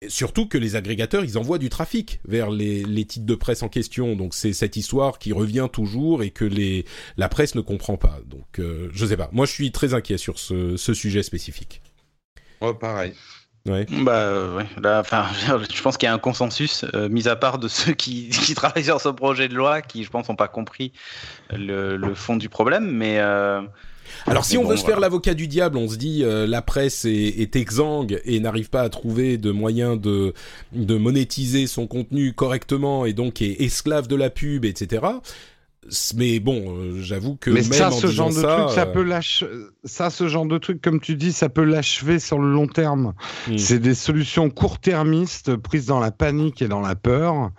Surtout 0.08 0.48
que 0.48 0.60
les 0.60 0.76
agrégateurs, 0.76 1.24
ils 1.24 1.40
envoient 1.40 1.58
du 1.58 1.70
trafic 1.70 2.20
vers 2.28 2.52
les, 2.52 2.84
les 2.84 3.06
titres 3.06 3.26
de 3.26 3.34
presse 3.34 3.64
en 3.64 3.70
question. 3.70 4.16
Donc 4.16 4.36
c'est 4.36 4.54
cette 4.54 4.76
histoire 4.76 5.18
qui 5.18 5.34
revient 5.34 5.68
toujours 5.72 6.22
et 6.22 6.30
que 6.30 6.46
les, 6.46 6.86
la 7.18 7.30
presse 7.30 7.56
ne 7.56 7.62
comprend 7.62 7.98
pas. 7.98 8.20
Donc 8.28 8.60
euh, 8.60 8.90
je 8.94 9.06
sais 9.08 9.18
pas. 9.18 9.30
Moi 9.32 9.48
je 9.48 9.52
suis 9.52 9.72
très 9.72 9.96
inquiet 9.96 10.20
sur 10.20 10.38
ce, 10.38 10.78
ce 10.78 10.94
sujet 10.94 11.24
spécifique. 11.24 11.82
Oh, 12.62 12.76
pareil. 12.76 13.14
Ouais. 13.68 13.86
Bah 13.90 14.56
ouais, 14.56 14.68
là, 14.82 15.00
enfin, 15.00 15.26
je 15.74 15.82
pense 15.82 15.98
qu'il 15.98 16.08
y 16.08 16.10
a 16.10 16.14
un 16.14 16.20
consensus, 16.20 16.86
euh, 16.94 17.10
mis 17.10 17.28
à 17.28 17.36
part 17.36 17.58
de 17.58 17.68
ceux 17.68 17.94
qui, 17.94 18.30
qui, 18.46 18.54
travaillent 18.54 18.86
sur 18.86 19.02
ce 19.02 19.10
projet 19.10 19.50
de 19.50 19.56
loi, 19.56 19.82
qui 19.82 20.04
je 20.04 20.10
pense 20.10 20.30
n'ont 20.30 20.36
pas 20.36 20.48
compris 20.48 20.94
le, 21.52 21.98
le, 21.98 22.16
fond 22.16 22.38
du 22.38 22.50
problème, 22.50 22.90
mais 22.90 23.18
euh, 23.20 23.62
alors 24.26 24.46
si 24.46 24.58
on 24.58 24.64
bon, 24.64 24.70
veut 24.70 24.78
se 24.78 24.86
faire 24.86 25.00
l'avocat 25.00 25.34
du 25.34 25.48
diable, 25.48 25.78
on 25.78 25.88
se 25.88 25.96
dit 25.96 26.24
euh, 26.24 26.48
la 26.48 26.62
presse 26.62 27.06
est, 27.06 27.12
est 27.12 27.56
exsangue 27.56 28.22
et 28.26 28.40
n'arrive 28.40 28.70
pas 28.70 28.82
à 28.82 28.90
trouver 28.90 29.38
de 29.38 29.52
moyens 29.52 30.00
de, 30.00 30.34
de 30.74 30.98
monétiser 30.98 31.68
son 31.68 31.88
contenu 31.88 32.34
correctement 32.34 33.06
et 33.06 33.14
donc 33.14 33.42
est 33.42 33.62
esclave 33.62 34.08
de 34.08 34.16
la 34.16 34.30
pub, 34.30 34.66
etc. 34.66 35.02
Mais 36.16 36.40
bon, 36.40 36.78
euh, 36.78 37.02
j'avoue 37.02 37.36
que 37.36 37.50
mais 37.50 37.62
même 37.62 37.74
ça, 37.74 37.88
en 37.90 37.92
ce 37.92 38.08
genre 38.08 38.30
de 38.30 38.34
ça, 38.34 38.58
truc, 38.58 38.70
ça 38.72 38.82
euh, 38.82 38.94
peut 38.94 39.04
lâcher. 39.04 39.48
Ça, 39.84 40.10
ce 40.10 40.28
genre 40.28 40.46
de 40.46 40.58
truc, 40.58 40.82
comme 40.82 41.00
tu 41.00 41.16
dis, 41.16 41.32
ça 41.32 41.50
peut 41.50 41.64
l'achever 41.64 42.20
sur 42.20 42.40
le 42.40 42.52
long 42.52 42.68
terme. 42.68 43.14
Mm. 43.48 43.58
C'est 43.58 43.80
des 43.80 43.96
solutions 43.96 44.50
court-termistes 44.50 45.56
prises 45.56 45.86
dans 45.86 46.00
la 46.00 46.12
panique 46.12 46.62
et 46.62 46.68
dans 46.68 46.82
la 46.82 46.96
peur. 46.96 47.52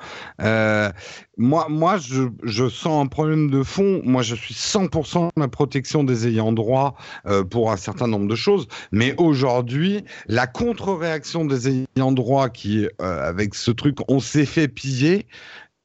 Euh, 0.42 0.90
moi, 1.38 1.68
moi, 1.70 1.96
je, 1.98 2.24
je 2.42 2.68
sens 2.68 3.04
un 3.04 3.06
problème 3.06 3.48
de 3.48 3.62
fond. 3.62 4.02
Moi, 4.04 4.22
je 4.22 4.34
suis 4.34 4.54
100% 4.54 5.30
la 5.36 5.48
protection 5.48 6.02
des 6.04 6.26
ayants 6.26 6.52
droit 6.52 6.96
euh, 7.26 7.44
pour 7.44 7.70
un 7.70 7.76
certain 7.76 8.08
nombre 8.08 8.26
de 8.26 8.34
choses. 8.34 8.66
Mais 8.90 9.14
aujourd'hui, 9.18 10.04
la 10.26 10.46
contre-réaction 10.48 11.44
des 11.44 11.68
ayants 11.68 12.12
droit 12.12 12.48
qui, 12.48 12.88
euh, 13.00 13.28
avec 13.28 13.54
ce 13.54 13.70
truc, 13.70 13.98
on 14.08 14.18
s'est 14.18 14.46
fait 14.46 14.68
piller. 14.68 15.26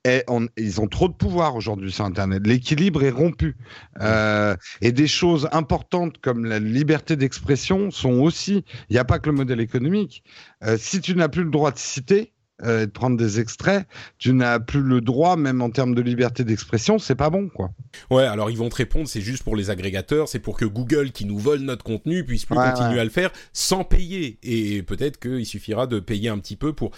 Et 0.05 0.23
on, 0.27 0.47
ils 0.57 0.81
ont 0.81 0.87
trop 0.87 1.07
de 1.07 1.13
pouvoir 1.13 1.55
aujourd'hui 1.55 1.91
sur 1.91 2.03
Internet. 2.03 2.45
L'équilibre 2.45 3.03
est 3.03 3.09
rompu. 3.09 3.55
Euh, 4.01 4.55
et 4.81 4.91
des 4.91 5.07
choses 5.07 5.47
importantes 5.53 6.17
comme 6.19 6.43
la 6.43 6.59
liberté 6.59 7.15
d'expression 7.15 7.89
sont 7.89 8.19
aussi. 8.19 8.65
Il 8.89 8.93
n'y 8.93 8.99
a 8.99 9.05
pas 9.05 9.19
que 9.19 9.29
le 9.29 9.35
modèle 9.35 9.61
économique. 9.61 10.23
Euh, 10.63 10.77
si 10.77 10.99
tu 10.99 11.15
n'as 11.15 11.29
plus 11.29 11.43
le 11.43 11.51
droit 11.51 11.71
de 11.71 11.77
citer, 11.77 12.33
euh, 12.63 12.85
de 12.85 12.91
prendre 12.91 13.17
des 13.17 13.39
extraits, 13.39 13.87
tu 14.19 14.31
n'as 14.33 14.59
plus 14.59 14.81
le 14.81 15.01
droit, 15.01 15.37
même 15.37 15.61
en 15.61 15.69
termes 15.69 15.95
de 15.95 16.01
liberté 16.01 16.43
d'expression, 16.43 16.99
c'est 16.99 17.15
pas 17.15 17.29
bon, 17.29 17.49
quoi. 17.49 17.71
Ouais, 18.11 18.23
alors 18.23 18.51
ils 18.51 18.57
vont 18.57 18.69
te 18.69 18.75
répondre, 18.75 19.07
c'est 19.07 19.21
juste 19.21 19.43
pour 19.43 19.55
les 19.55 19.69
agrégateurs, 19.69 20.29
c'est 20.29 20.39
pour 20.39 20.55
que 20.57 20.65
Google, 20.65 21.11
qui 21.11 21.25
nous 21.25 21.39
vole 21.39 21.61
notre 21.61 21.83
contenu, 21.83 22.23
puisse 22.25 22.45
plus 22.45 22.57
Ouais, 22.57 22.69
continuer 22.69 22.95
ouais. 22.95 22.99
à 22.99 23.03
le 23.05 23.09
faire 23.09 23.31
sans 23.53 23.83
payer. 23.83 24.37
Et 24.43 24.83
peut-être 24.83 25.19
qu'il 25.19 25.45
suffira 25.45 25.87
de 25.87 25.99
payer 25.99 26.29
un 26.29 26.37
petit 26.37 26.55
peu 26.55 26.73
pour. 26.73 26.91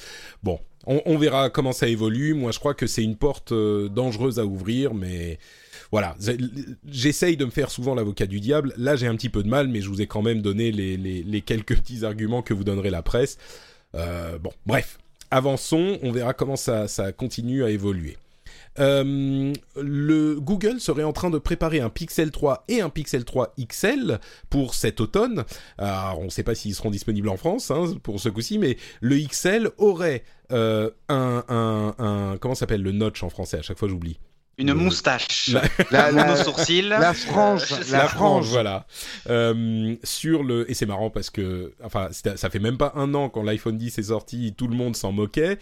Bon, 0.44 0.60
on, 0.88 1.18
verra 1.18 1.50
comment 1.50 1.72
ça 1.72 1.88
évolue. 1.88 2.34
Moi, 2.34 2.52
je 2.52 2.60
crois 2.60 2.74
que 2.74 2.88
c'est 2.88 3.04
une 3.04 3.16
porte 3.16 3.52
euh, 3.52 3.90
dangereuse 3.90 4.40
à 4.40 4.46
ouvrir, 4.46 4.94
mais 4.94 5.40
voilà. 5.92 6.16
J'essaye 6.88 7.38
de 7.38 7.46
me 7.46 7.52
faire 7.52 7.72
souvent 7.72 7.96
l'avocat 7.96 8.26
du 8.26 8.40
diable. 8.40 8.74
Là, 8.78 8.96
j'ai 8.96 9.08
un 9.08 9.16
petit 9.16 9.30
peu 9.30 9.44
de 9.44 9.50
mal, 9.50 9.68
mais 9.68 9.82
je 9.82 9.90
vous 9.90 10.02
ai 10.02 10.08
quand 10.08 10.22
même 10.22 10.42
donné 10.42 10.72
les, 10.72 11.42
quelques 11.42 11.76
petits 11.82 12.06
arguments 12.06 12.42
que 12.42 12.54
vous 12.54 12.64
donnerait 12.64 12.90
la 12.90 13.02
presse. 13.02 13.38
Euh, 13.96 14.38
bon, 14.38 14.52
bref. 14.66 15.00
Avançons, 15.32 15.98
on 16.04 16.12
verra 16.12 16.34
comment 16.34 16.56
ça 16.56 16.88
continue 17.18 17.64
à 17.64 17.70
évoluer. 17.70 18.18
Euh, 18.80 19.54
le 19.82 20.36
Google 20.40 20.80
serait 20.80 21.04
en 21.04 21.14
train 21.14 21.30
de 21.30 21.38
préparer 21.38 21.80
un 21.80 21.90
Pixel 21.90 22.32
3 22.32 22.66
et 22.68 22.82
un 22.82 22.90
Pixel 22.90 23.24
3 23.26 23.54
XL 23.60 24.20
pour 24.50 24.76
cet 24.76 25.00
automne. 25.02 25.46
Alors, 25.78 26.20
on 26.20 26.26
ne 26.26 26.30
sait 26.30 26.44
pas 26.44 26.56
s'ils 26.56 26.76
seront 26.76 26.92
disponibles 26.92 27.30
en 27.30 27.38
France 27.38 27.72
hein, 27.72 27.86
pour 28.04 28.20
ce 28.20 28.30
coup-ci, 28.30 28.58
mais 28.60 28.78
le 29.02 29.18
XL 29.18 29.70
aurait 29.78 30.24
euh, 30.52 30.90
un, 31.10 31.44
un, 31.48 31.96
un 31.98 32.38
comment 32.38 32.56
s'appelle 32.56 32.82
le 32.82 32.92
notch 32.92 33.24
en 33.24 33.30
français? 33.30 33.58
À 33.60 33.62
chaque 33.62 33.78
fois, 33.80 33.88
j'oublie. 33.88 34.20
Une 34.58 34.74
moustache, 34.74 35.50
La- 35.50 35.62
La- 35.92 36.12
la- 36.12 36.26
monosourcil, 36.28 36.88
la 36.88 37.14
frange, 37.14 37.74
euh, 37.74 37.84
la 37.92 38.08
frange. 38.08 38.48
voilà. 38.48 38.88
Euh, 39.30 39.96
sur 40.04 40.44
le 40.44 40.70
et 40.72 40.74
c'est 40.74 40.86
marrant 40.86 41.10
parce 41.10 41.30
que 41.30 41.74
enfin 41.84 42.08
ça 42.12 42.50
fait 42.50 42.60
même 42.60 42.78
pas 42.78 42.94
un 42.96 43.14
an 43.16 43.28
quand 43.28 43.44
l'iPhone 43.44 43.78
10 43.78 43.98
est 43.98 44.04
sorti, 44.04 44.54
tout 44.58 44.68
le 44.70 44.76
monde 44.78 44.96
s'en 44.96 45.12
moquait. 45.12 45.60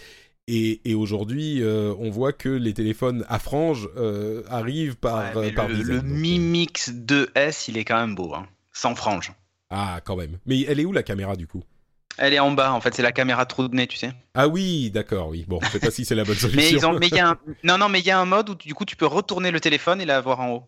Et, 0.48 0.82
et 0.90 0.94
aujourd'hui, 0.94 1.62
euh, 1.62 1.94
on 2.00 2.10
voit 2.10 2.34
que 2.34 2.50
les 2.50 2.74
téléphones 2.74 3.26
à 3.30 3.40
frange 3.40 3.90
euh, 3.96 4.44
arrivent 4.50 4.98
par, 4.98 5.36
Ouais, 5.36 5.52
euh, 5.52 5.54
par 5.54 5.70
le, 5.70 5.76
dizaines. 5.76 5.96
le 5.96 6.02
Donc, 6.02 6.12
Mi 6.12 6.38
Mix 6.40 6.92
2S, 6.92 7.66
il 7.70 7.78
est 7.78 7.86
quand 7.86 7.98
même 7.98 8.14
beau, 8.16 8.34
hein, 8.34 8.46
sans 8.74 8.94
frange. 8.94 9.32
Ah, 9.70 10.02
quand 10.04 10.18
même. 10.18 10.40
Mais 10.46 10.62
elle 10.64 10.80
est 10.82 10.86
où 10.86 10.92
la 10.92 11.04
caméra 11.04 11.36
du 11.38 11.48
coup? 11.48 11.64
Elle 12.18 12.34
est 12.34 12.40
en 12.40 12.52
bas, 12.52 12.74
en 12.74 12.82
fait, 12.82 12.94
c'est 12.94 13.02
la 13.02 13.12
caméra 13.14 13.46
trou 13.46 13.68
de 13.68 13.76
nez, 13.76 13.88
tu 13.88 13.98
sais. 13.98 14.12
Ah 14.36 14.48
oui, 14.48 14.92
d'accord, 14.92 15.30
oui. 15.30 15.46
Bon, 15.48 15.60
je 15.64 15.70
sais 15.70 15.80
pas 15.80 15.90
si 15.92 16.06
c'est 16.06 16.14
la 16.14 16.26
bonne 16.26 16.36
solution. 16.36 16.62
Mais 16.62 16.70
ils 16.72 16.86
ont, 16.86 17.00
mais 17.00 17.08
il 17.08 17.16
y 17.16 17.20
a 17.20 17.30
un, 17.30 17.38
non, 17.64 17.78
non, 17.78 17.90
mais 17.90 18.02
il 18.02 18.06
y 18.06 18.12
a 18.12 18.20
un 18.20 18.26
mode 18.26 18.50
où 18.50 18.56
du 18.56 18.74
coup 18.76 18.86
tu 18.86 18.96
peux 18.96 19.08
retourner 19.08 19.50
le 19.50 19.60
téléphone 19.60 20.02
et 20.02 20.06
l'avoir 20.06 20.42
en 20.42 20.52
haut. 20.52 20.64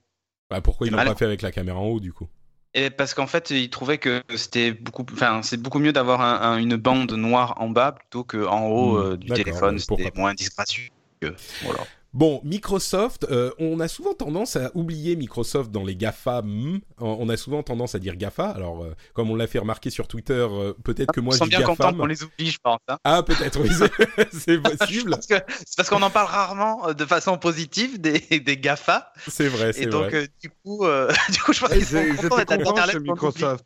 Bah, 0.50 0.62
pourquoi 0.62 0.88
ils 0.88 0.92
l'ont 0.92 0.98
pas 1.04 1.16
fait 1.16 1.26
avec 1.26 1.42
la 1.42 1.52
caméra 1.52 1.78
en 1.80 1.86
haut 1.88 2.00
du 2.00 2.14
coup? 2.14 2.28
Et 2.76 2.90
parce 2.90 3.14
qu'en 3.14 3.26
fait, 3.28 3.52
ils 3.52 3.70
trouvaient 3.70 3.98
que 3.98 4.22
c'était 4.36 4.74
beaucoup, 4.74 5.06
enfin, 5.14 5.42
c'est 5.44 5.58
beaucoup 5.58 5.80
mieux 5.80 5.94
d'avoir 5.94 6.22
un- 6.22 6.42
un- 6.42 6.58
une 6.58 6.76
bande 6.76 7.12
noire 7.14 7.56
en 7.62 7.70
bas 7.70 7.94
plutôt 7.94 8.24
qu'en 8.26 8.68
haut 8.68 8.98
Hmm, 8.98 9.14
euh, 9.14 9.18
du 9.18 9.32
téléphone. 9.32 9.80
C'était 9.80 10.12
moins 10.16 10.34
disgracieux. 10.34 10.90
Voilà. 11.62 11.88
Bon, 12.16 12.40
Microsoft, 12.46 13.26
euh, 13.30 13.52
on 13.60 13.82
a 13.82 13.90
souvent 13.90 14.14
tendance 14.14 14.56
à 14.56 14.72
oublier 14.74 15.18
Microsoft 15.18 15.70
dans 15.70 15.84
les 15.84 15.98
GAFA. 15.98 16.44
hmm. 16.44 16.80
On 17.00 17.28
a 17.28 17.36
souvent 17.36 17.62
tendance 17.62 17.94
à 17.94 18.00
dire 18.00 18.16
GAFA. 18.16 18.52
Alors, 18.52 18.86
euh, 18.86 18.96
comme 19.14 19.30
on 19.32 19.36
l'a 19.36 19.48
fait 19.48 19.60
remarquer 19.60 19.90
sur 19.90 20.08
Twitter, 20.08 20.48
euh, 20.50 20.72
peut-être 20.86 21.12
que 21.12 21.20
moi 21.20 21.34
Ils 21.34 21.36
je 21.36 21.40
sont 21.40 21.44
dis 21.44 21.50
bien 21.50 21.60
GAFAM. 21.60 21.76
contents 21.76 21.94
qu'on 21.98 22.06
les 22.06 22.24
oublie, 22.24 22.52
je 22.52 22.58
pense. 22.64 22.80
hein. 22.88 22.98
Ah, 23.04 23.22
peut-être, 23.22 23.60
oui, 23.60 23.70
c'est- 24.32 24.58
possible. 24.80 25.18
c'est 25.20 25.76
parce 25.76 25.90
qu'on 25.90 26.02
en 26.04 26.10
parle 26.10 26.28
rarement 26.28 26.88
euh, 26.88 26.94
de 26.94 27.04
façon 27.06 27.38
positive 27.38 28.00
des, 28.00 28.20
des 28.40 28.56
GAFA. 28.56 29.12
C'est 29.28 29.50
vrai, 29.50 29.72
Et 29.72 29.74
c'est 29.74 29.86
donc, 29.88 30.06
vrai. 30.06 30.16
euh, 30.24 30.28
du 30.42 30.50
coup, 30.64 30.86
euh, 30.86 31.12
du 31.34 31.40
coup, 31.42 31.52
je 31.52 31.60
pense 31.60 31.70
Ils 31.72 31.78
qu'ils 31.80 31.86
sont 31.86 31.98
ils 32.02 32.16
contents 32.16 32.38
d'être 32.38 32.64
qu'on 32.94 33.00
oublie. 33.00 33.12
Microsoft. 33.12 33.66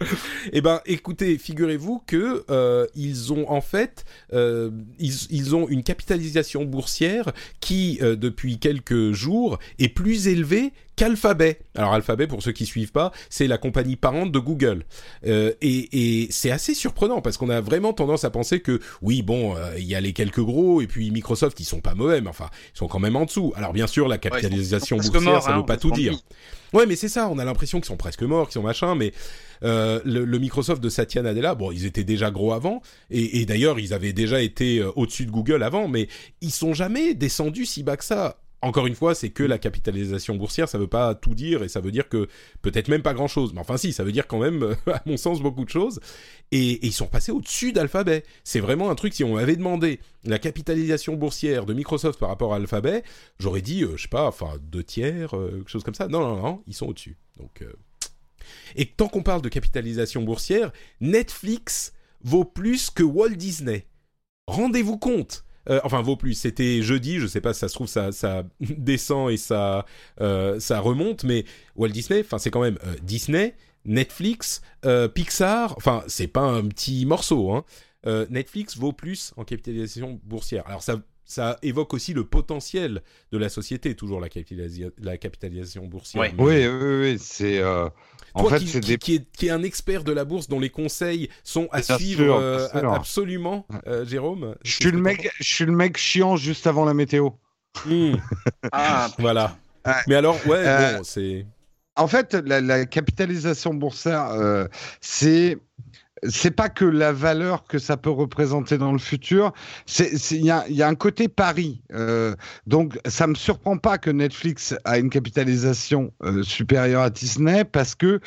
Eh 0.52 0.60
ben, 0.60 0.80
écoutez, 0.86 1.36
figurez-vous 1.38 2.02
que 2.06 2.44
euh, 2.50 2.86
ils 2.94 3.32
ont 3.32 3.50
en 3.50 3.60
fait, 3.60 4.04
euh, 4.32 4.70
ils, 4.98 5.14
ils 5.30 5.54
ont 5.54 5.68
une 5.68 5.82
capitalisation 5.82 6.64
boursière 6.64 7.32
qui, 7.60 7.98
euh, 8.02 8.16
depuis 8.16 8.58
quelques 8.58 9.12
jours, 9.12 9.58
est 9.78 9.88
plus 9.88 10.28
élevée 10.28 10.72
qu'Alphabet. 10.98 11.60
Alors 11.76 11.94
Alphabet, 11.94 12.26
pour 12.26 12.42
ceux 12.42 12.52
qui 12.52 12.66
suivent 12.66 12.92
pas, 12.92 13.12
c'est 13.30 13.46
la 13.46 13.56
compagnie 13.56 13.96
parente 13.96 14.32
de 14.32 14.38
Google. 14.38 14.84
Euh, 15.26 15.52
et, 15.62 16.24
et 16.24 16.28
c'est 16.30 16.50
assez 16.50 16.74
surprenant 16.74 17.22
parce 17.22 17.36
qu'on 17.36 17.50
a 17.50 17.60
vraiment 17.60 17.92
tendance 17.92 18.24
à 18.24 18.30
penser 18.30 18.60
que 18.60 18.80
oui, 19.00 19.22
bon, 19.22 19.56
euh, 19.56 19.78
il 19.78 19.84
y 19.84 19.94
a 19.94 20.00
les 20.00 20.12
quelques 20.12 20.40
gros 20.40 20.80
et 20.82 20.86
puis 20.86 21.10
Microsoft, 21.10 21.58
ils 21.60 21.64
sont 21.64 21.80
pas 21.80 21.94
mauvais, 21.94 22.20
mais 22.20 22.28
enfin, 22.28 22.50
ils 22.74 22.78
sont 22.78 22.88
quand 22.88 22.98
même 22.98 23.16
en 23.16 23.24
dessous. 23.24 23.52
Alors 23.56 23.72
bien 23.72 23.86
sûr, 23.86 24.08
la 24.08 24.18
capitalisation 24.18 24.96
boursière, 24.96 25.22
morts, 25.22 25.42
ça 25.42 25.54
hein, 25.54 25.58
veut 25.58 25.66
pas 25.66 25.74
on 25.74 25.78
tout 25.78 25.90
dire. 25.92 26.18
Ouais, 26.72 26.84
mais 26.84 26.96
c'est 26.96 27.08
ça. 27.08 27.28
On 27.30 27.38
a 27.38 27.44
l'impression 27.44 27.78
qu'ils 27.78 27.86
sont 27.86 27.96
presque 27.96 28.22
morts, 28.22 28.48
qu'ils 28.48 28.54
sont 28.54 28.62
machin, 28.62 28.94
mais 28.94 29.12
le, 29.62 30.00
le 30.24 30.38
Microsoft 30.38 30.82
de 30.82 30.88
Satya 30.88 31.22
Nadella, 31.22 31.54
bon, 31.54 31.72
ils 31.72 31.86
étaient 31.86 32.04
déjà 32.04 32.30
gros 32.30 32.52
avant, 32.52 32.82
et, 33.10 33.46
d'ailleurs, 33.46 33.78
ils 33.78 33.94
avaient 33.94 34.12
déjà 34.12 34.40
été 34.42 34.78
euh, 34.78 34.90
au-dessus 34.96 35.26
de 35.26 35.30
Google 35.30 35.62
avant, 35.62 35.88
mais 35.88 36.08
ils 36.40 36.52
sont 36.52 36.74
jamais 36.74 37.14
descendus 37.14 37.66
si 37.66 37.82
bas 37.82 37.96
que 37.96 38.04
ça. 38.04 38.40
Encore 38.60 38.88
une 38.88 38.96
fois, 38.96 39.14
c'est 39.14 39.30
que 39.30 39.44
la 39.44 39.56
capitalisation 39.56 40.34
boursière, 40.34 40.68
ça 40.68 40.78
veut 40.78 40.88
pas 40.88 41.14
tout 41.14 41.36
dire, 41.36 41.62
et 41.62 41.68
ça 41.68 41.80
veut 41.80 41.92
dire 41.92 42.08
que 42.08 42.26
peut-être 42.60 42.88
même 42.88 43.02
pas 43.02 43.14
grand-chose. 43.14 43.52
Mais 43.54 43.60
enfin, 43.60 43.76
si, 43.76 43.92
ça 43.92 44.02
veut 44.02 44.10
dire 44.10 44.26
quand 44.26 44.40
même, 44.40 44.74
à 44.88 45.00
mon 45.06 45.16
sens, 45.16 45.40
beaucoup 45.40 45.64
de 45.64 45.70
choses. 45.70 46.00
Et, 46.50 46.84
ils 46.84 46.92
sont 46.92 47.06
passés 47.06 47.30
au-dessus 47.30 47.72
d'Alphabet. 47.72 48.24
C'est 48.42 48.58
vraiment 48.58 48.90
un 48.90 48.96
truc. 48.96 49.14
Si 49.14 49.22
on 49.22 49.36
m'avait 49.36 49.54
demandé 49.54 50.00
la 50.24 50.40
capitalisation 50.40 51.14
boursière 51.14 51.66
de 51.66 51.74
Microsoft 51.74 52.18
par 52.18 52.30
rapport 52.30 52.52
à 52.52 52.56
Alphabet, 52.56 53.04
j'aurais 53.38 53.62
dit, 53.62 53.84
euh, 53.84 53.96
je 53.96 54.02
sais 54.02 54.08
pas, 54.08 54.26
enfin 54.26 54.54
deux 54.60 54.82
tiers, 54.82 55.36
euh, 55.36 55.58
quelque 55.58 55.70
chose 55.70 55.84
comme 55.84 55.94
ça. 55.94 56.08
Non, 56.08 56.20
non, 56.20 56.42
non, 56.42 56.62
ils 56.66 56.74
sont 56.74 56.86
au-dessus. 56.86 57.16
Donc, 57.36 57.62
euh, 57.62 57.72
et 58.76 58.86
tant 58.86 59.08
qu'on 59.08 59.22
parle 59.22 59.42
de 59.42 59.48
capitalisation 59.48 60.22
boursière, 60.22 60.72
Netflix 61.00 61.92
vaut 62.22 62.44
plus 62.44 62.90
que 62.90 63.02
Walt 63.02 63.30
Disney. 63.36 63.86
Rendez-vous 64.46 64.98
compte. 64.98 65.44
Euh, 65.68 65.80
enfin, 65.84 66.00
vaut 66.00 66.16
plus. 66.16 66.34
C'était 66.34 66.80
jeudi, 66.82 67.18
je 67.18 67.26
sais 67.26 67.40
pas 67.42 67.52
si 67.52 67.60
ça 67.60 67.68
se 67.68 67.74
trouve, 67.74 67.88
ça, 67.88 68.10
ça 68.12 68.44
descend 68.60 69.30
et 69.30 69.36
ça, 69.36 69.84
euh, 70.20 70.58
ça 70.60 70.80
remonte, 70.80 71.24
mais 71.24 71.44
Walt 71.76 71.90
Disney, 71.90 72.20
enfin, 72.20 72.38
c'est 72.38 72.50
quand 72.50 72.62
même 72.62 72.78
euh, 72.86 72.94
Disney, 73.02 73.54
Netflix, 73.84 74.62
euh, 74.86 75.08
Pixar, 75.08 75.74
enfin, 75.76 76.02
c'est 76.06 76.26
pas 76.26 76.42
un 76.42 76.64
petit 76.66 77.04
morceau, 77.06 77.52
hein. 77.52 77.64
Euh, 78.06 78.26
Netflix 78.30 78.76
vaut 78.78 78.92
plus 78.92 79.32
en 79.36 79.44
capitalisation 79.44 80.20
boursière. 80.24 80.62
Alors, 80.68 80.82
ça, 80.82 81.02
ça 81.24 81.58
évoque 81.62 81.92
aussi 81.92 82.14
le 82.14 82.24
potentiel 82.24 83.02
de 83.32 83.38
la 83.38 83.48
société, 83.48 83.94
toujours 83.96 84.20
la, 84.20 84.28
capitalisa- 84.28 84.92
la 84.98 85.18
capitalisation 85.18 85.84
boursière. 85.86 86.20
Ouais. 86.22 86.32
Mais- 86.38 86.42
Oui, 86.44 86.66
oui, 86.68 87.00
oui, 87.12 87.18
c'est. 87.20 87.60
En 88.38 88.42
toi 88.42 88.50
fait, 88.52 88.58
qui, 88.60 88.68
c'est 88.68 88.80
qui- 88.80 88.88
des. 88.90 88.98
qui 88.98 89.14
est, 89.16 89.30
qui 89.32 89.46
est 89.48 89.50
un 89.50 89.62
expert 89.62 90.04
de 90.04 90.12
la 90.12 90.24
bourse 90.24 90.48
dont 90.48 90.60
les 90.60 90.70
conseils 90.70 91.28
sont 91.44 91.68
à 91.72 91.82
suivre 91.82 92.22
sûr, 92.24 92.36
euh, 92.36 92.68
absolument, 92.94 93.66
euh, 93.86 94.04
Jérôme. 94.04 94.54
Je 94.64 94.72
suis 94.72 94.90
le 94.90 94.98
mec, 94.98 95.30
je 95.40 95.54
suis 95.54 95.64
le 95.64 95.72
mec 95.72 95.96
chiant 95.96 96.36
juste 96.36 96.66
avant 96.66 96.84
la 96.84 96.94
météo. 96.94 97.30
Hmm, 97.86 98.14
Ah, 98.72 99.08
voilà. 99.18 99.56
Ouais. 99.86 99.92
Mais 100.06 100.14
alors, 100.16 100.36
ouais, 100.46 100.58
Euh, 100.58 100.96
bon, 100.98 101.04
c'est. 101.04 101.46
En 101.96 102.06
fait, 102.06 102.34
la, 102.34 102.60
la 102.60 102.86
capitalisation 102.86 103.74
boursière, 103.74 104.30
euh, 104.30 104.66
c'est 105.00 105.58
c'est 106.28 106.50
pas 106.50 106.68
que 106.68 106.84
la 106.84 107.12
valeur 107.12 107.64
que 107.64 107.78
ça 107.78 107.96
peut 107.96 108.10
représenter 108.10 108.78
dans 108.78 108.92
le 108.92 108.98
futur. 108.98 109.52
C'est 109.86 110.10
il 110.32 110.44
y 110.44 110.50
a, 110.50 110.64
il 110.68 110.76
y 110.76 110.82
a 110.82 110.88
un 110.88 110.94
côté 110.94 111.28
pari. 111.28 111.82
Euh, 111.92 112.34
donc, 112.66 112.98
ça 113.06 113.26
me 113.26 113.34
surprend 113.34 113.78
pas 113.78 113.98
que 113.98 114.10
Netflix 114.10 114.74
a 114.84 114.98
une 114.98 115.10
capitalisation 115.10 116.12
euh, 116.22 116.42
supérieure 116.42 117.02
à 117.02 117.10
Disney 117.10 117.64
parce 117.64 117.94
que 117.94 118.20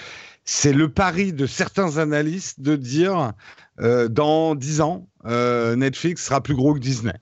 c'est 0.43 0.73
le 0.73 0.89
pari 0.89 1.33
de 1.33 1.45
certains 1.45 1.97
analystes 1.97 2.61
de 2.61 2.75
dire 2.75 3.33
euh, 3.79 4.07
dans 4.07 4.55
10 4.55 4.81
ans, 4.81 5.07
euh, 5.25 5.75
Netflix 5.75 6.25
sera 6.25 6.41
plus 6.41 6.55
gros 6.55 6.73
que 6.73 6.79
Disney. 6.79 7.13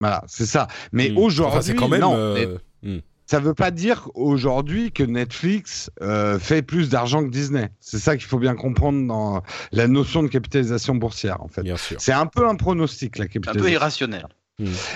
Voilà, 0.00 0.24
c'est 0.26 0.46
ça. 0.46 0.66
Mais 0.92 1.10
Hmm. 1.10 1.18
aujourd'hui, 1.18 1.56
Enfin, 1.58 1.62
c'est 1.62 1.74
quand 1.74 1.88
même. 1.88 2.00
non. 2.00 2.14
euh, 2.16 2.58
hmm. 2.82 2.98
Ça 3.32 3.40
veut 3.40 3.54
pas 3.54 3.70
dire 3.70 4.10
aujourd'hui 4.14 4.92
que 4.92 5.02
Netflix 5.02 5.90
euh, 6.02 6.38
fait 6.38 6.60
plus 6.60 6.90
d'argent 6.90 7.24
que 7.24 7.30
Disney. 7.30 7.70
C'est 7.80 7.98
ça 7.98 8.18
qu'il 8.18 8.26
faut 8.26 8.38
bien 8.38 8.54
comprendre 8.54 9.06
dans 9.06 9.42
la 9.72 9.88
notion 9.88 10.22
de 10.22 10.28
capitalisation 10.28 10.94
boursière, 10.94 11.42
en 11.42 11.48
fait. 11.48 11.62
Bien 11.62 11.78
sûr. 11.78 11.98
C'est 11.98 12.12
un 12.12 12.26
peu 12.26 12.46
un 12.46 12.56
pronostic, 12.56 13.16
la 13.16 13.24
un 13.24 13.28
peu 13.28 13.40
capitalisation. 13.40 13.72
irrationnel. 13.72 14.26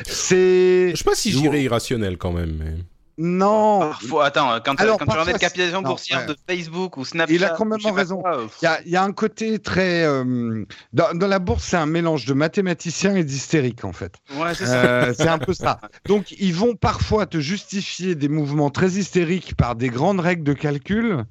C'est 0.04 0.90
Je 0.90 0.96
sais 0.96 1.04
pas 1.04 1.14
si 1.14 1.32
je 1.32 1.38
dirais 1.38 1.62
irrationnel 1.62 2.18
quand 2.18 2.32
même. 2.32 2.58
Mais... 2.58 2.74
non. 3.18 3.80
Parfois, 3.80 4.26
attends, 4.26 4.60
quand, 4.64 4.78
Alors, 4.80 4.98
quand 4.98 5.06
tu 5.06 5.10
parfois, 5.14 5.32
de 5.32 5.38
capitalisation 5.38 5.80
non, 5.80 5.88
boursière 5.90 6.20
ouais. 6.20 6.26
de 6.26 6.36
Facebook 6.48 6.96
ou 6.98 7.04
Snapchat, 7.04 7.34
Il 7.34 7.44
a 7.44 7.50
quand 7.50 7.64
même 7.64 7.80
je 7.80 7.88
raison. 7.88 8.22
euh, 8.26 8.46
Il 8.60 8.64
y 8.64 8.68
a, 8.68 8.80
il 8.84 8.90
y 8.90 8.96
a 8.96 9.02
un 9.02 9.12
côté 9.12 9.58
très 9.58 10.04
euh, 10.04 10.64
dans, 10.92 11.16
dans 11.16 11.26
la 11.26 11.38
bourse, 11.38 11.64
c'est 11.64 11.76
un 11.78 11.86
mélange 11.86 12.26
de 12.26 12.34
mathématiciens 12.34 13.16
et 13.16 13.24
d'hystériques 13.24 13.84
en 13.84 13.92
fait. 13.92 14.14
Ouais, 14.36 14.54
c'est 14.54 14.66
ça. 14.66 14.84
Euh, 14.84 15.14
c'est 15.16 15.28
un 15.28 15.38
peu 15.38 15.54
ça. 15.54 15.80
Donc, 16.06 16.32
ils 16.32 16.54
vont 16.54 16.74
parfois 16.74 17.26
te 17.26 17.40
justifier 17.40 18.14
des 18.14 18.28
mouvements 18.28 18.70
très 18.70 18.92
hystériques 18.92 19.56
par 19.56 19.76
des 19.76 19.88
grandes 19.88 20.20
règles 20.20 20.44
de 20.44 20.52
calcul. 20.52 21.24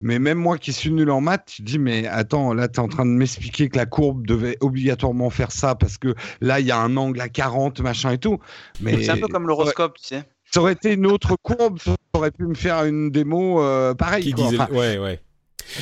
Mais 0.00 0.20
même 0.20 0.38
moi 0.38 0.58
qui 0.58 0.72
suis 0.72 0.92
nul 0.92 1.10
en 1.10 1.20
maths, 1.20 1.46
tu 1.46 1.62
te 1.62 1.66
dis, 1.66 1.78
mais 1.80 2.06
attends, 2.06 2.54
là, 2.54 2.68
tu 2.68 2.76
es 2.76 2.78
en 2.78 2.86
train 2.86 3.04
de 3.04 3.10
m'expliquer 3.10 3.68
que 3.68 3.76
la 3.76 3.84
courbe 3.84 4.24
devait 4.28 4.56
obligatoirement 4.60 5.28
faire 5.28 5.50
ça 5.50 5.74
parce 5.74 5.98
que 5.98 6.14
là, 6.40 6.60
il 6.60 6.66
y 6.66 6.70
a 6.70 6.78
un 6.78 6.96
angle 6.96 7.20
à 7.20 7.28
40, 7.28 7.80
machin 7.80 8.12
et 8.12 8.18
tout. 8.18 8.38
Mais 8.80 9.02
C'est 9.02 9.10
un 9.10 9.16
peu 9.16 9.26
comme 9.26 9.48
l'horoscope, 9.48 9.98
tu 9.98 10.06
sais. 10.06 10.22
Ça 10.50 10.60
aurait 10.60 10.72
été 10.72 10.94
une 10.94 11.06
autre 11.06 11.36
courbe, 11.42 11.78
ça 11.78 11.96
aurait 12.14 12.30
pu 12.30 12.44
me 12.46 12.54
faire 12.54 12.84
une 12.84 13.10
démo 13.10 13.62
euh, 13.62 13.94
pareille. 13.94 14.32
Quoi. 14.32 14.44
disait. 14.44 14.60
Enfin, 14.60 14.72
Ouais, 14.72 14.98
ouais. 14.98 15.20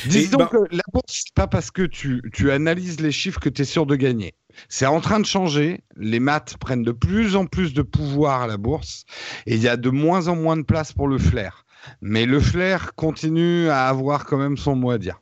Disons 0.07 0.37
ben- 0.37 0.47
que 0.47 0.57
la 0.71 0.83
bourse, 0.91 1.23
c'est 1.25 1.33
pas 1.33 1.47
parce 1.47 1.71
que 1.71 1.83
tu, 1.83 2.21
tu 2.33 2.51
analyses 2.51 2.99
les 2.99 3.11
chiffres 3.11 3.39
que 3.39 3.49
tu 3.49 3.61
es 3.61 3.65
sûr 3.65 3.85
de 3.85 3.95
gagner. 3.95 4.33
C'est 4.69 4.85
en 4.85 4.99
train 4.99 5.19
de 5.19 5.25
changer. 5.25 5.81
Les 5.95 6.19
maths 6.19 6.57
prennent 6.57 6.83
de 6.83 6.91
plus 6.91 7.35
en 7.35 7.45
plus 7.45 7.73
de 7.73 7.81
pouvoir 7.81 8.41
à 8.41 8.47
la 8.47 8.57
bourse 8.57 9.05
et 9.45 9.55
il 9.55 9.61
y 9.61 9.67
a 9.67 9.77
de 9.77 9.89
moins 9.89 10.27
en 10.27 10.35
moins 10.35 10.57
de 10.57 10.63
place 10.63 10.91
pour 10.91 11.07
le 11.07 11.17
flair. 11.17 11.65
Mais 12.01 12.25
le 12.25 12.39
flair 12.39 12.95
continue 12.95 13.69
à 13.69 13.87
avoir 13.87 14.25
quand 14.25 14.37
même 14.37 14.57
son 14.57 14.75
mot 14.75 14.91
à 14.91 14.97
dire. 14.97 15.21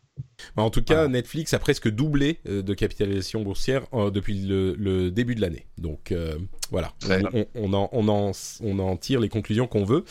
Bah, 0.56 0.64
En 0.64 0.70
tout 0.70 0.84
cas, 0.84 1.08
Netflix 1.08 1.54
a 1.54 1.60
presque 1.60 1.90
doublé 1.90 2.40
euh, 2.48 2.62
de 2.62 2.74
capitalisation 2.74 3.42
boursière 3.42 3.84
euh, 3.94 4.12
depuis 4.12 4.40
le, 4.40 4.76
le 4.78 5.12
début 5.12 5.36
de 5.36 5.42
l'année. 5.42 5.66
Donc 5.78 6.12
euh, 6.12 6.38
voilà, 6.72 6.94
on, 7.34 7.46
on 7.56 7.74
en, 7.74 7.90
on, 7.92 8.08
en, 8.08 8.32
on 8.62 8.80
en 8.80 8.98
tire 8.98 9.20
les 9.20 9.30
conclusions 9.30 9.68
qu'on 9.68 9.86
veut. 9.86 10.04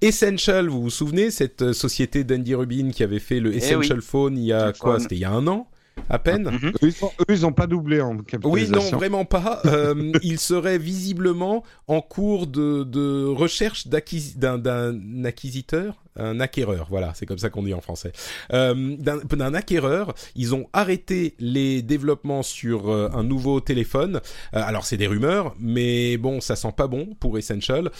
Essential, 0.00 0.68
vous 0.68 0.82
vous 0.82 0.90
souvenez, 0.90 1.30
cette 1.30 1.72
société 1.72 2.24
d'Andy 2.24 2.54
Rubin 2.54 2.90
qui 2.90 3.02
avait 3.02 3.18
fait 3.18 3.40
le 3.40 3.52
Eh 3.52 3.58
Essential 3.58 4.00
Phone 4.00 4.38
il 4.38 4.44
y 4.44 4.52
a 4.52 4.72
quoi? 4.72 5.00
C'était 5.00 5.16
il 5.16 5.20
y 5.20 5.24
a 5.24 5.30
un 5.32 5.46
an? 5.48 5.68
À 6.08 6.18
peine 6.18 6.50
Mhm. 6.50 6.72
Eux, 6.82 6.88
ils 6.88 7.04
ont, 7.04 7.10
eux, 7.20 7.24
ils 7.34 7.46
ont 7.46 7.52
pas 7.52 7.66
doublé 7.66 8.00
en 8.00 8.16
Oui, 8.16 8.24
capitalisation. 8.26 8.90
non, 8.92 8.96
vraiment 8.96 9.24
pas. 9.24 9.60
Euh, 9.66 10.12
il 10.22 10.38
serait 10.38 10.78
visiblement 10.78 11.62
en 11.86 12.00
cours 12.00 12.46
de, 12.46 12.84
de 12.84 13.24
recherche 13.26 13.86
d'acquis- 13.88 14.34
d'un, 14.36 14.58
d'un 14.58 15.24
acquisiteur, 15.24 16.02
un 16.16 16.40
acquéreur, 16.40 16.86
voilà, 16.90 17.12
c'est 17.14 17.26
comme 17.26 17.38
ça 17.38 17.48
qu'on 17.50 17.62
dit 17.62 17.74
en 17.74 17.80
français. 17.80 18.12
Euh, 18.52 18.96
d'un, 18.98 19.18
d'un 19.18 19.54
acquéreur, 19.54 20.14
ils 20.34 20.54
ont 20.54 20.66
arrêté 20.72 21.34
les 21.38 21.82
développements 21.82 22.42
sur 22.42 22.90
euh, 22.90 23.08
un 23.12 23.22
nouveau 23.22 23.60
téléphone. 23.60 24.16
Euh, 24.54 24.62
alors 24.64 24.84
c'est 24.84 24.96
des 24.96 25.06
rumeurs, 25.06 25.54
mais 25.60 26.16
bon, 26.16 26.40
ça 26.40 26.56
sent 26.56 26.72
pas 26.76 26.88
bon 26.88 27.08
pour 27.20 27.38
Essential. 27.38 27.90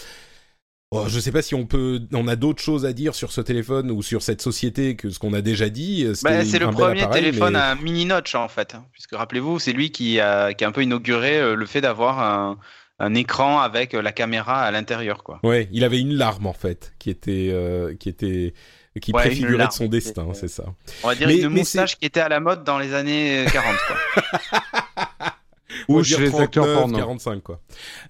Oh, 0.90 1.04
je 1.06 1.20
sais 1.20 1.32
pas 1.32 1.42
si 1.42 1.54
on 1.54 1.66
peut, 1.66 2.00
on 2.14 2.26
a 2.28 2.34
d'autres 2.36 2.62
choses 2.62 2.86
à 2.86 2.94
dire 2.94 3.14
sur 3.14 3.30
ce 3.30 3.42
téléphone 3.42 3.90
ou 3.90 4.02
sur 4.02 4.22
cette 4.22 4.40
société 4.40 4.96
que 4.96 5.10
ce 5.10 5.18
qu'on 5.18 5.34
a 5.34 5.42
déjà 5.42 5.68
dit. 5.68 6.06
C'était 6.14 6.38
Bah, 6.38 6.44
c'est 6.46 6.58
le 6.58 6.70
premier 6.70 7.08
téléphone 7.10 7.52
mais- 7.52 7.58
à 7.58 7.74
mini 7.74 8.06
notch 8.06 8.34
en 8.34 8.48
fait, 8.48 8.74
puisque 8.92 9.14
rappelez-vous, 9.14 9.58
c'est 9.58 9.72
lui 9.74 9.90
qui 9.90 10.18
a, 10.18 10.54
qui 10.54 10.64
a 10.64 10.68
un 10.68 10.72
peu 10.72 10.82
inauguré 10.82 11.38
euh, 11.38 11.54
le 11.56 11.66
fait 11.66 11.82
d'avoir 11.82 12.20
un, 12.20 12.58
un 13.00 13.14
écran 13.14 13.60
avec 13.60 13.92
euh, 13.92 14.00
la 14.00 14.12
caméra 14.12 14.62
à 14.62 14.70
l'intérieur, 14.70 15.24
quoi. 15.24 15.40
Ouais, 15.42 15.68
il 15.72 15.84
avait 15.84 16.00
une 16.00 16.14
larme 16.14 16.46
en 16.46 16.54
fait, 16.54 16.94
qui 16.98 17.10
était, 17.10 17.50
euh, 17.52 17.94
qui 17.94 18.08
était, 18.08 18.54
qui 19.02 19.12
Ouais, 19.12 19.20
préfigurait 19.20 19.66
de 19.66 19.72
son 19.72 19.88
destin, 19.88 20.26
c'est- 20.32 20.48
ça. 20.48 20.64
On 21.04 21.08
va 21.08 21.14
dire 21.14 21.28
Mais- 21.28 21.36
une 21.36 21.48
moustache 21.50 21.98
qui 21.98 22.06
était 22.06 22.20
à 22.20 22.30
la 22.30 22.40
mode 22.40 22.64
dans 22.64 22.78
les 22.78 22.94
années 22.94 23.44
euh, 23.46 23.50
40, 23.50 23.76
quoi. 23.86 24.22
Ou 25.88 26.02
chez 26.02 26.18
les 26.18 26.34
acteurs 26.34 26.64
39, 26.64 26.76
porno. 26.80 26.98
45 26.98 27.42
quoi. 27.42 27.60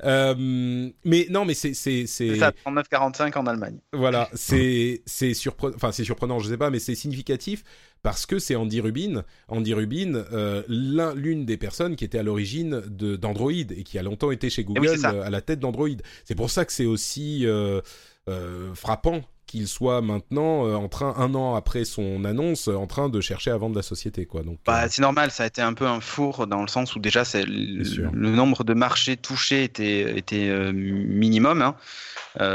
Euh, 0.04 0.90
mais 1.04 1.26
non, 1.30 1.44
mais 1.44 1.54
c'est, 1.54 1.74
c'est, 1.74 2.06
c'est, 2.06 2.36
ça, 2.36 2.52
39-45 2.66 3.36
en 3.38 3.46
Allemagne. 3.46 3.78
voilà, 3.92 4.28
c'est, 4.34 5.02
c'est 5.06 5.34
surprenant, 5.34 5.74
enfin 5.76 5.92
c'est 5.92 6.04
surprenant, 6.04 6.38
je 6.38 6.48
sais 6.48 6.56
pas, 6.56 6.70
mais 6.70 6.78
c'est 6.78 6.94
significatif 6.94 7.64
parce 8.02 8.26
que 8.26 8.38
c'est 8.38 8.56
Andy 8.56 8.80
Rubin, 8.80 9.24
Andy 9.48 9.74
Rubin, 9.74 10.14
euh, 10.32 10.62
l'un, 10.68 11.14
l'une 11.14 11.44
des 11.44 11.56
personnes 11.56 11.96
qui 11.96 12.04
était 12.04 12.18
à 12.18 12.22
l'origine 12.22 12.82
de, 12.86 13.16
d'Android 13.16 13.52
et 13.52 13.82
qui 13.82 13.98
a 13.98 14.02
longtemps 14.02 14.30
été 14.30 14.50
chez 14.50 14.64
Google 14.64 14.88
oui, 14.88 15.04
euh, 15.04 15.22
à 15.22 15.30
la 15.30 15.40
tête 15.40 15.60
d'Android. 15.60 15.88
C'est 16.24 16.34
pour 16.34 16.50
ça 16.50 16.64
que 16.64 16.72
c'est 16.72 16.86
aussi 16.86 17.46
euh, 17.46 17.80
euh, 18.28 18.74
frappant 18.74 19.22
qu'il 19.48 19.66
soit 19.66 20.02
maintenant 20.02 20.66
euh, 20.66 20.74
en 20.74 20.88
train, 20.88 21.14
un 21.16 21.34
an 21.34 21.56
après 21.56 21.84
son 21.84 22.24
annonce, 22.24 22.68
euh, 22.68 22.76
en 22.76 22.86
train 22.86 23.08
de 23.08 23.20
chercher 23.20 23.50
à 23.50 23.56
vendre 23.56 23.74
la 23.74 23.82
société, 23.82 24.26
quoi. 24.26 24.42
Donc, 24.42 24.58
Bah, 24.66 24.84
euh, 24.84 24.86
c'est 24.90 25.02
normal, 25.02 25.30
ça 25.30 25.44
a 25.44 25.46
été 25.46 25.62
un 25.62 25.72
peu 25.72 25.86
un 25.86 26.00
four 26.00 26.46
dans 26.46 26.60
le 26.60 26.68
sens 26.68 26.94
où 26.94 27.00
déjà 27.00 27.24
c'est 27.24 27.44
le, 27.44 28.30
nombre 28.30 28.62
de 28.62 28.74
marchés 28.74 29.16
touchés 29.16 29.64
était, 29.64 30.18
était 30.18 30.52
minimum. 30.72 31.62
Hein. 31.62 31.74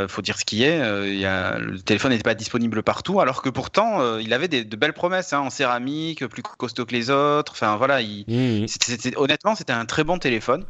Faut 0.07 0.21
dire 0.21 0.39
ce 0.39 0.45
qui 0.45 0.63
est. 0.63 0.79
il 1.07 1.19
y 1.19 1.25
a, 1.25 1.57
le 1.57 1.81
téléphone 1.81 2.11
n'était 2.11 2.23
pas 2.23 2.35
disponible 2.35 2.83
partout, 2.83 3.19
alors 3.19 3.41
que 3.41 3.49
pourtant 3.49 4.17
il 4.17 4.31
avait 4.31 4.47
des, 4.47 4.63
de 4.63 4.75
belles 4.77 4.93
promesses 4.93 5.33
hein, 5.33 5.39
en 5.39 5.49
céramique, 5.49 6.25
plus 6.27 6.41
costaud 6.41 6.85
que 6.85 6.93
les 6.93 7.09
autres. 7.09 7.53
Enfin 7.53 7.75
voilà, 7.75 7.99
il, 8.01 8.23
mmh. 8.27 9.17
honnêtement 9.17 9.55
c'était 9.55 9.73
un 9.73 9.85
très 9.85 10.05
bon 10.05 10.19
téléphone. 10.19 10.65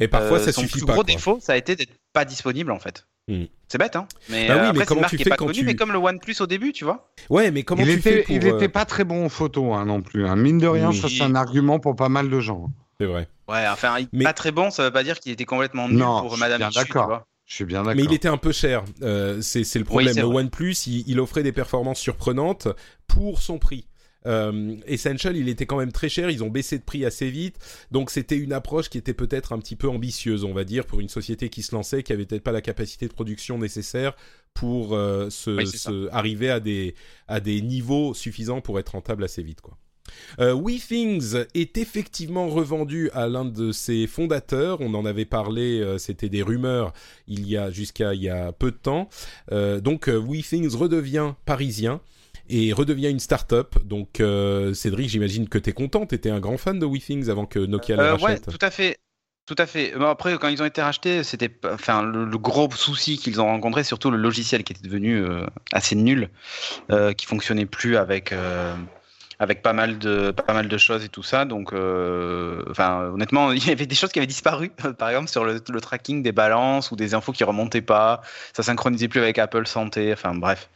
Et 0.00 0.08
parfois 0.08 0.38
ça 0.38 0.52
son 0.52 0.62
suffit 0.62 0.78
plus 0.78 0.86
pas. 0.86 0.92
gros 0.94 1.02
quoi. 1.02 1.12
défaut, 1.12 1.38
ça 1.42 1.52
a 1.52 1.56
été 1.56 1.76
d'être 1.76 1.92
pas 2.14 2.24
disponible 2.24 2.70
en 2.70 2.78
fait. 2.78 3.04
Hmm. 3.28 3.44
C'est 3.68 3.78
bête, 3.78 3.96
hein 3.96 4.06
Mais, 4.28 4.46
Bah 4.48 4.56
oui, 4.60 4.68
euh, 4.68 4.72
mais 4.78 4.84
comment 4.84 5.02
tu 5.08 5.16
fais 5.16 5.24
pas 5.30 5.36
quand 5.36 5.46
connue, 5.46 5.58
tu- 5.60 5.64
mais 5.64 5.74
comme 5.74 5.92
le 5.92 5.98
OnePlus 5.98 6.36
au 6.40 6.46
début, 6.46 6.72
tu 6.72 6.84
vois. 6.84 7.08
Ouais, 7.30 7.50
mais 7.50 7.62
comment 7.62 7.82
il 7.82 7.86
tu 7.88 7.92
était, 7.94 8.10
fais 8.18 8.22
pour 8.22 8.36
il 8.36 8.46
euh, 8.46 8.56
était 8.56 8.68
pas 8.68 8.84
très 8.84 9.04
bon 9.04 9.24
en 9.24 9.28
photo 9.28 9.72
hein, 9.72 9.86
non 9.86 10.02
plus. 10.02 10.26
hein. 10.26 10.36
Mine 10.36 10.58
de 10.58 10.66
rien, 10.66 10.90
Oui. 10.90 10.96
ça 10.96 11.08
c'est 11.08 11.22
un 11.22 11.34
argument 11.34 11.78
pour 11.80 11.96
pas 11.96 12.08
mal 12.10 12.28
de 12.28 12.40
gens. 12.40 12.70
C'est 13.00 13.06
vrai. 13.06 13.26
Ouais, 13.48 13.64
enfin, 13.68 13.98
il- 13.98 14.08
Mais- 14.12 14.24
pas 14.24 14.32
très 14.34 14.52
bon, 14.52 14.70
ça 14.70 14.82
veut 14.84 14.90
pas 14.92 15.02
dire 15.02 15.18
qu'il 15.18 15.32
était 15.32 15.46
complètement 15.46 15.88
nul 15.88 15.96
Non, 15.98 16.20
pour 16.20 16.36
Madame 16.38 16.70
d'accord. 16.74 17.06
vois. 17.06 17.26
Je 17.46 17.54
suis 17.56 17.64
bien 17.64 17.82
d'accord. 17.82 17.96
Mais 17.96 18.04
il 18.04 18.12
était 18.12 18.28
un 18.28 18.36
peu 18.38 18.52
cher. 18.52 18.84
Euh, 19.02 19.40
c'est 19.42 19.64
c'est 19.64 19.78
le 19.78 19.84
problème. 19.84 20.14
c'est 20.14 20.20
le. 20.20 20.26
OnePlus, 20.26 20.74
il, 20.86 21.04
il 21.06 21.18
offrait 21.20 21.42
des 21.42 21.52
performances 21.52 21.98
surprenantes 22.00 22.68
pour 23.06 23.40
son 23.42 23.58
prix. 23.58 23.86
Euh, 24.26 24.76
Essential, 24.86 25.36
il 25.36 25.48
était 25.48 25.66
quand 25.66 25.78
même 25.78 25.92
très 25.92 26.08
cher. 26.08 26.30
Ils 26.30 26.42
ont 26.42 26.50
baissé 26.50 26.78
de 26.78 26.84
prix 26.84 27.04
assez 27.04 27.30
vite. 27.30 27.56
Donc 27.90 28.10
c'était 28.10 28.36
une 28.36 28.52
approche 28.52 28.88
qui 28.88 28.98
était 28.98 29.14
peut-être 29.14 29.52
un 29.52 29.58
petit 29.58 29.76
peu 29.76 29.88
ambitieuse, 29.88 30.44
on 30.44 30.52
va 30.52 30.64
dire, 30.64 30.86
pour 30.86 31.00
une 31.00 31.08
société 31.08 31.48
qui 31.48 31.62
se 31.62 31.74
lançait, 31.74 32.02
qui 32.02 32.12
avait 32.12 32.26
peut-être 32.26 32.42
pas 32.42 32.52
la 32.52 32.62
capacité 32.62 33.06
de 33.08 33.12
production 33.12 33.58
nécessaire 33.58 34.14
pour 34.54 34.94
euh, 34.94 35.30
se, 35.30 35.50
Oui, 35.50 36.08
arriver 36.12 36.50
à 36.50 36.60
des, 36.60 36.94
à 37.28 37.40
des 37.40 37.60
niveaux 37.60 38.14
suffisants 38.14 38.60
pour 38.60 38.78
être 38.78 38.90
rentable 38.90 39.24
assez 39.24 39.42
vite, 39.42 39.60
quoi. 39.60 39.76
Euh, 40.38 40.54
WeThings 40.54 41.44
est 41.54 41.78
effectivement 41.78 42.48
revendu 42.48 43.10
à 43.12 43.28
l'un 43.28 43.44
de 43.44 43.72
ses 43.72 44.06
fondateurs. 44.06 44.80
On 44.80 44.94
en 44.94 45.04
avait 45.04 45.24
parlé, 45.24 45.80
euh, 45.80 45.98
c'était 45.98 46.28
des 46.28 46.42
rumeurs 46.42 46.92
il 47.26 47.48
y 47.48 47.56
a 47.56 47.70
jusqu'à 47.70 48.14
il 48.14 48.22
y 48.22 48.28
a 48.28 48.52
peu 48.52 48.70
de 48.70 48.76
temps. 48.76 49.08
Euh, 49.52 49.80
donc 49.80 50.08
WeThings 50.08 50.74
redevient 50.76 51.34
parisien 51.44 52.00
et 52.48 52.72
redevient 52.72 53.10
une 53.10 53.20
start-up. 53.20 53.76
Donc 53.84 54.20
euh, 54.20 54.74
Cédric, 54.74 55.08
j'imagine 55.08 55.48
que 55.48 55.58
tu 55.58 55.70
es 55.70 55.72
content, 55.72 56.06
tu 56.06 56.14
étais 56.14 56.30
un 56.30 56.40
grand 56.40 56.58
fan 56.58 56.78
de 56.78 56.86
WeThings 56.86 57.28
avant 57.30 57.46
que 57.46 57.58
Nokia 57.58 57.96
le 57.96 58.02
Euh, 58.02 58.16
ouais, 58.18 58.38
rachète. 58.38 58.48
tout 58.48 58.58
à 58.60 58.70
fait. 58.70 58.98
Tout 59.46 59.56
à 59.58 59.66
fait. 59.66 59.92
Bon, 59.98 60.06
après, 60.06 60.38
quand 60.38 60.48
ils 60.48 60.62
ont 60.62 60.66
été 60.66 60.80
rachetés, 60.80 61.22
c'était, 61.22 61.50
enfin, 61.70 62.02
le, 62.02 62.24
le 62.24 62.38
gros 62.38 62.70
souci 62.70 63.18
qu'ils 63.18 63.42
ont 63.42 63.44
rencontré, 63.46 63.84
surtout 63.84 64.10
le 64.10 64.16
logiciel 64.16 64.64
qui 64.64 64.72
était 64.72 64.82
devenu 64.82 65.18
euh, 65.18 65.44
assez 65.70 65.94
nul, 65.96 66.30
euh, 66.90 67.12
qui 67.12 67.26
fonctionnait 67.26 67.66
plus 67.66 67.98
avec 67.98 68.32
euh, 68.32 68.74
avec 69.40 69.60
pas 69.60 69.74
mal 69.74 69.98
de 69.98 70.30
pas 70.30 70.54
mal 70.54 70.68
de 70.68 70.78
choses 70.78 71.04
et 71.04 71.10
tout 71.10 71.22
ça. 71.22 71.44
Donc, 71.44 71.74
enfin, 71.74 73.10
honnêtement, 73.12 73.52
il 73.52 73.66
y 73.66 73.70
avait 73.70 73.84
des 73.86 73.94
choses 73.94 74.12
qui 74.12 74.18
avaient 74.18 74.26
disparu. 74.26 74.70
Par 74.98 75.10
exemple, 75.10 75.28
sur 75.28 75.44
le, 75.44 75.60
le 75.68 75.80
tracking 75.82 76.22
des 76.22 76.32
balances 76.32 76.90
ou 76.90 76.96
des 76.96 77.12
infos 77.12 77.32
qui 77.32 77.44
remontaient 77.44 77.82
pas, 77.82 78.22
ça 78.54 78.62
synchronisait 78.62 79.08
plus 79.08 79.20
avec 79.20 79.38
Apple 79.38 79.66
Santé. 79.66 80.10
Enfin, 80.14 80.34
bref, 80.34 80.70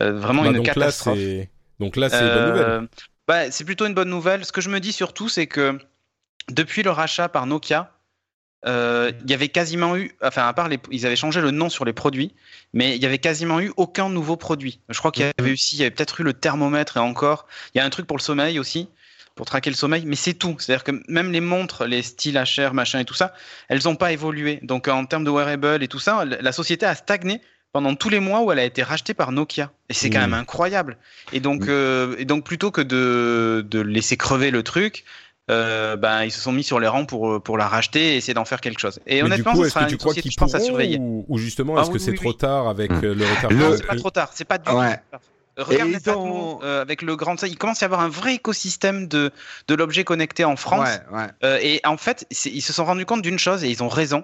vraiment 0.00 0.44
Bah, 0.44 0.50
une 0.50 0.56
donc 0.56 0.74
là, 0.74 0.74
catastrophe. 0.74 1.18
c'est 1.18 1.50
donc 1.78 1.96
là, 1.96 2.08
c'est 2.10 2.30
bonne 2.30 2.46
nouvelle. 2.46 2.70
Euh, 2.70 2.86
bah, 3.26 3.50
c'est 3.50 3.64
plutôt 3.64 3.86
une 3.86 3.94
bonne 3.94 4.10
nouvelle. 4.10 4.44
Ce 4.44 4.52
que 4.52 4.60
je 4.60 4.70
me 4.70 4.80
dis 4.80 4.92
surtout, 4.92 5.28
c'est 5.28 5.46
que 5.46 5.78
depuis 6.50 6.82
le 6.82 6.90
rachat 6.90 7.28
par 7.28 7.46
Nokia, 7.46 7.92
euh, 8.66 9.12
il 9.24 9.30
y 9.30 9.34
avait 9.34 9.48
quasiment 9.50 9.96
eu, 9.96 10.16
enfin 10.22 10.46
à 10.48 10.52
part 10.54 10.68
les, 10.68 10.78
ils 10.90 11.04
avaient 11.06 11.16
changé 11.16 11.40
le 11.42 11.50
nom 11.50 11.68
sur 11.68 11.84
les 11.84 11.92
produits, 11.92 12.34
mais 12.72 12.96
il 12.96 13.02
y 13.02 13.06
avait 13.06 13.18
quasiment 13.18 13.60
eu 13.60 13.72
aucun 13.76 14.08
nouveau 14.08 14.36
produit. 14.36 14.80
Je 14.88 14.98
crois 14.98 15.12
qu'il 15.12 15.26
y 15.26 15.30
avait 15.38 15.52
aussi, 15.52 15.76
il 15.76 15.80
y 15.80 15.82
avait 15.82 15.90
peut-être 15.90 16.20
eu 16.20 16.24
le 16.24 16.32
thermomètre 16.32 16.96
et 16.96 17.00
encore, 17.00 17.46
il 17.74 17.78
y 17.78 17.80
a 17.82 17.84
un 17.84 17.90
truc 17.90 18.06
pour 18.06 18.16
le 18.16 18.22
sommeil 18.22 18.58
aussi, 18.58 18.88
pour 19.34 19.46
traquer 19.46 19.68
le 19.70 19.76
sommeil, 19.76 20.04
mais 20.06 20.16
c'est 20.16 20.34
tout. 20.34 20.56
C'est-à-dire 20.58 20.84
que 20.84 20.92
même 21.08 21.30
les 21.32 21.40
montres, 21.42 21.84
les 21.86 22.02
styles 22.02 22.38
HR, 22.42 22.72
machin 22.72 23.00
et 23.00 23.04
tout 23.04 23.14
ça, 23.14 23.34
elles 23.68 23.82
n'ont 23.84 23.96
pas 23.96 24.12
évolué. 24.12 24.60
Donc 24.62 24.88
en 24.88 25.04
termes 25.06 25.24
de 25.24 25.30
wearable 25.30 25.82
et 25.82 25.88
tout 25.88 25.98
ça, 25.98 26.24
la 26.24 26.52
société 26.52 26.86
a 26.86 26.94
stagné 26.94 27.42
pendant 27.74 27.96
tous 27.96 28.08
les 28.08 28.20
mois 28.20 28.40
où 28.42 28.52
elle 28.52 28.60
a 28.60 28.64
été 28.64 28.84
rachetée 28.84 29.14
par 29.14 29.32
Nokia. 29.32 29.70
Et 29.90 29.94
c'est 29.94 30.08
quand 30.08 30.18
Mmh. 30.18 30.30
même 30.30 30.34
incroyable. 30.34 30.96
Et 31.32 31.40
donc, 31.40 31.62
Mmh. 31.62 31.70
euh, 31.70 32.14
et 32.18 32.24
donc 32.24 32.44
plutôt 32.44 32.70
que 32.70 32.80
de, 32.80 33.66
de 33.68 33.80
laisser 33.80 34.16
crever 34.16 34.52
le 34.52 34.62
truc, 34.62 35.04
euh, 35.50 35.96
ben, 35.96 36.22
ils 36.22 36.30
se 36.30 36.40
sont 36.40 36.52
mis 36.52 36.62
sur 36.62 36.78
les 36.78 36.86
rangs 36.86 37.04
pour, 37.04 37.42
pour 37.42 37.58
la 37.58 37.66
racheter 37.66 38.14
et 38.14 38.16
essayer 38.16 38.32
d'en 38.32 38.44
faire 38.44 38.60
quelque 38.60 38.78
chose. 38.78 39.00
Et 39.06 39.16
Mais 39.16 39.18
du 39.22 39.24
honnêtement, 39.26 39.52
coup, 39.52 39.58
ce 39.58 39.64
est-ce 39.64 39.74
sera 39.74 39.84
que 39.86 39.90
tu 39.90 39.96
crois 39.98 40.14
qu'ils 40.14 40.32
à 40.54 40.60
surveiller. 40.60 40.98
ou, 41.00 41.24
ou 41.28 41.36
justement, 41.36 41.74
Ah 41.76 41.80
est-ce 41.80 41.88
que 41.90 41.94
oui, 41.94 42.00
c'est 42.00 42.12
oui, 42.12 42.16
trop 42.16 42.28
oui. 42.30 42.36
tard 42.36 42.68
avec 42.68 42.92
Mm. 42.92 43.00
euh, 43.04 43.14
le 43.14 43.24
retard 43.24 43.50
Le- 43.50 43.76
c'est 43.76 43.86
pas 43.86 43.96
trop 43.96 44.10
tard. 44.10 44.30
C'est 44.32 44.44
pas 44.44 44.58
du 44.58 44.70
tout 44.70 44.76
Ouais. 44.76 44.92
trop 44.96 45.02
tard. 45.10 45.20
Regarde 45.56 45.88
Et 45.90 45.92
les 45.94 45.98
ils 46.00 46.10
ont- 46.10 46.12
Atmos, 46.24 46.60
euh, 46.64 46.80
avec 46.80 47.02
le 47.02 47.14
grand 47.16 47.36
ça, 47.38 47.46
il 47.48 47.58
commence 47.58 47.82
à 47.82 47.84
y 47.84 47.88
avoir 47.88 48.00
un 48.02 48.08
vrai 48.08 48.34
écosystème 48.36 49.06
de, 49.08 49.32
de 49.68 49.74
l'objet 49.74 50.02
connecté 50.04 50.44
en 50.44 50.54
France. 50.56 50.88
Ouais, 51.10 51.18
ouais. 51.18 51.26
Euh, 51.42 51.58
et 51.60 51.80
en 51.84 51.96
fait, 51.96 52.24
ils 52.44 52.62
se 52.62 52.72
sont 52.72 52.84
rendus 52.84 53.04
compte 53.06 53.22
d'une 53.22 53.38
chose 53.38 53.62
et 53.64 53.68
ils 53.68 53.82
ont 53.82 53.88
raison, 53.88 54.22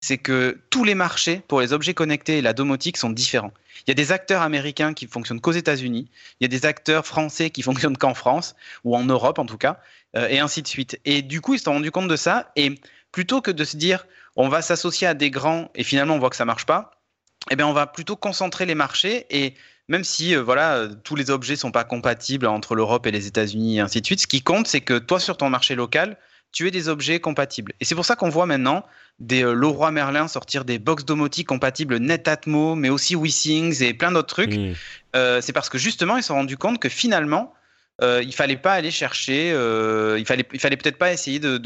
c'est 0.00 0.18
que 0.18 0.58
tous 0.70 0.84
les 0.84 0.94
marchés 0.94 1.42
pour 1.46 1.60
les 1.60 1.72
objets 1.72 1.94
connectés 1.94 2.38
et 2.38 2.42
la 2.42 2.52
domotique 2.52 2.96
sont 2.96 3.10
différents. 3.10 3.52
Il 3.86 3.90
y 3.90 3.92
a 3.92 3.94
des 3.94 4.12
acteurs 4.12 4.42
américains 4.42 4.94
qui 4.94 5.06
fonctionnent 5.06 5.40
qu'aux 5.40 5.52
États-Unis, 5.52 6.08
il 6.40 6.44
y 6.44 6.46
a 6.46 6.48
des 6.48 6.66
acteurs 6.66 7.06
français 7.06 7.50
qui 7.50 7.62
fonctionnent 7.62 7.96
qu'en 7.96 8.14
France 8.14 8.54
ou 8.84 8.96
en 8.96 9.04
Europe 9.04 9.38
en 9.38 9.46
tout 9.46 9.58
cas, 9.58 9.80
euh, 10.16 10.28
et 10.28 10.38
ainsi 10.38 10.62
de 10.62 10.68
suite. 10.68 10.98
Et 11.04 11.22
du 11.22 11.40
coup, 11.40 11.54
ils 11.54 11.58
se 11.58 11.64
sont 11.64 11.72
rendus 11.72 11.90
compte 11.90 12.08
de 12.08 12.16
ça 12.16 12.50
et 12.56 12.74
plutôt 13.12 13.40
que 13.40 13.50
de 13.50 13.64
se 13.64 13.76
dire 13.76 14.06
on 14.36 14.48
va 14.48 14.62
s'associer 14.62 15.06
à 15.06 15.14
des 15.14 15.30
grands 15.30 15.70
et 15.74 15.84
finalement 15.84 16.14
on 16.14 16.18
voit 16.18 16.30
que 16.30 16.36
ça 16.36 16.44
marche 16.44 16.66
pas, 16.66 16.92
eh 17.50 17.56
bien 17.56 17.66
on 17.66 17.72
va 17.72 17.86
plutôt 17.86 18.16
concentrer 18.16 18.64
les 18.64 18.74
marchés 18.74 19.26
et 19.30 19.54
même 19.88 20.04
si 20.04 20.34
euh, 20.34 20.42
voilà 20.42 20.76
euh, 20.76 20.94
tous 21.02 21.16
les 21.16 21.30
objets 21.30 21.56
sont 21.56 21.72
pas 21.72 21.84
compatibles 21.84 22.46
entre 22.46 22.74
l'Europe 22.74 23.06
et 23.06 23.10
les 23.10 23.26
États-Unis 23.26 23.78
et 23.78 23.80
ainsi 23.80 24.00
de 24.00 24.06
suite, 24.06 24.20
ce 24.20 24.26
qui 24.26 24.42
compte 24.42 24.66
c'est 24.66 24.80
que 24.80 24.98
toi 24.98 25.18
sur 25.20 25.36
ton 25.36 25.50
marché 25.50 25.74
local, 25.74 26.16
tu 26.52 26.66
aies 26.66 26.70
des 26.70 26.88
objets 26.88 27.20
compatibles. 27.20 27.72
Et 27.80 27.84
c'est 27.84 27.94
pour 27.94 28.04
ça 28.04 28.16
qu'on 28.16 28.28
voit 28.28 28.46
maintenant 28.46 28.84
des 29.18 29.44
euh, 29.44 29.52
Leroy 29.52 29.90
Merlin 29.90 30.26
sortir 30.28 30.64
des 30.64 30.78
box 30.78 31.04
domotiques 31.04 31.46
compatibles 31.46 31.98
Netatmo, 31.98 32.74
mais 32.74 32.88
aussi 32.88 33.14
WeSings 33.14 33.82
et 33.82 33.94
plein 33.94 34.12
d'autres 34.12 34.34
trucs. 34.34 34.52
Euh, 35.16 35.40
c'est 35.40 35.52
parce 35.52 35.68
que 35.68 35.78
justement 35.78 36.16
ils 36.16 36.22
se 36.22 36.28
sont 36.28 36.34
rendus 36.34 36.56
compte 36.56 36.78
que 36.80 36.88
finalement 36.88 37.52
euh, 38.02 38.22
il 38.24 38.34
fallait 38.34 38.56
pas 38.56 38.72
aller 38.72 38.90
chercher, 38.90 39.52
euh, 39.52 40.16
il 40.18 40.24
fallait, 40.24 40.46
il 40.54 40.58
fallait 40.58 40.78
peut-être 40.78 40.96
pas 40.96 41.12
essayer 41.12 41.38
de, 41.38 41.60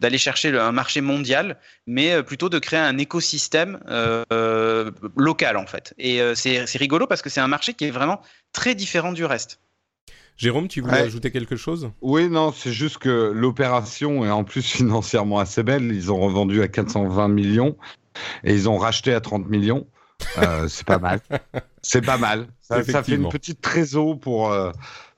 d'aller 0.00 0.16
chercher 0.16 0.50
le- 0.50 0.58
un 0.60 0.72
marché 0.72 1.02
mondial, 1.02 1.58
mais 1.86 2.12
euh, 2.12 2.22
plutôt 2.22 2.48
de 2.48 2.58
créer 2.58 2.80
un 2.80 2.96
écosystème 2.96 3.78
euh, 3.90 4.90
local 5.16 5.58
en 5.58 5.66
fait. 5.66 5.92
Et 5.98 6.20
c'est 6.34 6.64
rigolo 6.78 7.06
parce 7.06 7.20
que 7.20 7.28
c'est 7.28 7.40
un 7.40 7.48
marché 7.48 7.74
qui 7.74 7.84
est 7.84 7.90
vraiment 7.90 8.22
très 8.52 8.74
différent 8.74 9.12
du 9.12 9.24
reste. 9.26 9.60
Jérôme, 10.36 10.66
tu 10.68 10.80
voulais 10.80 10.94
Ouais. 10.94 11.00
ajouter 11.02 11.30
quelque 11.30 11.56
chose? 11.56 11.90
Oui, 12.02 12.28
non, 12.28 12.52
c'est 12.52 12.72
juste 12.72 12.98
que 12.98 13.30
l'opération 13.34 14.24
est 14.24 14.30
en 14.30 14.44
plus 14.44 14.62
financièrement 14.70 15.38
assez 15.38 15.62
belle. 15.62 15.84
Ils 15.92 16.10
ont 16.12 16.18
revendu 16.20 16.62
à 16.62 16.68
420 16.68 17.28
millions 17.28 17.76
et 18.42 18.52
ils 18.52 18.68
ont 18.68 18.76
racheté 18.76 19.12
à 19.14 19.20
30 19.20 19.48
millions. 19.48 19.86
Euh, 20.38 20.68
c'est 20.68 20.86
pas 20.86 20.98
mal. 20.98 21.20
C'est 21.82 22.00
pas 22.04 22.16
mal. 22.16 22.46
Ça, 22.62 22.82
ça 22.82 23.02
fait 23.02 23.16
une 23.16 23.28
petite 23.28 23.60
trésor 23.60 24.18
pour, 24.18 24.50
euh, 24.50 24.70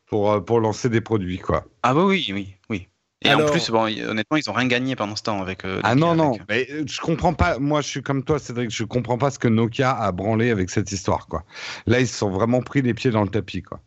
pour, 0.06 0.32
euh, 0.32 0.40
pour 0.40 0.58
lancer 0.58 0.88
des 0.88 1.00
produits, 1.00 1.38
quoi. 1.38 1.64
Ah 1.84 1.94
bah 1.94 2.04
oui, 2.04 2.28
oui, 2.32 2.54
oui. 2.68 2.88
Et 3.22 3.28
Alors- 3.28 3.48
en 3.48 3.52
plus, 3.52 3.70
bon, 3.70 3.82
honnêtement, 3.84 4.36
ils 4.36 4.50
ont 4.50 4.52
rien 4.52 4.66
gagné 4.66 4.96
pendant 4.96 5.14
ce 5.14 5.22
temps 5.22 5.40
avec. 5.40 5.64
euh, 5.64 5.80
Ah 5.84 5.94
Nokia, 5.94 6.14
non, 6.16 6.32
non, 6.32 6.38
mais 6.48 6.66
je 6.88 7.00
comprends 7.00 7.34
pas. 7.34 7.60
Moi, 7.60 7.82
je 7.82 7.86
suis 7.86 8.02
comme 8.02 8.24
toi, 8.24 8.40
Cédric, 8.40 8.70
je 8.70 8.82
comprends 8.82 9.16
pas 9.16 9.30
ce 9.30 9.38
que 9.38 9.46
Nokia 9.46 9.92
a 9.96 10.10
branlé 10.10 10.50
avec 10.50 10.70
cette 10.70 10.90
histoire, 10.90 11.28
quoi. 11.28 11.44
Là, 11.86 12.00
ils 12.00 12.08
se 12.08 12.16
sont 12.16 12.30
vraiment 12.30 12.60
pris 12.62 12.82
les 12.82 12.92
pieds 12.94 13.12
dans 13.12 13.22
le 13.22 13.28
tapis, 13.30 13.62
quoi. 13.62 13.80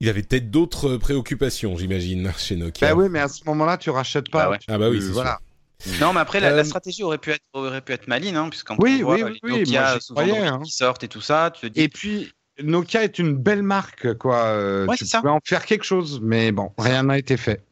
Il 0.00 0.08
avait 0.08 0.22
peut-être 0.22 0.50
d'autres 0.50 0.96
préoccupations, 0.96 1.76
j'imagine, 1.76 2.30
chez 2.38 2.56
Nokia. 2.56 2.88
Bah 2.88 2.94
oui, 3.00 3.08
mais 3.10 3.20
à 3.20 3.28
ce 3.28 3.42
moment-là, 3.46 3.76
tu 3.78 3.90
rachètes 3.90 4.30
pas. 4.30 4.44
Bah 4.44 4.50
ouais. 4.50 4.58
Tu- 4.58 4.66
Ah 4.68 4.78
bah 4.78 4.90
oui, 4.90 5.00
c'est 5.00 5.08
voilà. 5.12 5.38
Non, 6.00 6.12
mais 6.14 6.20
après, 6.20 6.40
la, 6.40 6.50
la 6.50 6.56
Euh, 6.58 6.64
stratégie 6.64 7.02
aurait 7.02 7.18
pu 7.18 7.30
être, 7.32 7.42
aurait 7.52 7.80
pu 7.82 7.92
être 7.92 8.08
maligne, 8.08 8.36
hein, 8.36 8.48
puisqu'en 8.48 8.76
Oui, 8.78 9.02
oui, 9.04 9.18
les 9.18 9.24
oui, 9.42 9.58
Nokia, 9.60 9.80
moi, 9.92 10.00
souvent 10.00 10.22
croyais, 10.22 10.46
hein. 10.46 10.60
qui 10.64 10.70
sortent 10.70 11.04
et 11.04 11.08
tout 11.08 11.20
ça, 11.20 11.50
tu 11.54 11.62
te 11.62 11.66
dis. 11.66 11.80
Et 11.82 11.88
puis, 11.88 12.32
Nokia 12.62 13.04
est 13.04 13.18
une 13.18 13.34
belle 13.36 13.62
marque, 13.62 14.14
quoi. 14.14 14.36
Euh, 14.46 14.86
Ouais, 14.86 14.96
tu 14.96 15.04
c'est 15.04 15.10
ça. 15.10 15.20
pouvais 15.20 15.30
en 15.32 15.40
faire 15.44 15.64
quelque 15.66 15.84
chose, 15.84 16.20
mais 16.22 16.50
bon, 16.52 16.72
rien 16.78 17.02
n'a 17.04 17.18
été 17.18 17.36
fait. 17.36 17.62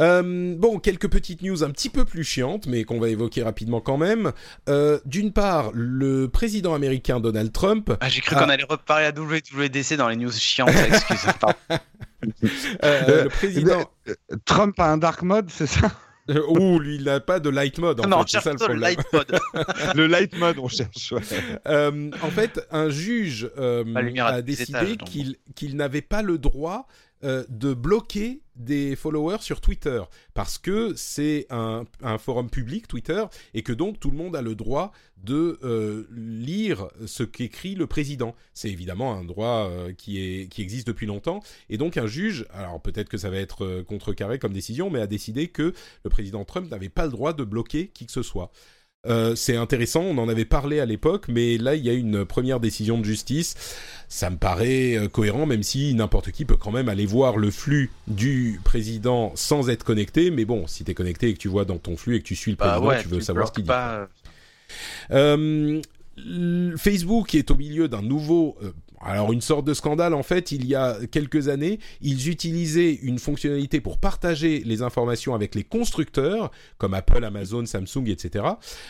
Euh, 0.00 0.54
bon, 0.56 0.78
quelques 0.78 1.08
petites 1.10 1.42
news 1.42 1.62
un 1.64 1.70
petit 1.70 1.88
peu 1.90 2.04
plus 2.04 2.24
chiantes, 2.24 2.66
mais 2.66 2.84
qu'on 2.84 3.00
va 3.00 3.08
évoquer 3.08 3.42
rapidement 3.42 3.80
quand 3.80 3.96
même. 3.98 4.32
Euh, 4.68 4.98
D'une 5.04 5.32
part, 5.32 5.70
le 5.74 6.28
président 6.28 6.74
américain 6.74 7.20
Donald 7.20 7.52
Trump, 7.52 7.92
Ah, 8.00 8.08
j'ai 8.08 8.20
cru 8.20 8.36
qu'on 8.36 8.48
allait 8.48 8.64
reparler 8.68 9.06
à 9.06 9.10
WWDC 9.12 9.96
dans 9.96 10.08
les 10.08 10.16
news 10.16 10.32
chiantes, 10.32 10.70
excuse. 10.88 11.26
euh, 11.70 11.78
Euh, 12.84 13.24
le 13.24 13.28
président, 13.28 13.90
Trump 14.44 14.78
a 14.78 14.90
un 14.92 14.96
dark 14.98 15.22
mode, 15.22 15.50
c'est 15.50 15.66
ça? 15.66 15.90
Ouh, 16.28 16.78
lui, 16.78 16.94
il 16.96 17.04
n'a 17.04 17.18
pas 17.18 17.40
de 17.40 17.50
light 17.50 17.78
mode. 17.78 18.00
En 18.00 18.06
non, 18.08 18.18
fait, 18.18 18.22
on 18.22 18.26
c'est 18.26 18.32
cherche 18.40 18.44
ça 18.44 18.50
le 18.52 18.56
plutôt 18.56 18.72
le 18.74 18.78
problème. 18.80 18.96
light 18.96 19.12
mode. 19.12 19.94
Le 19.96 20.06
light 20.06 20.38
mode, 20.38 20.58
on 20.58 20.68
cherche. 20.68 21.10
ouais. 21.12 21.20
Euh, 21.66 22.10
en 22.22 22.30
fait, 22.30 22.60
un 22.70 22.90
juge 22.90 23.50
euh, 23.58 23.84
a 24.18 24.40
décidé 24.40 24.96
qu'il 25.56 25.76
n'avait 25.76 26.00
pas 26.00 26.22
le 26.22 26.38
droit 26.38 26.86
euh, 27.24 27.44
de 27.48 27.72
bloquer 27.72 28.40
des 28.56 28.96
followers 28.96 29.38
sur 29.40 29.60
Twitter 29.60 30.02
parce 30.34 30.58
que 30.58 30.92
c'est 30.96 31.46
un, 31.50 31.84
forum 32.18 32.50
public 32.50 32.88
Twitter 32.88 33.24
et 33.54 33.62
que 33.62 33.72
donc 33.72 34.00
tout 34.00 34.10
le 34.10 34.16
monde 34.16 34.34
a 34.34 34.42
le 34.42 34.56
droit 34.56 34.92
de 35.18 35.58
euh, 35.62 36.08
lire 36.10 36.88
ce 37.06 37.22
qu'écrit 37.22 37.76
le 37.76 37.86
président. 37.86 38.34
C'est 38.54 38.70
évidemment 38.70 39.14
un 39.14 39.24
droit 39.24 39.68
euh, 39.70 39.92
qui, 39.92 40.18
est, 40.18 40.48
qui 40.48 40.62
existe 40.62 40.88
depuis 40.88 41.06
longtemps 41.06 41.42
et 41.70 41.78
donc 41.78 41.96
un 41.96 42.08
juge, 42.08 42.46
alors 42.52 42.82
peut-être 42.82 43.08
que 43.08 43.18
ça 43.18 43.30
va 43.30 43.36
être 43.36 43.82
contrecarré 43.82 44.40
comme 44.40 44.52
décision, 44.52 44.90
mais 44.90 45.00
a 45.00 45.06
décidé 45.06 45.46
que 45.46 45.74
le 46.04 46.10
président 46.10 46.44
Trump 46.44 46.70
n'avait 46.70 46.88
pas 46.88 47.04
le 47.04 47.12
droit 47.12 47.32
de 47.32 47.44
bloquer 47.44 47.88
qui 47.88 48.06
que 48.06 48.12
ce 48.12 48.22
soit. 48.22 48.50
Euh, 49.08 49.34
c'est 49.34 49.56
intéressant, 49.56 50.02
on 50.02 50.16
en 50.18 50.28
avait 50.28 50.44
parlé 50.44 50.78
à 50.78 50.86
l'époque, 50.86 51.24
mais 51.26 51.58
là 51.58 51.74
il 51.74 51.84
y 51.84 51.90
a 51.90 51.92
une 51.92 52.24
première 52.24 52.60
décision 52.60 52.98
de 52.98 53.04
justice. 53.04 53.56
Ça 54.08 54.30
me 54.30 54.36
paraît 54.36 54.96
euh, 54.96 55.08
cohérent, 55.08 55.44
même 55.44 55.64
si 55.64 55.92
n'importe 55.94 56.30
qui 56.30 56.44
peut 56.44 56.56
quand 56.56 56.70
même 56.70 56.88
aller 56.88 57.06
voir 57.06 57.36
le 57.36 57.50
flux 57.50 57.90
du 58.06 58.60
président 58.62 59.32
sans 59.34 59.70
être 59.70 59.82
connecté. 59.82 60.30
Mais 60.30 60.44
bon, 60.44 60.68
si 60.68 60.84
t'es 60.84 60.94
connecté 60.94 61.30
et 61.30 61.34
que 61.34 61.38
tu 61.38 61.48
vois 61.48 61.64
dans 61.64 61.78
ton 61.78 61.96
flux 61.96 62.16
et 62.16 62.20
que 62.20 62.26
tu 62.26 62.36
suis 62.36 62.52
le 62.52 62.56
Bah 62.56 62.78
président, 62.78 62.88
ouais, 62.90 63.02
tu 63.02 63.08
veux 63.08 63.18
tu 63.18 63.24
savoir 63.24 63.48
ce 63.48 63.52
qu'il 63.52 63.64
dit. 63.64 63.68
pas, 63.68 64.08
Euh, 65.10 65.80
Facebook 66.76 67.34
est 67.34 67.50
au 67.50 67.54
milieu 67.54 67.88
d'un 67.88 68.02
nouveau 68.02 68.56
euh, 68.62 68.72
alors 69.00 69.32
une 69.32 69.40
sorte 69.40 69.64
de 69.64 69.74
scandale 69.74 70.14
en 70.14 70.22
fait, 70.22 70.52
il 70.52 70.66
y 70.66 70.76
a 70.76 70.96
quelques 71.10 71.48
années, 71.48 71.80
ils 72.02 72.28
utilisaient 72.28 72.94
une 73.02 73.18
fonctionnalité 73.18 73.80
pour 73.80 73.98
partager 73.98 74.62
les 74.64 74.82
informations 74.82 75.34
avec 75.34 75.56
les 75.56 75.64
constructeurs 75.64 76.52
comme 76.78 76.94
Apple, 76.94 77.24
Amazon, 77.24 77.66
Samsung, 77.66 78.06
etc. 78.06 78.44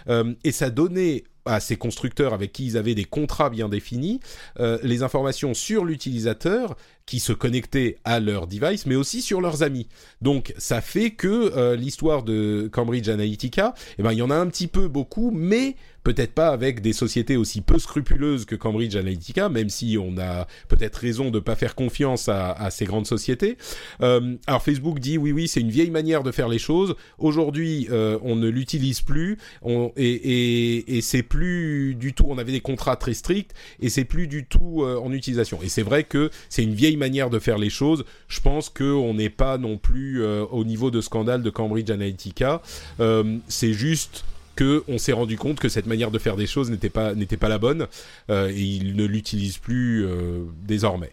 Euh, 0.09 0.35
et 0.44 0.53
ça 0.53 0.69
donnait 0.69 1.24
à 1.44 1.61
ces 1.61 1.77
constructeurs 1.77 2.35
avec 2.35 2.53
qui 2.53 2.66
ils 2.66 2.77
avaient 2.77 2.94
des 2.94 3.05
contrats 3.05 3.51
bien 3.51 3.69
définis 3.69 4.20
euh, 4.61 4.78
les 4.82 5.03
informations 5.03 5.55
sur 5.55 5.85
l'utilisateur 5.85 6.77
qui 7.07 7.19
se 7.19 7.32
connectaient 7.32 7.97
à 8.05 8.20
leur 8.20 8.47
device, 8.47 8.86
mais 8.86 8.94
aussi 8.94 9.23
sur 9.23 9.40
leurs 9.40 9.62
amis. 9.62 9.89
Donc 10.20 10.55
ça 10.59 10.81
fait 10.81 11.11
que 11.11 11.74
l'histoire 11.74 12.23
de 12.23 12.69
Cambridge 12.70 13.09
Analytica, 13.09 13.74
eh 13.99 14.03
ben 14.03 14.12
il 14.12 14.19
y 14.19 14.23
en 14.23 14.31
a 14.31 14.36
un 14.36 14.47
petit 14.47 14.69
peu 14.69 14.86
beaucoup, 14.86 15.32
mais 15.32 15.74
peut-être 16.03 16.33
pas 16.33 16.49
avec 16.49 16.81
des 16.81 16.93
sociétés 16.93 17.37
aussi 17.37 17.61
peu 17.61 17.79
scrupuleuses 17.79 18.45
que 18.45 18.55
Cambridge 18.55 18.97
Analytica, 18.97 19.49
même 19.49 19.69
si 19.69 19.97
on 20.01 20.19
a 20.19 20.47
peut-être 20.69 20.97
raison 20.97 21.31
de 21.31 21.39
pas 21.39 21.55
faire 21.55 21.74
confiance 21.74 22.29
à, 22.29 22.53
à 22.53 22.70
ces 22.70 22.85
grandes 22.85 23.07
sociétés. 23.07 23.57
Euh, 24.01 24.37
alors 24.47 24.62
Facebook 24.62 24.99
dit 24.99 25.19
oui 25.19 25.33
oui 25.33 25.49
c'est 25.49 25.61
une 25.61 25.70
vieille 25.70 25.91
manière 25.91 26.23
de 26.23 26.33
faire 26.33 26.49
les 26.49 26.59
choses. 26.59 26.95
Aujourd'hui 27.19 27.89
euh, 27.91 28.19
on 28.23 28.37
ne 28.37 28.49
l'utilise 28.49 29.01
plus 29.01 29.39
on, 29.62 29.93
et, 29.97 30.11
et, 30.11 30.97
et 30.97 31.01
c'est 31.01 31.23
plus 31.23 31.95
du 31.95 32.12
tout. 32.12 32.27
On 32.29 32.39
avait 32.39 32.53
des 32.53 32.61
contrats 32.61 32.97
très 32.97 33.15
stricts 33.15 33.53
et 33.81 33.89
c'est 33.89 34.05
plus 34.05 34.27
du 34.27 34.45
tout 34.45 34.83
euh, 34.83 34.99
en 34.99 35.12
utilisation. 35.12 35.61
Et 35.62 35.69
c'est 35.69 35.83
vrai 35.83 36.05
que 36.05 36.31
c'est 36.49 36.62
une 36.62 36.74
vieille 36.74 36.97
manière 36.97 37.31
de 37.31 37.39
faire 37.39 37.59
les 37.59 37.70
choses. 37.70 38.05
Je 38.29 38.41
pense 38.41 38.69
qu'on 38.69 39.15
n'est 39.15 39.31
pas 39.31 39.59
non 39.59 39.79
plus 39.79 40.23
euh, 40.23 40.45
au 40.51 40.65
niveau 40.65 40.91
de 40.91 41.01
scandale 41.01 41.43
de 41.43 41.51
Cambridge 41.51 41.91
Analytica. 41.91 42.62
Euh, 43.01 43.39
c'est 43.49 43.73
juste 43.73 44.24
que 44.55 44.85
on 44.89 44.99
s'est 44.99 45.12
rendu 45.12 45.37
compte 45.37 45.59
que 45.61 45.69
cette 45.69 45.87
manière 45.87 46.11
de 46.11 46.19
faire 46.19 46.37
des 46.37 46.47
choses 46.47 46.70
n'était 46.70 46.91
pas 46.91 47.15
n'était 47.15 47.37
pas 47.37 47.49
la 47.49 47.59
bonne 47.59 47.87
euh, 48.31 48.49
et 48.49 48.61
ils 48.61 48.97
ne 48.97 49.05
l'utilisent 49.05 49.59
plus 49.59 50.05
euh, 50.07 50.45
désormais. 50.62 51.12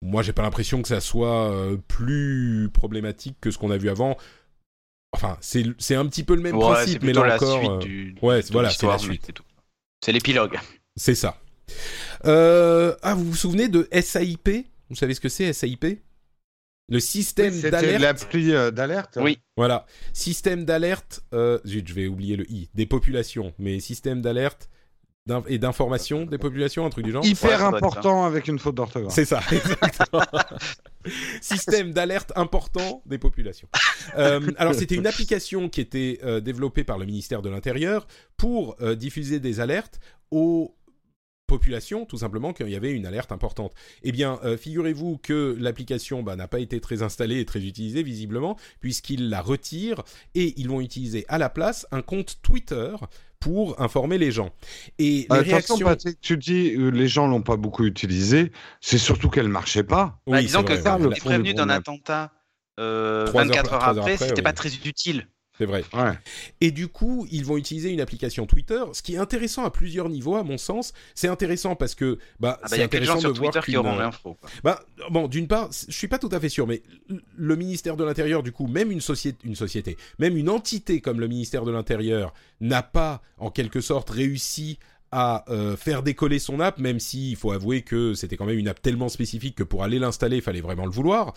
Moi, 0.00 0.22
j'ai 0.22 0.32
pas 0.32 0.42
l'impression 0.42 0.80
que 0.80 0.88
ça 0.88 1.00
soit 1.00 1.50
euh, 1.50 1.76
plus 1.88 2.70
problématique 2.72 3.36
que 3.40 3.50
ce 3.50 3.58
qu'on 3.58 3.70
a 3.70 3.76
vu 3.76 3.88
avant. 3.88 4.16
Enfin, 5.12 5.36
c'est 5.40 5.64
c'est 5.78 5.94
un 5.96 6.06
petit 6.06 6.22
peu 6.22 6.34
le 6.36 6.42
même 6.42 6.56
Ouais, 6.56 6.72
principe, 6.72 7.02
mais 7.02 7.12
là 7.12 7.26
la 7.26 7.36
encore, 7.36 7.58
suite 7.58 7.78
du, 7.78 8.14
ouais, 8.22 8.40
voilà, 8.52 8.70
c'est 8.70 8.86
la 8.86 8.98
suite. 8.98 9.22
c'est 9.26 9.32
tout. 9.32 9.44
C'est 10.04 10.12
l'épilogue. 10.12 10.58
c'est 10.96 11.14
ça. 11.14 11.40
Ah, 12.24 13.14
vous 13.16 13.24
vous 13.24 13.36
souvenez 13.36 13.68
de 13.68 13.88
SAIP 13.92 14.66
Vous 14.90 14.96
savez 14.96 15.14
ce 15.14 15.20
que 15.20 15.28
c'est 15.28 15.52
SAIP 15.52 16.00
Le 16.88 17.00
système 17.00 17.52
C'était 17.52 17.70
d'alerte. 17.70 18.00
l'appli 18.00 18.52
euh, 18.54 18.70
d'alerte. 18.70 19.18
Oui. 19.20 19.38
Voilà, 19.56 19.84
système 20.12 20.64
d'alerte. 20.64 21.20
Euh, 21.34 21.58
zut, 21.66 21.86
je 21.86 21.94
vais 21.94 22.06
oublier 22.06 22.36
le 22.36 22.50
i. 22.50 22.70
Des 22.74 22.86
populations, 22.86 23.52
mais 23.58 23.78
système 23.80 24.22
d'alerte 24.22 24.70
et 25.46 25.58
d'information 25.58 26.24
des 26.24 26.38
populations, 26.38 26.86
un 26.86 26.90
truc 26.90 27.04
du 27.04 27.12
genre. 27.12 27.24
Hyper 27.24 27.64
important 27.64 28.24
avec 28.24 28.48
une 28.48 28.58
faute 28.58 28.74
d'orthographe. 28.74 29.12
C'est 29.12 29.24
ça, 29.24 29.40
exactement. 29.52 30.22
Système 31.40 31.92
d'alerte 31.92 32.32
important 32.36 33.02
des 33.06 33.18
populations. 33.18 33.68
Euh, 34.16 34.40
alors 34.56 34.74
c'était 34.74 34.94
une 34.94 35.06
application 35.06 35.68
qui 35.68 35.80
était 35.80 36.18
euh, 36.22 36.40
développée 36.40 36.84
par 36.84 36.98
le 36.98 37.06
ministère 37.06 37.42
de 37.42 37.48
l'Intérieur 37.48 38.06
pour 38.36 38.76
euh, 38.80 38.94
diffuser 38.94 39.40
des 39.40 39.60
alertes 39.60 40.00
aux 40.30 40.74
populations, 41.48 42.04
tout 42.04 42.18
simplement 42.18 42.52
qu'il 42.52 42.68
y 42.68 42.76
avait 42.76 42.92
une 42.92 43.06
alerte 43.06 43.32
importante. 43.32 43.72
Eh 44.04 44.12
bien, 44.12 44.38
euh, 44.44 44.56
figurez-vous 44.56 45.18
que 45.18 45.56
l'application 45.58 46.22
bah, 46.22 46.36
n'a 46.36 46.46
pas 46.46 46.60
été 46.60 46.80
très 46.80 47.02
installée 47.02 47.40
et 47.40 47.44
très 47.44 47.64
utilisée 47.64 48.04
visiblement, 48.04 48.56
puisqu'ils 48.80 49.28
la 49.30 49.40
retirent 49.40 50.04
et 50.36 50.54
ils 50.60 50.68
vont 50.68 50.80
utiliser 50.80 51.24
à 51.28 51.38
la 51.38 51.48
place 51.48 51.86
un 51.90 52.02
compte 52.02 52.38
Twitter 52.42 52.94
pour 53.40 53.80
informer 53.80 54.18
les 54.18 54.30
gens. 54.30 54.50
Et 54.98 55.26
les 55.30 55.38
réactions... 55.40 55.78
Patrick, 55.78 56.20
tu 56.20 56.36
dis 56.36 56.74
euh, 56.76 56.90
les 56.90 57.08
gens 57.08 57.26
l'ont 57.26 57.42
pas 57.42 57.56
beaucoup 57.56 57.84
utilisé. 57.84 58.52
C'est 58.80 58.98
surtout 58.98 59.30
qu'elle 59.30 59.48
marchait 59.48 59.84
pas. 59.84 60.20
Bah, 60.26 60.38
Oui, 60.38 60.40
disons 60.42 60.62
que 60.62 60.74
quand 60.80 60.98
le 60.98 61.08
on 61.08 61.12
est 61.12 61.20
prévenu 61.20 61.50
du 61.50 61.54
d'un 61.54 61.68
attentat 61.68 62.32
euh, 62.78 63.26
Trois 63.26 63.42
heures- 63.42 63.48
24 63.48 63.72
heures, 63.72 63.84
après, 63.84 64.00
après, 64.00 64.16
c'était 64.16 64.34
oui. 64.36 64.42
pas 64.42 64.52
très 64.52 64.68
utile. 64.84 65.28
C'est 65.58 65.66
vrai. 65.66 65.84
Ouais. 65.92 66.12
Et 66.60 66.70
du 66.70 66.88
coup, 66.88 67.26
ils 67.30 67.44
vont 67.44 67.56
utiliser 67.56 67.90
une 67.90 68.00
application 68.00 68.46
Twitter, 68.46 68.82
ce 68.92 69.02
qui 69.02 69.14
est 69.14 69.18
intéressant 69.18 69.64
à 69.64 69.70
plusieurs 69.70 70.08
niveaux, 70.08 70.36
à 70.36 70.44
mon 70.44 70.56
sens. 70.58 70.92
C'est 71.14 71.28
intéressant 71.28 71.74
parce 71.76 71.94
que 71.94 72.18
bah, 72.40 72.58
Ah 72.58 72.62
bah, 72.62 72.68
c'est 72.68 72.76
il 72.76 72.80
y 72.80 72.82
a 72.82 72.88
que 72.88 72.96
des 72.96 73.04
gens 73.04 73.18
sur 73.18 73.32
de 73.32 73.38
voir 73.38 73.52
Twitter 73.52 73.72
qui 73.72 73.76
auront 73.76 73.96
l'info. 73.96 74.36
quoi. 74.40 74.48
Bah, 74.62 74.80
bon, 75.10 75.26
d'une 75.28 75.48
part, 75.48 75.68
je 75.72 75.92
suis 75.92 76.08
pas 76.08 76.18
tout 76.18 76.28
à 76.32 76.40
fait 76.40 76.48
sûr, 76.48 76.66
mais 76.66 76.82
le 77.36 77.56
ministère 77.56 77.96
de 77.96 78.04
l'Intérieur, 78.04 78.42
du 78.42 78.52
coup, 78.52 78.66
même 78.66 78.90
une 78.92 79.00
société, 79.00 79.38
une 79.44 79.56
société, 79.56 79.96
même 80.18 80.36
une 80.36 80.48
entité 80.48 81.00
comme 81.00 81.20
le 81.20 81.28
ministère 81.28 81.64
de 81.64 81.72
l'Intérieur 81.72 82.32
n'a 82.60 82.82
pas, 82.82 83.22
en 83.38 83.50
quelque 83.50 83.80
sorte, 83.80 84.10
réussi 84.10 84.78
à 85.10 85.44
euh, 85.50 85.76
faire 85.76 86.02
décoller 86.02 86.38
son 86.38 86.60
app, 86.60 86.78
même 86.78 87.00
si 87.00 87.30
il 87.30 87.36
faut 87.36 87.52
avouer 87.52 87.82
que 87.82 88.14
c'était 88.14 88.36
quand 88.36 88.44
même 88.44 88.58
une 88.58 88.68
app 88.68 88.82
tellement 88.82 89.08
spécifique 89.08 89.54
que 89.56 89.62
pour 89.62 89.82
aller 89.82 89.98
l'installer, 89.98 90.36
il 90.36 90.42
fallait 90.42 90.60
vraiment 90.60 90.84
le 90.84 90.90
vouloir, 90.90 91.34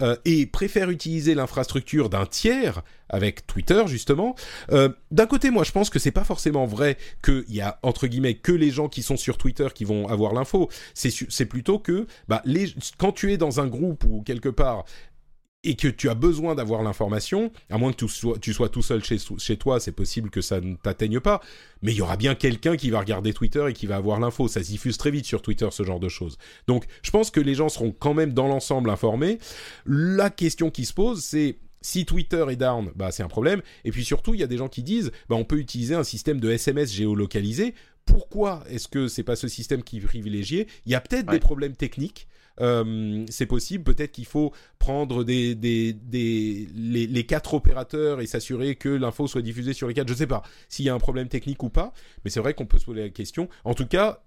euh, 0.00 0.16
et 0.24 0.46
préfère 0.46 0.90
utiliser 0.90 1.34
l'infrastructure 1.34 2.08
d'un 2.08 2.26
tiers 2.26 2.82
avec 3.08 3.46
Twitter 3.46 3.82
justement. 3.86 4.34
Euh, 4.72 4.88
D'un 5.10 5.26
côté, 5.26 5.50
moi, 5.50 5.64
je 5.64 5.72
pense 5.72 5.90
que 5.90 5.98
c'est 5.98 6.10
pas 6.10 6.24
forcément 6.24 6.66
vrai 6.66 6.96
qu'il 7.22 7.44
y 7.50 7.60
a 7.60 7.78
entre 7.82 8.06
guillemets 8.06 8.34
que 8.34 8.52
les 8.52 8.70
gens 8.70 8.88
qui 8.88 9.02
sont 9.02 9.16
sur 9.16 9.36
Twitter 9.38 9.68
qui 9.74 9.84
vont 9.84 10.08
avoir 10.08 10.32
l'info. 10.32 10.68
C'est 10.94 11.12
c'est 11.28 11.46
plutôt 11.46 11.78
que 11.78 12.06
bah, 12.28 12.42
les, 12.44 12.74
quand 12.98 13.12
tu 13.12 13.32
es 13.32 13.36
dans 13.36 13.60
un 13.60 13.66
groupe 13.66 14.04
ou 14.04 14.22
quelque 14.22 14.48
part 14.48 14.84
et 15.64 15.76
que 15.76 15.86
tu 15.88 16.08
as 16.08 16.14
besoin 16.14 16.54
d'avoir 16.56 16.82
l'information, 16.82 17.52
à 17.70 17.78
moins 17.78 17.92
que 17.92 17.96
tu 18.04 18.08
sois, 18.08 18.36
tu 18.38 18.52
sois 18.52 18.68
tout 18.68 18.82
seul 18.82 19.04
chez, 19.04 19.16
chez 19.38 19.56
toi, 19.56 19.78
c'est 19.78 19.92
possible 19.92 20.28
que 20.28 20.40
ça 20.40 20.60
ne 20.60 20.74
t'atteigne 20.74 21.20
pas, 21.20 21.40
mais 21.82 21.92
il 21.92 21.96
y 21.98 22.00
aura 22.00 22.16
bien 22.16 22.34
quelqu'un 22.34 22.76
qui 22.76 22.90
va 22.90 22.98
regarder 23.00 23.32
Twitter 23.32 23.64
et 23.68 23.72
qui 23.72 23.86
va 23.86 23.96
avoir 23.96 24.18
l'info. 24.18 24.48
Ça 24.48 24.62
se 24.62 24.68
diffuse 24.68 24.96
très 24.98 25.10
vite 25.12 25.24
sur 25.24 25.40
Twitter, 25.40 25.68
ce 25.70 25.84
genre 25.84 26.00
de 26.00 26.08
choses. 26.08 26.36
Donc, 26.66 26.84
je 27.02 27.10
pense 27.12 27.30
que 27.30 27.38
les 27.40 27.54
gens 27.54 27.68
seront 27.68 27.92
quand 27.92 28.14
même 28.14 28.32
dans 28.32 28.48
l'ensemble 28.48 28.90
informés. 28.90 29.38
La 29.86 30.30
question 30.30 30.70
qui 30.70 30.84
se 30.84 30.92
pose, 30.94 31.22
c'est 31.22 31.58
si 31.80 32.04
Twitter 32.06 32.44
est 32.50 32.56
down, 32.56 32.90
bah 32.96 33.10
c'est 33.12 33.22
un 33.22 33.28
problème. 33.28 33.62
Et 33.84 33.90
puis 33.92 34.04
surtout, 34.04 34.34
il 34.34 34.40
y 34.40 34.44
a 34.44 34.48
des 34.48 34.56
gens 34.56 34.68
qui 34.68 34.82
disent, 34.82 35.12
bah 35.28 35.36
on 35.36 35.44
peut 35.44 35.58
utiliser 35.58 35.94
un 35.94 36.04
système 36.04 36.40
de 36.40 36.50
SMS 36.50 36.92
géolocalisé. 36.92 37.74
Pourquoi 38.04 38.64
est-ce 38.68 38.88
que 38.88 39.06
c'est 39.06 39.22
pas 39.22 39.36
ce 39.36 39.46
système 39.46 39.84
qui 39.84 39.98
est 39.98 40.00
privilégié? 40.00 40.66
Il 40.86 40.92
y 40.92 40.96
a 40.96 41.00
peut-être 41.00 41.28
Ouais. 41.28 41.34
des 41.34 41.40
problèmes 41.40 41.76
techniques. 41.76 42.26
Euh, 42.60 43.24
c'est 43.30 43.46
possible. 43.46 43.84
Peut-être 43.84 44.12
qu'il 44.12 44.26
faut 44.26 44.52
prendre 44.78 45.24
des, 45.24 45.54
des, 45.54 45.92
des 45.92 46.68
les, 46.74 47.06
les 47.06 47.26
quatre 47.26 47.54
opérateurs 47.54 48.20
et 48.20 48.26
s'assurer 48.26 48.76
que 48.76 48.88
l'info 48.88 49.26
soit 49.26 49.42
diffusée 49.42 49.72
sur 49.72 49.88
les 49.88 49.94
quatre. 49.94 50.08
Je 50.08 50.14
sais 50.14 50.26
pas 50.26 50.42
s'il 50.68 50.84
y 50.84 50.88
a 50.88 50.94
un 50.94 50.98
problème 50.98 51.28
technique 51.28 51.62
ou 51.62 51.70
pas, 51.70 51.92
mais 52.24 52.30
c'est 52.30 52.40
vrai 52.40 52.54
qu'on 52.54 52.66
peut 52.66 52.78
se 52.78 52.84
poser 52.84 53.02
la 53.02 53.08
question. 53.10 53.48
En 53.64 53.74
tout 53.74 53.86
cas, 53.86 54.22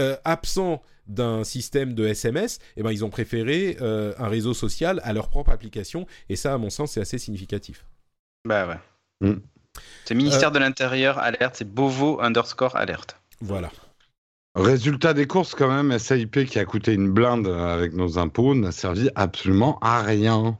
euh, 0.00 0.16
absent 0.24 0.82
d'un 1.06 1.44
système 1.44 1.94
de 1.94 2.06
SMS, 2.06 2.58
eh 2.76 2.82
ben 2.82 2.90
ils 2.90 3.04
ont 3.04 3.10
préféré 3.10 3.76
euh, 3.80 4.12
un 4.18 4.26
réseau 4.28 4.54
social 4.54 5.00
à 5.04 5.12
leur 5.12 5.28
propre 5.28 5.50
application, 5.50 6.06
et 6.28 6.34
ça, 6.36 6.54
à 6.54 6.58
mon 6.58 6.70
sens, 6.70 6.92
c'est 6.92 7.00
assez 7.00 7.18
significatif. 7.18 7.84
Bah 8.44 8.66
ouais. 8.66 9.28
Mm. 9.28 9.40
C'est 10.04 10.14
ministère 10.14 10.48
Euh. 10.48 10.52
de 10.52 10.58
l'Intérieur, 10.58 11.18
alerte, 11.18 11.56
c'est 11.58 11.68
Bovo 11.68 12.20
underscore 12.20 12.74
alerte. 12.74 13.16
Voilà. 13.40 13.70
Résultat 14.56 15.14
des 15.14 15.26
courses, 15.26 15.56
quand 15.56 15.68
même, 15.68 15.98
SAIP 15.98 16.44
qui 16.44 16.60
a 16.60 16.64
coûté 16.64 16.92
une 16.92 17.10
blinde 17.10 17.48
avec 17.48 17.92
nos 17.92 18.18
impôts 18.18 18.54
n'a 18.54 18.70
servi 18.70 19.10
absolument 19.16 19.78
à 19.80 20.00
rien. 20.02 20.56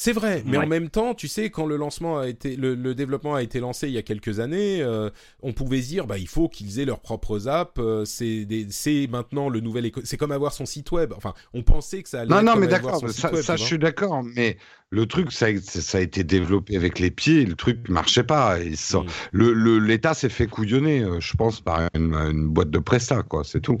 C'est 0.00 0.12
vrai, 0.12 0.44
mais 0.46 0.56
Ouais. 0.58 0.64
en 0.64 0.68
même 0.68 0.90
temps, 0.90 1.12
tu 1.12 1.26
sais, 1.26 1.50
quand 1.50 1.66
le 1.66 1.76
lancement 1.76 2.20
a 2.20 2.28
été, 2.28 2.54
le, 2.54 2.76
le 2.76 2.94
développement 2.94 3.34
a 3.34 3.42
été 3.42 3.58
lancé 3.58 3.88
il 3.88 3.94
y 3.94 3.98
a 3.98 4.02
quelques 4.02 4.38
années, 4.38 4.80
euh, 4.80 5.10
on 5.42 5.52
pouvait 5.52 5.82
se 5.82 5.88
dire, 5.88 6.06
bah, 6.06 6.18
il 6.18 6.28
faut 6.28 6.48
qu'ils 6.48 6.78
aient 6.78 6.84
leurs 6.84 7.00
propres 7.00 7.48
apps. 7.48 7.72
euh, 7.78 8.04
c'est, 8.04 8.44
des- 8.44 8.68
c'est 8.70 9.08
maintenant 9.10 9.48
le 9.48 9.58
nouvel 9.58 9.86
éco- 9.86 10.00
C'est 10.04 10.16
comme 10.16 10.30
avoir 10.30 10.52
son 10.52 10.66
site 10.66 10.92
web. 10.92 11.12
Enfin, 11.16 11.34
on 11.52 11.64
pensait 11.64 12.04
que 12.04 12.08
ça 12.08 12.20
allait. 12.20 12.30
Non, 12.30 12.36
être 12.38 12.44
non, 12.44 12.52
comme 12.52 12.60
mais 12.60 12.72
avoir 12.72 13.00
d'accord, 13.00 13.10
ça, 13.12 13.32
web, 13.32 13.42
ça, 13.42 13.56
je 13.56 13.64
suis 13.64 13.78
d'accord, 13.80 14.22
mais 14.22 14.56
le 14.90 15.06
truc, 15.06 15.32
ça, 15.32 15.46
a- 15.46 15.56
ça 15.60 15.98
a 15.98 16.00
été 16.00 16.22
développé 16.22 16.76
avec 16.76 17.00
les 17.00 17.10
pieds, 17.10 17.44
le 17.44 17.56
truc 17.56 17.88
marchait 17.88 18.22
pas. 18.22 18.60
Et 18.60 18.76
ça- 18.76 19.00
Mm. 19.00 19.06
le, 19.32 19.52
le- 19.52 19.78
L'État 19.80 20.14
s'est 20.14 20.28
fait 20.28 20.46
couillonner, 20.46 21.02
euh, 21.02 21.18
je 21.18 21.34
pense, 21.36 21.60
par 21.60 21.88
une, 21.94 22.14
une 22.14 22.46
boîte 22.46 22.70
de 22.70 22.78
presta, 22.78 23.24
quoi, 23.24 23.42
c'est 23.42 23.60
tout. 23.60 23.80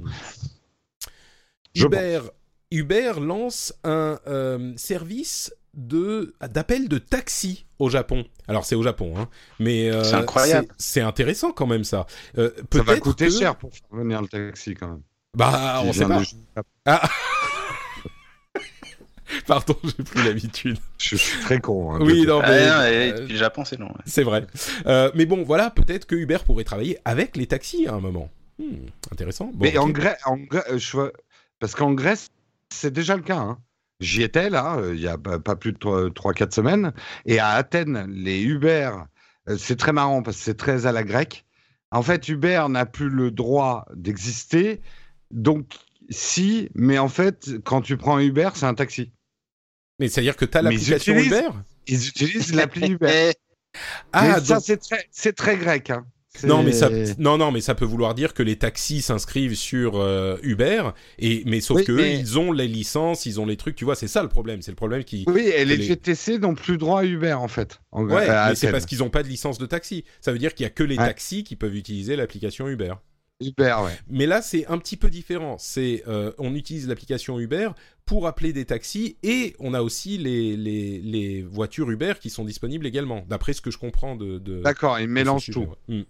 Uber, 1.76 2.20
Uber 2.72 3.12
lance 3.20 3.72
un 3.84 4.18
euh, 4.26 4.72
service 4.76 5.54
de 5.78 6.34
d'appel 6.50 6.88
de 6.88 6.98
taxi 6.98 7.66
au 7.78 7.88
Japon. 7.88 8.24
Alors 8.48 8.64
c'est 8.66 8.74
au 8.74 8.82
Japon, 8.82 9.14
hein, 9.16 9.28
mais 9.60 9.88
euh, 9.90 10.02
C'est 10.04 10.14
incroyable. 10.16 10.68
C'est 10.76 11.00
intéressant 11.00 11.52
quand 11.52 11.66
même 11.66 11.84
ça. 11.84 12.06
Euh, 12.36 12.50
Ça 12.72 12.82
va 12.82 12.98
coûter 12.98 13.26
que- 13.28 13.32
cher 13.32 13.56
pour 13.56 13.70
faire 13.72 13.86
venir 13.92 14.20
le 14.20 14.28
taxi, 14.28 14.74
quand 14.74 14.88
même. 14.88 15.02
Bah, 15.36 15.82
on 15.84 15.92
sait 15.92 16.06
pas. 16.06 16.20
de- 16.20 16.62
Ah. 16.84 17.08
Pardon, 19.46 19.76
j'ai 19.84 20.02
plus 20.04 20.24
l'habitude. 20.24 20.78
Je 20.98 21.16
suis 21.16 21.40
très 21.40 21.60
con. 21.60 21.92
hein, 21.94 21.98
Oui, 22.00 22.24
non, 22.26 22.40
Ah, 22.42 22.48
mais 22.50 22.66
non, 22.66 22.78
mais 22.78 23.12
euh, 23.12 23.20
depuis 23.20 23.32
le 23.34 23.38
Japon, 23.38 23.64
c'est 23.64 23.76
long. 23.78 23.88
ouais. 23.88 24.02
c'est 24.06 24.22
vrai. 24.22 24.46
Euh, 24.86 25.10
mais 25.14 25.26
bon, 25.26 25.42
voilà, 25.42 25.70
peut-être 25.70 26.06
que 26.06 26.14
Uber 26.14 26.38
pourrait 26.46 26.64
travailler 26.64 26.98
avec 27.04 27.36
les 27.36 27.46
taxis 27.46 27.86
à 27.86 27.92
un 27.94 28.00
moment. 28.00 28.30
Hmm, 28.58 28.86
intéressant. 29.12 29.46
Bon, 29.52 29.66
Mais 29.66 29.76
en 29.76 29.90
Grèce, 29.90 30.16
en 30.24 30.38
Grèce, 30.38 30.64
euh, 30.70 30.78
je 30.78 30.92
vois- 30.92 31.12
parce 31.60 31.74
qu'en 31.74 31.92
Grèce, 31.92 32.28
c'est 32.72 32.90
déjà 32.92 33.16
le 33.16 33.22
cas. 33.22 33.36
hein. 33.36 33.58
J'y 34.00 34.22
étais 34.22 34.48
là, 34.48 34.76
euh, 34.76 34.94
il 34.94 35.00
y 35.00 35.08
a 35.08 35.18
pas 35.18 35.56
plus 35.56 35.72
de 35.72 35.78
3-4 35.78 36.54
semaines. 36.54 36.92
Et 37.26 37.38
à 37.38 37.50
Athènes, 37.50 38.06
les 38.10 38.40
Uber, 38.42 38.92
euh, 39.48 39.56
c'est 39.58 39.76
très 39.76 39.92
marrant 39.92 40.22
parce 40.22 40.36
que 40.36 40.42
c'est 40.44 40.56
très 40.56 40.86
à 40.86 40.92
la 40.92 41.02
grecque. 41.02 41.44
En 41.90 42.02
fait, 42.02 42.28
Uber 42.28 42.66
n'a 42.68 42.86
plus 42.86 43.08
le 43.08 43.30
droit 43.30 43.86
d'exister. 43.94 44.80
Donc, 45.30 45.74
si, 46.10 46.68
mais 46.74 46.98
en 46.98 47.08
fait, 47.08 47.50
quand 47.64 47.80
tu 47.80 47.96
prends 47.96 48.18
Uber, 48.18 48.50
c'est 48.54 48.66
un 48.66 48.74
taxi. 48.74 49.12
Mais 49.98 50.08
c'est-à-dire 50.08 50.36
que 50.36 50.44
tu 50.44 50.56
as 50.56 50.62
l'application 50.62 51.16
Uber 51.16 51.48
Ils 51.86 52.08
utilisent 52.08 52.54
l'appli 52.54 52.92
Uber. 52.92 53.32
Ah, 54.12 54.40
ça, 54.40 54.58
c'est 54.60 54.78
très, 54.78 55.32
très 55.32 55.56
grec. 55.56 55.90
Hein. 55.90 56.06
Non 56.44 56.62
mais 56.62 56.72
ça 56.72 56.90
non 57.18 57.38
non 57.38 57.50
mais 57.52 57.60
ça 57.60 57.74
peut 57.74 57.84
vouloir 57.84 58.14
dire 58.14 58.34
que 58.34 58.42
les 58.42 58.56
taxis 58.56 59.02
s'inscrivent 59.02 59.54
sur 59.56 59.96
euh, 59.96 60.36
Uber 60.42 60.90
et 61.18 61.42
mais 61.46 61.60
sauf 61.60 61.78
Oui, 61.78 61.84
que 61.84 61.92
eux, 61.92 62.06
ils 62.08 62.38
ont 62.38 62.52
les 62.52 62.68
licences, 62.68 63.26
ils 63.26 63.40
ont 63.40 63.46
les 63.46 63.56
trucs, 63.56 63.76
tu 63.76 63.84
vois, 63.84 63.94
c'est 63.94 64.08
ça 64.08 64.22
le 64.22 64.28
problème, 64.28 64.62
c'est 64.62 64.70
le 64.72 64.76
problème 64.76 65.04
qui 65.04 65.24
Oui, 65.26 65.42
et 65.54 65.64
les 65.64 65.76
les- 65.76 65.84
GTC 65.84 66.38
n'ont 66.38 66.54
plus 66.54 66.78
droit 66.78 67.00
à 67.00 67.04
Uber, 67.04 67.32
en 67.34 67.48
fait. 67.48 67.80
En- 67.92 68.04
Ouais, 68.04 68.26
mais 68.28 68.54
c'est 68.54 68.70
parce 68.70 68.86
qu'ils 68.86 69.02
ont 69.02 69.10
pas 69.10 69.22
de 69.22 69.28
licence 69.28 69.58
de 69.58 69.66
taxi. 69.66 70.04
Ça 70.20 70.32
veut 70.32 70.38
dire 70.38 70.54
qu'il 70.54 70.64
y 70.64 70.66
a 70.66 70.70
que 70.70 70.82
les 70.84 70.96
Ouais. 70.96 71.06
taxis 71.06 71.44
qui 71.44 71.56
peuvent 71.56 71.74
utiliser 71.76 72.16
l'application 72.16 72.68
Uber. 72.68 72.94
Uber, 73.40 73.76
ouais. 73.84 73.92
Mais 74.10 74.26
là, 74.26 74.42
c'est 74.42 74.66
un 74.66 74.78
petit 74.78 74.96
peu 74.96 75.10
différent. 75.10 75.56
C'est 75.60 76.02
euh, 76.08 76.32
on 76.38 76.54
utilise 76.56 76.88
l'application 76.88 77.38
Uber 77.38 77.68
pour 78.04 78.26
appeler 78.26 78.52
des 78.52 78.64
taxis 78.64 79.16
et 79.22 79.54
on 79.60 79.74
a 79.74 79.82
aussi 79.82 80.18
les, 80.18 80.56
les, 80.56 80.98
les 80.98 81.42
voitures 81.42 81.88
Uber 81.88 82.14
qui 82.20 82.30
sont 82.30 82.44
disponibles 82.44 82.84
également, 82.86 83.24
d'après 83.28 83.52
ce 83.52 83.60
que 83.60 83.70
je 83.70 83.78
comprends 83.78 84.16
de. 84.16 84.38
D'accord, 84.62 84.98
ils 84.98 85.06
mélangent 85.08 85.50
tout. 85.52 85.68
ouais. 85.88 85.98
Mm. 85.98 86.02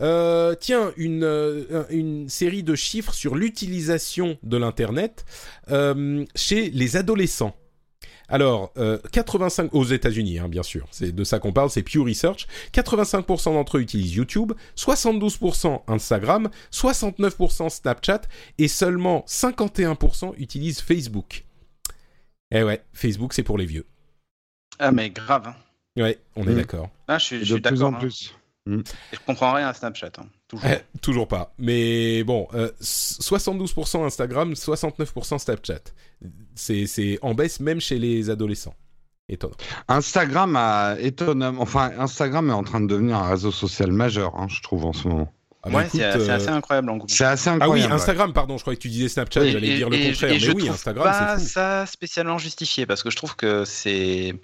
Euh, 0.00 0.54
tiens, 0.58 0.92
une, 0.96 1.24
euh, 1.24 1.84
une 1.90 2.28
série 2.28 2.62
de 2.62 2.74
chiffres 2.74 3.12
sur 3.12 3.34
l'utilisation 3.36 4.38
de 4.42 4.56
l'Internet 4.56 5.24
euh, 5.70 6.24
chez 6.34 6.70
les 6.70 6.96
adolescents. 6.96 7.54
Alors, 8.32 8.72
euh, 8.78 8.98
85 9.12 9.74
aux 9.74 9.84
États-Unis, 9.84 10.38
hein, 10.38 10.48
bien 10.48 10.62
sûr, 10.62 10.86
c'est 10.92 11.12
de 11.12 11.24
ça 11.24 11.40
qu'on 11.40 11.52
parle, 11.52 11.68
c'est 11.68 11.82
Pew 11.82 11.98
Research. 12.04 12.46
85% 12.72 13.52
d'entre 13.54 13.76
eux 13.78 13.80
utilisent 13.80 14.14
YouTube, 14.14 14.52
72% 14.76 15.82
Instagram, 15.88 16.48
69% 16.72 17.68
Snapchat 17.68 18.22
et 18.58 18.68
seulement 18.68 19.24
51% 19.26 20.34
utilisent 20.38 20.80
Facebook. 20.80 21.44
Eh 22.52 22.62
ouais, 22.62 22.82
Facebook 22.92 23.34
c'est 23.34 23.42
pour 23.42 23.58
les 23.58 23.66
vieux. 23.66 23.86
Ah, 24.78 24.92
mais 24.92 25.10
grave. 25.10 25.48
hein. 25.48 25.56
Ouais, 26.00 26.18
on 26.36 26.44
est 26.46 26.52
Mm. 26.52 26.56
d'accord. 26.56 26.88
Là, 27.08 27.18
je 27.18 27.24
suis, 27.24 27.44
je 27.44 27.56
De 27.56 27.60
plus 27.60 27.70
d'accord. 27.78 27.88
en 27.88 27.96
hein. 27.96 27.98
plus. 27.98 28.32
Et 28.78 29.16
Je 29.16 29.18
comprends 29.26 29.52
rien 29.52 29.68
à 29.68 29.74
Snapchat. 29.74 30.10
hein. 30.18 30.26
Toujours. 30.48 30.66
Eh, 30.70 30.98
toujours 31.00 31.28
pas. 31.28 31.52
Mais 31.58 32.22
bon, 32.24 32.46
euh, 32.54 32.70
72% 32.80 34.04
Instagram, 34.04 34.54
69% 34.54 35.38
Snapchat. 35.38 35.80
C'est, 36.54 37.18
en 37.22 37.34
baisse 37.34 37.60
même 37.60 37.80
chez 37.80 37.98
les 37.98 38.30
adolescents. 38.30 38.74
Étonnant. 39.28 39.54
Instagram 39.86 40.56
a 40.56 40.96
étonnamment. 40.98 41.62
Enfin, 41.62 41.92
Instagram 41.98 42.50
est 42.50 42.52
en 42.54 42.64
train 42.64 42.80
de 42.80 42.86
devenir 42.88 43.16
un 43.16 43.28
réseau 43.30 43.52
social 43.52 43.92
majeur, 43.92 44.34
hein, 44.36 44.48
je 44.48 44.60
trouve, 44.60 44.84
en 44.84 44.92
ce 44.92 45.06
moment. 45.06 45.32
Ah 45.62 45.68
bah 45.70 45.78
ouais, 45.80 45.88
c'est 45.90 45.98
c'est 45.98 46.30
euh, 46.30 46.34
assez 46.36 46.48
incroyable 46.48 46.88
en 46.90 46.96
gros. 46.96 47.06
C'est 47.06 47.22
assez 47.24 47.48
Ah 47.50 47.52
oui, 47.52 47.60
incroyable. 47.62 47.92
ouais. 47.92 47.96
Instagram, 48.00 48.32
pardon, 48.32 48.56
je 48.56 48.62
croyais 48.62 48.76
que 48.78 48.82
tu 48.82 48.88
disais 48.88 49.08
Snapchat, 49.08 49.46
j'allais 49.50 49.76
dire 49.76 49.88
le 49.90 49.96
et- 49.98 50.06
contraire. 50.08 50.30
et 50.30 50.32
mais 50.34 50.38
je 50.40 50.50
oui, 50.52 50.58
trouve 50.64 50.70
Instagram, 50.74 51.04
pas 51.04 51.36
c'est 51.38 51.44
fou. 51.44 51.48
ça 51.50 51.86
spécialement 51.86 52.38
justifié 52.38 52.86
parce 52.86 53.02
que 53.02 53.10
je 53.10 53.16
trouve 53.16 53.36
que 53.36 53.64
c'est. 53.66 54.34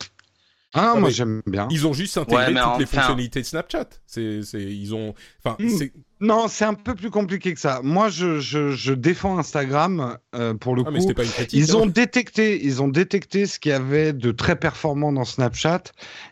Ah, 0.77 0.93
Ah, 0.95 0.99
moi 1.01 1.09
mais- 1.09 1.15
j'aime 1.15 1.43
bien. 1.47 1.67
Ils 1.71 1.87
ont 1.87 1.93
juste 1.93 2.17
intégré 2.19 2.47
Ouais, 2.47 2.53
mais 2.53 2.61
toutes 2.63 2.79
les 2.81 2.87
fonctionnalités 2.87 3.41
de 3.41 3.47
Snapchat. 3.47 3.89
C'est, 4.07 4.43
c'est, 4.43 4.63
ils 4.63 4.95
ont, 4.95 5.15
enfin, 5.45 5.57
Mm. 5.59 5.69
c'est, 5.71 5.93
Non, 6.19 6.49
c'est 6.49 6.65
un 6.65 6.73
peu 6.73 6.95
plus 6.95 7.11
compliqué 7.11 7.53
que 7.53 7.61
ça. 7.61 7.81
Moi, 7.83 8.09
je, 8.09 8.41
je, 8.41 8.71
je 8.71 8.95
défends 8.95 9.39
Instagram 9.39 10.17
euh, 10.35 10.55
pour 10.55 10.75
le 10.75 10.83
ah, 10.87 10.91
mais 10.91 10.97
coup. 10.99 11.03
c'était 11.03 11.13
pas 11.15 11.25
une 11.25 11.29
critique. 11.31 11.53
Ils 11.61 11.73
hein. 11.73 11.81
ont 11.81 11.87
détecté, 11.87 12.65
ils 12.65 12.81
ont 12.81 12.89
détecté 12.89 13.45
ce 13.45 13.59
qu'il 13.59 13.69
y 13.71 13.75
avait 13.75 14.15
de 14.15 14.31
très 14.33 14.57
performant 14.57 15.13
dans 15.13 15.27
Snapchat 15.27 15.83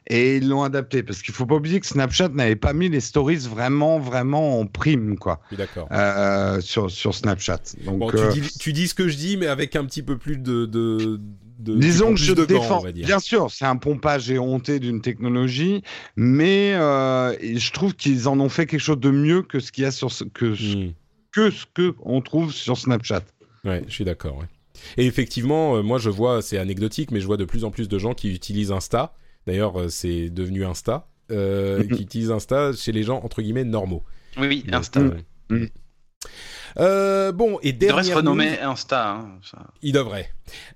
et 0.08 0.38
ils 0.38 0.48
l'ont 0.48 0.62
adapté 0.62 1.02
parce 1.02 1.20
qu'il 1.20 1.34
faut 1.34 1.44
pas 1.44 1.56
oublier 1.56 1.80
que 1.80 1.86
Snapchat 1.86 2.28
n'avait 2.30 2.56
pas 2.56 2.72
mis 2.72 2.88
les 2.88 3.00
stories 3.00 3.46
vraiment, 3.46 3.98
vraiment 3.98 4.58
en 4.58 4.66
prime 4.66 5.18
quoi 5.18 5.40
d'accord. 5.52 5.86
euh, 5.92 6.62
sur 6.62 6.90
sur 6.90 7.14
Snapchat. 7.14 7.60
Donc 7.84 7.98
Bon, 7.98 8.10
euh, 8.14 8.32
tu, 8.32 8.40
dis, 8.40 8.58
tu 8.58 8.72
dis 8.72 8.88
ce 8.88 8.94
que 8.94 9.08
je 9.08 9.16
dis, 9.18 9.36
mais 9.36 9.48
avec 9.48 9.76
un 9.76 9.84
petit 9.84 10.02
peu 10.02 10.16
plus 10.16 10.38
de, 10.38 10.64
de, 10.64 11.20
de 11.58 11.76
Disons 11.78 12.14
que 12.14 12.20
je 12.20 12.32
de 12.32 12.44
gants, 12.44 12.60
défends. 12.60 12.78
on 12.80 12.82
va 12.84 12.92
dire. 12.92 13.06
Bien 13.06 13.18
sûr, 13.18 13.50
c'est 13.50 13.64
un 13.64 13.76
pompage 13.76 14.30
éhonté 14.30 14.80
d'une 14.80 15.00
technologie, 15.00 15.82
mais 16.16 16.74
euh, 16.74 17.32
je 17.40 17.70
trouve 17.72 17.94
qu'ils 17.94 18.28
en 18.28 18.38
ont 18.40 18.48
fait 18.48 18.66
quelque 18.66 18.80
chose 18.80 18.98
de 19.00 19.10
mieux 19.10 19.42
que 19.42 19.60
ce 19.60 19.70
qu'il 19.72 19.84
y 19.84 19.86
a 19.86 19.90
sur 19.90 20.10
ce, 20.12 20.24
que, 20.24 20.54
ce- 20.54 20.76
Mm. 20.76 20.92
que 21.32 21.50
ce 21.50 21.64
que 21.72 21.94
on 22.02 22.20
trouve 22.20 22.52
sur 22.52 22.76
Snapchat. 22.78 23.22
Ouais, 23.64 23.82
je 23.86 23.92
suis 23.92 24.04
d'accord. 24.04 24.36
ouais. 24.38 24.46
Et 24.96 25.06
effectivement, 25.06 25.76
euh, 25.76 25.82
moi 25.82 25.98
je 25.98 26.10
vois, 26.10 26.42
c'est 26.42 26.58
anecdotique, 26.58 27.10
mais 27.10 27.20
je 27.20 27.26
vois 27.26 27.36
de 27.36 27.44
plus 27.44 27.64
en 27.64 27.70
plus 27.70 27.88
de 27.88 27.98
gens 27.98 28.14
qui 28.14 28.32
utilisent 28.34 28.72
Insta. 28.72 29.14
D'ailleurs, 29.46 29.78
euh, 29.80 29.88
c'est 29.88 30.30
devenu 30.30 30.64
Insta, 30.64 31.06
qui 31.30 32.02
utilisent 32.02 32.30
Insta 32.30 32.72
chez 32.72 32.92
les 32.92 33.02
gens 33.02 33.20
entre 33.24 33.40
guillemets 33.42 33.64
normaux. 33.64 34.02
Oui, 34.38 34.64
Insta. 34.72 35.00
euh, 35.00 35.10
Mhm. 35.50 35.68
Euh, 36.78 37.32
bon, 37.32 37.58
et 37.62 37.68
Il 37.70 37.78
devrait 37.78 38.02
se 38.02 38.08
dernière 38.08 38.16
renommer 38.16 38.50
news- 38.50 38.68
Insta. 38.70 39.10
hein, 39.12 39.38
ça. 39.48 39.66
Il 39.82 39.92
devrait. 39.92 40.30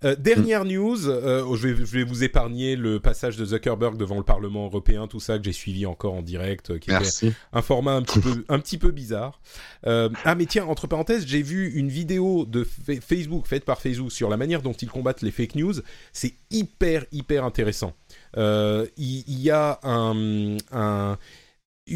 Euh, 0.04 0.14
dernière 0.16 0.64
news, 0.64 1.08
euh, 1.08 1.44
je, 1.56 1.68
vais, 1.68 1.76
je 1.84 1.98
vais 1.98 2.04
vous 2.04 2.24
épargner 2.24 2.76
le 2.76 3.00
passage 3.00 3.36
de 3.36 3.44
Zuckerberg 3.44 3.96
devant 3.96 4.16
le 4.16 4.22
Parlement 4.22 4.64
européen, 4.66 5.06
tout 5.06 5.20
ça 5.20 5.38
que 5.38 5.44
j'ai 5.44 5.52
suivi 5.52 5.84
encore 5.86 6.14
en 6.14 6.22
direct, 6.22 6.70
euh, 6.70 6.78
qui 6.78 6.90
était 6.90 7.00
Merci. 7.00 7.32
un 7.52 7.62
format 7.62 7.92
un 7.94 8.02
petit 8.02 8.20
peu, 8.20 8.44
un 8.48 8.58
petit 8.60 8.78
peu 8.78 8.90
bizarre. 8.90 9.40
Euh, 9.86 10.08
ah 10.24 10.34
mais 10.34 10.46
tiens, 10.46 10.64
entre 10.66 10.86
parenthèses, 10.86 11.26
j'ai 11.26 11.42
vu 11.42 11.70
une 11.74 11.88
vidéo 11.88 12.46
de 12.46 12.64
Fa- 12.64 13.00
Facebook 13.06 13.46
faite 13.46 13.64
par 13.64 13.80
Facebook 13.80 14.10
sur 14.12 14.30
la 14.30 14.36
manière 14.36 14.62
dont 14.62 14.72
ils 14.72 14.88
combattent 14.88 15.22
les 15.22 15.30
fake 15.32 15.54
news. 15.56 15.74
C'est 16.12 16.34
hyper 16.50 17.04
hyper 17.12 17.44
intéressant. 17.44 17.92
Il 18.36 18.88
y, 18.96 19.50
a 19.50 19.78
un, 19.82 20.56
un- 20.72 21.18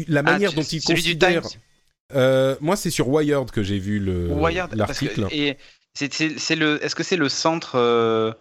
la 0.07 0.23
manière 0.23 0.51
Ah, 0.53 0.55
dont 0.55 0.63
tu- 0.63 0.75
ils 0.77 0.81
celui 0.81 1.01
du 1.01 1.09
considèrent. 1.17 1.41
Euh, 2.13 2.55
moi, 2.61 2.75
c'est 2.75 2.89
sur 2.89 3.07
Wired 3.09 3.51
que 3.51 3.63
j'ai 3.63 3.79
vu 3.79 3.99
le 3.99 4.29
l'article. 4.73 5.27
et 5.31 5.57
c'est 5.93 6.55
le. 6.55 6.83
Est-ce 6.83 6.95
que 6.95 7.03
c'est 7.03 7.17
le 7.17 7.29
centre 7.29 8.35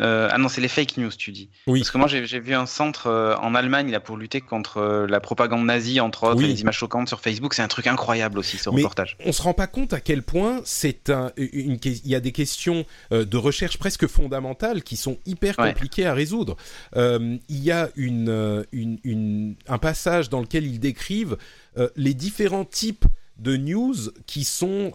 euh, 0.00 0.28
Ah 0.30 0.38
non, 0.38 0.48
c'est 0.48 0.60
les 0.60 0.68
fake 0.68 0.96
news, 0.96 1.10
tu 1.10 1.32
dis. 1.32 1.48
Oui. 1.66 1.80
Parce 1.80 1.90
que 1.90 1.98
moi, 1.98 2.08
j'ai 2.08 2.40
vu 2.40 2.54
un 2.54 2.66
centre 2.66 3.06
euh, 3.06 3.36
en 3.36 3.54
Allemagne 3.54 3.90
là 3.90 4.00
pour 4.00 4.16
lutter 4.16 4.40
contre 4.40 4.78
euh, 4.78 5.06
la 5.06 5.20
propagande 5.20 5.64
nazie, 5.64 6.00
entre 6.00 6.24
autres, 6.24 6.38
Oui. 6.38 6.44
et 6.44 6.48
les 6.48 6.60
images 6.62 6.78
choquantes 6.78 7.08
sur 7.08 7.20
Facebook. 7.20 7.54
C'est 7.54 7.62
un 7.62 7.68
truc 7.68 7.86
incroyable 7.86 8.38
aussi, 8.38 8.56
ce 8.58 8.70
Mais- 8.70 8.76
reportage. 8.76 9.16
on 9.24 9.32
se 9.32 9.42
rend 9.42 9.54
pas 9.54 9.66
compte 9.66 9.92
à 9.92 10.00
quel 10.00 10.22
point 10.22 10.60
c'est 10.64 11.10
un, 11.10 11.32
une, 11.36 11.78
il 11.84 12.06
y 12.08 12.14
a 12.14 12.20
des 12.20 12.32
questions 12.32 12.84
euh, 13.12 13.24
de 13.24 13.36
recherche 13.36 13.78
presque 13.78 14.06
fondamentales 14.06 14.82
qui 14.82 14.96
sont 14.96 15.18
hyper 15.26 15.58
Ouais. 15.58 15.72
compliquées 15.72 16.06
à 16.06 16.14
résoudre. 16.14 16.56
Il 16.96 17.40
y 17.48 17.70
a 17.70 17.88
une, 17.96 18.64
une, 18.72 18.98
une- 19.04 19.54
un 19.68 19.78
passage 19.78 20.28
dans 20.30 20.40
lequel 20.40 20.64
ils 20.66 20.78
décrivent 20.80 21.36
les 21.96 22.14
différents 22.14 22.64
types 22.64 23.04
de 23.38 23.56
news 23.56 23.94
qui 24.26 24.44
sont 24.44 24.92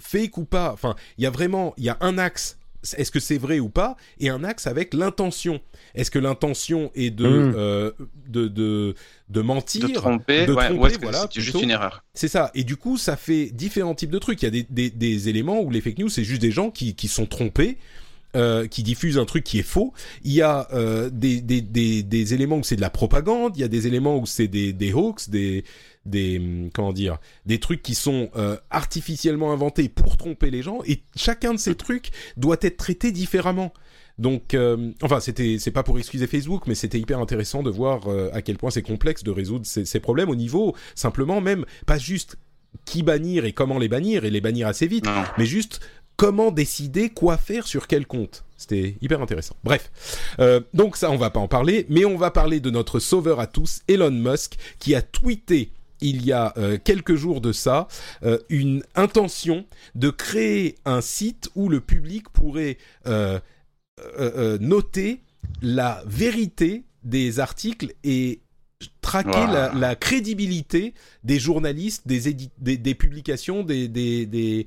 fake 0.00 0.36
ou 0.38 0.44
pas. 0.44 0.72
Enfin, 0.72 0.94
il 1.16 1.24
y 1.24 1.26
a 1.26 1.30
vraiment, 1.30 1.74
il 1.78 1.84
y 1.84 1.88
a 1.88 1.96
un 2.00 2.18
axe. 2.18 2.57
Est-ce 2.96 3.10
que 3.10 3.20
c'est 3.20 3.38
vrai 3.38 3.58
ou 3.58 3.68
pas? 3.68 3.96
Et 4.20 4.28
un 4.28 4.44
axe 4.44 4.66
avec 4.66 4.94
l'intention. 4.94 5.60
Est-ce 5.94 6.10
que 6.10 6.18
l'intention 6.18 6.90
est 6.94 7.10
de, 7.10 7.26
Mm. 7.28 7.54
euh, 7.56 7.90
de, 8.28 8.46
de, 8.48 8.94
de 9.28 9.40
mentir? 9.40 9.88
De 9.88 9.92
tromper, 9.94 10.46
de 10.46 10.52
ouais, 10.52 10.66
tromper, 10.66 10.80
ou 10.80 10.86
est-ce 10.86 10.98
que 10.98 11.02
voilà, 11.02 11.26
c'est 11.32 11.40
juste 11.40 11.60
une 11.62 11.70
erreur? 11.70 12.04
C'est 12.14 12.28
ça. 12.28 12.50
Et 12.54 12.62
du 12.64 12.76
coup, 12.76 12.96
ça 12.96 13.16
fait 13.16 13.46
différents 13.46 13.94
types 13.96 14.10
de 14.10 14.18
trucs. 14.18 14.40
Il 14.42 14.44
y 14.44 14.48
a 14.48 14.50
des, 14.50 14.66
des, 14.70 14.90
des 14.90 15.28
éléments 15.28 15.60
où 15.60 15.70
les 15.70 15.80
fake 15.80 15.98
news, 15.98 16.08
c'est 16.08 16.24
juste 16.24 16.40
des 16.42 16.52
gens 16.52 16.70
qui, 16.70 16.94
qui 16.94 17.08
sont 17.08 17.26
trompés. 17.26 17.78
euh, 18.36 18.66
qui 18.66 18.82
diffusent 18.82 19.16
un 19.18 19.24
truc 19.24 19.42
qui 19.42 19.58
est 19.58 19.62
faux. 19.62 19.94
Il 20.22 20.32
y 20.32 20.42
a 20.42 20.68
euh, 20.74 21.08
des, 21.10 21.40
des, 21.40 21.62
des, 21.62 22.02
des 22.02 22.34
éléments 22.34 22.58
où 22.58 22.62
c'est 22.62 22.76
de 22.76 22.80
la 22.82 22.90
propagande. 22.90 23.56
Il 23.56 23.60
y 23.60 23.64
a 23.64 23.68
des 23.68 23.86
éléments 23.86 24.18
où 24.18 24.26
c'est 24.26 24.48
des, 24.48 24.74
des 24.74 24.92
hoax, 24.92 25.30
des, 25.30 25.64
des 26.08 26.38
hum, 26.38 26.70
comment 26.72 26.92
dire, 26.92 27.18
des 27.46 27.60
trucs 27.60 27.82
qui 27.82 27.94
sont 27.94 28.30
euh, 28.36 28.56
artificiellement 28.70 29.52
inventés 29.52 29.88
pour 29.88 30.16
tromper 30.16 30.50
les 30.50 30.62
gens. 30.62 30.80
Et 30.86 31.02
chacun 31.16 31.54
de 31.54 31.58
ces 31.58 31.74
trucs 31.74 32.10
doit 32.36 32.56
être 32.62 32.76
traité 32.76 33.12
différemment. 33.12 33.72
Donc, 34.18 34.54
euh, 34.54 34.90
enfin, 35.02 35.20
c'était, 35.20 35.58
c'est 35.60 35.70
pas 35.70 35.84
pour 35.84 35.96
excuser 35.98 36.26
Facebook, 36.26 36.64
mais 36.66 36.74
c'était 36.74 36.98
hyper 36.98 37.20
intéressant 37.20 37.62
de 37.62 37.70
voir 37.70 38.08
euh, 38.08 38.30
à 38.32 38.42
quel 38.42 38.56
point 38.58 38.70
c'est 38.70 38.82
complexe 38.82 39.22
de 39.22 39.30
résoudre 39.30 39.64
ces, 39.64 39.84
ces 39.84 40.00
problèmes 40.00 40.28
au 40.28 40.34
niveau 40.34 40.74
simplement 40.96 41.40
même 41.40 41.64
pas 41.86 41.98
juste 41.98 42.36
qui 42.84 43.02
bannir 43.04 43.44
et 43.44 43.52
comment 43.52 43.78
les 43.78 43.88
bannir 43.88 44.24
et 44.24 44.30
les 44.30 44.40
bannir 44.40 44.66
assez 44.66 44.88
vite, 44.88 45.06
Non. 45.06 45.22
mais 45.38 45.46
juste 45.46 45.80
comment 46.16 46.50
décider 46.50 47.10
quoi 47.10 47.36
faire 47.36 47.66
sur 47.68 47.86
quel 47.86 48.06
compte. 48.08 48.44
C'était 48.56 48.96
hyper 49.00 49.22
intéressant. 49.22 49.54
Bref, 49.62 49.88
Euh, 50.40 50.60
donc 50.74 50.96
ça 50.96 51.12
on 51.12 51.16
va 51.16 51.30
pas 51.30 51.38
en 51.38 51.46
parler, 51.46 51.86
mais 51.88 52.04
on 52.04 52.16
va 52.18 52.32
parler 52.32 52.58
de 52.58 52.70
notre 52.70 52.98
sauveur 52.98 53.38
à 53.38 53.46
tous, 53.46 53.82
Elon 53.86 54.10
Musk, 54.10 54.56
qui 54.80 54.96
a 54.96 55.02
tweeté 55.02 55.70
il 56.00 56.24
y 56.24 56.32
a 56.32 56.52
euh, 56.56 56.78
quelques 56.82 57.14
jours 57.14 57.40
de 57.40 57.52
ça 57.52 57.88
euh, 58.22 58.38
une 58.48 58.82
intention 58.94 59.66
de 59.94 60.10
créer 60.10 60.76
un 60.84 61.00
site 61.00 61.50
où 61.54 61.68
le 61.68 61.80
public 61.80 62.28
pourrait 62.30 62.78
euh, 63.06 63.38
noter 64.60 65.22
la 65.62 66.02
vérité 66.06 66.84
des 67.04 67.40
articles 67.40 67.94
et 68.04 68.40
traquer 69.00 69.30
Wow. 69.30 69.52
la, 69.52 69.72
la 69.74 69.96
crédibilité 69.96 70.94
des 71.24 71.40
journalistes, 71.40 72.06
des, 72.06 72.32
des, 72.58 72.76
des 72.76 72.94
publications, 72.94 73.64
des 73.64 74.66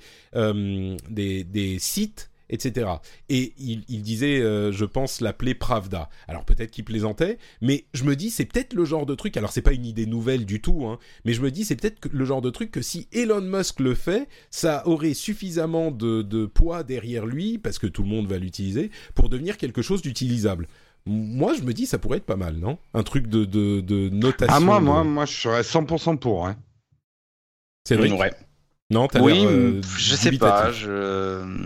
sites, 1.80 2.31
etc. 2.52 2.90
Et 3.30 3.54
il, 3.58 3.84
il 3.90 4.02
disait, 4.04 4.40
euh, 4.42 4.72
je 4.72 4.86
pense, 4.86 5.20
l'appeler 5.22 5.56
Pravda. 5.56 6.10
Alors 6.28 6.46
peut-être 6.46 6.70
qu'il 6.72 6.84
plaisantait, 6.86 7.38
mais 7.62 7.86
je 7.94 8.04
me 8.04 8.16
dis, 8.16 8.30
c'est 8.30 8.46
peut-être 8.46 8.74
le 8.74 8.86
genre 8.86 9.06
de 9.06 9.16
truc. 9.16 9.36
Alors 9.38 9.52
c'est 9.52 9.62
pas 9.64 9.74
une 9.74 9.86
idée 9.86 10.06
nouvelle 10.06 10.46
du 10.46 10.62
tout, 10.62 10.86
hein, 10.86 11.00
mais 11.26 11.34
je 11.34 11.42
me 11.42 11.50
dis, 11.50 11.66
c'est 11.66 11.76
peut-être 11.76 12.08
le 12.12 12.26
genre 12.26 12.42
de 12.42 12.50
truc 12.50 12.70
que 12.72 12.82
si 12.82 13.08
Elon 13.12 13.42
Musk 13.42 13.80
le 13.80 13.96
fait, 13.96 14.28
ça 14.52 14.88
aurait 14.88 15.14
suffisamment 15.16 15.90
de, 15.92 16.22
de 16.22 16.46
poids 16.46 16.84
derrière 16.84 17.26
lui, 17.26 17.58
parce 17.58 17.80
que 17.80 17.88
tout 17.88 18.04
le 18.04 18.10
monde 18.10 18.28
va 18.28 18.38
l'utiliser, 18.38 18.92
pour 19.16 19.30
devenir 19.30 19.58
quelque 19.58 19.82
chose 19.82 20.02
d'utilisable. 20.02 20.68
Moi, 21.08 21.56
je 21.56 21.64
me 21.64 21.74
dis, 21.74 21.88
ça 21.88 21.98
pourrait 21.98 22.18
être 22.18 22.26
pas 22.26 22.36
mal, 22.36 22.58
non? 22.58 22.78
Un 22.94 23.02
truc 23.02 23.26
de, 23.28 23.44
de, 23.46 23.82
de 23.82 24.10
notation. 24.10 24.56
Ah, 24.56 24.60
moi, 24.60 24.80
de- 24.80 24.84
moi, 24.86 25.04
moi, 25.04 25.26
je 25.26 25.34
serais 25.34 25.62
100% 25.62 26.18
pour. 26.20 26.46
Hein. 26.46 26.58
Cédric? 27.88 28.14
Ouais. 28.20 28.32
Non, 28.92 29.08
t'as 29.08 29.22
Oui, 29.22 29.34
l'air, 29.34 29.50
euh, 29.50 29.82
je 29.98 30.16
sais 30.16 30.32
pas. 30.34 30.72
Je... 30.72 31.66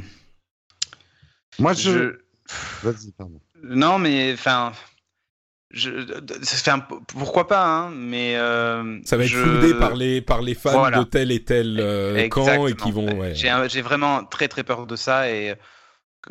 Moi, 1.59 1.73
je. 1.73 1.91
je... 1.91 2.19
Vas-y, 2.83 3.11
pardon. 3.11 3.39
Non, 3.63 3.97
mais 3.99 4.33
enfin. 4.33 4.71
Je... 5.71 5.89
enfin, 6.41 6.79
pourquoi 7.07 7.47
pas, 7.47 7.65
hein, 7.65 7.89
mais. 7.91 8.35
euh, 8.37 8.99
Ça 9.03 9.17
va 9.17 9.23
être 9.23 9.29
je- 9.29 9.43
soudé 9.43 9.73
par 9.73 9.95
les, 9.95 10.21
par 10.21 10.41
les 10.41 10.53
fans 10.55 10.71
Voilà. 10.71 10.99
de 10.99 11.03
tel 11.03 11.31
et 11.31 11.43
tel 11.43 11.79
euh, 11.79 12.27
camp 12.29 12.67
et 12.67 12.75
qui 12.75 12.91
vont. 12.91 13.17
ouais. 13.19 13.33
J'ai 13.35 13.49
un- 13.49 13.67
j'ai 13.67 13.81
vraiment 13.81 14.23
très 14.23 14.47
très 14.47 14.63
peur 14.63 14.85
de 14.85 14.95
ça 14.95 15.29
et 15.29 15.55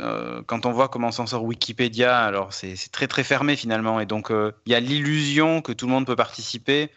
euh, 0.01 0.43
quand 0.47 0.67
on 0.67 0.73
voit 0.73 0.89
comment 0.89 1.11
s'en 1.13 1.27
sort 1.27 1.45
Wikipédia, 1.45 2.19
alors 2.19 2.53
c'est 2.53 2.75
c'est 2.77 2.91
très 2.91 3.07
très 3.07 3.23
fermé 3.25 3.55
finalement 3.57 4.01
et 4.01 4.07
donc 4.07 4.31
euh, 4.31 4.53
il 4.67 4.73
y 4.73 4.75
a 4.75 4.81
l'illusion 4.81 5.61
que 5.63 5.73
tout 5.73 5.87
le 5.87 5.93
monde 5.93 6.07
peut 6.07 6.17
participer 6.17 6.91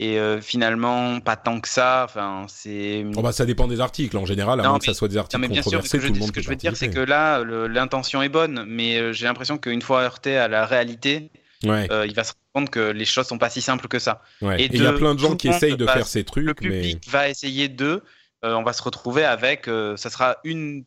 et 0.00 0.18
euh, 0.18 0.40
finalement 0.40 1.20
pas 1.20 1.36
tant 1.36 1.60
que 1.60 1.68
ça. 1.68 2.02
Enfin 2.04 2.46
c'est. 2.48 3.04
Oh 3.16 3.22
bah, 3.22 3.32
ça 3.32 3.46
dépend 3.46 3.68
des 3.68 3.80
articles 3.80 4.16
en 4.16 4.26
général, 4.26 4.60
à 4.60 4.62
Non, 4.64 4.70
moins 4.70 4.78
que 4.78 4.86
ça 4.86 4.94
soit 4.94 5.08
des 5.08 5.14
Non, 5.14 5.20
articles 5.22 5.40
mais 5.40 5.48
bien 5.48 5.62
sûr, 5.62 5.64
controversés, 5.72 5.88
ce 5.88 5.96
que 5.96 6.08
je, 6.08 6.12
le 6.12 6.18
monde 6.18 6.28
ce 6.28 6.32
que 6.32 6.40
je 6.42 6.48
veux 6.48 6.56
dire, 6.56 6.76
c'est 6.76 6.90
que 6.90 7.00
là, 7.00 7.42
l'intention 7.44 8.22
est 8.22 8.28
bonne, 8.28 8.64
mais 8.66 8.98
euh, 8.98 9.12
j'ai 9.12 9.24
l'impression 9.26 9.58
qu'une 9.58 9.82
fois 9.82 10.02
heurté 10.02 10.36
à 10.36 10.48
la 10.48 10.66
réalité, 10.66 11.30
Ouais, 11.64 11.88
euh, 11.90 12.06
il 12.06 12.14
va 12.14 12.24
se 12.24 12.32
rendre 12.32 12.66
compte 12.66 12.70
que 12.70 12.90
les 12.90 13.06
choses 13.06 13.26
sont 13.26 13.38
pas 13.38 13.48
si 13.48 13.62
simples 13.62 13.88
que 13.88 13.98
ça. 13.98 14.20
ouais. 14.42 14.60
et 14.62 14.66
il 14.74 14.82
y 14.82 14.86
a 14.86 14.92
plein 14.92 15.14
de 15.14 15.20
gens 15.20 15.34
qui 15.34 15.48
essayent 15.48 15.76
de 15.78 15.86
faire 15.86 16.06
ces 16.06 16.22
trucs, 16.24 16.44
Le 16.46 16.54
mais. 16.68 16.80
public 16.80 17.08
va 17.08 17.28
essayer 17.30 17.68
d'eux. 17.68 18.02
euh, 18.44 18.52
on 18.54 18.62
va 18.64 18.72
se 18.74 18.82
retrouver 18.82 19.24
avec, 19.24 19.64
ça 19.96 20.10
sera 20.10 20.36
une 20.44 20.84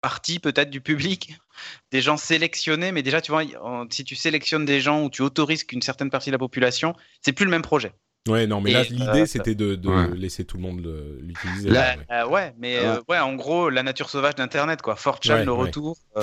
partie 0.00 0.38
peut-être 0.40 0.70
du 0.70 0.80
public, 0.80 1.34
des 1.92 2.00
gens 2.00 2.16
sélectionnés, 2.16 2.90
mais 2.90 3.02
déjà, 3.02 3.20
tu 3.20 3.30
vois, 3.30 3.42
si 3.90 4.02
tu 4.02 4.16
sélectionnes 4.16 4.64
des 4.64 4.80
gens 4.80 5.02
ou 5.04 5.10
tu 5.10 5.22
autorises 5.22 5.62
qu'une 5.62 5.82
certaine 5.82 6.10
partie 6.10 6.30
de 6.30 6.34
la 6.34 6.38
population, 6.38 6.94
c'est 7.20 7.32
plus 7.32 7.44
le 7.44 7.50
même 7.50 7.62
projet. 7.62 7.92
Ouais, 8.28 8.46
non, 8.46 8.60
mais 8.60 8.72
là, 8.72 8.82
l'idée, 8.82 9.22
euh, 9.22 9.26
c'était 9.26 9.54
de, 9.54 9.74
de 9.74 9.88
Ouais. 9.88 10.08
laisser 10.14 10.44
tout 10.44 10.56
le 10.58 10.62
monde 10.62 10.86
l'utiliser. 11.20 11.70
Là- 11.70 11.96
ouais. 11.96 12.06
Euh, 12.10 12.28
ouais, 12.28 12.54
mais 12.58 12.76
euh, 12.78 13.00
ouais, 13.08 13.18
en 13.18 13.34
gros, 13.34 13.70
la 13.70 13.82
nature 13.82 14.10
sauvage 14.10 14.34
d'Internet, 14.34 14.82
quoi. 14.82 14.94
4chan, 14.94 15.30
Ouais, 15.32 15.44
le 15.44 15.52
ouais. 15.52 15.58
retour, 15.58 15.96
euh. 16.18 16.22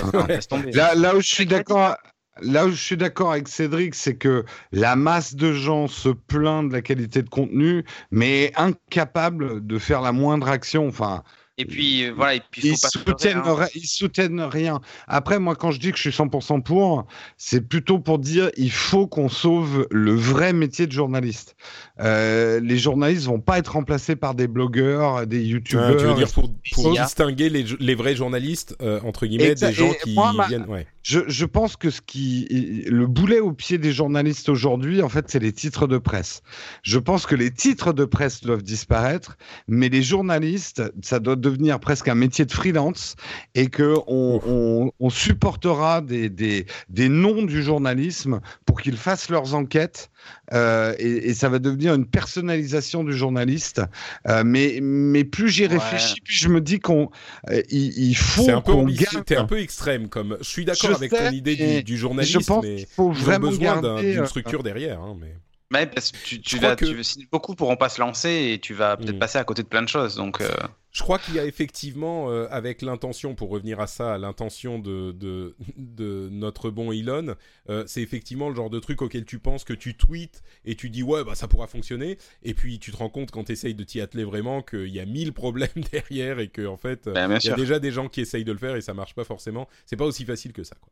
Là, 0.72 0.94
là 0.94 1.16
où 1.16 1.20
je 1.20 1.26
suis 1.26 1.44
d'accord, 1.46 1.96
là 2.40 2.66
où 2.66 2.70
je 2.70 2.80
suis 2.80 2.96
d'accord 2.96 3.32
avec 3.32 3.48
Cédric, 3.48 3.96
c'est 3.96 4.16
que 4.16 4.44
la 4.70 4.94
masse 4.94 5.34
de 5.34 5.52
gens 5.52 5.88
se 5.88 6.08
plaint 6.08 6.68
de 6.68 6.72
la 6.72 6.82
qualité 6.82 7.22
de 7.22 7.28
contenu, 7.28 7.84
mais 8.12 8.52
incapable 8.54 9.66
de 9.66 9.78
faire 9.78 10.00
la 10.00 10.12
moindre 10.12 10.48
action. 10.48 10.86
Enfin, 10.86 11.24
Et 11.60 11.64
puis, 11.64 12.04
euh, 12.04 12.12
voilà, 12.14 12.36
et 12.36 12.42
puis, 12.52 12.62
il 12.64 12.72
ils 12.72 12.78
pas 12.78 12.88
hein. 13.34 13.66
ils 13.74 13.86
soutiennent 13.88 14.40
rien. 14.40 14.80
Après, 15.08 15.40
moi, 15.40 15.56
quand 15.56 15.72
je 15.72 15.80
dis 15.80 15.90
que 15.90 15.96
je 15.98 16.02
suis 16.08 16.10
100% 16.10 16.62
pour, 16.62 17.04
c'est 17.36 17.60
plutôt 17.60 17.98
pour 17.98 18.20
dire 18.20 18.50
il 18.56 18.70
faut 18.70 19.08
qu'on 19.08 19.28
sauve 19.28 19.88
le 19.90 20.14
vrai 20.14 20.52
métier 20.52 20.86
de 20.86 20.92
journaliste. 20.92 21.56
Euh, 21.98 22.60
les 22.60 22.78
journalistes 22.78 23.26
vont 23.26 23.40
pas 23.40 23.58
être 23.58 23.72
remplacés 23.72 24.14
par 24.14 24.36
des 24.36 24.46
blogueurs, 24.46 25.26
des 25.26 25.38
Ah, 25.38 25.42
youtubeurs. 25.42 25.96
tu 25.96 26.04
veux 26.06 26.14
dire 26.14 26.30
pour, 26.32 26.48
distinguer 26.92 27.48
les, 27.50 27.64
les 27.80 27.94
vrais 27.96 28.14
journalistes, 28.14 28.76
euh, 28.80 29.00
entre 29.04 29.26
guillemets, 29.26 29.56
des 29.56 29.72
gens 29.72 29.90
Et 29.90 29.96
qui 30.04 30.14
moi, 30.14 30.32
ma- 30.32 30.46
viennent. 30.46 30.66
Ouais. 30.68 30.86
Je, 31.08 31.20
je 31.26 31.46
pense 31.46 31.76
que 31.76 31.88
ce 31.88 32.02
qui, 32.02 32.84
le 32.86 33.06
boulet 33.06 33.40
au 33.40 33.52
pied 33.52 33.78
des 33.78 33.92
journalistes 33.92 34.50
aujourd'hui, 34.50 35.00
en 35.00 35.08
fait, 35.08 35.24
c'est 35.28 35.38
les 35.38 35.52
titres 35.54 35.86
de 35.86 35.96
presse. 35.96 36.42
Je 36.82 36.98
pense 36.98 37.24
que 37.24 37.34
les 37.34 37.50
titres 37.50 37.94
de 37.94 38.04
presse 38.04 38.42
doivent 38.42 38.62
disparaître, 38.62 39.38
mais 39.68 39.88
les 39.88 40.02
journalistes, 40.02 40.82
ça 41.00 41.18
doit 41.18 41.36
devenir 41.36 41.80
presque 41.80 42.08
un 42.08 42.14
métier 42.14 42.44
de 42.44 42.52
freelance 42.52 43.16
et 43.54 43.68
que 43.68 43.94
on, 44.06 44.38
on, 44.46 44.92
on 45.00 45.08
supportera 45.08 46.02
des, 46.02 46.28
des, 46.28 46.66
des 46.90 47.08
noms 47.08 47.42
du 47.42 47.62
journalisme 47.62 48.40
pour 48.66 48.82
qu'ils 48.82 48.98
fassent 48.98 49.30
leurs 49.30 49.54
enquêtes. 49.54 50.10
euh, 50.52 50.94
et, 50.98 51.30
et 51.30 51.34
ça 51.34 51.48
va 51.48 51.58
devenir 51.58 51.94
une 51.94 52.04
personnalisation 52.06 53.02
du 53.02 53.14
journaliste. 53.14 53.80
Euh, 54.26 54.42
mais, 54.44 54.80
mais 54.82 55.24
plus 55.24 55.48
j'y 55.48 55.62
Ouais. 55.62 55.68
réfléchis, 55.78 56.20
plus 56.20 56.34
je 56.34 56.48
me 56.48 56.60
dis 56.60 56.80
qu'on, 56.80 57.08
euh, 57.50 57.62
il, 57.70 57.96
il 58.10 58.14
faut 58.14 58.42
C'est 58.44 58.52
un 58.52 58.60
peu 58.60 58.72
qu'on 58.72 58.84
garde- 58.84 59.24
t'es 59.24 59.36
un 59.36 59.44
peu 59.46 59.58
extrême 59.60 60.08
comme. 60.08 60.36
Je 60.40 60.46
suis 60.48 60.64
d'accord 60.66 60.97
avec 60.98 61.10
ton 61.10 61.30
idée 61.30 61.56
du, 61.56 61.82
du 61.82 61.96
journaliste, 61.96 62.40
je 62.40 62.46
pense 62.46 62.64
mais 62.64 62.86
faut 62.86 63.12
ils 63.12 63.24
vraiment 63.24 63.48
besoin 63.48 63.76
d'une 64.00 64.20
euh, 64.20 64.26
structure 64.26 64.62
derrière. 64.62 65.00
Hein, 65.00 65.16
mais... 65.18 65.34
Ouais, 65.72 65.86
parce 65.86 66.12
que 66.12 66.16
tu, 66.24 66.40
tu 66.40 66.52
Je 66.52 66.56
crois 66.56 66.70
vas, 66.70 66.76
que- 66.76 66.86
tu- 66.86 67.04
si- 67.04 67.26
beaucoup 67.30 67.54
pourront 67.54 67.76
pas 67.76 67.90
se 67.90 68.00
lancer 68.00 68.52
et 68.54 68.58
tu 68.58 68.72
vas 68.72 68.96
peut-être 68.96 69.16
Mm. 69.16 69.18
passer 69.18 69.36
à 69.38 69.44
côté 69.44 69.62
de 69.62 69.68
plein 69.68 69.82
de 69.82 69.88
choses. 69.88 70.14
Donc, 70.16 70.40
euh, 70.40 70.48
Je 70.90 71.02
crois 71.02 71.18
qu'il 71.18 71.34
y 71.34 71.38
a 71.38 71.44
effectivement, 71.44 72.30
euh, 72.30 72.48
avec 72.50 72.80
l'intention, 72.80 73.34
pour 73.34 73.50
revenir 73.50 73.78
à 73.78 73.86
ça, 73.86 74.16
l'intention 74.16 74.78
de, 74.78 75.12
de, 75.12 75.54
de 75.76 76.30
notre 76.32 76.70
bon 76.70 76.90
Elon, 76.90 77.36
euh, 77.68 77.84
c'est 77.86 78.00
effectivement 78.00 78.48
le 78.48 78.54
genre 78.56 78.70
de 78.70 78.78
truc 78.80 79.02
auquel 79.02 79.26
tu 79.26 79.38
penses 79.38 79.64
que 79.64 79.74
tu 79.74 79.94
tweets 79.94 80.42
et 80.64 80.74
tu 80.74 80.88
dis 80.88 81.02
ouais, 81.02 81.22
bah 81.22 81.34
ça 81.34 81.46
pourra 81.46 81.66
fonctionner, 81.66 82.16
et 82.42 82.54
puis 82.54 82.78
tu 82.78 82.90
te 82.90 82.96
rends 82.96 83.10
compte 83.10 83.30
quand 83.30 83.44
tu 83.44 83.52
essayes 83.52 83.74
de 83.74 83.84
t'y 83.84 84.00
atteler 84.00 84.24
vraiment 84.24 84.62
qu'il 84.62 84.88
y 84.88 84.98
a 84.98 85.04
mille 85.04 85.32
problèmes 85.34 85.68
derrière 85.92 86.38
et 86.40 86.48
que 86.48 86.66
en 86.66 86.78
fait, 86.78 87.06
euh, 87.06 87.12
ben, 87.12 87.28
bien 87.28 87.38
il 87.38 87.46
y 87.46 87.50
a 87.52 87.56
déjà 87.56 87.78
des 87.78 87.92
gens 87.92 88.08
qui 88.08 88.22
essayent 88.22 88.44
de 88.44 88.52
le 88.52 88.58
faire 88.58 88.74
et 88.74 88.80
ça 88.80 88.94
marche 88.94 89.14
pas 89.14 89.24
forcément. 89.24 89.68
C'est 89.84 89.96
pas 89.96 90.06
aussi 90.06 90.24
facile 90.24 90.54
que 90.54 90.64
ça. 90.64 90.76
Quoi. 90.80 90.90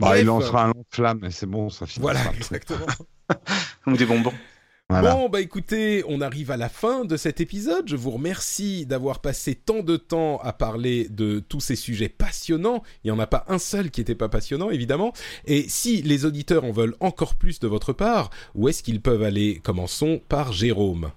Bah, 0.00 0.08
Bref, 0.08 0.20
il 0.22 0.26
lancera 0.26 0.66
un 0.68 0.72
flamme 0.90 1.24
et 1.24 1.30
c'est 1.30 1.46
bon, 1.46 1.70
ça 1.70 1.86
finit. 1.86 2.02
Voilà, 2.02 2.20
exactement. 2.36 2.86
Ou 3.86 3.96
des 3.96 4.06
bonbons. 4.06 4.34
Voilà. 4.90 5.14
Bon, 5.14 5.28
bah 5.28 5.40
écoutez, 5.40 6.02
on 6.08 6.20
arrive 6.20 6.50
à 6.50 6.56
la 6.56 6.68
fin 6.68 7.04
de 7.04 7.16
cet 7.16 7.40
épisode. 7.40 7.86
Je 7.86 7.94
vous 7.94 8.10
remercie 8.10 8.86
d'avoir 8.86 9.20
passé 9.20 9.54
tant 9.54 9.84
de 9.84 9.96
temps 9.96 10.38
à 10.38 10.52
parler 10.52 11.06
de 11.08 11.38
tous 11.38 11.60
ces 11.60 11.76
sujets 11.76 12.08
passionnants. 12.08 12.82
Il 13.04 13.12
n'y 13.12 13.16
en 13.16 13.20
a 13.20 13.28
pas 13.28 13.44
un 13.46 13.60
seul 13.60 13.92
qui 13.92 14.00
n'était 14.00 14.16
pas 14.16 14.28
passionnant, 14.28 14.68
évidemment. 14.68 15.12
Et 15.44 15.68
si 15.68 16.02
les 16.02 16.24
auditeurs 16.24 16.64
en 16.64 16.72
veulent 16.72 16.96
encore 16.98 17.36
plus 17.36 17.60
de 17.60 17.68
votre 17.68 17.92
part, 17.92 18.30
où 18.56 18.68
est-ce 18.68 18.82
qu'ils 18.82 19.00
peuvent 19.00 19.22
aller? 19.22 19.60
Commençons 19.62 20.20
par 20.28 20.52
Jérôme. 20.52 21.12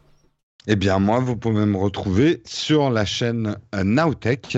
Eh 0.65 0.77
bien, 0.77 0.97
moi, 0.97 1.19
vous 1.19 1.35
pouvez 1.35 1.65
me 1.65 1.75
retrouver 1.77 2.41
sur 2.45 2.89
la 2.89 3.03
chaîne 3.03 3.57
euh, 3.75 3.83
Nowtech 3.83 4.57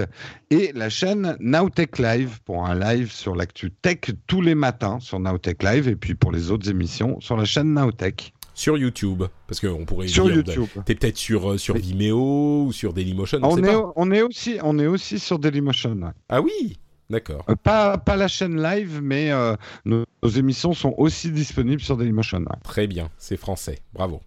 et 0.52 0.72
la 0.76 0.90
chaîne 0.90 1.36
Nowtech 1.40 1.98
Live 1.98 2.42
pour 2.46 2.64
un 2.64 2.76
live 2.78 3.12
sur 3.12 3.36
l'actu 3.36 3.72
tech 3.72 4.02
tous 4.28 4.42
les 4.42 4.54
matins 4.54 5.00
sur 5.00 5.20
Nowtech 5.20 5.64
Live 5.64 5.88
et 5.88 5.96
puis 5.96 6.14
pour 6.14 6.32
les 6.32 6.52
autres 6.52 6.70
émissions 6.70 7.20
sur 7.22 7.36
la 7.38 7.46
chaîne 7.46 7.74
Nowtech 7.74 8.34
Sur 8.54 8.78
YouTube, 8.78 9.24
parce 9.48 9.60
qu'on 9.60 9.84
pourrait 9.86 10.08
sur 10.08 10.26
dire, 10.28 10.36
YouTube. 10.36 10.68
T'es 10.86 10.94
peut-être 10.94 11.18
sur, 11.18 11.54
euh, 11.54 11.58
sur. 11.58 11.76
Vimeo 11.76 12.66
ou 12.66 12.72
sur 12.72 12.94
Dailymotion, 12.94 13.40
on, 13.42 13.48
On 13.48 13.56
sait 13.56 13.62
est, 13.64 13.74
pas. 13.74 13.94
on 13.96 14.12
est 14.12 14.22
aussi, 14.22 14.60
on 14.62 14.78
est 14.78 14.88
aussi 14.88 15.18
sur 15.18 15.40
Dailymotion. 15.40 16.00
Ah 16.30 16.40
oui 16.40 16.78
D'accord. 17.10 17.44
Euh, 17.50 17.56
pas, 17.56 17.98
pas 17.98 18.16
la 18.16 18.28
chaîne 18.28 18.62
live, 18.62 19.00
mais 19.02 19.32
euh, 19.32 19.56
nos, 19.86 20.06
nos 20.22 20.30
émissions 20.30 20.74
sont 20.74 20.94
aussi 21.00 21.32
disponibles 21.32 21.82
sur 21.82 21.98
Dailymotion. 21.98 22.40
ouais. 22.42 22.46
Très 22.64 22.86
bien, 22.86 23.10
c'est 23.18 23.38
français. 23.38 23.80
Bravo. 23.94 24.22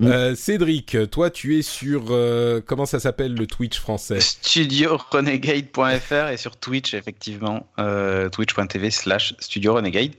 Mm. 0.00 0.06
Euh, 0.06 0.34
Cédric, 0.34 0.96
toi, 1.10 1.30
tu 1.30 1.58
es 1.58 1.62
sur 1.62 2.06
euh, 2.10 2.60
comment 2.64 2.86
ça 2.86 3.00
s'appelle 3.00 3.34
le 3.34 3.46
Twitch 3.46 3.78
français 3.78 4.20
StudioRenegade.fr 4.20 6.28
et 6.30 6.36
sur 6.36 6.56
Twitch, 6.56 6.94
effectivement, 6.94 7.66
euh, 7.78 8.28
twitch.tv 8.28 8.90
slash 8.90 9.34
Studio 9.38 9.74
Renegade. 9.74 10.12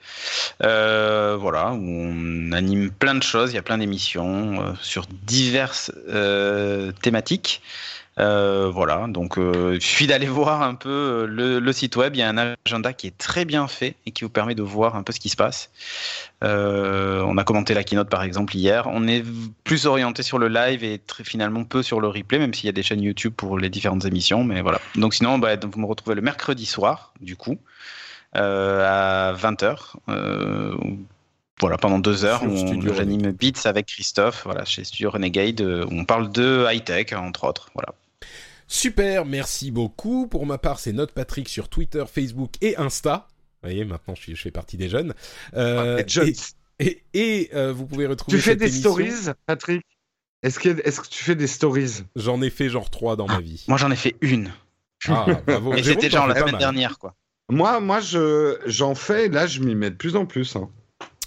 Euh, 0.64 1.38
voilà, 1.40 1.74
où 1.74 1.84
on 1.84 2.52
anime 2.52 2.92
plein 2.92 3.16
de 3.16 3.24
choses, 3.24 3.52
il 3.52 3.56
y 3.56 3.60
a 3.60 3.64
plein 3.64 3.78
d'émissions 3.78 4.62
euh, 4.62 4.74
sur 4.82 5.06
diverses 5.26 5.92
euh, 6.10 6.92
thématiques. 7.02 7.62
Euh, 8.20 8.70
voilà, 8.72 9.08
donc 9.08 9.40
euh, 9.40 9.72
il 9.76 9.82
suffit 9.82 10.06
d'aller 10.06 10.28
voir 10.28 10.62
un 10.62 10.76
peu 10.76 10.90
euh, 10.90 11.26
le, 11.26 11.60
le 11.60 11.74
site 11.74 11.96
web. 11.96 12.16
Il 12.16 12.20
y 12.20 12.22
a 12.22 12.30
un 12.30 12.56
agenda 12.66 12.94
qui 12.94 13.08
est 13.08 13.18
très 13.18 13.46
bien 13.46 13.68
fait 13.68 13.96
et 14.06 14.12
qui 14.12 14.24
vous 14.24 14.30
permet 14.30 14.56
de 14.56 14.62
voir 14.62 14.96
un 14.96 15.04
peu 15.04 15.14
ce 15.14 15.20
qui 15.20 15.30
se 15.30 15.36
passe. 15.36 15.72
Euh, 16.44 17.24
on 17.26 17.38
a 17.38 17.44
commenté 17.44 17.74
la 17.74 17.84
keynote 17.84 18.10
par 18.10 18.24
exemple 18.24 18.56
hier. 18.56 18.88
On 18.88 19.08
est 19.08 19.24
plus 19.64 19.86
orienté 19.86 20.22
sur 20.24 20.38
le 20.38 20.48
live 20.48 20.84
et 20.84 21.00
très, 21.00 21.24
finalement 21.24 21.64
peu 21.64 21.82
sur 21.82 22.02
le 22.02 22.08
replay, 22.08 22.38
même 22.38 22.54
s'il 22.54 22.66
y 22.68 22.70
a 22.70 22.74
des 22.74 22.84
chaînes 22.84 23.02
YouTube 23.02 23.34
pour 23.36 23.58
les 23.58 23.70
différentes 23.70 24.06
émissions. 24.06 24.44
Mais 24.44 24.62
voilà. 24.62 24.80
Donc 24.96 25.14
sinon, 25.14 25.40
bah, 25.40 25.56
vous 25.56 25.80
me 25.80 25.86
retrouvez 25.86 26.16
le 26.16 26.22
mercredi 26.22 26.66
soir, 26.66 27.14
du 27.22 27.36
coup, 27.36 27.58
à 28.34 29.34
20h. 29.36 29.94
Euh, 30.10 30.76
voilà, 31.60 31.78
pendant 31.78 32.00
deux 32.00 32.26
heures, 32.26 32.42
j'anime 32.96 33.32
Beats 33.32 33.66
avec 33.66 33.86
Christophe, 33.86 34.42
voilà, 34.44 34.66
chez 34.66 34.84
Studio 34.84 35.12
Renegade, 35.12 35.62
où 35.62 35.88
on 35.92 36.04
parle 36.04 36.30
de 36.32 36.66
high-tech, 36.70 37.14
entre 37.14 37.46
autres. 37.46 37.70
Voilà. 37.74 37.94
Super, 38.74 39.24
merci 39.26 39.70
beaucoup. 39.70 40.26
Pour 40.28 40.48
ma 40.48 40.58
part, 40.58 40.80
c'est 40.80 40.94
Note 40.94 41.12
Patrick 41.12 41.48
sur 41.48 41.70
Twitter, 41.70 42.04
Facebook 42.12 42.54
et 42.62 42.76
Insta. 42.78 43.28
Vous 43.62 43.70
voyez, 43.70 43.86
maintenant 43.86 44.16
je, 44.16 44.22
suis- 44.22 44.36
je 44.36 44.42
fais 44.42 44.50
partie 44.50 44.78
des 44.78 44.90
jeunes. 44.90 45.14
Euh, 45.54 46.00
Et 46.00 46.04
John, 46.08 46.28
et 46.28 46.34
et- 46.80 47.04
et, 47.14 47.50
euh, 47.54 47.72
vous 47.72 47.86
pouvez 47.86 48.08
retrouver 48.08 48.36
tu 48.38 48.42
fais 48.44 48.52
cette 48.52 48.60
des 48.60 48.66
émission. 48.70 48.92
stories, 48.94 49.36
Patrick? 49.46 49.86
Est-ce 50.42 50.58
que, 50.60 50.70
est 50.70 51.00
que 51.02 51.08
tu 51.08 51.24
fais 51.24 51.36
des 51.36 51.46
stories? 51.46 52.04
J'en 52.16 52.42
ai 52.42 52.50
fait 52.50 52.68
genre 52.68 52.90
trois 52.90 53.16
dans 53.16 53.28
ma 53.28 53.40
vie. 53.42 53.64
Moi, 53.68 53.78
j'en 53.78 53.92
ai 53.92 53.96
fait 53.96 54.16
une. 54.22 54.52
Ah, 55.08 55.28
bravo. 55.46 55.74
Et 55.76 55.84
c'était 55.84 56.10
genre 56.10 56.26
la 56.28 56.36
semaine 56.40 56.58
dernière, 56.58 56.98
quoi. 56.98 57.16
Moi, 57.50 57.80
moi, 57.80 58.00
je 58.00 58.58
j'en 58.66 58.96
fais. 58.96 59.30
Là, 59.30 59.46
je 59.46 59.60
m'y 59.62 59.76
mets 59.76 59.92
de 59.92 59.96
plus 59.96 60.16
en 60.16 60.26
plus. 60.26 60.56
hein. 60.56 60.68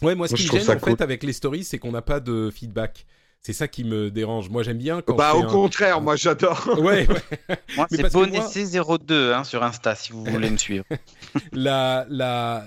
Ouais, 0.02 0.16
moi, 0.16 0.26
ce 0.26 0.32
Moi, 0.32 0.38
qui 0.38 0.46
me 0.52 0.60
gêne, 0.60 0.76
en 0.76 0.78
fait, 0.80 1.00
avec 1.00 1.22
les 1.22 1.32
stories, 1.32 1.62
c'est 1.64 1.78
qu'on 1.78 1.92
n'a 1.92 2.02
pas 2.02 2.18
de 2.20 2.50
feedback. 2.50 3.06
C'est 3.42 3.52
ça 3.52 3.68
qui 3.68 3.84
me 3.84 4.10
dérange. 4.10 4.48
Moi, 4.50 4.62
j'aime 4.64 4.78
bien 4.78 5.02
quand. 5.02 5.14
Bah, 5.14 5.34
au 5.36 5.42
un- 5.42 5.46
contraire, 5.46 6.00
moi, 6.00 6.16
j'adore. 6.16 6.68
Ouais, 6.78 7.06
ouais. 7.08 7.56
Moi, 7.76 7.86
c'est 7.90 8.02
parce 8.02 8.12
que 8.14 8.18
moi- 8.18 8.26
Bonessé02 8.28 9.32
hein, 9.34 9.44
sur 9.44 9.62
Insta, 9.62 9.94
si 9.94 10.12
vous 10.12 10.24
voulez 10.24 10.50
me 10.50 10.56
suivre. 10.56 10.84
la, 11.52 12.06
la, 12.08 12.66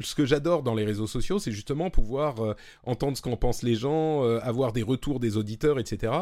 ce 0.00 0.14
que 0.14 0.24
j'adore 0.24 0.62
dans 0.62 0.74
les 0.74 0.84
réseaux 0.84 1.06
sociaux, 1.06 1.38
c'est 1.38 1.52
justement 1.52 1.90
pouvoir 1.90 2.40
euh, 2.42 2.54
entendre 2.84 3.16
ce 3.18 3.22
qu'en 3.22 3.36
pensent 3.36 3.62
les 3.62 3.74
gens, 3.74 4.24
euh, 4.24 4.40
avoir 4.42 4.72
des 4.72 4.82
retours 4.82 5.20
des 5.20 5.36
auditeurs, 5.36 5.78
etc. 5.78 6.12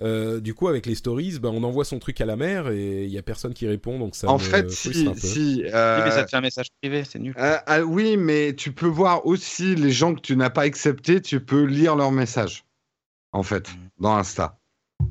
Euh, 0.00 0.40
du 0.40 0.54
coup, 0.54 0.66
avec 0.68 0.86
les 0.86 0.94
stories, 0.96 1.38
ben, 1.40 1.50
on 1.50 1.62
envoie 1.64 1.84
son 1.84 1.98
truc 2.00 2.20
à 2.20 2.26
la 2.26 2.34
mer 2.36 2.68
et 2.70 3.04
il 3.04 3.10
y 3.10 3.18
a 3.18 3.22
personne 3.22 3.52
qui 3.54 3.66
répond, 3.68 3.98
donc 4.00 4.14
ça 4.16 4.28
en 4.28 4.34
me 4.34 4.38
fait, 4.38 4.62
frustre 4.70 4.92
si, 4.94 5.06
un 5.06 5.12
peu. 5.12 5.18
si. 5.18 5.62
Oui, 5.64 5.70
mais 5.72 6.10
ça 6.10 6.24
te 6.24 6.30
fait 6.30 6.36
un 6.36 6.40
message 6.40 6.68
privé, 6.82 7.02
c'est 7.04 7.18
nul. 7.20 7.34
euh, 7.38 7.56
ah, 7.66 7.82
oui, 7.82 8.16
mais 8.16 8.54
tu 8.54 8.72
peux 8.72 8.86
voir 8.86 9.26
aussi 9.26 9.74
les 9.76 9.90
gens 9.92 10.14
que 10.14 10.20
tu 10.20 10.36
n'as 10.36 10.50
pas 10.50 10.62
acceptés. 10.62 11.20
Tu 11.20 11.38
peux 11.40 11.62
lire 11.64 11.94
leurs 11.96 12.12
messages. 12.12 12.64
En 13.32 13.42
fait, 13.42 13.68
dans 13.98 14.16
Insta. 14.16 14.58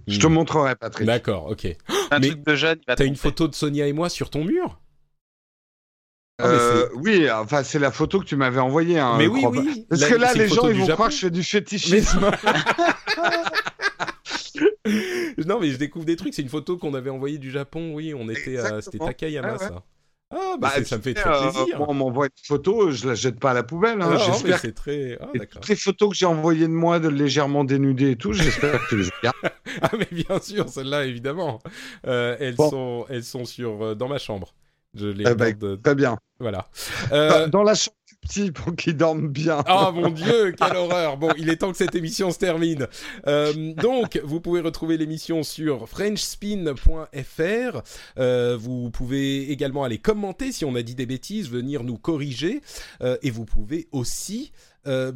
Je 0.07 0.19
te 0.19 0.27
Hmm. 0.27 0.33
montrerai, 0.33 0.75
Patrick. 0.75 1.05
D'accord, 1.05 1.45
ok. 1.45 1.65
Un 2.11 2.19
mais 2.19 2.27
truc 2.29 2.43
de 2.45 2.55
jeune, 2.55 2.79
il 2.81 2.85
va 2.87 2.95
T'as 2.95 3.05
une 3.05 3.15
photo 3.15 3.47
de 3.47 3.55
Sonia 3.55 3.87
et 3.87 3.93
moi 3.93 4.09
sur 4.09 4.29
ton 4.29 4.43
mur? 4.43 4.79
Ah, 6.39 6.45
Euh, 6.47 6.89
oui, 6.95 7.29
enfin, 7.31 7.63
c'est 7.63 7.79
la 7.79 7.91
photo 7.91 8.19
que 8.19 8.25
tu 8.25 8.35
m'avais 8.35 8.59
envoyée. 8.59 8.99
hein, 8.99 9.15
Mais 9.17 9.27
oui, 9.27 9.43
oui. 9.49 9.85
Parce 9.89 10.05
que 10.05 10.15
là, 10.15 10.33
les 10.33 10.47
gens, 10.47 10.67
ils 10.69 10.75
vont 10.79 10.85
Japon. 10.85 10.93
croire 10.93 11.09
que 11.09 11.15
je 11.15 11.19
fais 11.21 11.31
du 11.31 11.43
fétichisme. 11.43 12.31
Non, 15.45 15.59
mais 15.59 15.69
je 15.69 15.77
découvre 15.77 16.05
des 16.05 16.15
trucs. 16.15 16.33
C'est 16.33 16.41
une 16.41 16.49
photo 16.49 16.77
qu'on 16.77 16.93
avait 16.93 17.09
envoyée 17.09 17.37
du 17.37 17.51
Japon. 17.51 17.93
Oui, 17.93 18.13
on 18.15 18.27
était 18.29 18.57
à. 18.57 18.81
C'était. 18.81 18.97
Takayama, 18.97 19.53
ouais. 19.53 19.57
ça. 19.59 19.83
Ah, 20.29 20.55
bah, 20.59 20.71
Bah, 20.75 20.83
ça 20.83 20.97
me 20.97 21.01
fait 21.01 21.13
très 21.13 21.29
euh, 21.29 21.51
plaisir. 21.51 21.77
moi, 21.77 21.87
on 21.89 21.93
m'envoie 21.93 22.25
une 22.25 22.31
photo, 22.45 22.91
je 22.91 23.07
la 23.07 23.15
jette 23.15 23.39
pas 23.39 23.51
à 23.51 23.53
la 23.53 23.63
poubelle. 23.63 23.97
Ah, 24.01 24.05
Hein, 24.05 24.09
mais 24.11 24.19
j'espère 24.19 24.59
c'est 24.59 24.73
très. 24.73 25.17
Ah, 25.21 25.27
que 25.33 25.45
toutes 25.45 25.67
les 25.69 25.75
photos 25.75 26.09
que 26.09 26.15
j'ai 26.15 26.25
envoyées 26.25 26.67
de 26.67 26.73
moi, 26.73 26.99
de 26.99 27.07
légèrement 27.07 27.63
dénudé 27.63 28.11
et 28.11 28.15
tout, 28.17 28.33
j'espère 28.33 28.73
que 28.83 28.89
tu 28.89 28.97
les 28.97 29.09
regardes. 29.17 29.37
Ah, 29.81 29.91
mais 29.97 30.07
bien 30.11 30.39
sûr, 30.41 30.67
celles-là, 30.67 31.05
évidemment. 31.05 31.59
Euh, 32.07 32.35
elles, 32.39 32.55
Bon. 32.55 32.69
sont, 32.69 33.05
elles 33.09 33.23
sont 33.23 33.45
sur, 33.45 33.83
euh, 33.83 33.95
dans 33.95 34.07
ma 34.07 34.17
chambre. 34.17 34.53
Je 34.95 35.05
les 35.07 35.23
Eh 35.25 35.29
regarde, 35.29 35.63
euh, 35.63 35.77
Très 35.77 35.93
bien. 35.95 36.17
Voilà. 36.39 36.67
Dans- 37.11 37.15
Euh, 37.15 37.47
Dans 37.47 37.63
la 37.63 37.75
chambre 37.75 37.95
pour 38.53 38.75
qu'il 38.75 38.97
dorme 38.97 39.27
bien. 39.29 39.63
Ah 39.65 39.91
mon 39.93 40.09
dieu, 40.11 40.53
quelle 40.57 40.75
horreur 40.75 41.17
Bon, 41.17 41.31
il 41.37 41.49
est 41.49 41.57
temps 41.57 41.71
que 41.71 41.77
cette 41.77 41.95
émission 41.95 42.31
se 42.31 42.37
termine. 42.37 42.87
Euh, 43.27 43.73
donc, 43.73 44.19
vous 44.23 44.41
pouvez 44.41 44.61
retrouver 44.61 44.97
l'émission 44.97 45.43
sur 45.43 45.87
frenchspin.fr. 45.87 47.81
Euh, 48.17 48.57
vous 48.57 48.89
pouvez 48.91 49.51
également 49.51 49.83
aller 49.83 49.97
commenter 49.97 50.51
si 50.51 50.65
on 50.65 50.75
a 50.75 50.81
dit 50.81 50.95
des 50.95 51.05
bêtises, 51.05 51.49
venir 51.49 51.83
nous 51.83 51.97
corriger. 51.97 52.61
Euh, 53.01 53.17
et 53.21 53.31
vous 53.31 53.45
pouvez 53.45 53.87
aussi 53.91 54.51
euh, 54.87 55.11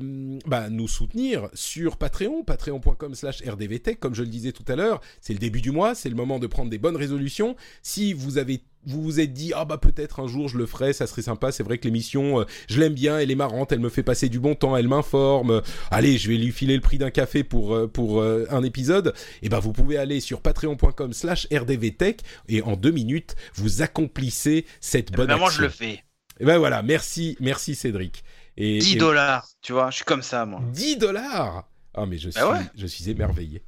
bah, 0.46 0.70
nous 0.70 0.88
soutenir 0.88 1.50
sur 1.54 1.96
Patreon, 1.96 2.44
patreon.com 2.44 3.16
slash 3.16 3.42
rdvtech. 3.42 4.00
Comme 4.00 4.16
je 4.16 4.24
le 4.24 4.28
disais 4.30 4.52
tout 4.52 4.66
à 4.68 4.76
l'heure, 4.76 5.02
c'est 5.22 5.34
le 5.34 5.40
début 5.40 5.62
du 5.62 5.72
mois, 5.72 5.96
c'est 5.96 6.10
le 6.10 6.16
moment 6.16 6.40
de 6.40 6.48
prendre 6.48 6.70
des 6.70 6.78
bonnes 6.78 6.98
résolutions. 6.98 7.56
Si 7.82 8.14
vous 8.14 8.38
avez 8.38 8.62
vous 8.86 9.02
vous 9.02 9.20
êtes 9.20 9.34
dit 9.34 9.52
ah 9.56 9.66
bah 9.66 9.78
peut-être 9.78 10.20
un 10.20 10.28
jour 10.28 10.48
je 10.50 10.58
le 10.58 10.66
ferai, 10.66 10.94
ça 10.94 11.08
serait 11.08 11.22
sympa. 11.22 11.52
C'est 11.52 11.64
vrai 11.64 11.78
que 11.78 11.86
l'émission, 11.86 12.42
euh, 12.42 12.46
je 12.70 12.80
l'aime 12.80 12.94
bien, 12.94 13.20
elle 13.20 13.30
est 13.32 13.36
marrante, 13.36 13.72
elle 13.72 13.80
me 13.80 13.90
fait 13.90 14.04
passer 14.04 14.28
du 14.30 14.40
bon 14.40 14.56
temps, 14.56 14.76
elle 14.78 14.88
m'informe. 14.88 15.52
Euh, 15.52 15.62
allez, 15.92 16.18
je 16.18 16.30
vais 16.30 16.38
lui 16.38 16.52
filer 16.52 16.76
le 16.76 16.82
prix 16.82 16.98
d'un 16.98 17.12
café 17.12 17.44
pour 17.44 17.76
euh, 17.76 17.88
pour 17.88 18.22
euh, 18.22 18.46
un 18.50 18.64
épisode. 18.64 19.14
Et 19.42 19.50
ben 19.50 19.60
vous 19.60 19.74
pouvez 19.74 19.98
aller 19.98 20.20
sur 20.20 20.42
patreon.com/slash 20.42 21.48
rdvtech 21.54 22.22
et 22.50 22.62
en 22.62 22.76
deux 22.76 22.92
minutes 22.92 23.36
vous 23.56 23.82
accomplissez 23.82 24.66
cette 24.80 25.12
bonne 25.12 25.28
Vraiment, 25.28 25.46
action. 25.48 25.60
je 25.60 25.64
le 25.66 25.70
fais. 25.70 26.04
Et 26.40 26.46
ben 26.46 26.58
voilà, 26.58 26.82
merci, 26.82 27.38
merci 27.40 27.76
Cédric. 27.76 28.24
Et, 28.58 28.80
10 28.80 28.96
et- 28.96 29.00
dollars, 29.00 29.48
tu 29.62 29.74
vois, 29.74 29.90
je 29.92 29.98
suis 29.98 30.06
comme 30.06 30.22
ça, 30.24 30.46
moi. 30.46 30.60
10 30.74 30.98
dollars? 30.98 31.68
Ah 31.94 32.06
mais 32.06 32.18
je 32.18 32.30
suis, 32.30 32.40
Bah 32.40 32.52
ouais. 32.54 32.60
je 32.76 32.88
suis 32.88 33.10
émerveillé. 33.10 33.62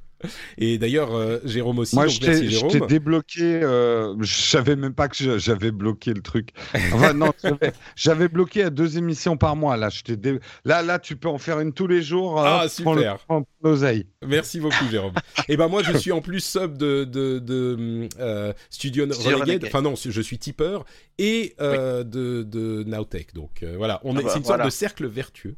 Et 0.58 0.78
d'ailleurs, 0.78 1.14
euh, 1.14 1.38
Jérôme 1.44 1.78
aussi, 1.80 1.94
Moi, 1.94 2.06
donc 2.06 2.14
je 2.14 2.26
merci 2.26 2.40
t'ai 2.42 2.46
je 2.46 2.50
Jérôme. 2.52 2.70
t'ai 2.70 2.80
débloqué. 2.86 3.42
euh, 3.62 4.14
je 4.20 4.34
savais 4.42 4.76
même 4.76 4.94
pas 4.94 5.08
que 5.08 5.38
j'avais 5.38 5.70
bloqué 5.70 6.12
le 6.14 6.22
truc. 6.22 6.50
Enfin, 6.92 7.12
non, 7.12 7.32
j'avais- 7.96 8.28
bloqué 8.28 8.62
à 8.64 8.70
deux 8.70 8.96
émissions 8.98 9.36
par 9.36 9.54
mois. 9.56 9.76
Là, 9.76 9.88
je 9.90 10.02
t'ai 10.02 10.16
dé- 10.16 10.38
là, 10.64 10.82
là, 10.82 10.98
tu 10.98 11.16
peux 11.16 11.28
en 11.28 11.38
faire 11.38 11.60
une 11.60 11.72
tous 11.72 11.86
les 11.86 12.02
jours. 12.02 12.40
Ah, 12.40 12.62
hein, 12.64 12.68
super. 12.68 12.84
prends 12.84 12.94
le- 12.94 13.44
prends 13.44 13.46
l'oseille. 13.62 14.06
Merci 14.26 14.60
beaucoup, 14.60 14.84
Jérôme. 14.90 15.12
Et 15.48 15.56
ben 15.56 15.68
moi, 15.68 15.82
je 15.82 15.96
suis 15.98 16.12
en 16.12 16.20
plus 16.20 16.40
sub 16.40 16.76
de 16.78 17.04
de, 17.04 17.38
de 17.38 18.08
euh, 18.20 18.52
Studio 18.70 19.10
Studio 19.12 19.38
Renegade. 19.38 19.64
Enfin 19.66 19.82
non, 19.82 19.94
je 19.96 20.20
suis 20.20 20.38
tipeur 20.38 20.84
et 21.18 21.54
euh, 21.60 22.02
de 22.02 22.42
de 22.42 22.82
Nowtech. 22.86 23.34
Donc 23.34 23.62
euh, 23.62 23.74
voilà, 23.76 24.00
on 24.04 24.16
Ah 24.16 24.20
est, 24.20 24.22
bah, 24.24 24.30
c'est 24.32 24.38
une 24.38 24.44
voilà. 24.44 24.64
sorte 24.64 24.72
de 24.72 24.76
cercle 24.76 25.06
vertueux, 25.06 25.54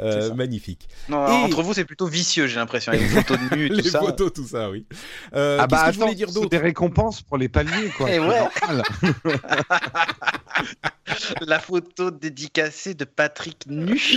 Euh, 0.00 0.32
magnifique. 0.34 0.88
Non, 1.08 1.26
Et- 1.26 1.44
entre 1.44 1.62
vous, 1.62 1.74
c'est 1.74 1.84
plutôt 1.84 2.06
vicieux, 2.06 2.46
j'ai 2.46 2.56
l'impression, 2.56 2.92
avec 2.92 3.02
les 3.04 3.08
photos 3.08 3.38
de 3.50 3.56
nu 3.56 3.66
et 3.66 3.82
tout 3.82 3.88
ça. 3.96 4.06
photos, 4.06 4.32
tout 4.32 4.46
ça, 4.46 4.70
oui. 4.70 4.86
Euh, 5.34 5.58
ah 5.60 5.66
bah 5.66 5.86
que 5.86 5.92
je 5.92 5.98
voulais 5.98 6.22
attends, 6.22 6.32
dire 6.32 6.48
des 6.48 6.58
récompenses 6.58 7.22
pour 7.22 7.38
les 7.38 7.48
paliers, 7.48 7.90
quoi. 7.96 8.08
Eh 8.10 8.14
c'est 8.14 8.18
ouais. 8.20 8.38
normal. 8.38 8.82
La 11.46 11.60
photo 11.60 12.10
dédicacée 12.10 12.94
de 12.94 13.04
Patrick 13.04 13.64
nu. 13.68 14.00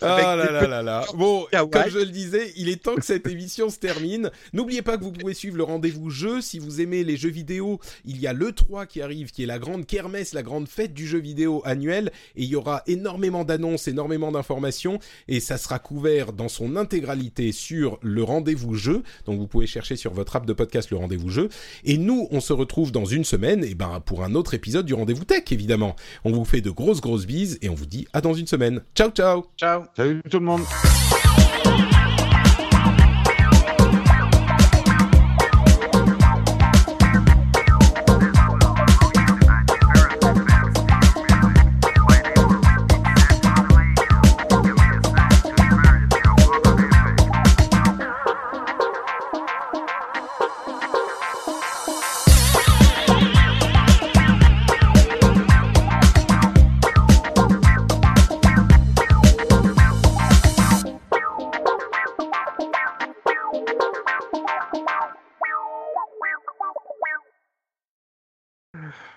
Ah 0.00 0.36
là 0.36 0.50
là 0.50 0.66
là 0.66 0.82
là. 0.82 1.04
Bon, 1.14 1.46
Kawaii. 1.50 1.70
comme 1.70 1.90
je 1.90 1.98
le 1.98 2.06
disais, 2.06 2.52
il 2.56 2.68
est 2.68 2.82
temps 2.82 2.96
que 2.96 3.04
cette 3.04 3.26
émission 3.26 3.70
se 3.70 3.78
termine. 3.78 4.30
N'oubliez 4.52 4.82
pas 4.82 4.96
que 4.96 5.04
vous 5.04 5.12
pouvez 5.12 5.34
suivre 5.34 5.56
le 5.56 5.62
rendez-vous 5.62 6.10
jeu. 6.10 6.40
Si 6.40 6.58
vous 6.58 6.80
aimez 6.80 7.04
les 7.04 7.16
jeux 7.16 7.30
vidéo, 7.30 7.78
il 8.04 8.18
y 8.18 8.26
a 8.26 8.32
le 8.32 8.52
3 8.52 8.86
qui 8.86 9.00
arrive, 9.00 9.30
qui 9.30 9.44
est 9.44 9.46
la 9.46 9.58
grande 9.58 9.86
kermesse, 9.86 10.32
la 10.32 10.42
grande 10.42 10.68
fête 10.68 10.92
du 10.92 11.06
jeu 11.06 11.18
vidéo 11.18 11.62
annuel. 11.64 12.10
Et 12.36 12.42
il 12.42 12.48
y 12.48 12.56
aura 12.56 12.82
énormément 12.86 13.44
d'annonces, 13.44 13.86
énormément 13.86 14.32
d'informations. 14.32 14.98
Et 15.28 15.40
ça 15.40 15.56
sera 15.56 15.78
couvert 15.78 16.32
dans 16.32 16.48
son 16.48 16.76
intégralité 16.76 17.52
sur 17.52 17.98
le 18.02 18.22
rendez-vous 18.22 18.74
jeu. 18.74 19.02
Donc 19.26 19.38
vous 19.38 19.46
pouvez 19.46 19.66
chercher 19.66 19.96
sur 19.96 20.12
votre 20.12 20.36
app 20.36 20.46
de 20.46 20.52
podcast 20.52 20.90
le 20.90 20.96
rendez-vous 20.96 21.30
jeu. 21.30 21.48
Et 21.84 21.98
nous, 21.98 22.28
on 22.30 22.40
se 22.40 22.52
retrouve 22.52 22.92
dans 22.92 23.04
une 23.04 23.24
semaine, 23.24 23.64
et 23.64 23.74
ben, 23.74 24.00
pour 24.04 24.24
un 24.24 24.34
autre 24.34 24.54
épisode 24.54 24.86
du 24.86 24.94
rendez-vous 24.94 25.24
tech, 25.24 25.44
évidemment. 25.50 25.96
On 26.24 26.32
vous 26.32 26.44
fait 26.44 26.60
de 26.60 26.70
grosses, 26.70 27.00
grosses 27.00 27.26
bises 27.26 27.58
et 27.62 27.68
on 27.68 27.74
vous 27.74 27.86
dit 27.86 28.06
à 28.12 28.20
dans 28.20 28.34
une 28.34 28.46
semaine. 28.46 28.82
Ciao, 28.94 29.10
ciao! 29.10 29.44
Ciao. 29.56 29.82
Salut 29.96 30.22
tout 30.30 30.38
le 30.38 30.44
monde. 30.44 30.62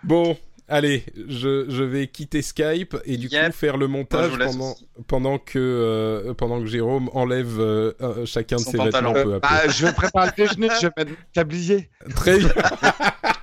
Bon, 0.06 0.38
allez, 0.68 1.03
je, 1.27 1.65
je 1.69 1.84
vais 1.84 2.07
quitter 2.07 2.41
Skype 2.41 2.95
et 3.06 3.18
du 3.18 3.27
Yep. 3.27 3.48
coup 3.48 3.52
faire 3.53 3.77
le 3.77 3.88
montage 3.88 4.32
pendant, 4.38 4.76
pendant 5.07 5.38
que 5.40 5.57
euh, 5.60 6.34
pendant 6.34 6.60
que 6.61 6.68
Jérôme 6.68 7.10
enlève 7.14 7.60
euh, 7.60 7.94
euh, 8.02 8.26
chacun 8.26 8.57
de 8.57 8.61
ses 8.61 8.77
pantalon. 8.77 9.14
vêtements 9.14 9.23
peu 9.23 9.34
à 9.36 9.40
peu. 9.40 9.48
Ah, 9.49 9.68
je 9.69 9.86
vais 9.86 9.94
préparer 9.94 10.30
le 10.38 10.44
déjeuner, 10.45 10.69
je 10.82 10.88
vais 10.88 10.94
mettre 10.98 11.11
mon 11.11 11.18
tablier. 11.34 11.90
Très 12.15 12.38
bien. 12.40 12.49